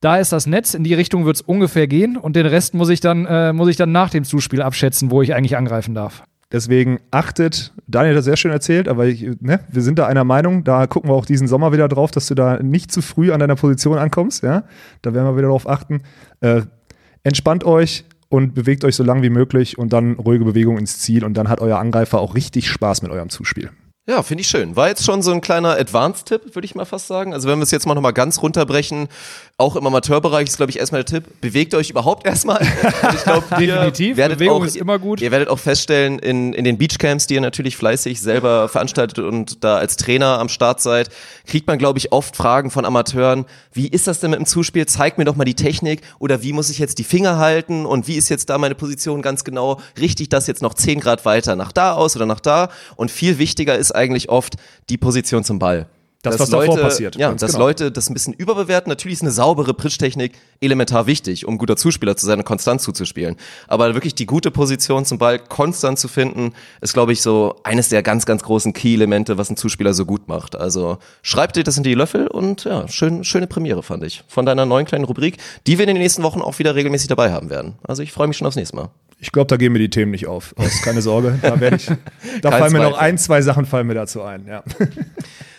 da 0.00 0.18
ist 0.18 0.32
das 0.32 0.46
Netz, 0.46 0.74
in 0.74 0.84
die 0.84 0.94
Richtung 0.94 1.24
wird 1.24 1.36
es 1.36 1.42
ungefähr 1.42 1.88
gehen 1.88 2.16
und 2.16 2.36
den 2.36 2.46
Rest 2.46 2.74
muss 2.74 2.88
ich 2.88 3.00
dann, 3.00 3.26
äh, 3.26 3.52
muss 3.52 3.68
ich 3.68 3.76
dann 3.76 3.92
nach 3.92 4.10
dem 4.10 4.24
Zuspiel 4.24 4.62
abschätzen, 4.62 5.10
wo 5.10 5.22
ich 5.22 5.34
eigentlich 5.34 5.56
angreifen 5.56 5.94
darf. 5.94 6.22
Deswegen 6.50 6.98
achtet, 7.10 7.74
Daniel 7.86 8.14
hat 8.14 8.18
das 8.18 8.24
sehr 8.24 8.38
schön 8.38 8.50
erzählt, 8.50 8.88
aber 8.88 9.06
ich, 9.06 9.22
ne, 9.40 9.60
wir 9.70 9.82
sind 9.82 9.98
da 9.98 10.06
einer 10.06 10.24
Meinung, 10.24 10.64
da 10.64 10.86
gucken 10.86 11.10
wir 11.10 11.14
auch 11.14 11.26
diesen 11.26 11.46
Sommer 11.46 11.72
wieder 11.72 11.88
drauf, 11.88 12.10
dass 12.10 12.26
du 12.26 12.34
da 12.34 12.62
nicht 12.62 12.90
zu 12.90 13.02
früh 13.02 13.32
an 13.32 13.40
deiner 13.40 13.56
Position 13.56 13.98
ankommst, 13.98 14.42
ja. 14.42 14.64
Da 15.02 15.12
werden 15.12 15.26
wir 15.26 15.36
wieder 15.36 15.48
darauf 15.48 15.68
achten. 15.68 16.00
Äh, 16.40 16.62
entspannt 17.22 17.64
euch 17.64 18.06
und 18.30 18.54
bewegt 18.54 18.84
euch 18.84 18.96
so 18.96 19.04
lang 19.04 19.22
wie 19.22 19.30
möglich 19.30 19.76
und 19.76 19.92
dann 19.92 20.14
ruhige 20.14 20.44
Bewegung 20.46 20.78
ins 20.78 20.98
Ziel 21.00 21.22
und 21.24 21.34
dann 21.34 21.50
hat 21.50 21.60
euer 21.60 21.78
Angreifer 21.78 22.18
auch 22.18 22.34
richtig 22.34 22.70
Spaß 22.70 23.02
mit 23.02 23.10
eurem 23.10 23.28
Zuspiel. 23.28 23.70
Ja, 24.08 24.22
finde 24.22 24.40
ich 24.40 24.48
schön. 24.48 24.74
War 24.74 24.88
jetzt 24.88 25.04
schon 25.04 25.20
so 25.20 25.32
ein 25.32 25.42
kleiner 25.42 25.78
Advanced-Tipp, 25.78 26.54
würde 26.54 26.64
ich 26.64 26.74
mal 26.74 26.86
fast 26.86 27.08
sagen. 27.08 27.34
Also 27.34 27.46
wenn 27.46 27.58
wir 27.58 27.64
es 27.64 27.70
jetzt 27.70 27.86
mal 27.86 27.94
nochmal 27.94 28.14
ganz 28.14 28.40
runterbrechen, 28.40 29.08
auch 29.58 29.76
im 29.76 29.86
Amateurbereich 29.86 30.48
ist, 30.48 30.56
glaube 30.56 30.70
ich, 30.70 30.78
erstmal 30.78 31.04
der 31.04 31.20
Tipp, 31.20 31.40
bewegt 31.42 31.74
euch 31.74 31.90
überhaupt 31.90 32.26
erstmal. 32.26 32.56
Und 32.56 33.14
ich 33.14 33.24
glaube, 33.24 33.44
Definitiv. 33.50 34.16
werdet 34.16 34.38
Bewegung 34.38 34.62
auch, 34.62 34.64
ist 34.64 34.76
immer 34.76 34.98
gut. 34.98 35.20
Ihr 35.20 35.30
werdet 35.30 35.50
auch 35.50 35.58
feststellen, 35.58 36.18
in, 36.20 36.54
in 36.54 36.64
den 36.64 36.78
Beachcamps, 36.78 37.26
die 37.26 37.34
ihr 37.34 37.42
natürlich 37.42 37.76
fleißig 37.76 38.18
selber 38.18 38.70
veranstaltet 38.70 39.18
und 39.18 39.62
da 39.62 39.76
als 39.76 39.96
Trainer 39.96 40.38
am 40.38 40.48
Start 40.48 40.80
seid, 40.80 41.10
kriegt 41.46 41.66
man, 41.66 41.76
glaube 41.76 41.98
ich, 41.98 42.10
oft 42.10 42.34
Fragen 42.34 42.70
von 42.70 42.86
Amateuren, 42.86 43.44
wie 43.74 43.88
ist 43.88 44.06
das 44.06 44.20
denn 44.20 44.30
mit 44.30 44.38
dem 44.38 44.46
Zuspiel? 44.46 44.86
Zeig 44.86 45.18
mir 45.18 45.26
doch 45.26 45.36
mal 45.36 45.44
die 45.44 45.54
Technik 45.54 46.00
oder 46.18 46.42
wie 46.42 46.54
muss 46.54 46.70
ich 46.70 46.78
jetzt 46.78 46.98
die 46.98 47.04
Finger 47.04 47.36
halten 47.36 47.84
und 47.84 48.08
wie 48.08 48.14
ist 48.14 48.30
jetzt 48.30 48.48
da 48.48 48.56
meine 48.56 48.74
Position 48.74 49.20
ganz 49.20 49.44
genau? 49.44 49.80
Richte 50.00 50.22
ich 50.22 50.30
das 50.30 50.46
jetzt 50.46 50.62
noch 50.62 50.72
10 50.72 51.00
Grad 51.00 51.26
weiter 51.26 51.56
nach 51.56 51.72
da 51.72 51.92
aus 51.92 52.16
oder 52.16 52.24
nach 52.24 52.40
da? 52.40 52.70
Und 52.96 53.10
viel 53.10 53.38
wichtiger 53.38 53.76
ist 53.76 53.90
eigentlich 53.98 54.28
oft 54.28 54.56
die 54.88 54.96
Position 54.96 55.44
zum 55.44 55.58
Ball. 55.58 55.88
Das, 56.22 56.32
Dass 56.32 56.40
was 56.40 56.50
davor 56.50 56.66
Leute, 56.66 56.82
passiert. 56.82 57.14
Ja, 57.14 57.32
dass 57.32 57.52
genau. 57.52 57.66
Leute 57.66 57.92
das 57.92 58.10
ein 58.10 58.12
bisschen 58.12 58.32
überbewerten. 58.32 58.90
Natürlich 58.90 59.18
ist 59.18 59.22
eine 59.22 59.30
saubere 59.30 59.72
Pritsch-Technik 59.72 60.32
elementar 60.60 61.06
wichtig, 61.06 61.46
um 61.46 61.58
guter 61.58 61.76
Zuspieler 61.76 62.16
zu 62.16 62.26
sein 62.26 62.40
und 62.40 62.44
konstant 62.44 62.80
zuzuspielen. 62.80 63.36
Aber 63.68 63.94
wirklich 63.94 64.16
die 64.16 64.26
gute 64.26 64.50
Position 64.50 65.04
zum 65.04 65.18
Ball 65.18 65.38
konstant 65.38 65.96
zu 65.96 66.08
finden, 66.08 66.54
ist, 66.80 66.92
glaube 66.92 67.12
ich, 67.12 67.22
so 67.22 67.60
eines 67.62 67.88
der 67.88 68.02
ganz, 68.02 68.26
ganz 68.26 68.42
großen 68.42 68.72
Key-Elemente, 68.72 69.38
was 69.38 69.48
ein 69.48 69.56
Zuspieler 69.56 69.94
so 69.94 70.06
gut 70.06 70.26
macht. 70.26 70.56
Also 70.56 70.98
schreib 71.22 71.52
dir 71.52 71.62
das 71.62 71.76
in 71.76 71.84
die 71.84 71.94
Löffel 71.94 72.26
und 72.26 72.64
ja, 72.64 72.88
schön, 72.88 73.22
schöne 73.22 73.46
Premiere 73.46 73.84
fand 73.84 74.02
ich. 74.02 74.24
Von 74.26 74.44
deiner 74.44 74.66
neuen 74.66 74.86
kleinen 74.86 75.04
Rubrik, 75.04 75.36
die 75.68 75.78
wir 75.78 75.86
in 75.86 75.94
den 75.94 76.02
nächsten 76.02 76.24
Wochen 76.24 76.40
auch 76.40 76.58
wieder 76.58 76.74
regelmäßig 76.74 77.06
dabei 77.06 77.30
haben 77.30 77.48
werden. 77.48 77.74
Also 77.86 78.02
ich 78.02 78.10
freue 78.10 78.26
mich 78.26 78.36
schon 78.36 78.48
aufs 78.48 78.56
nächste 78.56 78.74
Mal. 78.74 78.90
Ich 79.20 79.30
glaube, 79.30 79.46
da 79.46 79.56
gehen 79.56 79.72
mir 79.72 79.78
die 79.78 79.90
Themen 79.90 80.10
nicht 80.10 80.26
auf. 80.26 80.52
Aus, 80.56 80.82
keine 80.82 81.00
Sorge. 81.00 81.38
Da, 81.42 81.60
werde 81.60 81.76
ich, 81.76 81.86
da 82.42 82.50
fallen 82.50 82.72
mir 82.72 82.82
noch 82.82 82.98
ein, 82.98 83.18
zwei 83.18 83.40
Sachen 83.40 83.66
fallen 83.66 83.86
mir 83.86 83.94
dazu 83.94 84.22
ein. 84.22 84.46
Ja. 84.48 84.64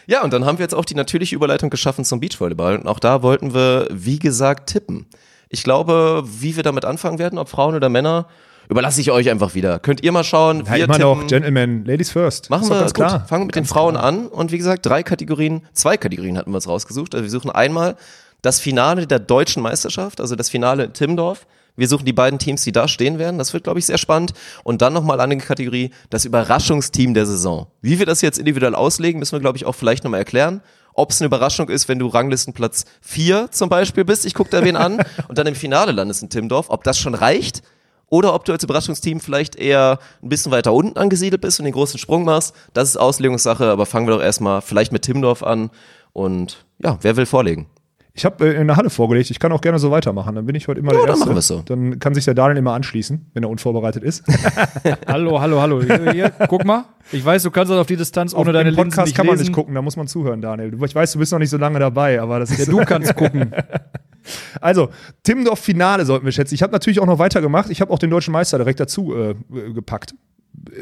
Ja, 0.09 0.23
und 0.23 0.33
dann 0.33 0.43
haben 0.43 0.57
wir 0.57 0.63
jetzt 0.63 0.73
auch 0.73 0.85
die 0.85 0.95
natürliche 0.95 1.35
Überleitung 1.35 1.69
geschaffen 1.69 2.03
zum 2.03 2.19
Beachvolleyball. 2.19 2.77
Und 2.77 2.87
auch 2.87 2.97
da 2.97 3.21
wollten 3.21 3.53
wir, 3.53 3.87
wie 3.91 4.17
gesagt, 4.17 4.67
tippen. 4.67 5.05
Ich 5.49 5.63
glaube, 5.63 6.23
wie 6.25 6.55
wir 6.55 6.63
damit 6.63 6.83
anfangen 6.83 7.19
werden, 7.19 7.37
ob 7.37 7.47
Frauen 7.47 7.75
oder 7.75 7.89
Männer, 7.89 8.25
überlasse 8.69 9.01
ich 9.01 9.11
euch 9.11 9.29
einfach 9.29 9.53
wieder. 9.53 9.77
Könnt 9.77 10.01
ihr 10.01 10.11
mal 10.11 10.23
schauen. 10.23 10.63
Ja, 10.65 10.71
wir 10.71 10.83
immer 10.85 10.95
tippen. 10.95 11.19
noch 11.19 11.27
Gentlemen, 11.27 11.85
Ladies 11.85 12.09
first. 12.09 12.49
Machen 12.49 12.67
wir 12.69 12.79
ganz 12.79 12.95
gut. 12.95 13.05
klar. 13.05 13.27
Fangen 13.27 13.45
mit 13.45 13.55
den 13.55 13.61
Ganz 13.61 13.69
Frauen 13.69 13.93
klar. 13.93 14.05
an. 14.05 14.25
Und 14.25 14.51
wie 14.51 14.57
gesagt, 14.57 14.83
drei 14.83 15.03
Kategorien, 15.03 15.61
zwei 15.73 15.95
Kategorien 15.95 16.39
hatten 16.39 16.49
wir 16.49 16.55
uns 16.55 16.67
rausgesucht. 16.67 17.13
Also 17.13 17.23
wir 17.23 17.29
suchen 17.29 17.51
einmal 17.51 17.95
das 18.41 18.59
Finale 18.59 19.05
der 19.05 19.19
deutschen 19.19 19.61
Meisterschaft, 19.61 20.21
also 20.21 20.35
das 20.35 20.49
Finale 20.49 20.85
in 20.85 20.93
Timmendorf. 20.93 21.45
Wir 21.75 21.87
suchen 21.87 22.05
die 22.05 22.13
beiden 22.13 22.39
Teams, 22.39 22.63
die 22.63 22.71
da 22.71 22.87
stehen 22.87 23.19
werden. 23.19 23.37
Das 23.37 23.53
wird, 23.53 23.63
glaube 23.63 23.79
ich, 23.79 23.85
sehr 23.85 23.97
spannend. 23.97 24.33
Und 24.63 24.81
dann 24.81 24.93
nochmal 24.93 25.19
eine 25.21 25.37
Kategorie, 25.37 25.91
das 26.09 26.25
Überraschungsteam 26.25 27.13
der 27.13 27.25
Saison. 27.25 27.67
Wie 27.81 27.99
wir 27.99 28.05
das 28.05 28.21
jetzt 28.21 28.37
individuell 28.37 28.75
auslegen, 28.75 29.19
müssen 29.19 29.33
wir, 29.33 29.39
glaube 29.39 29.57
ich, 29.57 29.65
auch 29.65 29.75
vielleicht 29.75 30.03
nochmal 30.03 30.19
erklären. 30.19 30.61
Ob 30.93 31.11
es 31.11 31.21
eine 31.21 31.27
Überraschung 31.27 31.69
ist, 31.69 31.87
wenn 31.87 31.99
du 31.99 32.07
Ranglistenplatz 32.07 32.85
4 33.01 33.51
zum 33.51 33.69
Beispiel 33.69 34.03
bist, 34.03 34.25
ich 34.25 34.33
gucke 34.33 34.49
da 34.49 34.63
wen 34.63 34.75
an, 34.75 35.01
und 35.27 35.37
dann 35.37 35.47
im 35.47 35.55
Finale 35.55 35.91
landest 35.91 36.23
in 36.23 36.29
Timmendorf, 36.29 36.69
ob 36.69 36.83
das 36.83 36.97
schon 36.97 37.15
reicht 37.15 37.63
oder 38.09 38.33
ob 38.33 38.45
du 38.45 38.51
als 38.51 38.63
Überraschungsteam 38.63 39.19
vielleicht 39.19 39.55
eher 39.55 39.99
ein 40.21 40.29
bisschen 40.29 40.51
weiter 40.51 40.73
unten 40.73 40.97
angesiedelt 40.97 41.41
bist 41.41 41.59
und 41.59 41.65
den 41.65 41.73
großen 41.73 41.99
Sprung 41.99 42.25
machst. 42.25 42.53
Das 42.73 42.89
ist 42.89 42.97
Auslegungssache, 42.97 43.65
aber 43.65 43.85
fangen 43.85 44.07
wir 44.07 44.15
doch 44.15 44.23
erstmal 44.23 44.61
vielleicht 44.61 44.91
mit 44.91 45.03
Timmendorf 45.03 45.43
an. 45.43 45.69
Und 46.11 46.65
ja, 46.83 46.97
wer 47.01 47.15
will 47.15 47.25
vorlegen? 47.25 47.67
Ich 48.13 48.25
habe 48.25 48.47
äh, 48.53 48.59
in 48.59 48.67
der 48.67 48.75
Halle 48.75 48.89
vorgelegt. 48.89 49.29
Ich 49.31 49.39
kann 49.39 49.51
auch 49.51 49.61
gerne 49.61 49.79
so 49.79 49.91
weitermachen. 49.91 50.35
Dann 50.35 50.45
bin 50.45 50.55
ich 50.55 50.67
heute 50.67 50.79
immer 50.79 50.91
Ja, 50.91 50.97
der 50.99 51.07
dann 51.07 51.15
Erste. 51.15 51.25
machen 51.25 51.35
wir's 51.35 51.47
so. 51.47 51.61
Dann 51.65 51.99
kann 51.99 52.13
sich 52.13 52.25
der 52.25 52.33
Daniel 52.33 52.57
immer 52.57 52.73
anschließen, 52.73 53.29
wenn 53.33 53.43
er 53.43 53.49
unvorbereitet 53.49 54.03
ist. 54.03 54.23
Hallo, 55.07 55.39
hallo, 55.39 55.61
hallo. 55.61 55.81
Hier, 55.81 56.11
hier, 56.11 56.29
guck 56.47 56.65
mal. 56.65 56.85
Ich 57.11 57.23
weiß, 57.23 57.43
du 57.43 57.51
kannst 57.51 57.71
das 57.71 57.77
auf 57.79 57.87
die 57.87 57.95
Distanz 57.97 58.33
ohne 58.33 58.49
Auf 58.49 58.53
deine 58.53 58.71
Linsen 58.71 58.83
Podcast 58.89 59.05
nicht 59.07 59.15
kann 59.15 59.25
man 59.25 59.35
lesen. 59.35 59.43
nicht 59.47 59.53
gucken, 59.55 59.73
da 59.75 59.81
muss 59.81 59.95
man 59.95 60.07
zuhören, 60.07 60.41
Daniel. 60.41 60.73
Ich 60.83 60.95
weiß, 60.95 61.13
du 61.13 61.19
bist 61.19 61.31
noch 61.31 61.39
nicht 61.39 61.49
so 61.49 61.57
lange 61.57 61.79
dabei, 61.79 62.19
aber 62.21 62.39
das 62.39 62.51
ist. 62.51 62.59
Ja, 62.59 62.65
du 62.65 62.77
kannst 62.85 63.15
gucken. 63.15 63.51
Also, 64.61 64.89
Timmendorf 65.23 65.59
Finale 65.59 66.05
sollten 66.05 66.25
wir 66.25 66.31
schätzen. 66.31 66.53
Ich 66.53 66.61
habe 66.61 66.71
natürlich 66.73 66.99
auch 66.99 67.05
noch 67.07 67.17
weitergemacht. 67.17 67.69
Ich 67.71 67.81
habe 67.81 67.91
auch 67.91 67.97
den 67.97 68.09
deutschen 68.11 68.31
Meister 68.31 68.57
direkt 68.57 68.79
dazu 68.79 69.15
äh, 69.15 69.33
gepackt. 69.73 70.13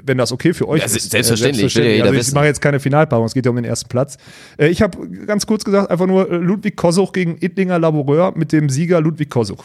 Wenn 0.03 0.17
das 0.17 0.32
okay 0.32 0.53
für 0.53 0.67
euch 0.67 0.80
Ja, 0.82 0.86
ist. 0.86 0.93
se- 0.93 1.09
selbstverständlich, 1.09 1.73
ja 1.73 1.84
jeder 1.84 2.05
Also 2.05 2.19
ich 2.19 2.32
mache 2.34 2.45
jetzt 2.45 2.61
keine 2.61 2.80
Finalpaarung, 2.80 3.25
es 3.25 3.34
geht 3.34 3.45
ja 3.45 3.49
um 3.49 3.55
den 3.55 3.65
ersten 3.65 3.89
Platz. 3.89 4.17
Äh, 4.57 4.67
ich 4.67 4.82
habe 4.82 5.07
ganz 5.25 5.45
kurz 5.45 5.63
gesagt, 5.63 5.89
einfach 5.91 6.07
nur 6.07 6.30
äh, 6.32 6.36
Ludwig 6.36 6.75
Kosuch 6.75 7.11
gegen 7.13 7.38
Ittlinger 7.39 7.80
Laboureur 7.80 8.34
mit 8.36 8.51
dem 8.51 8.69
Sieger 8.69 9.01
Ludwig 9.01 9.30
Kosuch. 9.30 9.63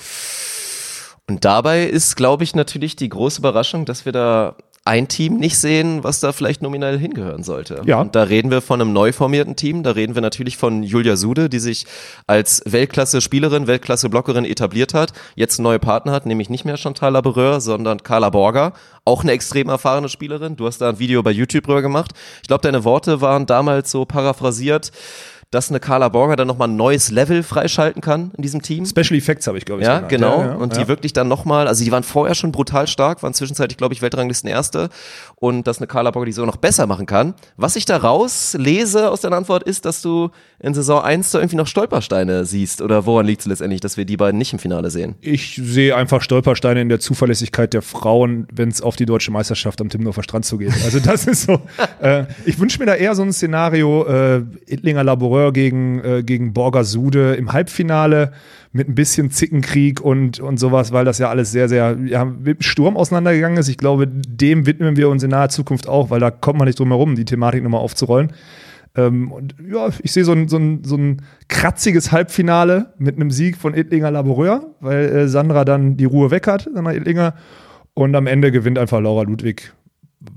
Und 1.28 1.44
dabei 1.44 1.84
ist, 1.84 2.16
glaube 2.16 2.44
ich, 2.44 2.54
natürlich 2.54 2.96
die 2.96 3.08
große 3.08 3.38
Überraschung, 3.40 3.84
dass 3.84 4.04
wir 4.04 4.12
da 4.12 4.56
ein 4.84 5.06
Team 5.06 5.36
nicht 5.36 5.58
sehen, 5.58 6.02
was 6.02 6.18
da 6.18 6.32
vielleicht 6.32 6.60
nominell 6.60 6.98
hingehören 6.98 7.44
sollte. 7.44 7.82
Ja. 7.84 8.00
Und 8.00 8.16
da 8.16 8.24
reden 8.24 8.50
wir 8.50 8.60
von 8.60 8.80
einem 8.80 8.92
neu 8.92 9.12
formierten 9.12 9.54
Team. 9.54 9.84
Da 9.84 9.92
reden 9.92 10.16
wir 10.16 10.22
natürlich 10.22 10.56
von 10.56 10.82
Julia 10.82 11.14
Sude, 11.14 11.48
die 11.48 11.60
sich 11.60 11.86
als 12.26 12.62
Weltklasse-Spielerin, 12.66 13.68
Weltklasse-Blockerin 13.68 14.44
etabliert 14.44 14.92
hat, 14.92 15.12
jetzt 15.36 15.60
einen 15.60 15.64
neuen 15.64 15.80
Partner 15.80 16.10
hat, 16.10 16.26
nämlich 16.26 16.50
nicht 16.50 16.64
mehr 16.64 16.76
Chantal 16.76 17.12
Laboureur, 17.12 17.60
sondern 17.60 18.02
Carla 18.02 18.30
Borger, 18.30 18.72
auch 19.04 19.22
eine 19.22 19.32
extrem 19.32 19.68
erfahrene 19.68 20.08
Spielerin. 20.08 20.56
Du 20.56 20.66
hast 20.66 20.80
da 20.80 20.88
ein 20.88 20.98
Video 20.98 21.22
bei 21.22 21.30
YouTube 21.30 21.64
drüber 21.64 21.82
gemacht. 21.82 22.10
Ich 22.42 22.48
glaube, 22.48 22.62
deine 22.62 22.82
Worte 22.82 23.20
waren 23.20 23.46
damals 23.46 23.90
so 23.92 24.04
paraphrasiert, 24.04 24.90
dass 25.52 25.68
eine 25.68 25.80
Carla 25.80 26.08
Borger 26.08 26.34
dann 26.34 26.48
nochmal 26.48 26.68
ein 26.68 26.76
neues 26.76 27.10
Level 27.10 27.42
freischalten 27.42 28.00
kann 28.00 28.32
in 28.36 28.42
diesem 28.42 28.62
Team. 28.62 28.86
Special 28.86 29.18
Effects 29.18 29.46
habe 29.46 29.58
ich, 29.58 29.66
glaube 29.66 29.82
ich. 29.82 29.86
Ja, 29.86 30.00
genannt. 30.00 30.08
genau. 30.08 30.40
Ja, 30.40 30.46
ja, 30.46 30.54
und 30.54 30.74
ja. 30.74 30.82
die 30.82 30.88
wirklich 30.88 31.12
dann 31.12 31.28
nochmal, 31.28 31.68
also 31.68 31.84
die 31.84 31.92
waren 31.92 32.02
vorher 32.02 32.34
schon 32.34 32.52
brutal 32.52 32.86
stark, 32.86 33.22
waren 33.22 33.34
zwischenzeitlich, 33.34 33.76
glaube 33.76 33.92
ich, 33.92 34.00
Weltranglisten 34.00 34.48
Erste. 34.48 34.88
Und 35.36 35.66
dass 35.66 35.78
eine 35.78 35.86
Carla 35.86 36.10
Borger 36.10 36.26
die 36.26 36.32
so 36.32 36.46
noch 36.46 36.56
besser 36.56 36.86
machen 36.86 37.04
kann. 37.04 37.34
Was 37.58 37.76
ich 37.76 37.84
da 37.84 37.98
rauslese 37.98 39.10
aus 39.10 39.20
deiner 39.20 39.36
Antwort 39.36 39.62
ist, 39.64 39.84
dass 39.84 40.00
du 40.00 40.30
in 40.58 40.72
Saison 40.72 41.02
1 41.02 41.32
da 41.32 41.40
irgendwie 41.40 41.56
noch 41.56 41.66
Stolpersteine 41.66 42.46
siehst. 42.46 42.80
Oder 42.80 43.04
woran 43.04 43.26
liegt 43.26 43.42
es 43.42 43.46
letztendlich, 43.46 43.80
dass 43.82 43.98
wir 43.98 44.06
die 44.06 44.16
beiden 44.16 44.38
nicht 44.38 44.54
im 44.54 44.58
Finale 44.58 44.90
sehen? 44.90 45.16
Ich 45.20 45.60
sehe 45.62 45.94
einfach 45.94 46.22
Stolpersteine 46.22 46.80
in 46.80 46.88
der 46.88 47.00
Zuverlässigkeit 47.00 47.74
der 47.74 47.82
Frauen, 47.82 48.46
wenn 48.52 48.70
es 48.70 48.80
auf 48.80 48.96
die 48.96 49.04
deutsche 49.04 49.32
Meisterschaft 49.32 49.80
am 49.82 49.90
Timmendorfer 49.90 50.22
Strand 50.22 50.46
zugeht. 50.46 50.72
Also 50.84 51.00
das 51.00 51.26
ist 51.26 51.42
so. 51.42 51.60
äh, 52.00 52.24
ich 52.46 52.58
wünsche 52.58 52.78
mir 52.78 52.86
da 52.86 52.94
eher 52.94 53.14
so 53.14 53.22
ein 53.22 53.32
Szenario 53.32 54.06
äh, 54.06 54.42
Ittlinger 54.66 55.04
Laboureur 55.42 55.52
gegen, 55.52 56.04
äh, 56.04 56.22
gegen 56.22 56.52
Borger 56.52 56.84
Sude 56.84 57.34
im 57.34 57.52
Halbfinale 57.52 58.32
mit 58.72 58.88
ein 58.88 58.94
bisschen 58.94 59.30
Zickenkrieg 59.30 60.00
und, 60.00 60.40
und 60.40 60.58
sowas, 60.58 60.92
weil 60.92 61.04
das 61.04 61.18
ja 61.18 61.28
alles 61.28 61.50
sehr, 61.50 61.68
sehr 61.68 61.98
ja, 62.06 62.24
mit 62.24 62.64
Sturm 62.64 62.96
auseinandergegangen 62.96 63.58
ist. 63.58 63.68
Ich 63.68 63.78
glaube, 63.78 64.06
dem 64.06 64.66
widmen 64.66 64.96
wir 64.96 65.08
uns 65.08 65.22
in 65.22 65.30
naher 65.30 65.48
Zukunft 65.48 65.88
auch, 65.88 66.10
weil 66.10 66.20
da 66.20 66.30
kommt 66.30 66.58
man 66.58 66.66
nicht 66.66 66.78
drum 66.78 66.88
herum, 66.88 67.16
die 67.16 67.24
Thematik 67.24 67.62
nochmal 67.62 67.80
aufzurollen. 67.80 68.32
Ähm, 68.94 69.32
und 69.32 69.54
ja, 69.70 69.88
ich 70.02 70.12
sehe 70.12 70.24
so 70.24 70.32
ein, 70.32 70.48
so, 70.48 70.58
ein, 70.58 70.84
so 70.84 70.96
ein 70.96 71.22
kratziges 71.48 72.12
Halbfinale 72.12 72.92
mit 72.98 73.16
einem 73.16 73.30
Sieg 73.30 73.56
von 73.56 73.74
Ittlinger 73.74 74.10
Laboureur, 74.10 74.74
weil 74.80 75.04
äh, 75.04 75.28
Sandra 75.28 75.64
dann 75.64 75.96
die 75.96 76.04
Ruhe 76.04 76.30
weg 76.30 76.46
hat, 76.46 76.68
Sandra 76.72 76.92
Ittlinger. 76.92 77.34
Und 77.94 78.14
am 78.14 78.26
Ende 78.26 78.52
gewinnt 78.52 78.78
einfach 78.78 79.00
Laura 79.00 79.22
Ludwig, 79.22 79.72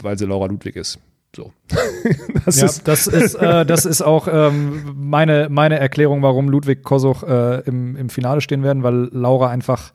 weil 0.01 0.17
sie 0.17 0.25
Laura 0.25 0.47
Ludwig 0.47 0.75
ist. 0.75 0.99
So. 1.35 1.51
das 2.45 2.59
ja, 2.59 2.65
ist, 2.65 2.87
das 2.87 3.07
ist, 3.07 3.35
äh, 3.35 3.65
das 3.65 3.85
ist 3.85 4.01
auch 4.01 4.27
ähm, 4.31 4.93
meine, 4.95 5.47
meine 5.49 5.79
Erklärung, 5.79 6.21
warum 6.21 6.49
Ludwig 6.49 6.83
Kosuch 6.83 7.23
äh, 7.23 7.61
im, 7.61 7.95
im 7.95 8.09
Finale 8.09 8.41
stehen 8.41 8.63
werden, 8.63 8.83
weil 8.83 9.09
Laura 9.11 9.49
einfach 9.49 9.91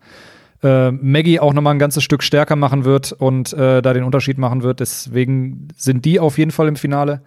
äh, 0.62 0.91
Maggie 0.91 1.41
auch 1.41 1.53
nochmal 1.53 1.74
ein 1.74 1.78
ganzes 1.78 2.05
Stück 2.05 2.22
stärker 2.22 2.57
machen 2.57 2.84
wird 2.84 3.12
und 3.12 3.53
äh, 3.55 3.80
da 3.80 3.95
den 3.95 4.05
Unterschied 4.05 4.38
machen 4.38 4.62
wird. 4.62 4.80
Deswegen 4.80 5.68
sind 5.76 6.05
die 6.05 6.20
auf 6.20 6.36
jeden 6.38 6.51
Fall 6.51 6.68
im 6.68 6.76
Finale. 6.76 7.22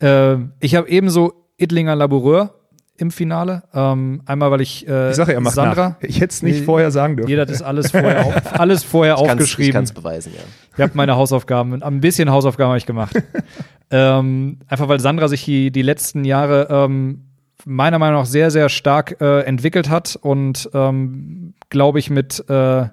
Äh, 0.00 0.36
ich 0.60 0.74
habe 0.76 0.88
ebenso 0.88 1.32
Ittlinger 1.56 1.96
Laboureur 1.96 2.54
im 2.98 3.10
Finale. 3.10 3.62
Ähm, 3.72 4.22
einmal, 4.26 4.50
weil 4.50 4.60
ich, 4.60 4.86
äh, 4.88 5.10
ich 5.10 5.16
sage 5.16 5.32
ja, 5.32 5.40
mach 5.40 5.52
Sandra, 5.52 5.88
nach. 5.90 5.96
Ich 6.02 6.16
hätte 6.20 6.32
es 6.32 6.42
nicht 6.42 6.64
vorher 6.64 6.90
sagen 6.90 7.16
dürfen. 7.16 7.28
jeder 7.30 7.42
hat 7.42 7.50
das 7.50 7.62
alles 7.62 7.90
vorher, 7.92 8.26
auf, 8.26 8.60
alles 8.60 8.82
vorher 8.84 9.14
Ich 9.14 9.18
kann's- 9.20 9.28
Ich 9.30 9.32
aufgeschrieben. 9.34 9.72
kann 9.72 9.84
es 9.84 9.92
beweisen, 9.92 10.32
ja. 10.36 10.42
Ich 10.76 10.80
habe 10.82 10.92
meine 10.94 11.16
Hausaufgaben, 11.16 11.82
ein 11.82 12.00
bisschen 12.00 12.30
Hausaufgaben 12.30 12.68
habe 12.68 12.78
ich 12.78 12.86
gemacht. 12.86 13.14
ähm, 13.90 14.58
einfach 14.68 14.88
weil 14.88 15.00
Sandra 15.00 15.28
sich 15.28 15.44
die, 15.44 15.70
die 15.70 15.82
letzten 15.82 16.24
Jahre 16.24 16.68
ähm, 16.70 17.24
meiner 17.64 17.98
Meinung 17.98 18.20
nach 18.20 18.26
sehr, 18.26 18.50
sehr 18.50 18.68
stark 18.68 19.20
äh, 19.20 19.40
entwickelt 19.40 19.88
hat 19.88 20.16
und 20.20 20.68
ähm, 20.74 21.54
glaube 21.70 21.98
ich 21.98 22.10
mit 22.10 22.48
äh, 22.48 22.86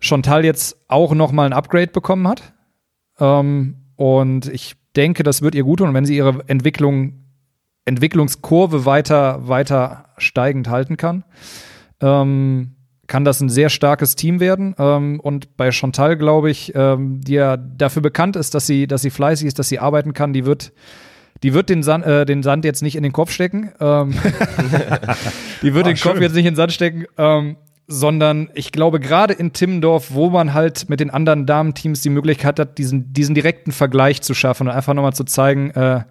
Chantal 0.00 0.44
jetzt 0.44 0.76
auch 0.88 1.14
noch 1.14 1.32
mal 1.32 1.44
ein 1.46 1.52
Upgrade 1.52 1.88
bekommen 1.88 2.28
hat. 2.28 2.52
Ähm, 3.18 3.76
und 3.96 4.46
ich 4.48 4.76
denke, 4.96 5.22
das 5.24 5.42
wird 5.42 5.54
ihr 5.54 5.64
gut 5.64 5.80
tun. 5.80 5.88
Und 5.88 5.94
wenn 5.94 6.06
sie 6.06 6.16
ihre 6.16 6.40
Entwicklung, 6.46 7.14
Entwicklungskurve 7.88 8.84
weiter, 8.84 9.48
weiter 9.48 10.04
steigend 10.18 10.68
halten 10.68 10.96
kann, 10.96 11.24
ähm, 12.00 12.74
kann 13.08 13.24
das 13.24 13.40
ein 13.40 13.48
sehr 13.48 13.70
starkes 13.70 14.14
Team 14.16 14.38
werden. 14.38 14.74
Ähm, 14.78 15.18
und 15.20 15.56
bei 15.56 15.72
Chantal, 15.72 16.16
glaube 16.16 16.50
ich, 16.50 16.72
ähm, 16.74 17.20
die 17.22 17.34
ja 17.34 17.56
dafür 17.56 18.02
bekannt 18.02 18.36
ist, 18.36 18.54
dass 18.54 18.66
sie, 18.66 18.86
dass 18.86 19.02
sie 19.02 19.10
fleißig 19.10 19.46
ist, 19.48 19.58
dass 19.58 19.68
sie 19.68 19.78
arbeiten 19.78 20.12
kann, 20.12 20.32
die 20.32 20.44
wird, 20.44 20.72
die 21.42 21.54
wird 21.54 21.70
den 21.70 21.82
Sand, 21.82 22.04
äh, 22.04 22.26
den 22.26 22.42
Sand 22.42 22.64
jetzt 22.64 22.82
nicht 22.82 22.96
in 22.96 23.02
den 23.02 23.12
Kopf 23.12 23.30
stecken. 23.32 23.72
Ähm, 23.80 24.14
die 25.62 25.74
wird 25.74 25.86
Ah, 25.86 25.88
den 25.88 25.96
Kopf 25.96 26.14
schön. 26.14 26.22
jetzt 26.22 26.34
nicht 26.34 26.44
in 26.44 26.52
den 26.52 26.56
Sand 26.56 26.72
stecken. 26.72 27.06
Ähm, 27.16 27.56
sondern 27.90 28.50
ich 28.52 28.70
glaube, 28.70 29.00
gerade 29.00 29.32
in 29.32 29.54
Timmendorf, 29.54 30.12
wo 30.12 30.28
man 30.28 30.52
halt 30.52 30.90
mit 30.90 31.00
den 31.00 31.08
anderen 31.08 31.46
Damenteams 31.46 32.02
die 32.02 32.10
Möglichkeit 32.10 32.60
hat, 32.60 32.76
diesen, 32.76 33.14
diesen 33.14 33.34
direkten 33.34 33.72
Vergleich 33.72 34.20
zu 34.20 34.34
schaffen 34.34 34.68
und 34.68 34.74
einfach 34.74 34.92
nochmal 34.92 35.14
zu 35.14 35.24
zeigen, 35.24 35.70
äh, 35.70 36.02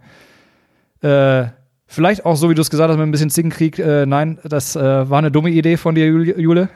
äh, 1.03 1.49
vielleicht 1.87 2.25
auch 2.25 2.35
so, 2.35 2.49
wie 2.49 2.55
du 2.55 2.61
es 2.61 2.69
gesagt 2.69 2.89
hast, 2.89 2.97
mit 2.97 3.07
ein 3.07 3.11
bisschen 3.11 3.29
Zickenkrieg, 3.29 3.79
äh, 3.79 4.05
nein, 4.05 4.39
das 4.43 4.75
äh, 4.75 5.09
war 5.09 5.17
eine 5.17 5.31
dumme 5.31 5.49
Idee 5.49 5.77
von 5.77 5.95
dir, 5.95 6.07
Jule. 6.07 6.69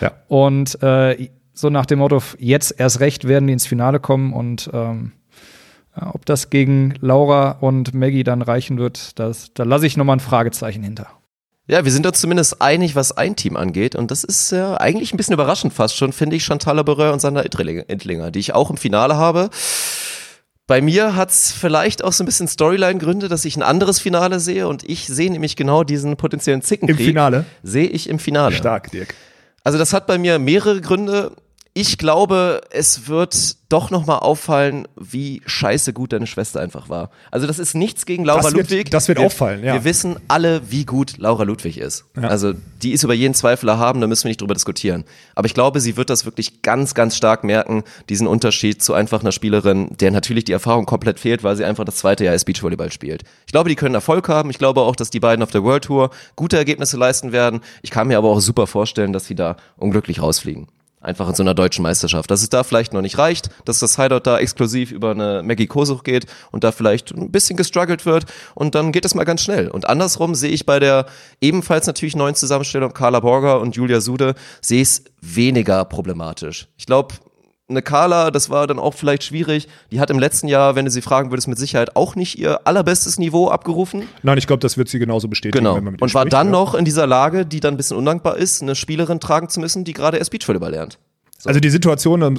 Ja. 0.00 0.12
Und 0.28 0.82
äh, 0.82 1.28
so 1.52 1.70
nach 1.70 1.86
dem 1.86 2.00
Motto, 2.00 2.22
jetzt 2.38 2.74
erst 2.78 3.00
recht 3.00 3.28
werden 3.28 3.46
die 3.46 3.52
ins 3.52 3.66
Finale 3.66 4.00
kommen 4.00 4.32
und 4.32 4.70
ähm, 4.72 5.12
ob 5.94 6.24
das 6.24 6.48
gegen 6.50 6.94
Laura 7.00 7.52
und 7.60 7.92
Maggie 7.92 8.24
dann 8.24 8.40
reichen 8.40 8.78
wird, 8.78 9.18
das, 9.18 9.52
da 9.52 9.64
lasse 9.64 9.86
ich 9.86 9.96
nochmal 9.96 10.16
ein 10.16 10.20
Fragezeichen 10.20 10.82
hinter. 10.82 11.08
Ja, 11.68 11.84
wir 11.84 11.92
sind 11.92 12.06
uns 12.06 12.20
zumindest 12.20 12.60
einig, 12.60 12.96
was 12.96 13.12
ein 13.12 13.36
Team 13.36 13.56
angeht. 13.56 13.94
Und 13.94 14.10
das 14.10 14.24
ist 14.24 14.50
ja 14.50 14.76
eigentlich 14.80 15.14
ein 15.14 15.16
bisschen 15.16 15.34
überraschend 15.34 15.72
fast 15.72 15.96
schon, 15.96 16.12
finde 16.12 16.36
ich, 16.36 16.44
Chantal 16.44 16.76
Laboureur 16.76 17.12
und 17.12 17.20
Sandra 17.20 17.44
Ittlinger, 17.44 18.30
die 18.30 18.40
ich 18.40 18.54
auch 18.54 18.70
im 18.70 18.76
Finale 18.76 19.16
habe. 19.16 19.48
Bei 20.72 20.80
mir 20.80 21.16
hat's 21.16 21.52
vielleicht 21.52 22.02
auch 22.02 22.14
so 22.14 22.24
ein 22.24 22.24
bisschen 22.24 22.48
Storyline-Gründe, 22.48 23.28
dass 23.28 23.44
ich 23.44 23.58
ein 23.58 23.62
anderes 23.62 23.98
Finale 24.00 24.40
sehe 24.40 24.66
und 24.68 24.88
ich 24.88 25.06
sehe 25.06 25.30
nämlich 25.30 25.54
genau 25.54 25.84
diesen 25.84 26.16
potenziellen 26.16 26.62
Zickenkrieg. 26.62 26.98
Im 26.98 27.06
Finale? 27.08 27.44
Sehe 27.62 27.88
ich 27.88 28.08
im 28.08 28.18
Finale. 28.18 28.56
Stark, 28.56 28.90
Dirk. 28.90 29.14
Also 29.64 29.76
das 29.76 29.92
hat 29.92 30.06
bei 30.06 30.16
mir 30.16 30.38
mehrere 30.38 30.80
Gründe. 30.80 31.32
Ich 31.74 31.96
glaube, 31.96 32.60
es 32.70 33.08
wird 33.08 33.56
doch 33.70 33.90
nochmal 33.90 34.18
auffallen, 34.18 34.86
wie 35.00 35.40
scheiße 35.46 35.94
gut 35.94 36.12
deine 36.12 36.26
Schwester 36.26 36.60
einfach 36.60 36.90
war. 36.90 37.08
Also 37.30 37.46
das 37.46 37.58
ist 37.58 37.74
nichts 37.74 38.04
gegen 38.04 38.26
Laura 38.26 38.42
Das 38.42 38.52
wird- 38.52 38.68
Ludwig. 38.70 38.90
das 38.90 39.08
wird 39.08 39.18
wir, 39.18 39.24
auffallen, 39.24 39.64
ja. 39.64 39.72
Wir 39.72 39.84
wissen 39.84 40.16
alle, 40.28 40.70
wie 40.70 40.84
gut 40.84 41.16
Laura 41.16 41.44
Ludwig 41.44 41.78
ist. 41.78 42.04
Also 42.14 42.52
die 42.82 42.92
ist 42.92 43.04
über 43.04 43.14
jeden 43.14 43.32
Zweifel 43.32 43.70
erhaben, 43.70 44.02
da 44.02 44.06
müssen 44.06 44.24
wir 44.24 44.28
nicht 44.28 44.42
drüber 44.42 44.52
diskutieren. 44.52 45.04
Aber 45.34 45.46
ich 45.46 45.54
glaube, 45.54 45.80
sie 45.80 45.96
wird 45.96 46.10
das 46.10 46.26
wirklich 46.26 46.60
ganz, 46.60 46.92
ganz 46.92 47.16
stark 47.16 47.42
merken, 47.42 47.84
diesen 48.10 48.26
Unterschied 48.26 48.82
zu 48.82 48.92
einfach 48.92 49.22
einer 49.22 49.32
Spielerin, 49.32 49.96
der 49.98 50.10
natürlich 50.10 50.44
die 50.44 50.52
Erfahrung 50.52 50.84
komplett 50.84 51.18
fehlt, 51.18 51.42
weil 51.42 51.56
sie 51.56 51.64
einfach 51.64 51.86
das 51.86 51.96
zweite 51.96 52.24
Jahr 52.24 52.32
als 52.32 52.44
Beachvolleyball 52.44 52.92
spielt. 52.92 53.22
Ich 53.46 53.52
glaube, 53.52 53.70
die 53.70 53.76
können 53.76 53.94
Erfolg 53.94 54.28
haben. 54.28 54.50
Ich 54.50 54.58
glaube 54.58 54.82
auch, 54.82 54.94
dass 54.94 55.08
die 55.08 55.20
beiden 55.20 55.42
auf 55.42 55.50
der 55.50 55.62
World 55.64 55.84
Tour 55.84 56.10
gute 56.36 56.58
Ergebnisse 56.58 56.98
leisten 56.98 57.32
werden. 57.32 57.62
Ich 57.80 57.90
kann 57.90 58.08
mir 58.08 58.18
aber 58.18 58.28
auch 58.28 58.40
super 58.40 58.66
vorstellen, 58.66 59.14
dass 59.14 59.24
sie 59.24 59.34
da 59.34 59.56
unglücklich 59.78 60.20
rausfliegen. 60.20 60.66
Einfach 61.02 61.28
in 61.28 61.34
so 61.34 61.42
einer 61.42 61.54
deutschen 61.54 61.82
Meisterschaft. 61.82 62.30
Dass 62.30 62.42
es 62.42 62.48
da 62.48 62.62
vielleicht 62.62 62.92
noch 62.92 63.02
nicht 63.02 63.18
reicht, 63.18 63.50
dass 63.64 63.80
das 63.80 63.96
Hideout 63.96 64.20
da 64.20 64.38
exklusiv 64.38 64.92
über 64.92 65.10
eine 65.10 65.42
Maggie 65.42 65.66
Kosuch 65.66 66.04
geht 66.04 66.26
und 66.50 66.64
da 66.64 66.72
vielleicht 66.72 67.12
ein 67.12 67.30
bisschen 67.30 67.56
gestruggelt 67.56 68.06
wird 68.06 68.24
und 68.54 68.74
dann 68.74 68.92
geht 68.92 69.04
es 69.04 69.14
mal 69.14 69.24
ganz 69.24 69.42
schnell. 69.42 69.68
Und 69.68 69.88
andersrum 69.88 70.34
sehe 70.34 70.50
ich 70.50 70.64
bei 70.64 70.78
der 70.78 71.06
ebenfalls 71.40 71.86
natürlich 71.86 72.16
neuen 72.16 72.34
Zusammenstellung 72.34 72.92
Carla 72.92 73.20
Borger 73.20 73.60
und 73.60 73.76
Julia 73.76 74.00
Sude, 74.00 74.34
sehe 74.60 74.82
ich 74.82 74.88
es 74.88 75.04
weniger 75.20 75.84
problematisch. 75.84 76.68
Ich 76.76 76.86
glaube, 76.86 77.14
eine 77.68 77.82
Carla, 77.82 78.30
das 78.30 78.50
war 78.50 78.66
dann 78.66 78.78
auch 78.78 78.94
vielleicht 78.94 79.24
schwierig. 79.24 79.68
Die 79.90 80.00
hat 80.00 80.10
im 80.10 80.18
letzten 80.18 80.48
Jahr, 80.48 80.74
wenn 80.74 80.84
du 80.84 80.90
sie 80.90 81.02
fragen 81.02 81.30
würdest, 81.30 81.48
mit 81.48 81.58
Sicherheit 81.58 81.96
auch 81.96 82.16
nicht 82.16 82.38
ihr 82.38 82.66
allerbestes 82.66 83.18
Niveau 83.18 83.48
abgerufen. 83.48 84.08
Nein, 84.22 84.38
ich 84.38 84.46
glaube, 84.46 84.60
das 84.60 84.76
wird 84.76 84.88
sie 84.88 84.98
genauso 84.98 85.28
bestätigen. 85.28 85.64
Genau. 85.64 85.76
Und 85.76 86.00
war 86.00 86.08
spricht, 86.08 86.32
dann 86.32 86.48
ja. 86.48 86.52
noch 86.52 86.74
in 86.74 86.84
dieser 86.84 87.06
Lage, 87.06 87.46
die 87.46 87.60
dann 87.60 87.74
ein 87.74 87.76
bisschen 87.76 87.96
undankbar 87.96 88.36
ist, 88.36 88.62
eine 88.62 88.74
Spielerin 88.74 89.20
tragen 89.20 89.48
zu 89.48 89.60
müssen, 89.60 89.84
die 89.84 89.92
gerade 89.92 90.18
erst 90.18 90.30
Beachvolleyball 90.30 90.70
lernt. 90.70 90.98
Also 91.44 91.60
die 91.60 91.70
Situation, 91.70 92.20
da 92.20 92.30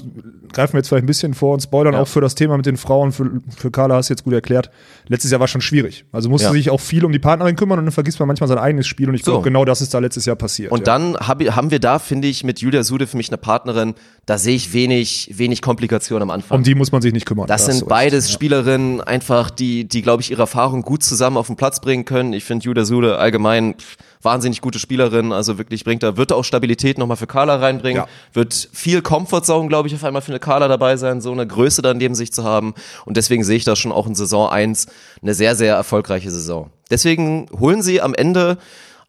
greifen 0.53 0.73
wir 0.73 0.79
jetzt 0.79 0.87
vielleicht 0.89 1.03
ein 1.03 1.07
bisschen 1.07 1.33
vor 1.33 1.53
und 1.53 1.61
spoilern 1.61 1.93
Ja. 1.93 1.99
auch 2.01 2.07
für 2.07 2.21
das 2.21 2.35
Thema 2.35 2.55
mit 2.57 2.65
den 2.65 2.77
Frauen, 2.77 3.11
für, 3.11 3.41
für 3.57 3.71
Carla 3.71 3.95
hast 3.95 4.09
du 4.09 4.13
jetzt 4.13 4.23
gut 4.23 4.33
erklärt. 4.33 4.69
Letztes 5.07 5.31
Jahr 5.31 5.39
war 5.39 5.47
schon 5.47 5.61
schwierig. 5.61 6.05
Also 6.11 6.29
musste 6.29 6.47
Ja. 6.47 6.53
sich 6.53 6.69
auch 6.69 6.79
viel 6.79 7.03
um 7.03 7.11
die 7.11 7.19
Partnerin 7.19 7.55
kümmern 7.55 7.79
und 7.79 7.85
dann 7.85 7.91
vergisst 7.91 8.19
man 8.19 8.27
manchmal 8.27 8.47
sein 8.47 8.57
eigenes 8.59 8.87
Spiel 8.87 9.09
und 9.09 9.15
ich 9.15 9.23
So. 9.23 9.31
glaube, 9.31 9.43
genau 9.43 9.65
das 9.65 9.81
ist 9.81 9.93
da 9.93 9.99
letztes 9.99 10.25
Jahr 10.25 10.35
passiert. 10.35 10.71
Und 10.71 10.79
ja. 10.79 10.83
dann 10.85 11.15
hab, 11.17 11.43
haben 11.43 11.71
wir 11.71 11.79
da, 11.79 11.99
finde 11.99 12.27
ich, 12.27 12.43
mit 12.43 12.59
Julia 12.61 12.83
Sude 12.83 13.07
für 13.07 13.17
mich 13.17 13.29
eine 13.29 13.37
Partnerin, 13.37 13.95
da 14.25 14.37
sehe 14.37 14.55
ich 14.55 14.73
wenig, 14.73 15.31
wenig 15.35 15.61
Komplikationen 15.61 16.23
am 16.23 16.29
Anfang. 16.29 16.57
um 16.59 16.63
die 16.63 16.75
muss 16.75 16.91
man 16.91 17.01
sich 17.01 17.11
nicht 17.13 17.25
kümmern. 17.25 17.47
Das 17.47 17.63
Da 17.63 17.67
hast 17.67 17.73
sind 17.79 17.83
recht. 17.83 17.89
beides 17.89 18.31
Spielerinnen, 18.31 19.01
einfach, 19.01 19.49
die, 19.49 19.85
die, 19.87 20.01
glaube 20.01 20.21
ich, 20.21 20.31
ihre 20.31 20.41
Erfahrung 20.43 20.81
gut 20.83 21.03
zusammen 21.03 21.37
auf 21.37 21.47
den 21.47 21.55
Platz 21.55 21.81
bringen 21.81 22.05
können. 22.05 22.31
Ich 22.33 22.43
finde 22.45 22.63
Julia 22.65 22.85
Sude 22.85 23.17
allgemein 23.17 23.75
pff, 23.77 23.97
wahnsinnig 24.23 24.61
gute 24.61 24.79
Spielerin, 24.79 25.31
also 25.31 25.57
wirklich 25.57 25.83
bringt 25.83 26.03
da, 26.03 26.17
wird 26.17 26.31
auch 26.31 26.43
Stabilität 26.43 26.97
nochmal 26.97 27.17
für 27.17 27.27
Carla 27.27 27.57
reinbringen, 27.57 28.03
Ja. 28.03 28.07
wird 28.33 28.69
viel 28.73 29.01
Comfortzone, 29.01 29.67
glaube 29.67 29.87
ich, 29.87 29.95
auf 29.95 30.03
einmal 30.03 30.21
für 30.21 30.31
eine 30.31 30.39
Kala 30.39 30.67
dabei 30.67 30.97
sein, 30.97 31.21
so 31.21 31.31
eine 31.31 31.45
Größe 31.45 31.81
dann 31.81 31.97
neben 31.97 32.15
sich 32.15 32.31
zu 32.33 32.43
haben. 32.43 32.73
Und 33.05 33.17
deswegen 33.17 33.43
sehe 33.43 33.57
ich 33.57 33.65
da 33.65 33.75
schon 33.75 33.91
auch 33.91 34.07
in 34.07 34.15
Saison 34.15 34.49
1 34.49 34.87
eine 35.21 35.33
sehr, 35.33 35.55
sehr 35.55 35.75
erfolgreiche 35.75 36.31
Saison. 36.31 36.69
Deswegen 36.89 37.47
holen 37.59 37.81
sie 37.81 38.01
am 38.01 38.13
Ende 38.13 38.57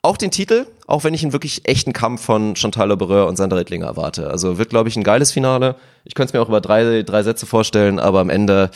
auch 0.03 0.17
den 0.19 0.31
Titel, 0.31 0.67
auch 0.87 1.03
wenn 1.05 1.15
ich 1.15 1.23
einen 1.23 1.33
wirklich 1.33 1.67
echten 1.67 1.95
Kampf 1.95 2.23
von 2.23 2.57
Chantal 2.57 2.89
Lebereur 2.91 3.27
und 3.27 3.37
Sandra 3.37 3.57
Rittlinger 3.59 3.87
erwarte. 3.87 4.29
Also 4.31 4.59
wird, 4.59 4.69
glaube 4.69 4.91
ich, 4.91 4.97
ein 4.97 5.03
geiles 5.03 5.33
Finale. 5.33 5.77
Ich 6.05 6.15
könnte 6.15 6.29
es 6.31 6.33
mir 6.35 6.43
auch 6.43 6.49
über 6.49 6.61
drei, 6.61 7.03
drei 7.03 7.23
Sätze 7.23 7.47
vorstellen, 7.47 7.99
aber 7.99 8.21
am 8.21 8.29
Ende, 8.29 8.71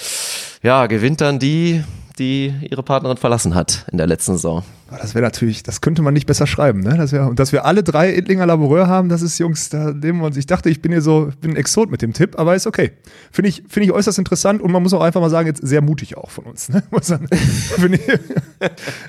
ja, 0.62 0.86
gewinnt 0.86 1.20
dann 1.20 1.38
die, 1.38 1.84
die 2.18 2.52
ihre 2.68 2.82
Partnerin 2.82 3.16
verlassen 3.16 3.54
hat 3.54 3.86
in 3.90 3.98
der 3.98 4.06
letzten 4.06 4.32
Saison. 4.32 4.64
Das 4.90 5.14
wäre 5.14 5.22
natürlich, 5.22 5.62
das 5.62 5.80
könnte 5.80 6.00
man 6.02 6.14
nicht 6.14 6.26
besser 6.26 6.46
schreiben, 6.46 6.80
ne? 6.80 6.96
Das 6.96 7.12
wär, 7.12 7.28
und 7.28 7.38
dass 7.38 7.52
wir 7.52 7.66
alle 7.66 7.82
drei 7.82 8.14
Ittlinger 8.14 8.46
Laboureur 8.46 8.86
haben, 8.86 9.08
das 9.08 9.20
ist, 9.22 9.38
Jungs, 9.38 9.68
da 9.68 9.92
nehmen 9.92 10.20
wir 10.20 10.26
uns. 10.26 10.36
Ich 10.36 10.46
dachte, 10.46 10.70
ich 10.70 10.80
bin 10.80 10.92
hier 10.92 11.02
so, 11.02 11.30
bin 11.40 11.52
ein 11.52 11.56
Exot 11.56 11.90
mit 11.90 12.00
dem 12.00 12.14
Tipp, 12.14 12.38
aber 12.38 12.54
ist 12.54 12.66
okay. 12.66 12.92
Finde 13.30 13.50
ich, 13.50 13.62
finde 13.68 13.86
ich 13.86 13.92
äußerst 13.92 14.18
interessant 14.18 14.62
und 14.62 14.72
man 14.72 14.82
muss 14.82 14.94
auch 14.94 15.02
einfach 15.02 15.20
mal 15.20 15.30
sagen, 15.30 15.46
jetzt 15.46 15.66
sehr 15.66 15.82
mutig 15.82 16.16
auch 16.16 16.30
von 16.30 16.44
uns. 16.44 16.68
Ne? 16.68 16.82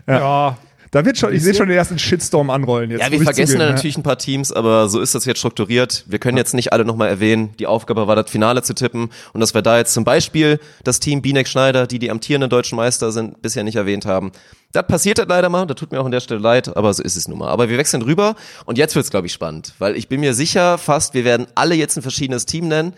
Ja. 0.07 0.19
Ja, 0.19 0.57
Da 0.91 1.05
wird 1.05 1.17
schon, 1.17 1.33
ich 1.33 1.43
sehe 1.43 1.53
schon 1.53 1.67
den 1.67 1.77
ersten 1.77 1.99
Shitstorm 1.99 2.49
anrollen 2.49 2.89
jetzt. 2.89 3.01
Ja, 3.01 3.11
wir 3.11 3.21
vergessen 3.21 3.47
zugeben, 3.47 3.59
da 3.59 3.65
ja. 3.67 3.71
natürlich 3.73 3.97
ein 3.97 4.03
paar 4.03 4.17
Teams, 4.17 4.51
aber 4.51 4.89
so 4.89 4.99
ist 4.99 5.13
das 5.13 5.25
jetzt 5.25 5.37
strukturiert. 5.37 6.03
Wir 6.07 6.17
können 6.17 6.37
jetzt 6.37 6.53
nicht 6.53 6.73
alle 6.73 6.83
nochmal 6.83 7.09
erwähnen. 7.09 7.51
Die 7.59 7.67
Aufgabe 7.67 8.07
war, 8.07 8.15
das 8.15 8.29
Finale 8.29 8.63
zu 8.63 8.73
tippen. 8.73 9.09
Und 9.33 9.39
dass 9.39 9.53
wir 9.53 9.61
da 9.61 9.77
jetzt 9.77 9.93
zum 9.93 10.03
Beispiel 10.03 10.59
das 10.83 10.99
Team 10.99 11.21
Binek 11.21 11.47
Schneider, 11.47 11.85
die 11.85 11.99
die 11.99 12.09
amtierenden 12.09 12.49
deutschen 12.49 12.75
Meister 12.75 13.11
sind, 13.11 13.41
bisher 13.41 13.63
nicht 13.63 13.75
erwähnt 13.75 14.05
haben. 14.05 14.31
Das 14.71 14.85
passiert 14.85 15.17
halt 15.17 15.29
leider 15.29 15.49
mal, 15.49 15.65
das 15.65 15.77
tut 15.77 15.91
mir 15.91 15.99
auch 15.99 16.05
an 16.05 16.11
der 16.11 16.19
Stelle 16.19 16.39
leid, 16.39 16.75
aber 16.75 16.93
so 16.93 17.01
ist 17.01 17.15
es 17.15 17.27
nun 17.27 17.39
mal. 17.39 17.49
Aber 17.49 17.69
wir 17.69 17.77
wechseln 17.79 18.03
rüber 18.03 18.35
und 18.65 18.77
jetzt 18.77 18.95
wird's, 18.95 19.09
glaube 19.09 19.25
ich, 19.25 19.33
spannend, 19.33 19.73
weil 19.79 19.95
ich 19.95 20.07
bin 20.09 20.19
mir 20.19 20.35
sicher 20.35 20.77
fast, 20.77 21.15
wir 21.15 21.25
werden 21.25 21.47
alle 21.55 21.73
jetzt 21.73 21.97
ein 21.97 22.03
verschiedenes 22.03 22.45
Team 22.45 22.67
nennen. 22.67 22.93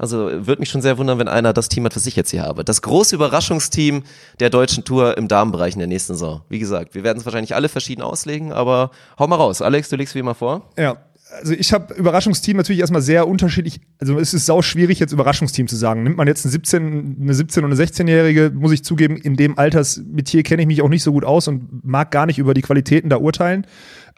Also 0.00 0.30
würde 0.46 0.60
mich 0.60 0.70
schon 0.70 0.80
sehr 0.80 0.96
wundern, 0.96 1.18
wenn 1.18 1.28
einer 1.28 1.52
das 1.52 1.68
Team 1.68 1.84
hat, 1.84 1.94
was 1.94 2.06
ich 2.06 2.16
jetzt 2.16 2.30
hier 2.30 2.40
habe. 2.40 2.64
Das 2.64 2.80
große 2.80 3.14
Überraschungsteam 3.14 4.02
der 4.40 4.48
deutschen 4.48 4.82
Tour 4.82 5.18
im 5.18 5.28
Damenbereich 5.28 5.74
in 5.74 5.78
der 5.78 5.88
nächsten 5.88 6.14
Saison. 6.14 6.40
Wie 6.48 6.58
gesagt, 6.58 6.94
wir 6.94 7.04
werden 7.04 7.18
es 7.18 7.26
wahrscheinlich 7.26 7.54
alle 7.54 7.68
verschieden 7.68 8.00
auslegen, 8.00 8.50
aber 8.50 8.92
hau 9.18 9.26
mal 9.26 9.36
raus. 9.36 9.60
Alex, 9.60 9.90
du 9.90 9.96
legst 9.96 10.14
wie 10.14 10.20
immer 10.20 10.34
vor. 10.34 10.70
Ja. 10.78 10.96
Also 11.42 11.52
ich 11.52 11.74
habe 11.74 11.92
Überraschungsteam 11.92 12.56
natürlich 12.56 12.80
erstmal 12.80 13.02
sehr 13.02 13.28
unterschiedlich, 13.28 13.82
also 13.98 14.18
es 14.18 14.32
ist 14.32 14.46
sau 14.46 14.62
schwierig 14.62 14.98
jetzt 15.00 15.12
Überraschungsteam 15.12 15.68
zu 15.68 15.76
sagen. 15.76 16.02
Nimmt 16.02 16.16
man 16.16 16.26
jetzt 16.26 16.46
ein 16.46 16.50
17, 16.50 17.18
eine 17.20 17.34
17 17.34 17.62
und 17.62 17.70
eine 17.70 17.80
16-Jährige, 17.80 18.52
muss 18.54 18.72
ich 18.72 18.82
zugeben, 18.82 19.18
in 19.18 19.36
dem 19.36 19.58
Altersmetier 19.58 20.42
kenne 20.44 20.62
ich 20.62 20.66
mich 20.66 20.80
auch 20.80 20.88
nicht 20.88 21.02
so 21.02 21.12
gut 21.12 21.26
aus 21.26 21.46
und 21.46 21.84
mag 21.84 22.10
gar 22.10 22.24
nicht 22.24 22.38
über 22.38 22.54
die 22.54 22.62
Qualitäten 22.62 23.10
da 23.10 23.18
urteilen. 23.18 23.66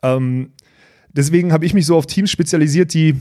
Ähm, 0.05 0.53
deswegen 1.09 1.53
habe 1.53 1.67
ich 1.67 1.75
mich 1.75 1.87
so 1.87 1.97
auf 1.97 2.07
Teams 2.07 2.31
spezialisiert, 2.31 2.95
die 2.95 3.17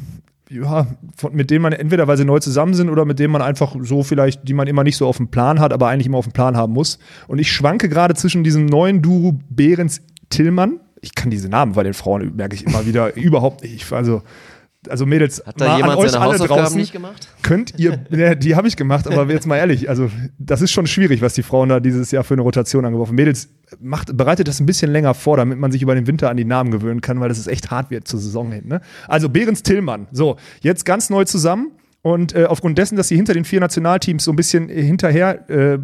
ja, 0.52 0.88
von, 1.16 1.34
mit 1.34 1.50
denen 1.50 1.62
man 1.62 1.74
entweder, 1.74 2.08
weil 2.08 2.18
sie 2.18 2.26
neu 2.26 2.40
zusammen 2.40 2.74
sind 2.74 2.90
oder 2.90 3.06
mit 3.06 3.20
denen 3.20 3.32
man 3.32 3.42
einfach 3.42 3.76
so 3.82 4.04
vielleicht, 4.04 4.48
die 4.48 4.54
man 4.54 4.68
immer 4.68 4.84
nicht 4.84 4.98
so 4.98 5.08
auf 5.08 5.18
dem 5.18 5.30
Plan 5.30 5.60
hat, 5.60 5.72
aber 5.72 5.88
eigentlich 5.88 6.08
immer 6.08 6.18
auf 6.18 6.26
dem 6.26 6.34
Plan 6.34 6.58
haben 6.58 6.74
muss. 6.74 7.00
Und 7.28 7.40
ich 7.40 7.52
schwanke 7.52 7.90
gerade 7.90 8.16
zwischen 8.16 8.44
diesem 8.44 8.66
neuen 8.66 9.02
Duo 9.02 9.40
Behrens 9.50 10.02
Tillmann. 10.30 10.80
Ich 11.00 11.16
kann 11.16 11.32
diese 11.32 11.50
Namen 11.50 11.74
bei 11.74 11.84
den 11.84 11.94
Frauen, 11.94 12.36
merke 12.36 12.56
ich 12.56 12.66
immer 12.66 12.86
wieder, 12.86 13.16
überhaupt 13.16 13.64
nicht. 13.64 13.76
Ich, 13.76 13.92
Also, 13.92 14.22
also 14.90 15.06
Mädels, 15.06 15.44
Hat 15.46 15.60
da 15.62 15.78
jemand 15.78 16.10
seine 16.10 16.24
Hausaufgaben 16.24 16.62
draußen, 16.62 16.78
nicht 16.78 16.92
gemacht? 16.92 17.28
Könnt 17.44 17.78
ihr, 17.78 18.00
ne, 18.10 18.36
die 18.36 18.56
habe 18.56 18.68
ich 18.68 18.76
gemacht, 18.76 19.08
aber 19.08 19.32
jetzt 19.32 19.46
mal 19.46 19.58
ehrlich, 19.58 19.90
also 19.90 20.10
das 20.40 20.62
ist 20.62 20.72
schon 20.72 20.88
schwierig, 20.88 21.22
was 21.22 21.34
die 21.34 21.44
Frauen 21.44 21.70
da 21.70 21.80
dieses 21.80 22.12
Jahr 22.12 22.24
für 22.24 22.34
eine 22.34 22.42
Rotation 22.42 22.86
angeworfen. 22.86 23.16
Mädels, 23.16 23.50
macht, 23.80 24.16
bereitet 24.18 24.48
das 24.48 24.60
ein 24.60 24.66
bisschen 24.66 24.92
länger 24.92 25.14
vor, 25.14 25.38
damit 25.38 25.60
man 25.60 25.72
sich 25.72 25.82
über 25.82 25.96
den 25.96 26.08
Winter 26.08 26.30
an 26.30 26.38
die 26.38 26.46
Namen 26.46 26.72
gewöhnen 26.72 27.02
kann, 27.02 27.20
weil 27.20 27.30
das 27.30 27.38
ist 27.38 27.48
echt 27.48 27.70
hart 27.72 27.92
wird 27.92 28.08
zur 28.08 28.20
Saison 28.20 28.52
hin. 28.52 28.68
Ne? 28.68 28.82
Also 29.08 29.30
Behrens 29.30 29.64
Tillmann, 29.64 30.08
so, 30.12 30.38
jetzt 30.62 30.86
ganz 30.86 31.10
neu 31.10 31.26
zusammen 31.26 31.72
und 32.02 32.36
äh, 32.36 32.46
aufgrund 32.46 32.78
dessen, 32.78 32.96
dass 32.96 33.08
sie 33.08 33.16
hinter 33.16 33.34
den 33.34 33.46
vier 33.46 33.60
Nationalteams 33.60 34.24
so 34.24 34.32
ein 34.32 34.36
bisschen 34.36 34.68
hinterher 34.70 35.50
äh, 35.50 35.80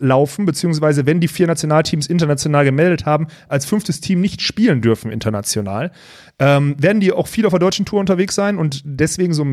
laufen, 0.00 0.46
beziehungsweise 0.46 1.06
wenn 1.06 1.20
die 1.20 1.28
vier 1.28 1.46
Nationalteams 1.46 2.06
international 2.06 2.64
gemeldet 2.64 3.06
haben, 3.06 3.26
als 3.48 3.66
fünftes 3.66 4.00
Team 4.00 4.20
nicht 4.20 4.42
spielen 4.42 4.80
dürfen 4.80 5.10
international, 5.10 5.90
ähm, 6.38 6.76
werden 6.78 7.00
die 7.00 7.12
auch 7.12 7.26
viel 7.26 7.46
auf 7.46 7.52
der 7.52 7.60
deutschen 7.60 7.84
Tour 7.84 8.00
unterwegs 8.00 8.34
sein 8.34 8.58
und 8.58 8.82
deswegen 8.84 9.32
so 9.32 9.44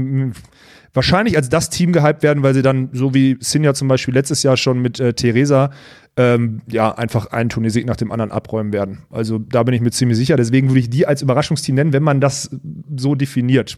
wahrscheinlich 0.94 1.36
als 1.36 1.50
das 1.50 1.70
Team 1.70 1.92
gehypt 1.92 2.24
werden, 2.24 2.42
weil 2.44 2.54
sie 2.54 2.62
dann, 2.62 2.90
so 2.94 3.14
wie 3.14 3.38
Sinja 3.40 3.74
zum 3.74 3.88
Beispiel 3.88 4.14
letztes 4.14 4.44
Jahr 4.44 4.58
schon 4.58 4.82
mit 4.82 5.00
äh, 5.00 5.14
Theresa, 5.14 5.72
ähm, 6.18 6.62
ja, 6.68 6.96
einfach 6.96 7.28
einen 7.28 7.50
Turniersieg 7.50 7.86
nach 7.86 7.98
dem 7.98 8.12
anderen 8.12 8.32
abräumen 8.32 8.72
werden. 8.72 9.00
Also 9.10 9.38
da 9.38 9.64
bin 9.64 9.74
ich 9.74 9.82
mir 9.82 9.92
ziemlich 9.92 10.18
sicher. 10.18 10.38
Deswegen 10.38 10.70
würde 10.70 10.80
ich 10.80 10.90
die 10.90 11.06
als 11.06 11.22
Überraschungsteam 11.22 11.76
nennen, 11.76 11.92
wenn 11.92 12.04
man 12.04 12.22
das 12.22 12.50
so 12.96 13.16
definiert. 13.16 13.78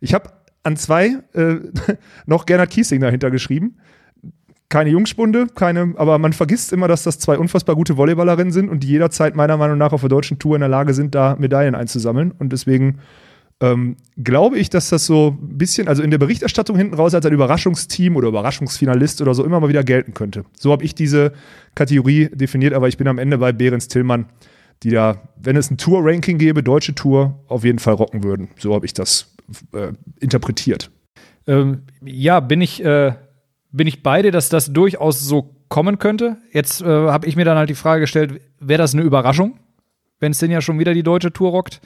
Ich 0.00 0.14
habe 0.14 0.30
an 0.62 0.76
zwei 0.76 1.18
äh, 1.34 1.56
noch 2.26 2.46
Gernot 2.46 2.70
Kiesling 2.70 3.00
dahinter 3.00 3.30
geschrieben 3.30 3.76
keine 4.68 4.90
Jungspunde, 4.90 5.46
keine, 5.54 5.94
aber 5.96 6.18
man 6.18 6.32
vergisst 6.32 6.72
immer, 6.72 6.88
dass 6.88 7.04
das 7.04 7.18
zwei 7.18 7.38
unfassbar 7.38 7.76
gute 7.76 7.96
Volleyballerinnen 7.96 8.52
sind 8.52 8.68
und 8.68 8.82
die 8.82 8.88
jederzeit 8.88 9.36
meiner 9.36 9.56
Meinung 9.56 9.78
nach 9.78 9.92
auf 9.92 10.00
der 10.00 10.08
deutschen 10.08 10.38
Tour 10.38 10.56
in 10.56 10.60
der 10.60 10.68
Lage 10.68 10.92
sind, 10.92 11.14
da 11.14 11.36
Medaillen 11.38 11.74
einzusammeln. 11.74 12.32
Und 12.38 12.52
deswegen 12.52 12.98
ähm, 13.60 13.96
glaube 14.22 14.58
ich, 14.58 14.68
dass 14.68 14.90
das 14.90 15.06
so 15.06 15.38
ein 15.40 15.56
bisschen, 15.56 15.88
also 15.88 16.02
in 16.02 16.10
der 16.10 16.18
Berichterstattung 16.18 16.76
hinten 16.76 16.94
raus 16.94 17.14
als 17.14 17.24
ein 17.24 17.32
Überraschungsteam 17.32 18.16
oder 18.16 18.28
Überraschungsfinalist 18.28 19.22
oder 19.22 19.34
so 19.34 19.44
immer 19.44 19.60
mal 19.60 19.68
wieder 19.68 19.84
gelten 19.84 20.14
könnte. 20.14 20.44
So 20.58 20.72
habe 20.72 20.84
ich 20.84 20.94
diese 20.94 21.32
Kategorie 21.74 22.28
definiert, 22.32 22.74
aber 22.74 22.88
ich 22.88 22.98
bin 22.98 23.08
am 23.08 23.18
Ende 23.18 23.38
bei 23.38 23.52
Behrens 23.52 23.88
Tillmann, 23.88 24.26
die 24.82 24.90
da, 24.90 25.22
wenn 25.40 25.56
es 25.56 25.70
ein 25.70 25.78
Tour-Ranking 25.78 26.38
gäbe, 26.38 26.62
deutsche 26.62 26.94
Tour, 26.94 27.40
auf 27.48 27.64
jeden 27.64 27.78
Fall 27.78 27.94
rocken 27.94 28.24
würden. 28.24 28.48
So 28.58 28.74
habe 28.74 28.84
ich 28.84 28.92
das 28.92 29.34
äh, 29.72 29.92
interpretiert. 30.20 30.90
Ähm, 31.46 31.82
ja, 32.04 32.40
bin 32.40 32.60
ich, 32.60 32.84
äh, 32.84 33.12
bin 33.76 33.86
ich 33.86 34.02
bei 34.02 34.22
dir, 34.22 34.32
dass 34.32 34.48
das 34.48 34.72
durchaus 34.72 35.20
so 35.20 35.54
kommen 35.68 35.98
könnte. 35.98 36.38
Jetzt 36.52 36.80
äh, 36.80 36.86
habe 36.86 37.26
ich 37.26 37.36
mir 37.36 37.44
dann 37.44 37.58
halt 37.58 37.70
die 37.70 37.74
Frage 37.74 38.00
gestellt, 38.00 38.40
wäre 38.58 38.78
das 38.78 38.94
eine 38.94 39.02
Überraschung, 39.02 39.58
wenn 40.20 40.32
es 40.32 40.38
denn 40.38 40.50
ja 40.50 40.60
schon 40.60 40.78
wieder 40.78 40.94
die 40.94 41.02
deutsche 41.02 41.32
Tour 41.32 41.50
rockt? 41.50 41.80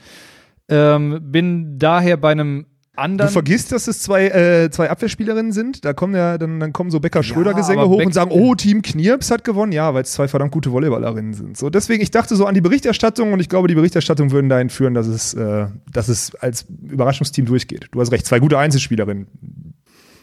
Ähm, 0.69 1.19
bin 1.21 1.77
daher 1.77 2.17
bei 2.17 2.31
einem 2.31 2.65
Du 2.93 3.01
anderen. 3.01 3.31
vergisst, 3.31 3.71
dass 3.71 3.87
es 3.87 4.01
zwei, 4.01 4.27
äh, 4.27 4.69
zwei 4.69 4.89
Abwehrspielerinnen 4.89 5.53
sind. 5.53 5.85
Da 5.85 5.93
kommen 5.93 6.13
ja 6.13 6.37
dann, 6.37 6.59
dann 6.59 6.73
kommen 6.73 6.91
so 6.91 6.99
Becker-Schröder-Gesänge 6.99 7.81
aber 7.81 7.89
hoch 7.89 7.97
Beck- 7.97 8.07
und 8.07 8.13
sagen, 8.13 8.31
oh, 8.31 8.53
Team 8.53 8.81
Knirps 8.81 9.31
hat 9.31 9.43
gewonnen. 9.43 9.71
Ja, 9.71 9.93
weil 9.93 10.03
es 10.03 10.11
zwei 10.11 10.27
verdammt 10.27 10.51
gute 10.51 10.71
Volleyballerinnen 10.71 11.33
sind. 11.33 11.57
So, 11.57 11.69
deswegen, 11.69 12.03
ich 12.03 12.11
dachte 12.11 12.35
so 12.35 12.45
an 12.45 12.53
die 12.53 12.61
Berichterstattung 12.61 13.31
und 13.33 13.39
ich 13.39 13.49
glaube, 13.49 13.69
die 13.69 13.75
Berichterstattung 13.75 14.31
würden 14.31 14.49
dahin 14.49 14.69
führen, 14.69 14.93
dass 14.93 15.07
es, 15.07 15.33
äh, 15.33 15.67
dass 15.91 16.09
es 16.09 16.35
als 16.35 16.65
Überraschungsteam 16.83 17.45
durchgeht. 17.45 17.87
Du 17.91 18.01
hast 18.01 18.11
recht, 18.11 18.25
zwei 18.25 18.39
gute 18.39 18.59
Einzelspielerinnen. 18.59 19.27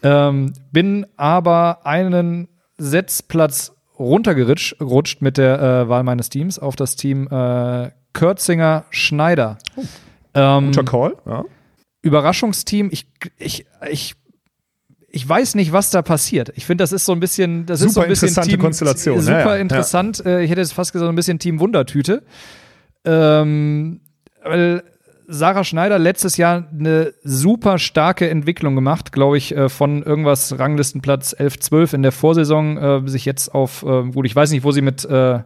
Ähm, 0.02 0.52
bin 0.72 1.06
aber 1.16 1.86
einen 1.86 2.48
Setzplatz 2.76 3.72
runtergerutscht 3.98 4.80
rutscht 4.80 5.22
mit 5.22 5.38
der 5.38 5.60
äh, 5.60 5.88
Wahl 5.88 6.04
meines 6.04 6.28
Teams 6.28 6.58
auf 6.58 6.76
das 6.76 6.96
Team 6.96 7.26
äh, 7.30 7.90
Kürzinger 8.12 8.84
Schneider. 8.90 9.58
Ähm, 10.34 10.66
Guter 10.66 10.84
Call, 10.84 11.16
ja. 11.26 11.44
Überraschungsteam, 12.02 12.90
ich, 12.92 13.08
ich, 13.38 13.66
ich, 13.90 14.14
ich 15.08 15.28
weiß 15.28 15.56
nicht, 15.56 15.72
was 15.72 15.90
da 15.90 16.02
passiert. 16.02 16.52
Ich 16.54 16.64
finde, 16.64 16.82
das 16.82 16.92
ist 16.92 17.04
so 17.04 17.12
ein 17.12 17.20
bisschen, 17.20 17.66
das 17.66 17.80
ist 17.80 17.88
so 17.88 17.94
Super 17.94 18.06
ein 18.06 18.10
bisschen 18.10 18.28
interessante 18.28 18.50
Team, 18.50 18.60
Konstellation, 18.60 19.20
Super 19.20 19.32
ja, 19.32 19.44
ja, 19.46 19.54
ja. 19.56 19.60
interessant. 19.60 20.24
Äh, 20.24 20.42
Ich 20.42 20.50
hätte 20.50 20.60
jetzt 20.60 20.74
fast 20.74 20.92
gesagt, 20.92 21.08
ein 21.08 21.16
bisschen 21.16 21.38
Team 21.38 21.58
Wundertüte. 21.58 22.22
Ähm, 23.04 24.00
weil 24.44 24.84
Sarah 25.30 25.62
Schneider 25.62 25.98
letztes 25.98 26.38
Jahr 26.38 26.66
eine 26.72 27.12
super 27.22 27.78
starke 27.78 28.30
Entwicklung 28.30 28.74
gemacht, 28.74 29.12
glaube 29.12 29.36
ich, 29.36 29.54
äh, 29.54 29.68
von 29.68 30.02
irgendwas 30.02 30.58
Ranglistenplatz 30.58 31.36
11, 31.38 31.60
12 31.60 31.92
in 31.92 32.02
der 32.02 32.12
Vorsaison, 32.12 32.78
äh, 32.78 33.02
sich 33.08 33.26
jetzt 33.26 33.54
auf, 33.54 33.82
äh, 33.82 34.04
gut, 34.10 34.24
ich 34.24 34.34
weiß 34.34 34.50
nicht, 34.50 34.64
wo 34.64 34.72
sie 34.72 34.80
mit, 34.80 35.04
äh, 35.04 35.40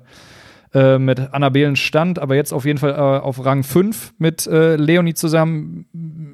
äh, 0.72 0.98
mit 0.98 1.34
Annabelen 1.34 1.74
stand, 1.74 2.20
aber 2.20 2.36
jetzt 2.36 2.52
auf 2.52 2.64
jeden 2.64 2.78
Fall 2.78 2.92
äh, 2.92 2.94
auf 2.94 3.44
Rang 3.44 3.64
5 3.64 4.14
mit 4.18 4.46
äh, 4.46 4.76
Leonie 4.76 5.14
zusammen. 5.14 5.86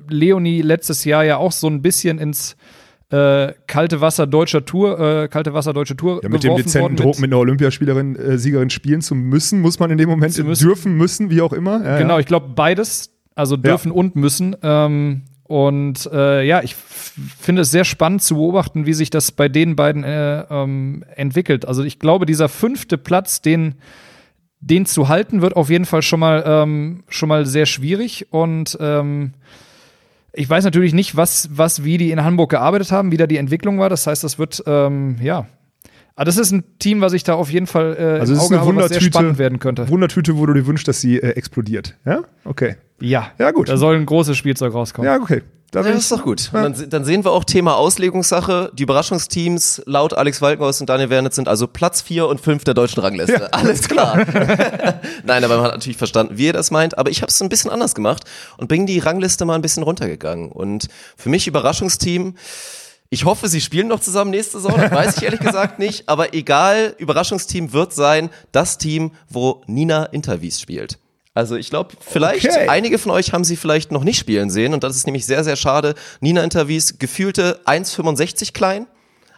Leonie 0.09 0.61
letztes 0.61 1.05
Jahr 1.05 1.25
ja 1.25 1.39
auch 1.39 1.53
so 1.53 1.69
ein 1.69 1.81
bisschen 1.81 2.19
ins 2.19 2.55
äh, 3.11 3.55
kalte 3.67 4.03
Wasser 4.03 4.27
deutscher 4.27 4.67
Tour, 4.67 5.01
äh, 5.01 5.29
kalte 5.29 5.55
Wasser 5.55 5.73
deutsche 5.73 5.97
Tour 5.97 6.21
ja 6.23 6.29
mit 6.29 6.45
dem 6.45 6.55
dezenten 6.57 6.83
worden 6.83 6.97
Druck, 6.97 7.19
mit 7.19 7.33
einer 7.33 7.39
Olympiaspielerin, 7.39 8.17
äh, 8.17 8.37
Siegerin 8.37 8.69
spielen 8.69 9.01
zu 9.01 9.15
müssen, 9.15 9.61
muss 9.63 9.79
man 9.79 9.91
in 9.91 9.97
dem 9.97 10.11
Moment 10.11 10.37
dürfen, 10.37 10.97
müssen, 10.99 11.31
wie 11.31 11.41
auch 11.41 11.55
immer. 11.55 11.83
Ja, 11.83 11.99
Genau, 11.99 12.15
ja. 12.15 12.21
ich 12.21 12.27
glaube 12.27 12.51
beides, 12.55 13.18
also 13.39 13.57
dürfen 13.57 13.93
und 13.93 14.17
müssen. 14.17 14.57
Ähm, 14.63 15.23
und 15.45 16.11
äh, 16.13 16.45
ja, 16.45 16.63
ich 16.63 16.75
finde 16.75 17.63
es 17.63 17.71
sehr 17.71 17.85
spannend 17.85 18.23
zu 18.23 18.35
beobachten, 18.35 18.85
wie 18.85 18.93
sich 18.93 19.11
das 19.11 19.33
bei 19.33 19.49
den 19.49 19.77
beiden 19.77 20.05
äh, 20.05 20.41
ähm, 20.51 21.05
entwickelt. 21.15 21.65
Also 21.65 21.85
ich 21.85 21.99
glaube, 21.99 22.27
dieser 22.27 22.49
fünfte 22.49 22.99
Platz, 22.99 23.41
den, 23.41 23.77
den 24.61 24.87
zu 24.87 25.09
halten, 25.09 25.41
wird 25.41 25.57
auf 25.57 25.71
jeden 25.71 25.87
Fall 25.87 26.03
schon 26.03 26.21
mal, 26.21 26.43
ähm, 26.47 27.05
schon 27.09 27.29
mal 27.29 27.47
sehr 27.47 27.65
schwierig. 27.65 28.27
Und 28.31 28.77
ähm, 28.81 29.33
ich 30.33 30.51
weiß 30.51 30.65
natürlich 30.65 30.93
nicht, 30.93 31.17
was, 31.17 31.49
was, 31.53 31.85
wie 31.85 31.97
die 31.97 32.11
in 32.11 32.25
Hamburg 32.25 32.51
gearbeitet 32.51 32.93
haben, 32.93 33.13
wie 33.13 33.17
da 33.17 33.27
die 33.27 33.39
Entwicklung 33.39 33.79
war. 33.79 33.89
Das 33.89 34.07
heißt, 34.07 34.23
das 34.25 34.39
wird, 34.39 34.63
ähm, 34.67 35.17
ja, 35.23 35.47
Aber 36.19 36.25
das 36.25 36.37
ist 36.37 36.51
ein 36.51 36.65
Team, 36.81 37.01
was 37.01 37.13
ich 37.13 37.23
da 37.23 37.35
auf 37.35 37.49
jeden 37.49 37.69
Fall 37.69 37.97
äh, 37.97 38.19
Also 38.19 38.33
im 38.33 38.39
es 38.39 38.45
ist 38.45 38.47
Auge 38.47 38.57
eine 38.57 38.67
habe, 38.67 38.77
was 38.83 38.89
sehr 38.89 39.01
spannend 39.01 39.39
werden 39.39 39.61
könnte. 39.61 39.89
Wundertüte, 39.89 40.37
wo 40.37 40.47
du 40.47 40.53
dir 40.53 40.67
wünschst, 40.67 40.89
dass 40.89 41.01
sie 41.01 41.19
äh, 41.19 41.29
explodiert. 41.37 41.95
Ja? 42.05 42.23
Okay. 42.45 42.75
Ja, 43.01 43.31
Ja, 43.39 43.53
gut. 43.53 43.69
da 43.69 43.77
soll 43.77 43.95
ein 43.95 44.05
großes 44.05 44.37
Spielzeug 44.37 44.75
rauskommen. 44.75 45.09
Ja, 45.09 45.21
okay. 45.21 45.43
Da 45.71 45.83
Ja, 45.83 45.93
das 45.93 46.01
ist 46.01 46.11
doch 46.11 46.25
gut. 46.25 46.51
Und 46.53 46.77
dann, 46.81 46.91
dann 46.91 47.05
sehen 47.05 47.25
wir 47.25 47.31
auch 47.31 47.45
Thema 47.45 47.77
Auslegungssache. 47.77 48.73
Die 48.75 48.83
Überraschungsteams 48.83 49.83
laut 49.87 50.13
Alex 50.13 50.43
Walkenhaus 50.43 50.81
und 50.81 50.89
Daniel 50.89 51.09
Wernitz 51.09 51.37
sind 51.37 51.47
also 51.47 51.69
Platz 51.69 52.03
4 52.03 52.27
und 52.27 52.41
5 52.41 52.65
der 52.65 52.75
deutschen 52.75 53.01
Rangliste. 53.01 53.53
Alles 53.53 53.89
klar. 53.89 54.17
Nein, 55.25 55.45
aber 55.45 55.59
man 55.59 55.67
hat 55.67 55.75
natürlich 55.75 55.99
verstanden, 55.99 56.37
wie 56.37 56.47
ihr 56.47 56.53
das 56.53 56.73
meint. 56.73 56.99
Aber 56.99 57.11
ich 57.11 57.23
habe 57.23 57.31
es 57.31 57.41
ein 57.41 57.49
bisschen 57.49 57.71
anders 57.71 57.95
gemacht 57.95 58.25
und 58.57 58.67
bin 58.67 58.87
die 58.87 58.99
Rangliste 58.99 59.45
mal 59.45 59.55
ein 59.55 59.63
bisschen 59.63 59.85
runtergegangen. 59.85 60.51
Und 60.51 60.89
für 61.17 61.29
mich 61.29 61.47
Überraschungsteam. 61.47 62.35
Ich 63.11 63.25
hoffe, 63.25 63.49
sie 63.49 63.61
spielen 63.63 63.89
noch 63.89 64.01
zusammen 64.01 64.31
nächste 64.31 64.61
Saison. 64.61 64.79
Das 64.79 64.91
weiß 64.91 65.17
ich 65.17 65.23
ehrlich 65.23 65.41
gesagt 65.41 65.79
nicht. 65.79 66.09
Aber 66.09 66.35
egal, 66.35 66.95
Überraschungsteam 66.99 67.73
wird 67.73 67.95
sein 67.95 68.29
das 68.53 68.77
Team, 68.77 69.13
wo 69.31 69.63
Nina 69.67 70.05
Interviews 70.07 70.61
spielt. 70.61 70.99
Also 71.33 71.57
ich 71.57 71.71
glaube, 71.71 71.95
vielleicht 72.01 72.47
Okay. 72.47 72.69
einige 72.69 72.99
von 72.99 73.13
euch 73.13 73.33
haben 73.33 73.45
sie 73.45 73.57
vielleicht 73.57 73.93
noch 73.93 74.05
nicht 74.05 74.19
spielen 74.19 74.51
sehen 74.51 74.75
und 74.75 74.83
das 74.83 74.97
ist 74.97 75.07
nämlich 75.07 75.25
sehr, 75.25 75.45
sehr 75.45 75.57
schade. 75.57 75.95
Nina 76.21 76.43
Interviews, 76.43 76.99
gefühlte 76.99 77.61
1,65 77.65 78.53
klein. 78.53 78.87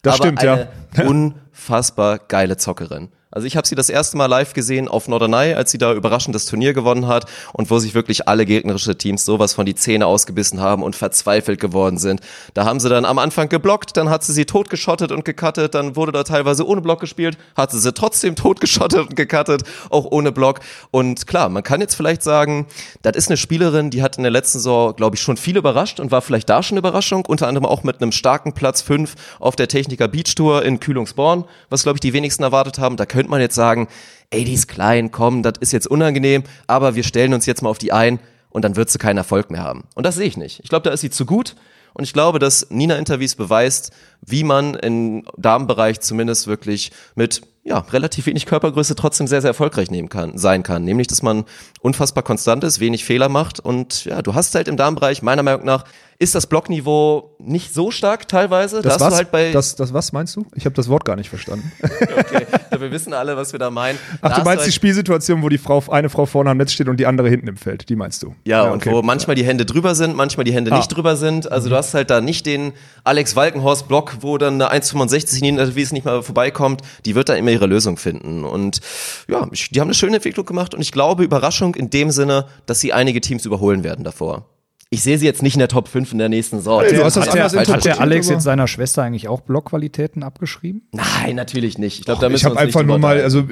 Das 0.02 0.14
aber 0.14 0.24
stimmt, 0.24 0.40
eine 0.40 0.68
ja. 0.96 1.04
unfassbar 1.06 2.18
geile 2.18 2.56
Zockerin. 2.56 3.10
Also 3.32 3.46
ich 3.46 3.56
habe 3.56 3.66
sie 3.66 3.76
das 3.76 3.88
erste 3.88 4.16
Mal 4.16 4.26
live 4.26 4.54
gesehen 4.54 4.88
auf 4.88 5.06
Norderney, 5.06 5.54
als 5.54 5.70
sie 5.70 5.78
da 5.78 5.92
überraschend 5.92 6.34
das 6.34 6.46
Turnier 6.46 6.72
gewonnen 6.72 7.06
hat 7.06 7.26
und 7.52 7.70
wo 7.70 7.78
sich 7.78 7.94
wirklich 7.94 8.26
alle 8.26 8.44
gegnerische 8.44 8.98
Teams 8.98 9.24
sowas 9.24 9.54
von 9.54 9.66
die 9.66 9.76
Zähne 9.76 10.06
ausgebissen 10.06 10.60
haben 10.60 10.82
und 10.82 10.96
verzweifelt 10.96 11.60
geworden 11.60 11.96
sind. 11.98 12.20
Da 12.54 12.64
haben 12.64 12.80
sie 12.80 12.88
dann 12.88 13.04
am 13.04 13.18
Anfang 13.18 13.48
geblockt, 13.48 13.96
dann 13.96 14.10
hat 14.10 14.24
sie 14.24 14.32
sie 14.32 14.46
totgeschottet 14.46 15.12
und 15.12 15.24
gecuttet, 15.24 15.76
dann 15.76 15.94
wurde 15.94 16.10
da 16.10 16.24
teilweise 16.24 16.66
ohne 16.66 16.80
Block 16.80 16.98
gespielt, 16.98 17.38
hat 17.56 17.70
sie 17.70 17.78
sie 17.78 17.92
trotzdem 17.92 18.34
totgeschottet 18.40 18.98
und 18.98 19.14
gecuttet, 19.14 19.62
auch 19.90 20.06
ohne 20.06 20.32
Block. 20.32 20.58
Und 20.90 21.28
klar, 21.28 21.48
man 21.50 21.62
kann 21.62 21.80
jetzt 21.80 21.94
vielleicht 21.94 22.24
sagen, 22.24 22.66
das 23.02 23.14
ist 23.14 23.28
eine 23.28 23.36
Spielerin, 23.36 23.90
die 23.90 24.02
hat 24.02 24.16
in 24.16 24.24
der 24.24 24.32
letzten 24.32 24.58
Saison, 24.58 24.96
glaube 24.96 25.14
ich, 25.14 25.22
schon 25.22 25.36
viel 25.36 25.56
überrascht 25.56 26.00
und 26.00 26.10
war 26.10 26.20
vielleicht 26.20 26.48
da 26.48 26.64
schon 26.64 26.74
eine 26.74 26.80
Überraschung, 26.80 27.24
unter 27.26 27.46
anderem 27.46 27.66
auch 27.66 27.84
mit 27.84 28.02
einem 28.02 28.10
starken 28.10 28.54
Platz 28.54 28.82
5 28.82 29.14
auf 29.38 29.54
der 29.54 29.68
Techniker 29.68 30.08
Beach 30.08 30.34
Tour 30.34 30.64
in 30.64 30.80
Kühlungsborn, 30.80 31.44
was, 31.68 31.84
glaube 31.84 31.98
ich, 31.98 32.00
die 32.00 32.12
wenigsten 32.12 32.42
erwartet 32.42 32.80
haben. 32.80 32.96
Da 32.96 33.06
könnte 33.20 33.30
man 33.32 33.42
jetzt 33.42 33.54
sagen, 33.54 33.86
ey, 34.30 34.44
die 34.44 34.54
ist 34.54 34.66
klein, 34.66 35.10
komm, 35.10 35.42
das 35.42 35.52
ist 35.60 35.72
jetzt 35.72 35.86
unangenehm, 35.86 36.42
aber 36.66 36.94
wir 36.94 37.02
stellen 37.02 37.34
uns 37.34 37.44
jetzt 37.44 37.60
mal 37.60 37.68
auf 37.68 37.76
die 37.76 37.92
ein 37.92 38.18
und 38.48 38.64
dann 38.64 38.76
wird 38.76 38.88
sie 38.88 38.96
keinen 38.96 39.18
Erfolg 39.18 39.50
mehr 39.50 39.62
haben. 39.62 39.84
Und 39.94 40.06
das 40.06 40.14
sehe 40.14 40.26
ich 40.26 40.38
nicht. 40.38 40.60
Ich 40.62 40.70
glaube, 40.70 40.84
da 40.84 40.90
ist 40.90 41.02
sie 41.02 41.10
zu 41.10 41.26
gut. 41.26 41.54
Und 41.92 42.04
ich 42.04 42.14
glaube, 42.14 42.38
dass 42.38 42.70
Nina 42.70 42.96
Interviews 42.96 43.34
beweist, 43.34 43.92
wie 44.22 44.44
man 44.44 44.74
im 44.74 45.24
Damenbereich 45.36 46.00
zumindest 46.00 46.46
wirklich 46.46 46.92
mit 47.14 47.42
ja, 47.62 47.78
relativ 47.92 48.24
wenig 48.24 48.46
Körpergröße 48.46 48.94
trotzdem 48.96 49.26
sehr, 49.26 49.42
sehr 49.42 49.50
erfolgreich 49.50 49.90
nehmen 49.90 50.08
kann, 50.08 50.38
sein 50.38 50.62
kann. 50.62 50.82
Nämlich, 50.82 51.08
dass 51.08 51.20
man 51.22 51.44
unfassbar 51.82 52.22
konstant 52.24 52.64
ist, 52.64 52.80
wenig 52.80 53.04
Fehler 53.04 53.28
macht 53.28 53.60
und 53.60 54.06
ja, 54.06 54.22
du 54.22 54.34
hast 54.34 54.54
halt 54.54 54.66
im 54.66 54.78
Damenbereich, 54.78 55.20
meiner 55.20 55.42
Meinung 55.42 55.66
nach, 55.66 55.84
ist 56.18 56.34
das 56.34 56.46
Blockniveau 56.46 57.34
nicht 57.38 57.72
so 57.72 57.90
stark 57.90 58.28
teilweise. 58.28 58.82
Das 58.82 59.00
was? 59.00 59.08
du 59.08 59.16
halt 59.16 59.30
bei, 59.30 59.52
das, 59.52 59.74
das 59.74 59.94
was 59.94 60.12
meinst 60.12 60.36
du? 60.36 60.44
Ich 60.54 60.66
habe 60.66 60.74
das 60.74 60.88
Wort 60.90 61.04
gar 61.06 61.16
nicht 61.16 61.30
verstanden. 61.30 61.70
okay, 61.82 62.46
wir 62.78 62.90
wissen 62.90 63.14
alle, 63.14 63.36
was 63.38 63.52
wir 63.52 63.58
da 63.58 63.70
meinen. 63.70 63.98
Ach, 64.20 64.28
Da 64.30 64.38
du 64.38 64.44
meinst 64.44 64.64
die 64.64 64.66
halt- 64.68 64.74
Spielsituation, 64.74 65.42
wo 65.42 65.48
die 65.48 65.56
Frau, 65.56 65.82
eine 65.90 66.10
Frau 66.10 66.26
vorne 66.26 66.50
am 66.50 66.58
Netz 66.58 66.72
steht 66.72 66.88
und 66.88 66.98
die 66.98 67.06
andere 67.06 67.28
hinten 67.30 67.48
im 67.48 67.56
Feld. 67.56 67.88
Die 67.88 67.96
meinst 67.96 68.22
du? 68.22 68.34
Ja, 68.44 68.64
und 68.64 68.82
okay. 68.86 68.90
wo 68.92 69.00
manchmal 69.00 69.34
die 69.36 69.44
Hände 69.44 69.64
drüber 69.64 69.94
sind, 69.94 70.14
manchmal 70.14 70.44
die 70.44 70.52
Hände 70.52 70.72
Ah. 70.72 70.76
nicht 70.76 70.88
drüber 70.88 71.16
sind. 71.16 71.50
Also 71.50 71.70
du 71.70 71.76
hast 71.76 71.94
halt 71.94 72.10
da 72.10 72.20
nicht 72.20 72.44
den 72.44 72.72
Alex 73.02 73.34
Walkenhorst-Block, 73.36 74.09
wo 74.20 74.38
dann 74.38 74.60
eine 74.60 74.82
1,65 74.82 75.42
in 75.42 75.56
den 75.56 75.58
es 75.58 75.92
nicht 75.92 76.04
mal 76.04 76.22
vorbeikommt. 76.22 76.82
Die 77.04 77.14
wird 77.14 77.28
da 77.28 77.34
immer 77.34 77.50
ihre 77.50 77.66
Lösung 77.66 77.96
finden. 77.96 78.44
Und 78.44 78.80
ja, 79.28 79.46
die 79.70 79.80
haben 79.80 79.88
eine 79.88 79.94
schöne 79.94 80.16
Entwicklung 80.16 80.46
gemacht 80.46 80.74
und 80.74 80.80
ich 80.80 80.92
glaube, 80.92 81.24
Überraschung 81.24 81.74
in 81.74 81.90
dem 81.90 82.10
Sinne, 82.10 82.46
dass 82.66 82.80
sie 82.80 82.92
einige 82.92 83.20
Teams 83.20 83.44
überholen 83.46 83.84
werden 83.84 84.04
davor. 84.04 84.46
Ich 84.92 85.04
sehe 85.04 85.16
sie 85.18 85.24
jetzt 85.24 85.40
nicht 85.40 85.54
in 85.54 85.60
der 85.60 85.68
Top 85.68 85.86
5 85.86 86.10
in 86.10 86.18
der 86.18 86.28
nächsten 86.28 86.56
Saison. 86.56 86.82
du 86.82 87.04
hast 87.04 87.16
das 87.16 87.28
Hat 87.28 87.34
der, 87.34 87.44
hat 87.44 87.84
der 87.84 88.00
Alex 88.00 88.28
jetzt 88.28 88.42
seiner 88.42 88.66
Schwester 88.66 89.04
eigentlich 89.04 89.28
auch 89.28 89.40
Blockqualitäten 89.40 90.24
abgeschrieben? 90.24 90.82
Nein, 90.90 91.36
natürlich 91.36 91.78
nicht. 91.78 92.00
Ich 92.00 92.04
glaube, 92.06 92.20
da 92.20 92.28
müssen 92.28 92.48
ich 92.48 92.52
wir 92.52 92.58
habe 92.58 92.66
uns 92.66 92.76
einfach 92.76 92.80
nicht 92.80 92.88
nur 92.88 92.98
mal, 92.98 93.20
also 93.22 93.44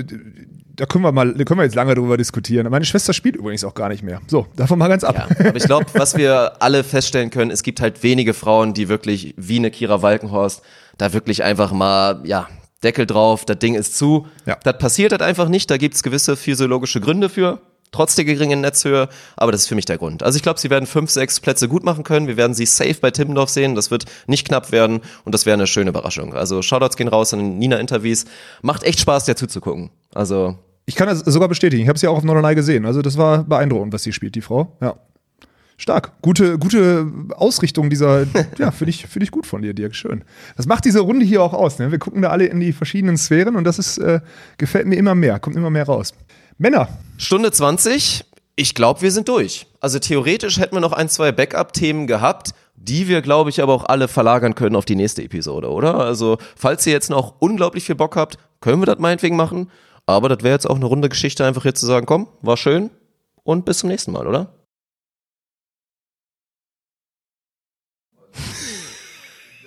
da 0.79 0.87
können 0.87 1.03
wir 1.03 1.11
mal, 1.11 1.35
da 1.35 1.45
können 1.45 1.59
wir 1.59 1.65
jetzt 1.65 1.75
lange 1.75 1.95
drüber 1.95 2.17
diskutieren. 2.17 2.71
Meine 2.71 2.85
Schwester 2.85 3.13
spielt 3.13 3.35
übrigens 3.35 3.65
auch 3.65 3.75
gar 3.75 3.89
nicht 3.89 4.05
mehr. 4.05 4.21
So, 4.29 4.47
davon 4.55 4.79
mal 4.79 4.87
ganz 4.87 5.03
ab. 5.03 5.17
Ja, 5.17 5.49
aber 5.49 5.57
ich 5.57 5.65
glaube, 5.65 5.87
was 5.95 6.17
wir 6.17 6.63
alle 6.63 6.85
feststellen 6.85 7.31
können, 7.31 7.51
es 7.51 7.65
gibt 7.65 7.81
halt 7.81 8.05
wenige 8.05 8.33
Frauen, 8.33 8.75
die 8.75 8.89
wirklich 8.89 9.35
wie 9.37 9.57
eine 9.57 9.73
Kira 9.73 10.03
Walkenhorst 10.03 10.63
da 10.97 11.13
wirklich 11.13 11.43
einfach 11.43 11.73
mal, 11.73 12.21
ja, 12.25 12.49
Deckel 12.85 13.07
drauf, 13.07 13.45
das 13.45 13.59
Ding 13.59 13.75
ist 13.75 13.99
zu. 13.99 14.29
Ja. 14.47 14.57
Das 14.63 14.79
passiert 14.79 15.11
halt 15.11 15.23
einfach 15.23 15.49
nicht, 15.49 15.69
da 15.69 15.77
gibt's 15.79 16.05
gewisse 16.05 16.37
physiologische 16.37 17.01
Gründe 17.01 17.29
für. 17.29 17.61
Trotz 17.91 18.15
der 18.15 18.27
geringen 18.27 18.61
Netzhöhe, 18.61 19.09
aber 19.37 19.51
das 19.51 19.63
ist 19.63 19.69
für 19.69 19.75
mich 19.75 19.87
der 19.87 19.97
Grund. 19.97 20.23
Also 20.23 20.37
ich 20.37 20.43
glaube, 20.43 20.61
sie 20.61 20.69
werden 20.69 20.87
fünf, 20.87 21.11
sechs 21.11 21.41
Plätze 21.41 21.69
gut 21.69 21.85
machen 21.85 22.05
können. 22.05 22.27
Wir 22.27 22.37
werden 22.37 22.53
sie 22.53 22.67
safe 22.67 22.99
bei 23.01 23.11
Timmendorf 23.11 23.49
sehen. 23.49 23.75
Das 23.75 23.91
wird 23.91 24.05
nicht 24.27 24.47
knapp 24.47 24.71
werden 24.73 25.01
und 25.25 25.35
das 25.35 25.47
wäre 25.47 25.55
eine 25.55 25.67
schöne 25.67 25.91
Überraschung. 25.91 26.35
Also 26.35 26.61
Shoutouts 26.61 26.97
gehen 26.97 27.09
raus 27.09 27.33
an 27.33 27.41
den 27.41 27.59
Nina-Interviews. 27.59 28.27
Macht 28.61 28.85
echt 28.85 29.01
Spaß, 29.01 29.25
der 29.25 29.37
zuzugucken. 29.37 29.91
Also 30.13 30.59
Ich 30.89 30.95
kann 30.95 31.07
das 31.07 31.19
sogar 31.19 31.51
bestätigen. 31.51 31.83
Ich 31.83 31.89
habe 31.91 31.99
sie 31.99 32.07
ja 32.07 32.11
auch 32.11 32.17
auf 32.17 32.25
Norderney 32.25 32.55
gesehen. 32.55 32.87
Also 32.87 33.03
das 33.03 33.19
war 33.19 33.45
beeindruckend, 33.45 33.93
was 33.93 34.05
sie 34.05 34.13
spielt, 34.15 34.35
die 34.35 34.41
Frau. 34.41 34.75
Ja. 34.81 34.95
Stark. 35.77 36.13
Gute, 36.23 36.59
gute 36.59 37.07
Ausrichtung 37.37 37.91
dieser, 37.91 38.27
ja, 38.59 38.71
finde 38.71 38.89
ich, 38.89 39.07
finde 39.07 39.25
ich 39.25 39.31
gut 39.31 39.47
von 39.47 39.61
dir, 39.61 39.75
Dirk. 39.75 39.95
Schön. 39.95 40.25
Das 40.57 40.65
macht 40.65 40.87
diese 40.87 41.01
Runde 41.01 41.27
hier 41.27 41.43
auch 41.43 41.53
aus. 41.53 41.79
Ne? 41.79 41.93
Wir 41.93 41.99
gucken 41.99 42.23
da 42.23 42.31
alle 42.31 42.47
in 42.47 42.59
die 42.59 42.73
verschiedenen 42.73 43.19
Sphären 43.19 43.55
und 43.57 43.65
das 43.65 43.79
ist, 43.79 43.99
äh, 43.99 44.21
gefällt 44.57 44.87
mir 44.87 44.97
immer 44.97 45.15
mehr, 45.15 45.39
kommt 45.39 45.57
immer 45.57 45.69
mehr 45.69 45.85
raus. 45.85 46.15
Männer, 46.57 46.89
Stunde 47.19 47.53
20. 47.53 48.25
Ich 48.57 48.75
glaube, 48.75 49.03
wir 49.03 49.13
sind 49.13 49.29
durch. 49.29 49.67
Also 49.81 49.99
theoretisch 49.99 50.59
hätten 50.59 50.75
wir 50.75 50.81
noch 50.81 50.95
ein, 50.95 51.11
zwei 51.11 51.33
Backup-Themen 51.33 52.07
gehabt, 52.07 52.55
die 52.77 53.09
wir, 53.09 53.21
glaube 53.21 53.51
ich, 53.51 53.63
aber 53.63 53.75
auch 53.75 53.85
alle 53.85 54.09
verlagern 54.09 54.55
können 54.55 54.75
auf 54.75 54.87
die 54.87 54.97
nächste 54.97 55.23
Episode, 55.23 55.69
oder? 55.69 55.97
Also, 55.97 56.39
falls 56.57 56.87
ihr 56.87 56.95
jetzt 56.95 57.11
noch 57.11 57.35
unglaublich 57.41 57.85
viel 57.85 57.95
Bock 57.95 58.17
habt, 58.17 58.39
können 58.63 58.81
wir 58.81 58.87
das 58.87 58.99
meinetwegen 58.99 59.37
machen. 59.37 59.71
Aber 60.09 60.31
das 60.31 60.43
wäre 60.43 60.55
jetzt 60.55 60.65
auch 60.67 60.77
eine 60.77 60.87
runde 60.87 61.11
Geschichte, 61.11 61.45
einfach 61.45 61.67
jetzt 61.67 61.81
zu 61.81 61.87
sagen, 61.87 62.07
komm, 62.07 62.29
war 62.41 62.57
schön 62.57 62.89
und 63.45 63.67
bis 63.67 63.81
zum 63.81 63.91
nächsten 63.91 64.13
Mal, 64.13 64.27
oder? 64.27 64.55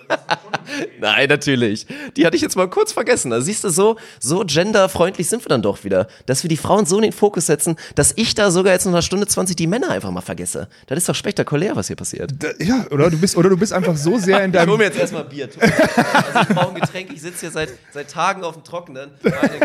Nein, 1.01 1.29
natürlich. 1.29 1.87
Die 2.15 2.27
hatte 2.27 2.35
ich 2.35 2.43
jetzt 2.43 2.55
mal 2.55 2.69
kurz 2.69 2.93
vergessen. 2.93 3.33
Also 3.33 3.45
siehst 3.45 3.63
du, 3.63 3.69
so, 3.69 3.95
so 4.19 4.43
genderfreundlich 4.45 5.27
sind 5.27 5.43
wir 5.43 5.49
dann 5.49 5.63
doch 5.63 5.83
wieder. 5.83 6.07
Dass 6.27 6.43
wir 6.43 6.47
die 6.47 6.57
Frauen 6.57 6.85
so 6.85 6.97
in 6.97 7.01
den 7.01 7.11
Fokus 7.11 7.47
setzen, 7.47 7.75
dass 7.95 8.13
ich 8.15 8.35
da 8.35 8.51
sogar 8.51 8.73
jetzt 8.73 8.85
in 8.85 8.91
einer 8.91 9.01
Stunde 9.01 9.25
20 9.25 9.55
die 9.55 9.65
Männer 9.65 9.89
einfach 9.89 10.11
mal 10.11 10.21
vergesse. 10.21 10.67
Das 10.85 10.99
ist 10.99 11.09
doch 11.09 11.15
spektakulär, 11.15 11.75
was 11.75 11.87
hier 11.87 11.95
passiert. 11.95 12.33
da, 12.37 12.49
ja, 12.59 12.85
oder 12.91 13.09
du 13.09 13.17
bist, 13.17 13.35
oder 13.35 13.49
du 13.49 13.57
bist 13.57 13.73
einfach 13.73 13.97
so 13.97 14.19
sehr 14.19 14.43
in 14.45 14.51
Ich 14.53 14.59
hol 14.59 14.65
deinem, 14.67 14.77
mir 14.77 14.83
jetzt 14.83 14.99
erstmal 14.99 15.23
Bier. 15.23 15.49
Also 15.59 16.39
ich 16.41 16.55
brauche 16.55 16.75
ein 16.75 16.81
Getränk. 16.81 17.11
Ich 17.11 17.21
sitze 17.21 17.39
hier 17.41 17.51
seit, 17.51 17.69
seit 17.91 18.11
Tagen 18.11 18.43
auf 18.43 18.53
dem 18.53 18.63
Trockenen. 18.63 19.09
Also 19.23 19.55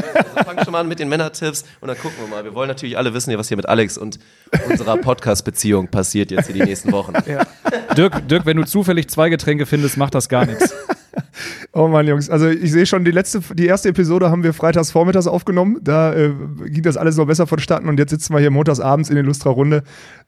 fang 0.43 0.65
schon 0.65 0.73
mal 0.73 0.81
an 0.81 0.89
mit 0.89 1.01
den 1.01 1.11
Männertipps 1.11 1.65
und 1.83 1.89
dann 1.89 1.99
gucken 1.99 2.17
wir 2.21 2.29
mal. 2.29 2.45
Wir 2.45 2.55
wollen 2.55 2.69
natürlich 2.69 2.97
alle 2.97 3.13
wissen, 3.13 3.37
was 3.37 3.49
hier 3.49 3.59
mit 3.59 3.69
Alex 3.69 3.99
und 3.99 4.19
unserer 4.71 4.97
Podcast-Beziehung 4.97 5.89
passiert 5.89 6.31
jetzt 6.31 6.47
hier 6.47 6.55
die 6.55 6.63
nächsten 6.63 6.93
Wochen. 6.93 7.13
Dirk, 7.95 8.27
Dirk, 8.27 8.47
wenn 8.47 8.57
du 8.57 8.65
zufällig 8.65 9.09
zwei 9.11 9.29
Getränke 9.29 9.67
findest, 9.67 9.99
macht 9.99 10.15
das 10.15 10.31
gar 10.31 10.47
nichts. 10.47 10.73
Oh 11.73 11.89
Mann, 11.89 12.07
Jungs, 12.07 12.31
also 12.31 12.49
ich 12.49 12.73
sehe 12.73 12.87
schon, 12.87 13.05
die 13.05 13.11
letzte, 13.11 13.41
die 13.55 13.67
erste 13.67 13.89
Episode 13.91 14.31
haben 14.31 14.43
wir 14.43 14.53
freitags 14.55 14.91
vormittags 14.91 15.27
aufgenommen. 15.27 15.79
Da 15.83 16.15
äh, 16.15 16.31
ging 16.67 16.83
das 16.83 16.97
alles 16.97 17.17
noch 17.17 17.27
besser 17.27 17.47
vonstatten 17.47 17.89
und 17.89 17.99
jetzt 17.99 18.11
sitzen 18.11 18.33
wir 18.33 18.41
hier 18.41 18.51
montags 18.51 18.81
abends 18.81 19.11
in 19.11 19.17
Illustra 19.17 19.51
Runde. 19.51 19.83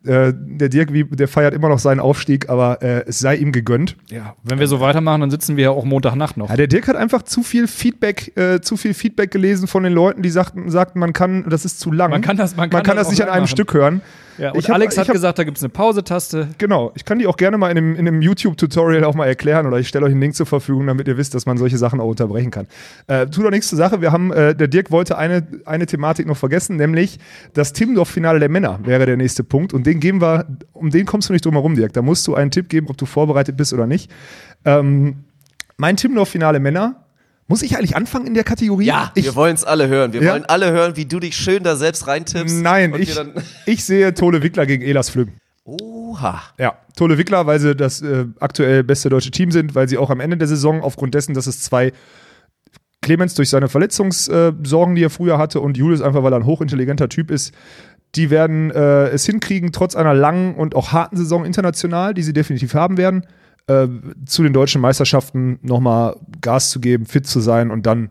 Äh, 0.05 0.33
der 0.37 0.69
Dirk, 0.69 0.93
wie, 0.93 1.05
der 1.05 1.29
feiert 1.29 1.55
immer 1.55 1.69
noch 1.69 1.79
seinen 1.79 2.01
Aufstieg, 2.01 2.49
aber 2.49 2.83
äh, 2.83 3.05
es 3.07 3.19
sei 3.19 3.37
ihm 3.37 3.53
gegönnt. 3.53 3.97
Ja, 4.11 4.35
wenn 4.45 4.59
wir 4.59 4.67
so 4.69 4.81
weitermachen, 4.81 5.21
dann 5.23 5.31
sitzen 5.31 5.57
wir 5.57 5.65
ja 5.65 5.71
auch 5.71 5.85
Montagnacht 5.85 6.37
noch. 6.37 6.51
Ja, 6.51 6.57
der 6.57 6.67
Dirk 6.67 6.89
hat 6.89 6.97
einfach 6.97 7.23
zu 7.23 7.43
viel 7.43 7.67
Feedback, 7.67 8.37
äh, 8.37 8.61
zu 8.61 8.77
viel 8.77 8.95
Feedback 8.95 9.31
gelesen 9.31 9.67
von 9.67 9.83
den 9.83 9.93
Leuten, 9.93 10.23
die 10.23 10.31
sagten, 10.31 10.71
sagten, 10.71 10.99
man 10.99 11.13
kann, 11.13 11.45
das 11.49 11.65
ist 11.65 11.81
zu 11.81 11.91
lang. 11.91 12.11
Man 12.11 12.23
kann 12.23 12.37
das- 12.37 12.53
man 12.57 12.69
man 12.69 12.71
kann 12.71 12.83
kann 12.83 12.97
das 12.97 13.07
das 13.09 13.13
nicht 13.13 13.23
an 13.23 13.29
einem 13.31 13.43
machen. 13.43 13.49
Stück 13.49 13.73
hören. 13.75 14.03
Ja, 14.39 14.53
und 14.53 14.59
Ich 14.59 14.69
hab- 14.69 14.77
Alex 14.77 14.95
ich 14.95 15.01
hat 15.01 15.09
hab- 15.09 15.13
gesagt, 15.15 15.39
da 15.39 15.45
gibt 15.45 15.57
es 15.59 15.63
eine 15.65 15.71
Pause-Taste. 15.71 16.49
Genau, 16.59 16.93
ich 16.95 17.05
kann 17.05 17.19
die 17.19 17.27
auch 17.27 17.37
gerne 17.37 17.59
mal 17.59 17.71
in 17.71 17.77
einem, 17.79 17.93
in 17.97 18.07
einem 18.07 18.23
YouTube-Tutorial 18.23 19.05
auch 19.05 19.15
mal 19.15 19.27
erklären 19.27 19.67
oder 19.67 19.79
ich 19.79 19.89
stelle 19.89 20.07
euch 20.07 20.13
einen 20.13 20.21
Link 20.21 20.35
zur 20.35 20.47
Verfügung, 20.47 20.87
damit 20.87 21.09
ihr 21.09 21.17
wisst, 21.17 21.35
dass 21.35 21.45
man 21.47 21.59
solche 21.59 21.77
Sachen 21.79 22.01
auch 22.01 22.07
unterbrechen 22.09 22.51
kann. 22.51 22.67
Äh, 23.09 23.27
tut 23.27 23.45
doch 23.45 23.51
nichts 23.51 23.69
zur 23.69 23.77
Sache. 23.79 24.01
Wir 24.01 24.13
haben, 24.13 24.33
äh, 24.33 24.55
der 24.55 24.69
Dirk 24.69 24.91
wollte 24.91 25.19
eine, 25.19 25.47
eine 25.65 25.87
Thematik 25.87 26.27
noch 26.27 26.37
vergessen, 26.37 26.77
nämlich 26.77 27.19
das 27.55 27.73
Timmendorf-Finale 27.73 28.39
der 28.39 28.49
Männer 28.49 28.79
wäre 28.85 29.07
der 29.07 29.17
nächste 29.17 29.45
Punkt 29.45 29.75
und 29.75 29.87
den 29.87 30.01
geben 30.01 30.21
wir, 30.23 30.47
um 30.73 30.91
den 30.91 31.05
kommst 31.05 31.29
du 31.29 31.33
nicht 31.33 31.45
drum 31.45 31.55
herum, 31.55 31.75
Dirk. 31.75 31.93
Da 31.93 32.03
musst 32.03 32.27
du 32.27 32.35
einen 32.35 32.51
Tipp 32.51 32.69
geben, 32.69 32.87
ob 32.89 32.97
du 32.97 33.07
vorbereitet 33.07 33.57
bist 33.57 33.73
oder 33.73 33.87
nicht. 33.87 34.11
Ähm, 34.65 35.25
mein 35.77 35.97
Timmendorf-Finale 35.97 36.61
Männer. 36.61 37.05
Muss 37.51 37.63
ich 37.63 37.77
eigentlich 37.77 37.97
anfangen 37.97 38.27
in 38.27 38.35
der 38.35 38.45
Kategorie? 38.45 38.85
Ja, 38.85 39.11
ich, 39.15 39.25
wir 39.25 39.35
wollen 39.35 39.55
es 39.55 39.65
alle 39.65 39.89
hören. 39.89 40.13
Wir 40.13 40.23
Ja. 40.23 40.33
wollen 40.33 40.45
alle 40.45 40.71
hören, 40.71 40.97
wie 40.97 41.07
du 41.07 41.19
dich 41.19 41.35
schön 41.35 41.63
da 41.63 41.77
selbst 41.77 42.07
reintippst. 42.07 42.55
Nein, 42.63 42.95
ich, 42.99 43.19
ich 43.67 43.85
sehe 43.85 44.13
Tole 44.15 44.43
Wickler 44.43 44.67
gegen 44.67 44.83
Elas 44.85 45.09
Flüggen. 45.09 45.35
Oha. 45.65 46.43
Ja, 46.59 46.75
Tole 46.97 47.17
Wickler, 47.19 47.47
weil 47.47 47.59
sie 47.59 47.75
das 47.75 48.03
äh, 48.03 48.27
aktuell 48.39 48.85
beste 48.85 49.09
deutsche 49.09 49.31
Team 49.31 49.51
sind, 49.51 49.75
weil 49.75 49.89
sie 49.89 49.99
auch 49.99 50.11
am 50.11 50.21
Ende 50.21 50.37
der 50.37 50.47
Saison 50.49 50.83
aufgrund 50.83 51.15
dessen, 51.15 51.35
dass 51.35 51.47
es 51.47 51.63
zwei 51.63 51.93
Clemens 53.03 53.35
durch 53.35 53.49
seine 53.49 53.69
Verletzungssorgen, 53.69 54.95
die 54.95 55.03
er 55.05 55.11
früher 55.11 55.39
hatte, 55.39 55.61
und 55.61 55.77
Julius 55.77 56.03
einfach, 56.03 56.23
weil 56.23 56.33
er 56.33 56.37
ein 56.41 56.47
hochintelligenter 56.47 57.09
Typ 57.09 57.31
ist, 57.31 57.55
die 58.15 58.31
werden 58.31 58.71
äh, 58.71 59.09
es 59.09 59.25
hinkriegen, 59.27 59.73
trotz 59.73 59.95
einer 59.95 60.15
langen 60.15 60.55
und 60.55 60.75
auch 60.75 60.93
harten 60.93 61.17
Saison 61.17 61.45
international, 61.45 62.13
die 62.15 62.23
sie 62.23 62.33
definitiv 62.33 62.75
haben 62.75 62.97
werden, 62.97 63.27
äh, 63.69 63.89
zu 64.27 64.43
den 64.43 64.53
deutschen 64.53 64.81
Meisterschaften 64.81 65.59
nochmal 65.63 66.17
Gas 66.41 66.71
zu 66.71 66.81
geben, 66.81 67.07
fit 67.07 67.27
zu 67.27 67.41
sein. 67.41 67.71
Und 67.71 67.87
dann 67.87 68.11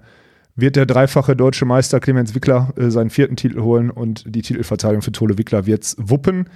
wird 0.55 0.75
der 0.75 0.85
dreifache 0.85 1.35
deutsche 1.35 1.65
Meister 1.65 1.99
Clemens 1.99 2.34
Wickler 2.34 2.73
äh, 2.77 2.89
seinen 2.89 3.09
vierten 3.09 3.35
Titel 3.35 3.61
holen. 3.61 3.89
Und 3.89 4.23
die 4.27 4.41
Titelverteidigung 4.41 5.01
für 5.01 5.11
Tole 5.11 5.38
Wickler 5.38 5.65
wird's 5.65 5.95
wuppen. 5.99 6.49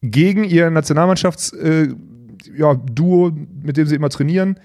Gegen 0.00 0.44
ihr 0.44 0.70
Nationalmannschaftsduo, 0.70 1.58
äh, 1.60 1.88
ja, 2.56 2.80
mit 3.62 3.76
dem 3.76 3.86
sie 3.86 3.96
immer 3.96 4.10
trainieren. 4.10 4.58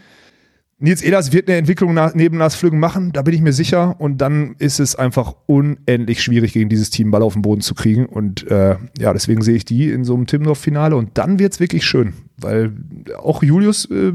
Nils 0.83 1.01
Ehlers 1.01 1.31
wird 1.31 1.47
eine 1.47 1.57
Entwicklung 1.57 1.93
nach, 1.93 2.13
neben 2.13 2.37
Lars 2.37 2.55
Flügen 2.55 2.77
machen, 2.77 3.13
da 3.13 3.21
bin 3.21 3.33
ich 3.33 3.39
mir 3.39 3.53
sicher. 3.53 3.95
Und 4.01 4.17
dann 4.17 4.55
ist 4.59 4.81
es 4.81 4.97
einfach 4.97 5.33
unendlich 5.45 6.21
schwierig, 6.21 6.51
gegen 6.51 6.67
dieses 6.67 6.89
Team 6.89 7.09
Ball 7.09 7.23
auf 7.23 7.33
den 7.33 7.41
Boden 7.41 7.61
zu 7.61 7.73
kriegen. 7.73 8.05
Und 8.05 8.45
äh, 8.51 8.75
ja, 8.99 9.13
deswegen 9.13 9.41
sehe 9.43 9.55
ich 9.55 9.63
die 9.63 9.89
in 9.89 10.03
so 10.03 10.13
einem 10.13 10.27
Timmendorf-Finale. 10.27 10.97
Und 10.97 11.17
dann 11.17 11.39
wird 11.39 11.53
es 11.53 11.61
wirklich 11.61 11.85
schön, 11.85 12.11
weil 12.35 12.73
auch 13.17 13.43
Julius, 13.43 13.85
äh, 13.85 14.11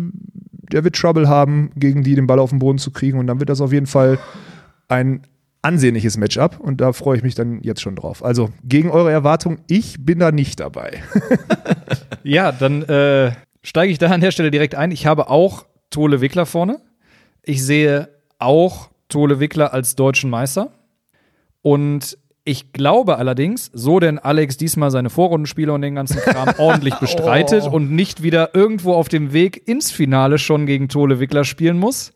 der 0.70 0.84
wird 0.84 0.94
Trouble 0.96 1.26
haben, 1.26 1.70
gegen 1.74 2.02
die 2.02 2.14
den 2.14 2.26
Ball 2.26 2.38
auf 2.38 2.50
den 2.50 2.58
Boden 2.58 2.76
zu 2.76 2.90
kriegen. 2.90 3.18
Und 3.18 3.28
dann 3.28 3.40
wird 3.40 3.48
das 3.48 3.62
auf 3.62 3.72
jeden 3.72 3.86
Fall 3.86 4.18
ein 4.88 5.22
ansehnliches 5.62 6.18
Matchup. 6.18 6.60
Und 6.60 6.82
da 6.82 6.92
freue 6.92 7.16
ich 7.16 7.22
mich 7.22 7.34
dann 7.34 7.62
jetzt 7.62 7.80
schon 7.80 7.96
drauf. 7.96 8.22
Also 8.22 8.50
gegen 8.62 8.90
eure 8.90 9.10
Erwartung, 9.10 9.56
ich 9.68 10.04
bin 10.04 10.18
da 10.18 10.32
nicht 10.32 10.60
dabei. 10.60 11.02
ja, 12.24 12.52
dann 12.52 12.82
äh, 12.82 13.32
steige 13.62 13.90
ich 13.90 13.96
da 13.96 14.08
an 14.08 14.20
der 14.20 14.32
Stelle 14.32 14.50
direkt 14.50 14.74
ein. 14.74 14.90
Ich 14.90 15.06
habe 15.06 15.30
auch 15.30 15.64
Tole 15.90 16.20
Wickler 16.20 16.46
vorne. 16.46 16.80
Ich 17.42 17.64
sehe 17.64 18.08
auch 18.38 18.90
Tole 19.08 19.40
Wickler 19.40 19.72
als 19.72 19.96
deutschen 19.96 20.30
Meister. 20.30 20.70
Und 21.62 22.18
ich 22.44 22.72
glaube 22.72 23.18
allerdings, 23.18 23.70
so 23.74 24.00
denn 24.00 24.18
Alex 24.18 24.56
diesmal 24.56 24.90
seine 24.90 25.10
Vorrundenspiele 25.10 25.72
und 25.72 25.82
den 25.82 25.94
ganzen 25.94 26.18
Kram 26.20 26.54
ordentlich 26.58 26.94
bestreitet 26.96 27.64
Oh. 27.66 27.72
und 27.74 27.90
nicht 27.90 28.22
wieder 28.22 28.54
irgendwo 28.54 28.94
auf 28.94 29.08
dem 29.08 29.32
Weg 29.32 29.68
ins 29.68 29.90
Finale 29.90 30.38
schon 30.38 30.64
gegen 30.66 30.88
Tole 30.88 31.20
Wickler 31.20 31.44
spielen 31.44 31.78
muss, 31.78 32.12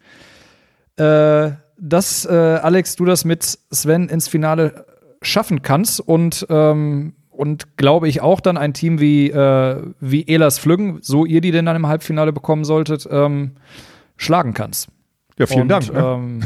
äh, 0.97 1.51
dass 1.78 2.24
äh, 2.24 2.31
Alex, 2.31 2.97
du 2.97 3.05
das 3.05 3.24
mit 3.24 3.59
Sven 3.70 4.09
ins 4.09 4.28
Finale 4.28 4.86
schaffen 5.20 5.62
kannst 5.62 6.01
und 6.01 6.47
ähm, 6.49 7.15
und 7.43 7.77
glaube 7.77 8.09
ich 8.09 8.20
auch 8.20 8.40
dann 8.40 8.56
ein 8.56 8.73
Team 8.73 9.01
wie 9.01 9.28
äh, 9.28 9.82
wie 9.98 10.28
Elas 10.28 10.60
Flüggen, 10.60 10.98
so 11.02 11.24
ihr 11.24 11.40
die 11.40 11.51
denn 11.51 11.66
dann 11.66 11.74
im 11.74 11.89
Halbfinale 11.89 12.32
bekommen 12.32 12.64
solltet, 12.64 13.09
ähm, 13.10 13.56
schlagen 14.16 14.55
kannst. 14.55 14.90
Ja, 15.36 15.47
vielen 15.47 15.62
Und, 15.62 15.69
Dank. 15.69 15.93
Ne? 15.93 16.01
Ähm, 16.01 16.44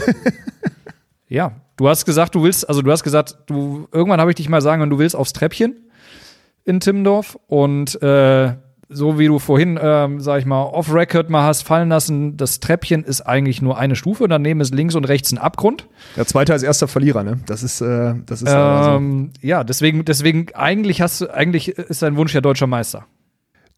ja, 1.28 1.52
du 1.77 1.86
hast 1.86 2.06
gesagt, 2.06 2.35
du 2.35 2.44
willst, 2.44 2.66
also 2.66 2.81
du 2.81 2.90
hast 2.90 3.02
gesagt, 3.02 3.36
du 3.44 3.86
irgendwann 3.93 4.20
habe 4.23 4.31
ich 4.31 4.36
dich 4.36 4.48
mal 4.48 4.62
sagen, 4.62 4.81
hören, 4.81 4.89
du 4.89 4.98
willst 4.98 5.14
aufs 5.14 5.35
Treppchen 5.35 5.77
in 6.64 6.81
Timmendorf 6.81 7.39
und 7.47 8.01
äh, 8.02 8.55
so 8.89 9.19
wie 9.19 9.27
du 9.27 9.39
vorhin, 9.39 9.79
ähm, 9.83 10.21
sag 10.21 10.39
ich 10.39 10.47
mal, 10.47 10.63
off-Record 10.63 11.29
mal 11.31 11.43
hast 11.45 11.63
fallen 11.63 11.89
lassen, 11.89 12.37
das 12.37 12.61
Treppchen 12.61 13.03
ist 13.05 13.21
eigentlich 13.23 13.61
nur 13.61 13.79
eine 13.79 13.97
Stufe, 13.97 14.29
daneben 14.29 14.61
ist 14.61 14.75
links 14.75 14.95
und 14.95 15.05
rechts 15.09 15.33
ein 15.33 15.39
Abgrund. 15.39 15.89
Der 16.17 16.27
zweite 16.27 16.53
als 16.53 16.63
erster 16.63 16.87
Verlierer, 16.89 17.25
ne? 17.25 17.41
Das 17.47 17.63
ist, 17.63 17.81
äh, 17.81 18.15
das 18.27 18.43
ist 18.43 18.49
aber 18.49 18.85
so. 18.85 18.91
Ähm, 18.99 19.31
ja, 19.43 19.65
deswegen, 19.65 20.05
deswegen 20.05 20.47
eigentlich 20.55 21.01
hast 21.01 21.21
du, 21.21 21.33
eigentlich 21.35 21.69
ist 21.71 22.03
dein 22.03 22.17
Wunsch 22.17 22.35
ja 22.35 22.41
deutscher 22.41 22.67
Meister. 22.69 23.07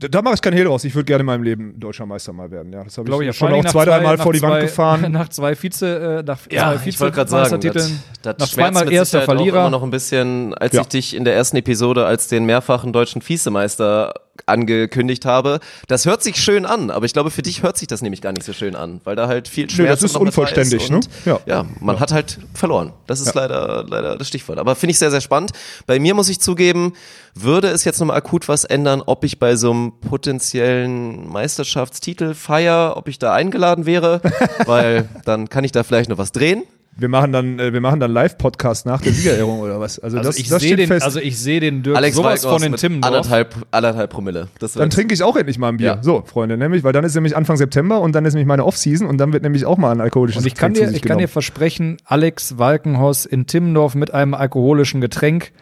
Da, 0.00 0.06
da 0.06 0.22
mache 0.22 0.34
ich 0.34 0.42
kein 0.42 0.52
Hehl 0.52 0.66
draus. 0.66 0.84
Ich 0.84 0.94
würde 0.94 1.06
gerne 1.06 1.22
in 1.22 1.26
meinem 1.26 1.42
Leben 1.42 1.80
deutscher 1.80 2.06
Meister 2.06 2.32
mal 2.32 2.52
werden. 2.52 2.72
Ja, 2.72 2.84
das 2.84 2.96
habe 2.98 3.06
Glaube 3.06 3.24
ich 3.24 3.30
ich, 3.30 3.36
schon 3.36 3.48
vor 3.48 3.58
auch 3.58 3.64
zwei, 3.64 3.84
dreimal 3.84 4.16
vor 4.16 4.32
die 4.32 4.38
zwei, 4.38 4.48
Wand 4.50 4.60
gefahren. 4.60 5.06
Nach 5.10 5.28
zwei 5.28 5.56
Vize, 5.56 6.18
äh, 6.18 6.22
nach 6.22 6.38
Ja, 6.52 6.76
zwei 6.76 6.88
ich 6.88 7.00
wollte 7.00 7.16
gerade 7.16 7.30
sagen, 7.30 7.42
das, 7.50 7.64
Vizemeistertiteln, 7.64 8.02
das 8.22 8.38
nach 8.38 8.46
zweimal 8.46 8.84
mit 8.84 8.92
erster 8.92 9.18
Sicherheit 9.18 9.28
auch 9.28 9.34
Verlierer. 9.38 9.60
immer 9.62 9.70
noch 9.70 9.82
ein 9.82 9.90
bisschen, 9.90 10.54
als 10.54 10.74
Ja. 10.74 10.82
ich 10.82 10.86
dich 10.86 11.16
in 11.16 11.24
der 11.24 11.34
ersten 11.34 11.56
Episode 11.56 12.06
als 12.06 12.28
den 12.28 12.46
mehrfachen 12.46 12.92
deutschen 12.92 13.26
Vizemeister 13.28 14.14
angekündigt 14.46 15.24
habe. 15.24 15.60
Das 15.86 16.06
hört 16.06 16.22
sich 16.22 16.36
schön 16.36 16.66
an, 16.66 16.90
aber 16.90 17.06
ich 17.06 17.12
glaube, 17.12 17.30
für 17.30 17.42
dich 17.42 17.62
hört 17.62 17.76
sich 17.76 17.88
das 17.88 18.02
nämlich 18.02 18.20
gar 18.20 18.32
nicht 18.32 18.44
so 18.44 18.52
schön 18.52 18.74
an, 18.74 19.00
weil 19.04 19.16
da 19.16 19.28
halt 19.28 19.48
viel 19.48 19.68
Schmerz 19.70 20.00
das 20.00 20.10
ist 20.10 20.14
noch 20.14 20.20
unvollständig, 20.20 20.90
und, 20.90 21.08
ne? 21.08 21.12
Ja. 21.24 21.40
Ja, 21.46 21.66
man 21.80 22.00
hat 22.00 22.12
halt 22.12 22.38
verloren. 22.54 22.92
Das 23.06 23.20
ist 23.20 23.34
leider, 23.34 23.84
leider 23.88 24.16
das 24.16 24.28
Stichwort. 24.28 24.58
Aber 24.58 24.74
finde 24.74 24.92
ich 24.92 24.98
sehr, 24.98 25.10
sehr 25.10 25.20
spannend. 25.20 25.52
Bei 25.86 25.98
mir 25.98 26.14
muss 26.14 26.28
ich 26.28 26.40
zugeben, 26.40 26.92
würde 27.34 27.68
es 27.68 27.84
jetzt 27.84 28.00
nochmal 28.00 28.16
akut 28.16 28.48
was 28.48 28.64
ändern, 28.64 29.02
ob 29.04 29.24
ich 29.24 29.38
bei 29.38 29.56
so 29.56 29.70
einem 29.70 29.92
potenziellen 30.00 31.28
Meisterschaftstitel 31.28 32.34
feier, 32.34 32.94
ob 32.96 33.08
ich 33.08 33.18
da 33.18 33.34
eingeladen 33.34 33.86
wäre, 33.86 34.20
weil 34.66 35.08
dann 35.24 35.48
kann 35.48 35.64
ich 35.64 35.72
da 35.72 35.82
vielleicht 35.82 36.10
noch 36.10 36.18
was 36.18 36.32
drehen. 36.32 36.64
Wir 37.00 37.08
machen 37.08 37.30
dann, 37.30 37.60
äh, 37.60 37.72
wir 37.72 37.80
machen 37.80 38.00
dann 38.00 38.10
Live-Podcast 38.10 38.84
nach 38.84 39.00
der 39.00 39.12
Siegerehrung 39.12 39.60
oder 39.60 39.78
was? 39.78 40.00
Also, 40.00 40.16
Also 40.18 40.28
das, 40.30 40.38
ich 40.38 40.48
das 40.48 40.60
sehe 40.60 40.70
steht 40.70 40.80
den, 40.80 40.88
fest. 40.88 41.04
also 41.04 41.20
ich 41.20 41.38
sehe 41.38 41.60
den 41.60 41.84
Dirk 41.84 41.96
Alex 41.96 42.16
sowas 42.16 42.44
von 42.44 42.60
den 42.60 42.74
Timmendorf. 42.74 43.12
anderthalb, 43.14 43.54
anderthalb 43.70 44.10
Promille. 44.10 44.48
Das 44.58 44.72
dann 44.72 44.90
trinke 44.90 45.14
ich 45.14 45.22
auch 45.22 45.36
endlich 45.36 45.58
mal 45.58 45.68
ein 45.68 45.76
Bier. 45.76 45.86
Ja. 45.86 46.02
So, 46.02 46.24
Freunde, 46.26 46.56
nämlich, 46.56 46.82
weil 46.82 46.92
dann 46.92 47.04
ist 47.04 47.14
nämlich 47.14 47.36
Anfang 47.36 47.56
September 47.56 48.00
und 48.00 48.14
dann 48.16 48.24
ist 48.24 48.34
nämlich 48.34 48.48
meine 48.48 48.64
Off-Season 48.64 49.06
und 49.06 49.18
dann 49.18 49.32
wird 49.32 49.44
nämlich 49.44 49.64
auch 49.64 49.78
mal 49.78 49.92
ein 49.92 50.00
alkoholisches 50.00 50.42
Und 50.42 50.46
ich 50.48 50.56
kann 50.56 50.72
Getränk 50.72 50.86
dir, 50.86 50.88
zu 50.88 50.94
sich 50.94 51.02
ich 51.04 51.08
kann 51.08 51.18
dir 51.18 51.28
versprechen, 51.28 51.98
Alex 52.04 52.58
Walkenhorst 52.58 53.26
in 53.26 53.46
Timmendorf 53.46 53.94
mit 53.94 54.12
einem 54.12 54.34
alkoholischen 54.34 55.00
Getränk, 55.00 55.52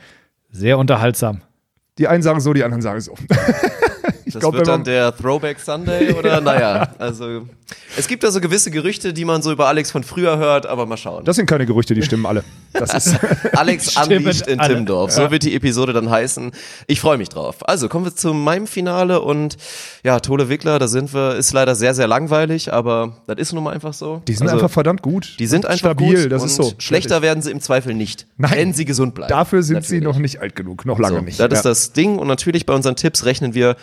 sehr 0.50 0.78
unterhaltsam. 0.78 1.42
Die 1.98 2.08
einen 2.08 2.22
sagen 2.22 2.40
so, 2.40 2.54
die 2.54 2.64
anderen 2.64 2.80
sagen 2.82 3.00
so. 3.00 3.14
das 4.36 4.40
glaub, 4.40 4.54
wird 4.54 4.68
dann 4.68 4.84
der 4.84 5.16
Throwback 5.16 5.58
Sunday 5.60 6.12
oder 6.18 6.40
naja, 6.40 6.88
also 6.98 7.42
es 7.96 8.06
gibt 8.06 8.22
da 8.22 8.30
so 8.30 8.40
gewisse 8.40 8.70
Gerüchte, 8.70 9.12
die 9.12 9.24
man 9.24 9.42
so 9.42 9.50
über 9.50 9.66
Alex 9.66 9.90
von 9.90 10.04
früher 10.04 10.38
hört, 10.38 10.66
aber 10.66 10.86
mal 10.86 10.96
schauen. 10.96 11.24
Das 11.24 11.36
sind 11.36 11.46
keine 11.46 11.66
Gerüchte, 11.66 11.94
die 11.94 12.02
stimmen 12.02 12.26
alle. 12.26 12.44
Das 12.72 12.92
ist 12.94 13.16
Alex 13.56 13.96
Unleashed 14.06 14.46
in 14.46 14.60
alle. 14.60 14.68
Timmendorf. 14.74 15.10
So 15.10 15.30
wird 15.30 15.42
die 15.42 15.54
Episode 15.54 15.92
dann 15.92 16.10
heißen. 16.10 16.52
Ich 16.86 17.00
freue 17.00 17.18
mich 17.18 17.28
drauf. 17.30 17.66
Also 17.68 17.88
kommen 17.88 18.04
wir 18.04 18.14
zu 18.14 18.34
meinem 18.34 18.66
Finale 18.66 19.20
und 19.20 19.56
ja, 20.04 20.20
Tole 20.20 20.48
Wickler, 20.48 20.78
da 20.78 20.86
sind 20.86 21.12
wir, 21.14 21.34
ist 21.36 21.52
leider 21.52 21.74
sehr, 21.74 21.94
sehr 21.94 22.06
langweilig, 22.06 22.72
aber 22.72 23.16
das 23.26 23.38
ist 23.38 23.52
nun 23.52 23.64
mal 23.64 23.72
einfach 23.72 23.94
so. 23.94 24.22
die 24.28 24.34
sind 24.34 24.46
also, 24.46 24.56
einfach 24.56 24.70
verdammt 24.72 25.02
gut. 25.02 25.36
die 25.38 25.46
sind 25.46 25.64
einfach 25.66 25.78
stabil, 25.78 26.22
gut 26.24 26.32
das 26.32 26.44
ist 26.44 26.56
so. 26.56 26.72
Schlechter 26.78 27.22
werden 27.22 27.42
sie 27.42 27.50
im 27.50 27.60
Zweifel 27.60 27.94
nicht, 27.94 28.26
Nein. 28.36 28.52
wenn 28.54 28.72
sie 28.74 28.84
gesund 28.84 29.14
bleiben. 29.14 29.30
Dafür 29.30 29.62
sind 29.62 29.84
sie 29.84 29.96
Natürlich. 29.96 30.14
noch 30.14 30.20
nicht 30.20 30.40
alt 30.40 30.54
genug, 30.54 30.84
noch 30.86 30.98
lange 30.98 31.16
So, 31.18 31.22
nicht. 31.24 31.40
Das 31.40 31.48
ist 31.50 31.64
Ja. 31.64 31.70
das 31.70 31.92
Ding 31.92 32.18
und 32.18 32.28
natürlich 32.28 32.66
bei 32.66 32.74
unseren 32.74 32.94
Tipps 32.96 33.24
rechnen 33.24 33.54
wir 33.54 33.76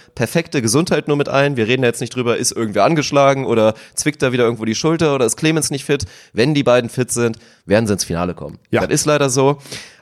perfekte 0.44 0.62
Gesundheit 0.62 1.08
nur 1.08 1.16
mit 1.16 1.30
ein. 1.30 1.56
Wir 1.56 1.68
reden 1.68 1.84
jetzt 1.84 2.02
nicht 2.02 2.14
drüber, 2.14 2.36
ist 2.36 2.52
irgendwer 2.52 2.84
angeschlagen 2.84 3.46
oder 3.46 3.76
zwickt 3.96 4.22
da 4.22 4.34
wieder 4.34 4.44
irgendwo 4.44 4.66
die 4.66 4.76
Schulter 4.76 5.16
oder 5.16 5.26
ist 5.26 5.38
Clemens 5.38 5.72
nicht 5.72 5.86
fit. 5.86 6.06
Wenn 6.34 6.54
die 6.54 6.64
beiden 6.64 6.90
fit 6.90 7.12
sind, 7.12 7.38
werden 7.66 7.88
sie 7.88 7.94
ins 7.94 8.04
Finale 8.04 8.34
kommen. 8.34 8.60
Ja. 8.70 8.82
Das 8.82 8.90
ist 8.90 9.06
leider 9.06 9.30
so. 9.30 9.58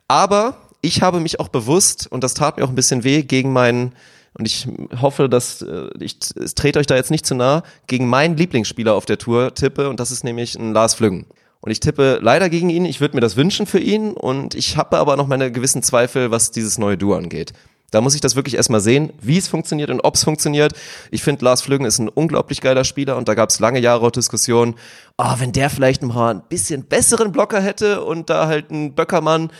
Aber 0.07 0.57
ich 0.81 1.03
habe 1.03 1.19
mich 1.19 1.39
auch 1.39 1.49
bewusst, 1.49 2.11
und 2.11 2.23
das 2.23 2.33
tat 2.33 2.57
mir 2.57 2.63
auch 2.63 2.69
ein 2.69 2.75
bisschen 2.75 3.03
weh, 3.03 3.21
gegen 3.21 3.53
meinen, 3.53 3.93
und 4.33 4.47
ich 4.47 4.67
hoffe, 4.99 5.29
dass 5.29 5.61
äh, 5.61 5.89
ich 5.99 6.17
trete 6.55 6.79
euch 6.79 6.87
da 6.87 6.95
jetzt 6.95 7.11
nicht 7.11 7.25
zu 7.25 7.35
nah, 7.35 7.61
gegen 7.85 8.07
meinen 8.07 8.35
Lieblingsspieler 8.35 8.95
auf 8.95 9.05
der 9.05 9.19
Tour 9.19 9.53
tippe, 9.53 9.89
und 9.89 9.99
das 9.99 10.09
ist 10.09 10.23
nämlich 10.23 10.55
ein 10.55 10.73
Lars 10.73 10.95
Flüggen. 10.95 11.27
Und 11.59 11.69
ich 11.69 11.79
tippe 11.79 12.17
leider 12.21 12.49
gegen 12.49 12.71
ihn. 12.71 12.85
Ich 12.85 13.01
würde 13.01 13.15
mir 13.15 13.21
das 13.21 13.35
wünschen 13.35 13.67
für 13.67 13.77
ihn. 13.77 14.13
Und 14.13 14.55
ich 14.55 14.77
habe 14.77 14.97
aber 14.97 15.15
noch 15.15 15.27
meine 15.27 15.51
gewissen 15.51 15.83
Zweifel, 15.83 16.31
was 16.31 16.49
dieses 16.49 16.79
neue 16.79 16.97
Duo 16.97 17.13
angeht. 17.13 17.53
Da 17.91 17.99
muss 17.99 18.15
ich 18.15 18.21
das 18.21 18.35
wirklich 18.35 18.55
erstmal 18.55 18.79
sehen, 18.79 19.11
wie 19.21 19.37
es 19.37 19.49
funktioniert 19.49 19.89
und 19.89 19.99
ob 20.01 20.15
es 20.15 20.23
funktioniert. 20.23 20.73
Ich 21.11 21.23
finde, 21.23 21.43
Lars 21.43 21.61
Flüggen 21.61 21.85
ist 21.85 21.99
ein 21.99 22.09
unglaublich 22.09 22.61
geiler 22.61 22.85
Spieler 22.85 23.17
und 23.17 23.27
da 23.27 23.35
gab 23.35 23.49
es 23.49 23.59
lange 23.59 23.79
Jahre 23.79 24.07
auch 24.07 24.11
Diskussionen, 24.11 24.75
ah, 25.17 25.35
wenn 25.39 25.51
der 25.51 25.69
vielleicht 25.69 26.01
mal 26.01 26.33
ein 26.33 26.41
bisschen 26.47 26.85
besseren 26.85 27.33
Blocker 27.33 27.61
hätte 27.61 28.03
und 28.03 28.29
da 28.29 28.47
halt 28.47 28.71
ein 28.71 28.95
Böckermann 28.95 29.51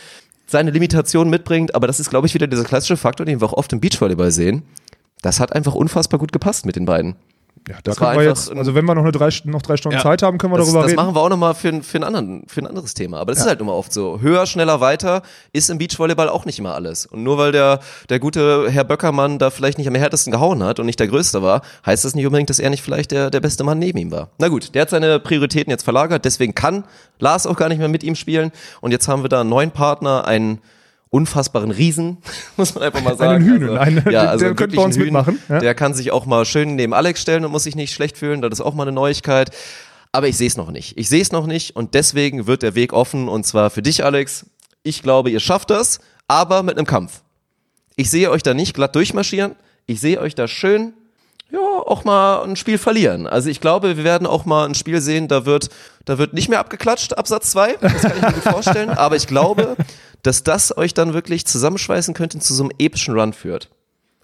seine 0.46 0.70
Limitationen 0.70 1.30
mitbringt. 1.30 1.74
Aber 1.74 1.86
das 1.86 2.00
ist, 2.00 2.10
glaube 2.10 2.26
ich, 2.26 2.34
wieder 2.34 2.46
dieser 2.46 2.64
klassische 2.64 2.96
Faktor, 2.96 3.26
den 3.26 3.40
wir 3.40 3.46
auch 3.46 3.52
oft 3.52 3.72
im 3.72 3.80
Beachvolleyball 3.80 4.30
sehen. 4.30 4.62
Das 5.20 5.38
hat 5.38 5.54
einfach 5.54 5.74
unfassbar 5.74 6.18
gut 6.18 6.32
gepasst 6.32 6.66
mit 6.66 6.76
den 6.76 6.86
beiden. 6.86 7.16
Ja, 7.68 7.76
da 7.76 7.80
Das 7.84 7.96
können 7.98 8.18
wir 8.18 8.24
jetzt, 8.24 8.50
also 8.50 8.74
wenn 8.74 8.84
wir 8.86 8.94
noch, 8.96 9.02
eine 9.02 9.12
drei, 9.12 9.28
noch 9.44 9.62
drei 9.62 9.76
Stunden 9.76 9.96
Ja. 9.96 10.02
Zeit 10.02 10.22
haben, 10.22 10.36
können 10.38 10.52
wir 10.52 10.56
Das, 10.56 10.66
darüber 10.66 10.82
das 10.82 10.88
reden. 10.90 10.96
machen 10.96 11.14
wir 11.14 11.20
auch 11.20 11.28
nochmal 11.28 11.54
für, 11.54 11.68
ein- 11.68 11.82
für, 11.84 12.04
anderen, 12.04 12.42
für 12.48 12.60
ein 12.60 12.66
anderes 12.66 12.94
Thema. 12.94 13.18
Aber 13.20 13.30
das 13.30 13.40
ist 13.42 13.46
halt 13.46 13.60
immer 13.60 13.74
oft 13.74 13.92
so. 13.92 14.18
Höher, 14.20 14.46
schneller, 14.46 14.80
weiter 14.80 15.22
ist 15.52 15.70
im 15.70 15.78
Beachvolleyball 15.78 16.28
auch 16.28 16.44
nicht 16.44 16.58
immer 16.58 16.74
alles. 16.74 17.06
Und 17.06 17.22
nur 17.22 17.38
weil 17.38 17.52
der, 17.52 17.78
der 18.08 18.18
gute 18.18 18.68
Herr 18.68 18.82
Böckermann 18.82 19.38
da 19.38 19.50
vielleicht 19.50 19.78
nicht 19.78 19.86
am 19.86 19.94
härtesten 19.94 20.32
gehauen 20.32 20.62
hat 20.64 20.80
und 20.80 20.86
nicht 20.86 20.98
der 20.98 21.06
Größte 21.06 21.42
war, 21.42 21.62
heißt 21.86 22.04
das 22.04 22.16
nicht 22.16 22.26
unbedingt, 22.26 22.50
dass 22.50 22.58
er 22.58 22.68
nicht 22.70 22.82
vielleicht 22.82 23.12
der, 23.12 23.30
der 23.30 23.40
beste 23.40 23.62
Mann 23.62 23.78
neben 23.78 23.98
ihm 23.98 24.10
war. 24.10 24.30
Na 24.38 24.48
gut, 24.48 24.74
der 24.74 24.82
hat 24.82 24.90
seine 24.90 25.20
Prioritäten 25.20 25.70
jetzt 25.70 25.84
verlagert, 25.84 26.24
deswegen 26.24 26.56
kann 26.56 26.82
Lars 27.20 27.46
auch 27.46 27.56
gar 27.56 27.68
nicht 27.68 27.78
mehr 27.78 27.88
mit 27.88 28.02
ihm 28.02 28.16
spielen. 28.16 28.50
Und 28.80 28.90
jetzt 28.90 29.06
haben 29.06 29.22
wir 29.22 29.28
da 29.28 29.42
einen 29.42 29.50
neuen 29.50 29.70
Partner, 29.70 30.26
einen 30.26 30.58
unfassbaren 31.12 31.70
Riesen, 31.70 32.16
muss 32.56 32.74
man 32.74 32.82
einfach 32.84 33.02
mal 33.02 33.16
sagen. 33.16 33.44
Einen 33.44 33.44
Hühnen, 33.44 33.76
einen- 33.78 34.10
ja, 34.10 34.22
also 34.22 34.46
der 34.46 34.54
könnte 34.54 34.74
bei 34.76 34.82
uns 34.82 34.96
Hühnen. 34.96 35.04
mitmachen, 35.06 35.38
ja. 35.48 35.60
Der 35.60 35.74
kann 35.76 35.94
sich 35.94 36.10
auch 36.10 36.26
mal 36.26 36.44
schön 36.44 36.74
neben 36.74 36.92
Alex 36.94 37.20
stellen 37.22 37.44
und 37.44 37.52
muss 37.52 37.62
sich 37.64 37.76
nicht 37.76 37.92
schlecht 37.94 38.16
fühlen. 38.18 38.42
Das 38.42 38.50
ist 38.52 38.60
auch 38.60 38.74
mal 38.74 38.82
eine 38.84 38.92
Neuigkeit. 38.92 39.50
Aber 40.10 40.26
ich 40.28 40.36
sehe 40.36 40.46
es 40.48 40.56
noch 40.56 40.70
nicht. 40.70 40.98
Ich 40.98 41.08
sehe 41.08 41.22
es 41.22 41.30
noch 41.32 41.46
nicht 41.46 41.76
und 41.76 41.94
deswegen 41.94 42.46
wird 42.46 42.62
der 42.62 42.74
Weg 42.74 42.92
offen 42.92 43.28
und 43.28 43.46
zwar 43.46 43.70
für 43.70 43.82
dich, 43.82 44.04
Alex. 44.04 44.46
Ich 44.82 45.02
glaube, 45.02 45.30
ihr 45.30 45.40
schafft 45.40 45.70
das, 45.70 46.00
aber 46.28 46.62
mit 46.62 46.76
einem 46.76 46.86
Kampf. 46.86 47.20
Ich 47.96 48.10
sehe 48.10 48.30
euch 48.30 48.42
da 48.42 48.52
nicht 48.52 48.74
glatt 48.74 48.94
durchmarschieren. 48.96 49.54
Ich 49.86 50.00
sehe 50.00 50.18
euch 50.20 50.34
da 50.34 50.48
schön, 50.48 50.92
ja, 51.50 51.58
auch 51.60 52.04
mal 52.04 52.42
ein 52.44 52.56
Spiel 52.56 52.78
verlieren. 52.78 53.26
Also 53.26 53.50
ich 53.50 53.60
glaube, 53.60 53.96
wir 53.96 54.04
werden 54.04 54.26
auch 54.26 54.44
mal 54.46 54.66
ein 54.66 54.74
Spiel 54.74 55.00
sehen, 55.02 55.28
da 55.28 55.44
wird, 55.44 55.68
da 56.06 56.16
wird 56.18 56.32
nicht 56.34 56.48
mehr 56.48 56.58
abgeklatscht, 56.60 57.16
Absatz 57.18 57.50
2. 57.50 57.76
Das 57.80 58.02
kann 58.02 58.12
ich 58.16 58.22
mir 58.22 58.32
gut 58.32 58.42
vorstellen. 58.52 58.88
Aber 58.90 59.16
ich 59.16 59.26
glaube, 59.26 59.76
dass 60.22 60.44
das 60.44 60.76
euch 60.76 60.94
dann 60.94 61.14
wirklich 61.14 61.46
zusammenschweißen 61.46 62.14
könnte 62.14 62.38
und 62.38 62.42
zu 62.42 62.54
so 62.54 62.64
einem 62.64 62.72
epischen 62.78 63.18
Run 63.18 63.32
führt. 63.32 63.70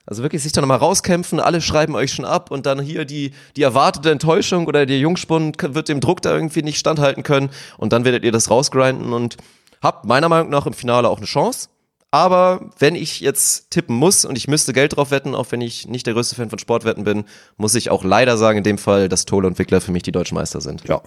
Also 0.07 0.23
wirklich 0.23 0.43
sich 0.43 0.53
da 0.53 0.62
nochmal 0.62 0.79
rauskämpfen, 0.79 1.39
alle 1.39 1.61
schreiben 1.61 1.95
euch 1.95 2.12
schon 2.15 2.25
ab 2.25 2.51
und 2.51 2.65
dann 2.65 2.81
hier 2.81 3.05
die, 3.05 3.33
die 3.57 3.62
erwartete 3.62 4.11
Enttäuschung 4.11 4.66
oder 4.66 4.87
der 4.87 4.99
Jungspund 4.99 5.57
wird 5.75 5.89
dem 5.91 6.01
Druck 6.01 6.23
da 6.23 6.33
irgendwie 6.33 6.62
nicht 6.62 6.79
standhalten 6.79 7.23
können 7.23 7.51
und 7.77 7.93
dann 7.93 8.07
werdet 8.07 8.25
ihr 8.25 8.33
das 8.33 8.49
rausgrinden 8.49 9.12
und 9.12 9.37
habt 9.83 10.07
meiner 10.07 10.31
Meinung 10.31 10.49
nach 10.49 10.65
im 10.65 10.73
Finale 10.73 11.11
auch 11.11 11.19
eine 11.19 11.27
Chance. 11.27 11.69
Aber 12.11 12.70
wenn 12.79 12.95
ich 12.95 13.20
jetzt 13.20 13.70
tippen 13.70 13.95
muss 13.95 14.25
und 14.25 14.39
ich 14.39 14.49
müsste 14.49 14.73
Geld 14.73 14.97
drauf 14.97 15.11
wetten, 15.11 15.35
auch 15.35 15.49
wenn 15.51 15.61
ich 15.61 15.87
nicht 15.89 16.07
der 16.07 16.15
größte 16.15 16.37
Fan 16.37 16.49
von 16.49 16.59
Sportwetten 16.59 17.05
bin, 17.05 17.25
muss 17.59 17.75
ich 17.75 17.91
auch 17.91 18.03
leider 18.03 18.39
sagen, 18.39 18.59
in 18.59 18.65
dem 18.65 18.79
Fall, 18.79 19.11
dass 19.11 19.27
Tole 19.27 19.47
und 19.47 19.59
Wickler 19.59 19.83
für 19.83 19.93
mich 19.93 20.05
die 20.05 20.12
deutschen 20.12 20.37
Meister 20.37 20.62
sind. 20.62 20.89
Ja. 20.89 21.03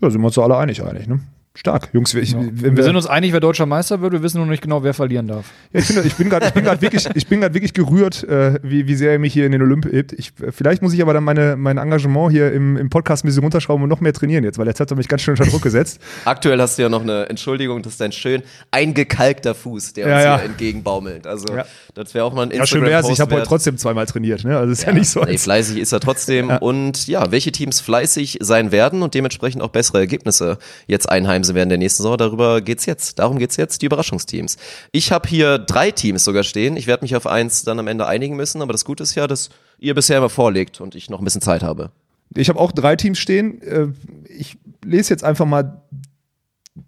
Da 0.00 0.10
sind 0.10 0.20
wir 0.20 0.26
uns 0.26 0.38
alle 0.38 0.56
einig 0.56 0.82
eigentlich, 0.82 1.06
ne? 1.06 1.20
Stark, 1.54 1.90
Jungs. 1.92 2.14
Ich, 2.14 2.32
ja. 2.32 2.38
wir, 2.40 2.76
wir, 2.76 2.82
sind 2.82 2.96
uns 2.96 3.06
einig, 3.06 3.34
wer 3.34 3.40
deutscher 3.40 3.66
Meister 3.66 4.00
wird. 4.00 4.12
Wir 4.14 4.22
wissen 4.22 4.38
nur 4.38 4.46
nicht 4.46 4.62
genau, 4.62 4.82
wer 4.82 4.94
verlieren 4.94 5.26
darf. 5.26 5.44
Ja, 5.72 5.80
ich, 5.80 5.88
bin, 5.88 6.06
ich 6.06 6.14
bin 6.14 6.30
gerade, 6.30 6.46
wirklich, 6.80 7.06
ich 7.14 7.26
bin 7.26 7.42
gerade 7.42 7.52
wirklich 7.52 7.74
gerührt, 7.74 8.24
äh, 8.24 8.58
wie, 8.62 8.86
wie 8.86 8.94
sehr 8.94 9.12
er 9.12 9.18
mich 9.18 9.34
hier 9.34 9.44
in 9.44 9.52
den 9.52 9.60
Olymp 9.60 9.84
hebt. 9.84 10.14
Ich, 10.14 10.32
vielleicht 10.50 10.80
muss 10.80 10.94
ich 10.94 11.02
aber 11.02 11.12
dann 11.12 11.24
meine, 11.24 11.56
mein 11.56 11.76
Engagement 11.76 12.32
hier 12.32 12.50
im, 12.52 12.78
im 12.78 12.88
Podcast 12.88 13.22
ein 13.24 13.28
bisschen 13.28 13.42
runterschrauben 13.42 13.82
und 13.82 13.90
noch 13.90 14.00
mehr 14.00 14.14
trainieren 14.14 14.44
jetzt, 14.44 14.56
weil 14.56 14.66
jetzt 14.66 14.80
hat 14.80 14.90
er 14.90 14.96
mich 14.96 15.08
ganz 15.08 15.20
schön 15.20 15.32
unter 15.36 15.44
Druck 15.44 15.60
gesetzt. 15.60 16.00
Aktuell 16.24 16.58
hast 16.58 16.78
du 16.78 16.82
ja 16.82 16.88
noch 16.88 17.02
eine 17.02 17.28
Entschuldigung, 17.28 17.82
das 17.82 17.92
ist 17.92 18.00
dein 18.00 18.12
schön 18.12 18.42
eingekalkter 18.70 19.54
Fuß, 19.54 19.92
der 19.92 20.06
uns 20.06 20.12
ja, 20.12 20.22
ja. 20.22 20.36
hier 20.38 20.46
entgegenbaumelt. 20.46 21.26
Also 21.26 21.54
das 21.94 22.14
wäre 22.14 22.24
auch 22.24 22.32
mal 22.32 22.44
ein 22.44 22.50
Instagram 22.50 22.64
Ja, 22.64 22.66
schön 22.66 23.06
wär's. 23.06 23.08
Ich 23.10 23.20
habe 23.20 23.34
heute 23.34 23.46
trotzdem 23.46 23.76
zweimal 23.76 24.06
trainiert. 24.06 24.42
Ne? 24.44 24.56
Also 24.56 24.72
ist 24.72 24.86
ja, 24.86 24.92
nicht 24.92 25.10
so. 25.10 25.22
Nee, 25.22 25.36
fleißig 25.36 25.78
ist 25.78 25.92
er 25.92 26.00
trotzdem. 26.00 26.48
Und 26.62 27.06
ja, 27.08 27.30
welche 27.30 27.52
Teams 27.52 27.80
fleißig 27.80 28.38
sein 28.40 28.72
werden 28.72 29.02
und 29.02 29.14
dementsprechend 29.14 29.62
auch 29.62 29.68
bessere 29.68 29.98
Ergebnisse 29.98 30.58
jetzt 30.86 31.08
einheimsen 31.08 31.41
werden 31.48 31.68
der 31.68 31.78
nächsten 31.78 32.02
Saison 32.02 32.16
darüber 32.16 32.60
geht's 32.60 32.86
jetzt. 32.86 33.18
Darum 33.18 33.38
geht's 33.38 33.56
jetzt, 33.56 33.82
die 33.82 33.86
Überraschungsteams. 33.86 34.56
Ich 34.92 35.12
habe 35.12 35.28
hier 35.28 35.58
drei 35.58 35.90
Teams 35.90 36.24
sogar 36.24 36.42
stehen. 36.42 36.76
Ich 36.76 36.86
werde 36.86 37.04
mich 37.04 37.16
auf 37.16 37.26
eins 37.26 37.64
dann 37.64 37.78
am 37.78 37.88
Ende 37.88 38.06
einigen 38.06 38.36
müssen, 38.36 38.62
aber 38.62 38.72
das 38.72 38.84
Gute 38.84 39.02
ist 39.02 39.14
ja, 39.14 39.26
dass 39.26 39.50
ihr 39.78 39.94
bisher 39.94 40.18
immer 40.18 40.30
vorlegt 40.30 40.80
und 40.80 40.94
ich 40.94 41.10
noch 41.10 41.20
ein 41.20 41.24
bisschen 41.24 41.40
Zeit 41.40 41.62
habe. 41.62 41.90
Ich 42.34 42.48
habe 42.48 42.58
auch 42.58 42.72
drei 42.72 42.96
Teams 42.96 43.18
stehen. 43.18 43.60
Äh, 43.62 43.88
ich 44.28 44.56
lese 44.84 45.10
jetzt 45.10 45.24
einfach 45.24 45.46
mal 45.46 45.82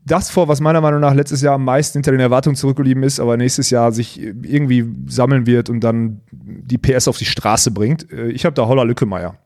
das 0.04 0.30
vor, 0.30 0.48
was 0.48 0.60
meiner 0.60 0.80
Meinung 0.80 1.00
nach 1.00 1.14
letztes 1.14 1.42
Jahr 1.42 1.54
am 1.54 1.64
meisten 1.64 1.98
hinter 1.98 2.12
den 2.12 2.20
Erwartungen 2.20 2.56
zurückgeblieben 2.56 3.02
ist, 3.02 3.20
aber 3.20 3.36
nächstes 3.36 3.70
Jahr 3.70 3.92
sich 3.92 4.18
irgendwie 4.18 4.84
sammeln 5.06 5.46
wird 5.46 5.68
und 5.68 5.80
dann 5.80 6.20
die 6.32 6.78
PS 6.78 7.08
auf 7.08 7.18
die 7.18 7.26
Straße 7.26 7.70
bringt. 7.70 8.10
Äh, 8.10 8.28
ich 8.28 8.44
habe 8.44 8.54
da 8.54 8.66
Holler 8.66 8.84
Lückemeier. 8.84 9.36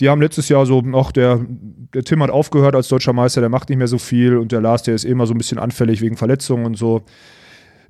Die 0.00 0.08
haben 0.08 0.20
letztes 0.20 0.48
Jahr 0.48 0.66
so, 0.66 0.82
ach, 0.94 1.12
der, 1.12 1.40
der 1.48 2.02
Tim 2.02 2.22
hat 2.22 2.30
aufgehört 2.30 2.74
als 2.74 2.88
deutscher 2.88 3.12
Meister, 3.12 3.40
der 3.40 3.50
macht 3.50 3.68
nicht 3.68 3.78
mehr 3.78 3.86
so 3.86 3.98
viel 3.98 4.36
und 4.36 4.50
der 4.50 4.60
Lars, 4.60 4.82
der 4.82 4.94
ist 4.94 5.04
eh 5.04 5.10
immer 5.10 5.26
so 5.26 5.34
ein 5.34 5.38
bisschen 5.38 5.58
anfällig 5.58 6.00
wegen 6.00 6.16
Verletzungen 6.16 6.66
und 6.66 6.76
so. 6.76 7.02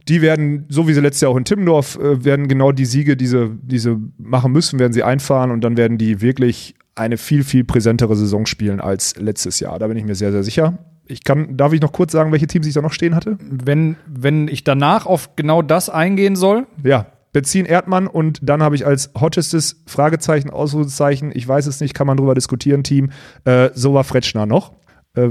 Die 0.09 0.21
werden, 0.21 0.67
so 0.69 0.87
wie 0.87 0.93
sie 0.93 1.01
letztes 1.01 1.23
Jahr 1.23 1.31
auch 1.31 1.37
in 1.37 1.47
Timmendorf, 1.47 1.97
äh, 1.97 2.23
werden 2.23 2.47
genau 2.47 2.73
die 2.73 2.85
Siege, 2.85 3.17
die 3.17 3.27
sie, 3.27 3.51
die 3.63 3.79
sie 3.79 3.97
machen 4.19 4.53
müssen, 4.53 4.79
werden 4.79 4.93
sie 4.93 5.03
einfahren 5.03 5.51
und 5.51 5.63
dann 5.63 5.79
werden 5.79 5.97
die 5.97 6.21
wirklich 6.21 6.75
eine 6.95 7.17
viel, 7.17 7.43
viel 7.43 7.65
präsentere 7.65 8.15
Saison 8.15 8.45
spielen 8.45 8.81
als 8.81 9.17
letztes 9.17 9.61
Jahr. 9.61 9.79
Da 9.79 9.87
bin 9.87 9.97
ich 9.97 10.05
mir 10.05 10.15
sehr, 10.15 10.31
sehr 10.31 10.43
sicher. 10.43 10.79
Ich 11.07 11.25
kann, 11.25 11.57
darf 11.57 11.73
ich 11.73 11.81
noch 11.81 11.93
kurz 11.93 12.13
sagen, 12.13 12.33
welche 12.33 12.47
Teams 12.47 12.67
ich 12.67 12.75
da 12.75 12.83
noch 12.83 12.93
stehen 12.93 13.15
hatte? 13.15 13.39
Wenn, 13.41 13.97
wenn 14.07 14.49
ich 14.49 14.63
danach 14.63 15.07
auf 15.07 15.37
genau 15.37 15.63
das 15.63 15.89
eingehen 15.89 16.37
soll? 16.37 16.67
Ja, 16.83 17.07
Benzin 17.35 17.67
Erdmann 17.67 18.07
und 18.07 18.39
dann 18.43 18.63
habe 18.63 18.77
ich 18.77 18.87
als 18.87 19.11
hottestes 19.19 19.83
Fragezeichen, 19.87 20.51
Ausrufezeichen, 20.51 21.33
ich 21.35 21.47
weiß 21.47 21.67
es 21.67 21.81
nicht, 21.81 21.93
kann 21.93 22.07
man 22.07 22.17
drüber 22.17 22.35
diskutieren, 22.35 22.85
Team, 22.85 23.11
äh, 23.45 23.71
so 23.75 23.93
war 23.93 24.05
Fretschner 24.05 24.47
noch. 24.47 24.73
Äh, 25.15 25.31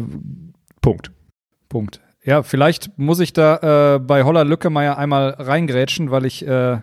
Punkt. 0.81 1.11
Punkt. 1.69 2.01
Ja, 2.25 2.43
vielleicht 2.43 2.97
muss 2.99 3.21
ich 3.21 3.31
da 3.31 3.95
äh, 3.95 3.99
bei 3.99 4.23
Holler 4.23 4.43
Lückemeier 4.43 4.97
einmal 4.97 5.29
reingrätschen, 5.29 6.11
weil 6.11 6.25
ich. 6.25 6.45
Äh, 6.45 6.79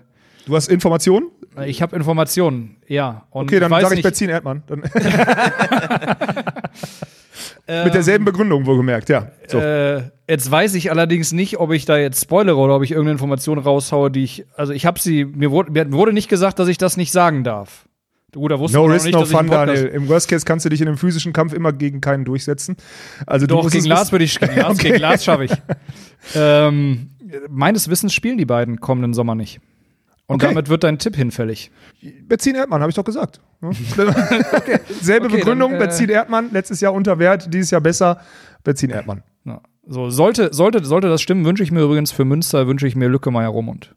du 0.47 0.57
hast 0.57 0.69
Informationen? 0.69 1.29
Ich 1.67 1.83
habe 1.83 1.97
Informationen, 1.97 2.77
ja. 2.87 3.27
Und 3.31 3.45
okay, 3.45 3.61
dann 3.61 3.71
sage 3.71 3.97
ich 3.97 4.03
Benzin 4.03 4.31
Erdmann. 4.31 4.63
Mit 7.67 7.95
derselben 7.95 8.25
Begründung, 8.25 8.67
wohlgemerkt, 8.67 9.09
ja. 9.09 9.29
So. 9.47 9.59
Äh, 9.59 10.11
jetzt 10.29 10.51
weiß 10.51 10.75
ich 10.75 10.91
allerdings 10.91 11.33
nicht, 11.33 11.59
ob 11.59 11.73
ich 11.73 11.85
da 11.85 11.99
jetzt 11.99 12.23
spoilere 12.23 12.57
oder 12.57 12.77
ob 12.77 12.83
ich 12.83 12.91
irgendeine 12.91 13.13
Information 13.13 13.59
raushaue, 13.59 14.11
die 14.11 14.25
ich. 14.25 14.45
Also 14.57 14.73
ich 14.73 14.87
habe 14.87 14.99
sie, 14.99 15.25
mir 15.25 15.51
wurde, 15.51 15.71
mir 15.71 15.93
wurde 15.93 16.13
nicht 16.13 16.29
gesagt, 16.29 16.59
dass 16.59 16.69
ich 16.69 16.79
das 16.79 16.97
nicht 16.97 17.13
sagen 17.13 17.45
darf. 17.45 17.87
Gut, 18.33 18.53
da 18.53 18.59
wusste 18.59 18.79
no 18.79 18.85
risk, 18.85 19.07
nicht, 19.07 19.15
no 19.15 19.25
fun, 19.25 19.49
Daniel. 19.49 19.87
Im 19.87 20.09
Worst 20.09 20.29
Case 20.29 20.45
kannst 20.45 20.65
du 20.65 20.69
dich 20.69 20.81
in 20.81 20.87
einem 20.87 20.97
physischen 20.97 21.33
Kampf 21.33 21.53
immer 21.53 21.73
gegen 21.73 22.01
keinen 22.01 22.25
durchsetzen. 22.25 22.77
Also 23.27 23.47
Doch, 23.47 23.69
gegen 23.71 23.87
Lars 23.87 24.13
würde 24.13 24.25
ich, 24.25 24.39
gegen 24.39 24.57
Lars, 24.57 24.79
okay. 24.79 24.97
Lars 24.97 25.25
schaffe 25.25 25.45
ich. 25.45 25.53
ähm, 26.37 27.11
meines 27.49 27.89
Wissens 27.89 28.15
spielen 28.15 28.39
die 28.39 28.47
beiden 28.47 28.81
kommenden 28.81 29.15
Sommer 29.15 29.35
nicht. 29.35 29.61
Und 30.31 30.37
okay. 30.37 30.47
damit 30.47 30.69
wird 30.69 30.85
dein 30.85 30.97
Tipp 30.97 31.17
hinfällig. 31.17 31.73
Benzin 32.23 32.55
Erdmann, 32.55 32.83
habe 32.83 32.91
ich 32.91 32.95
doch 32.95 33.03
gesagt. 33.03 33.41
okay. 33.63 34.79
Selbe 35.01 35.27
okay, 35.27 35.39
Begründung, 35.39 35.73
dann, 35.73 35.81
äh, 35.81 35.87
Benzin 35.87 36.09
Erdmann, 36.09 36.51
letztes 36.53 36.81
Jahr 36.81 36.95
unter 36.95 37.19
Wert, 37.19 37.53
dieses 37.53 37.73
Jahr 37.73 37.81
besser. 37.81 38.21
Benzin 38.63 38.91
Erdmann. 38.91 39.25
Ja. 39.45 39.61
So, 39.89 40.09
sollte, 40.09 40.55
sollte, 40.55 40.85
sollte 40.85 41.09
das 41.09 41.21
stimmen, 41.21 41.45
wünsche 41.45 41.65
ich 41.65 41.73
mir 41.73 41.81
übrigens 41.81 42.13
für 42.13 42.25
Münster, 42.25 42.69
wünsche 42.69 42.87
ich 42.87 42.95
mir 42.95 43.09
Lücke 43.09 43.33
Meier 43.33 43.49
Romund. 43.49 43.97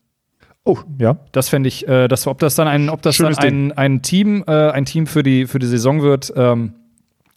Oh, 0.63 0.79
ja. 0.97 1.17
Das 1.33 1.49
fände 1.49 1.67
ich, 1.67 1.87
äh, 1.87 2.07
das, 2.07 2.25
ob 2.25 2.39
das 2.39 2.55
dann 2.55 2.67
ein, 2.67 2.89
ob 2.89 3.03
das 3.03 3.17
dann 3.17 3.37
ein, 3.37 3.71
ein 3.73 4.01
Team, 4.01 4.43
äh, 4.47 4.71
ein 4.71 4.85
Team 4.85 5.05
für 5.05 5.21
die, 5.21 5.45
für 5.45 5.59
die 5.59 5.67
Saison 5.67 6.01
wird, 6.01 6.33
ähm, 6.35 6.73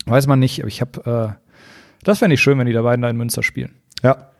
weiß 0.06 0.26
man 0.26 0.38
nicht. 0.38 0.60
Aber 0.60 0.68
ich 0.68 0.80
habe, 0.80 1.36
äh, 1.36 1.46
das 2.02 2.20
fände 2.20 2.32
ich 2.32 2.40
schön, 2.40 2.58
wenn 2.58 2.66
die 2.66 2.72
da 2.72 2.80
beiden 2.80 3.02
da 3.02 3.10
in 3.10 3.18
Münster 3.18 3.42
spielen. 3.42 3.74
Ja. 4.02 4.30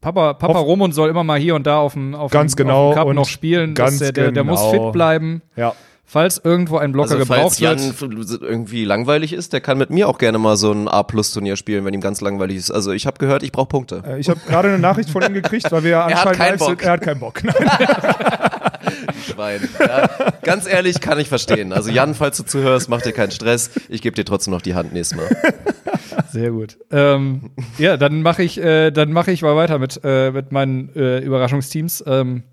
Papa, 0.00 0.34
Papa 0.34 0.58
Romund 0.58 0.94
soll 0.94 1.10
immer 1.10 1.24
mal 1.24 1.38
hier 1.38 1.54
und 1.54 1.66
da 1.66 1.78
auf 1.78 1.92
dem, 1.92 2.14
auf 2.14 2.30
ganz 2.30 2.54
dem, 2.54 2.66
genau 2.66 2.88
auf 2.88 2.94
dem 2.94 3.04
Cup 3.04 3.14
noch 3.14 3.28
spielen. 3.28 3.74
Ganz 3.74 3.98
der, 3.98 4.12
der, 4.12 4.32
der, 4.32 4.44
muss 4.44 4.60
genau. 4.60 4.84
fit 4.84 4.92
bleiben. 4.92 5.42
Ja. 5.56 5.74
Falls 6.06 6.40
irgendwo 6.42 6.78
ein 6.78 6.90
Blocker 6.90 7.12
also, 7.12 7.22
gebraucht 7.24 7.40
falls 7.40 7.60
Jan 7.60 7.78
wird. 7.78 8.42
irgendwie 8.42 8.84
langweilig 8.84 9.32
ist, 9.32 9.52
der 9.52 9.60
kann 9.60 9.78
mit 9.78 9.90
mir 9.90 10.08
auch 10.08 10.18
gerne 10.18 10.38
mal 10.38 10.56
so 10.56 10.72
ein 10.72 10.88
A-Plus-Turnier 10.88 11.54
spielen, 11.54 11.84
wenn 11.84 11.94
ihm 11.94 12.00
ganz 12.00 12.20
langweilig 12.20 12.56
ist. 12.56 12.72
Also 12.72 12.90
ich 12.90 13.06
habe 13.06 13.18
gehört, 13.18 13.44
ich 13.44 13.52
brauche 13.52 13.68
Punkte. 13.68 14.02
Äh, 14.04 14.18
ich 14.18 14.28
habe 14.28 14.40
gerade 14.48 14.70
eine 14.70 14.80
Nachricht 14.80 15.10
von 15.10 15.22
ihm 15.22 15.34
gekriegt, 15.34 15.70
weil 15.70 15.84
wir 15.84 15.90
ja 15.90 16.04
anscheinend 16.06 16.40
er 16.40 16.50
hat 16.50 16.60
sind. 16.60 16.82
Er 16.82 16.92
hat 16.92 17.00
keinen 17.02 17.20
Bock. 17.20 17.40
Schwein. 19.24 19.68
Ja, 19.78 20.10
ganz 20.42 20.66
ehrlich, 20.66 21.00
kann 21.00 21.20
ich 21.20 21.28
verstehen. 21.28 21.72
Also 21.72 21.90
Jan, 21.90 22.14
falls 22.14 22.38
du 22.38 22.42
zuhörst, 22.42 22.88
mach 22.88 23.02
dir 23.02 23.12
keinen 23.12 23.30
Stress. 23.30 23.70
Ich 23.88 24.02
gebe 24.02 24.16
dir 24.16 24.24
trotzdem 24.24 24.52
noch 24.52 24.62
die 24.62 24.74
Hand 24.74 24.92
nächstes 24.92 25.16
Mal. 25.16 25.28
Sehr 26.30 26.50
gut. 26.50 26.78
Ähm, 26.90 27.50
ja, 27.78 27.96
dann 27.96 28.22
mache 28.22 28.42
ich, 28.42 28.58
äh, 28.62 28.90
dann 28.90 29.12
mache 29.12 29.32
ich 29.32 29.42
mal 29.42 29.56
weiter 29.56 29.78
mit, 29.78 30.00
äh, 30.04 30.30
mit 30.30 30.52
meinen 30.52 30.94
äh, 30.94 31.18
Überraschungsteams. 31.20 32.04
Ähm, 32.06 32.44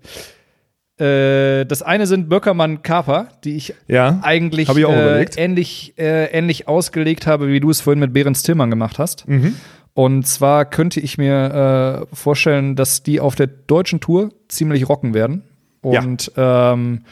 äh, 0.98 1.64
das 1.64 1.82
eine 1.82 2.06
sind 2.06 2.28
Böckermann 2.28 2.82
Kaper, 2.82 3.28
die 3.44 3.56
ich 3.56 3.74
ja, 3.86 4.18
eigentlich 4.22 4.68
ich 4.68 4.76
äh, 4.76 5.22
ähnlich, 5.36 5.94
äh, 5.96 6.26
ähnlich 6.26 6.66
ausgelegt 6.66 7.26
habe, 7.26 7.48
wie 7.48 7.60
du 7.60 7.70
es 7.70 7.80
vorhin 7.80 8.00
mit 8.00 8.12
Behrens 8.12 8.42
Tillmann 8.42 8.70
gemacht 8.70 8.98
hast. 8.98 9.28
Mhm. 9.28 9.54
Und 9.94 10.26
zwar 10.26 10.64
könnte 10.64 11.00
ich 11.00 11.18
mir 11.18 12.06
vorstellen, 12.12 12.76
dass 12.76 13.02
die 13.02 13.18
auf 13.18 13.34
der 13.34 13.48
deutschen 13.48 13.98
Tour 13.98 14.30
ziemlich 14.46 14.88
rocken 14.88 15.12
werden. 15.12 15.42
Und 15.80 16.30
ja. 16.36 16.72
ähm, 16.72 17.02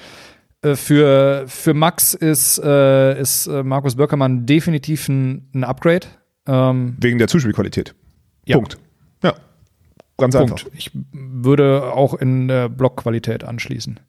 äh, 0.62 0.76
für, 0.76 1.44
für 1.46 1.74
Max 1.74 2.14
ist, 2.14 2.58
äh, 2.62 3.20
ist 3.20 3.48
Markus 3.48 3.96
Böckermann 3.96 4.46
definitiv 4.46 5.08
ein, 5.08 5.48
ein 5.54 5.64
Upgrade. 5.64 6.06
Ähm, 6.46 6.96
Wegen 7.00 7.18
der 7.18 7.28
Zuspielqualität. 7.28 7.94
Ja. 8.44 8.56
Punkt. 8.56 8.78
Ja. 9.22 9.34
Ganz 10.18 10.36
Punkt. 10.36 10.52
einfach. 10.52 10.66
Ich 10.76 10.90
würde 11.12 11.92
auch 11.92 12.14
in 12.14 12.48
der 12.48 12.68
Blockqualität 12.68 13.44
anschließen. 13.44 14.00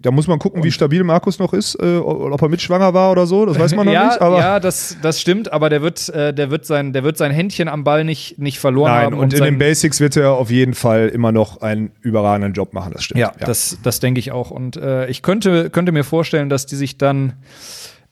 Da 0.00 0.10
muss 0.10 0.26
man 0.26 0.38
gucken, 0.38 0.62
wie 0.64 0.70
stabil 0.70 1.04
Markus 1.04 1.38
noch 1.38 1.52
ist, 1.52 1.74
äh, 1.74 1.96
ob 1.96 2.40
er 2.40 2.48
mitschwanger 2.48 2.94
war 2.94 3.10
oder 3.10 3.26
so, 3.26 3.44
das 3.44 3.58
weiß 3.58 3.74
man 3.74 3.86
noch 3.86 3.92
ja, 3.92 4.06
nicht. 4.06 4.20
Aber 4.20 4.38
ja, 4.38 4.60
das, 4.60 4.96
das 5.02 5.20
stimmt, 5.20 5.52
aber 5.52 5.68
der 5.68 5.82
wird, 5.82 6.08
äh, 6.08 6.32
der, 6.32 6.50
wird 6.50 6.64
sein, 6.64 6.92
der 6.92 7.04
wird 7.04 7.18
sein 7.18 7.30
Händchen 7.30 7.68
am 7.68 7.84
Ball 7.84 8.04
nicht, 8.04 8.38
nicht 8.38 8.58
verloren 8.58 8.92
Nein, 8.92 9.04
haben. 9.06 9.14
Und, 9.14 9.24
und 9.24 9.34
in 9.34 9.44
den 9.44 9.58
Basics 9.58 10.00
wird 10.00 10.16
er 10.16 10.32
auf 10.32 10.50
jeden 10.50 10.74
Fall 10.74 11.08
immer 11.08 11.32
noch 11.32 11.60
einen 11.60 11.90
überragenden 12.00 12.52
Job 12.52 12.72
machen, 12.72 12.92
das 12.92 13.04
stimmt. 13.04 13.20
Ja, 13.20 13.32
ja. 13.38 13.46
das, 13.46 13.78
das 13.82 14.00
denke 14.00 14.20
ich 14.20 14.32
auch. 14.32 14.50
Und 14.50 14.76
äh, 14.76 15.08
ich 15.08 15.20
könnte, 15.20 15.68
könnte 15.68 15.92
mir 15.92 16.04
vorstellen, 16.04 16.48
dass 16.48 16.64
die 16.64 16.76
sich 16.76 16.96
dann 16.96 17.34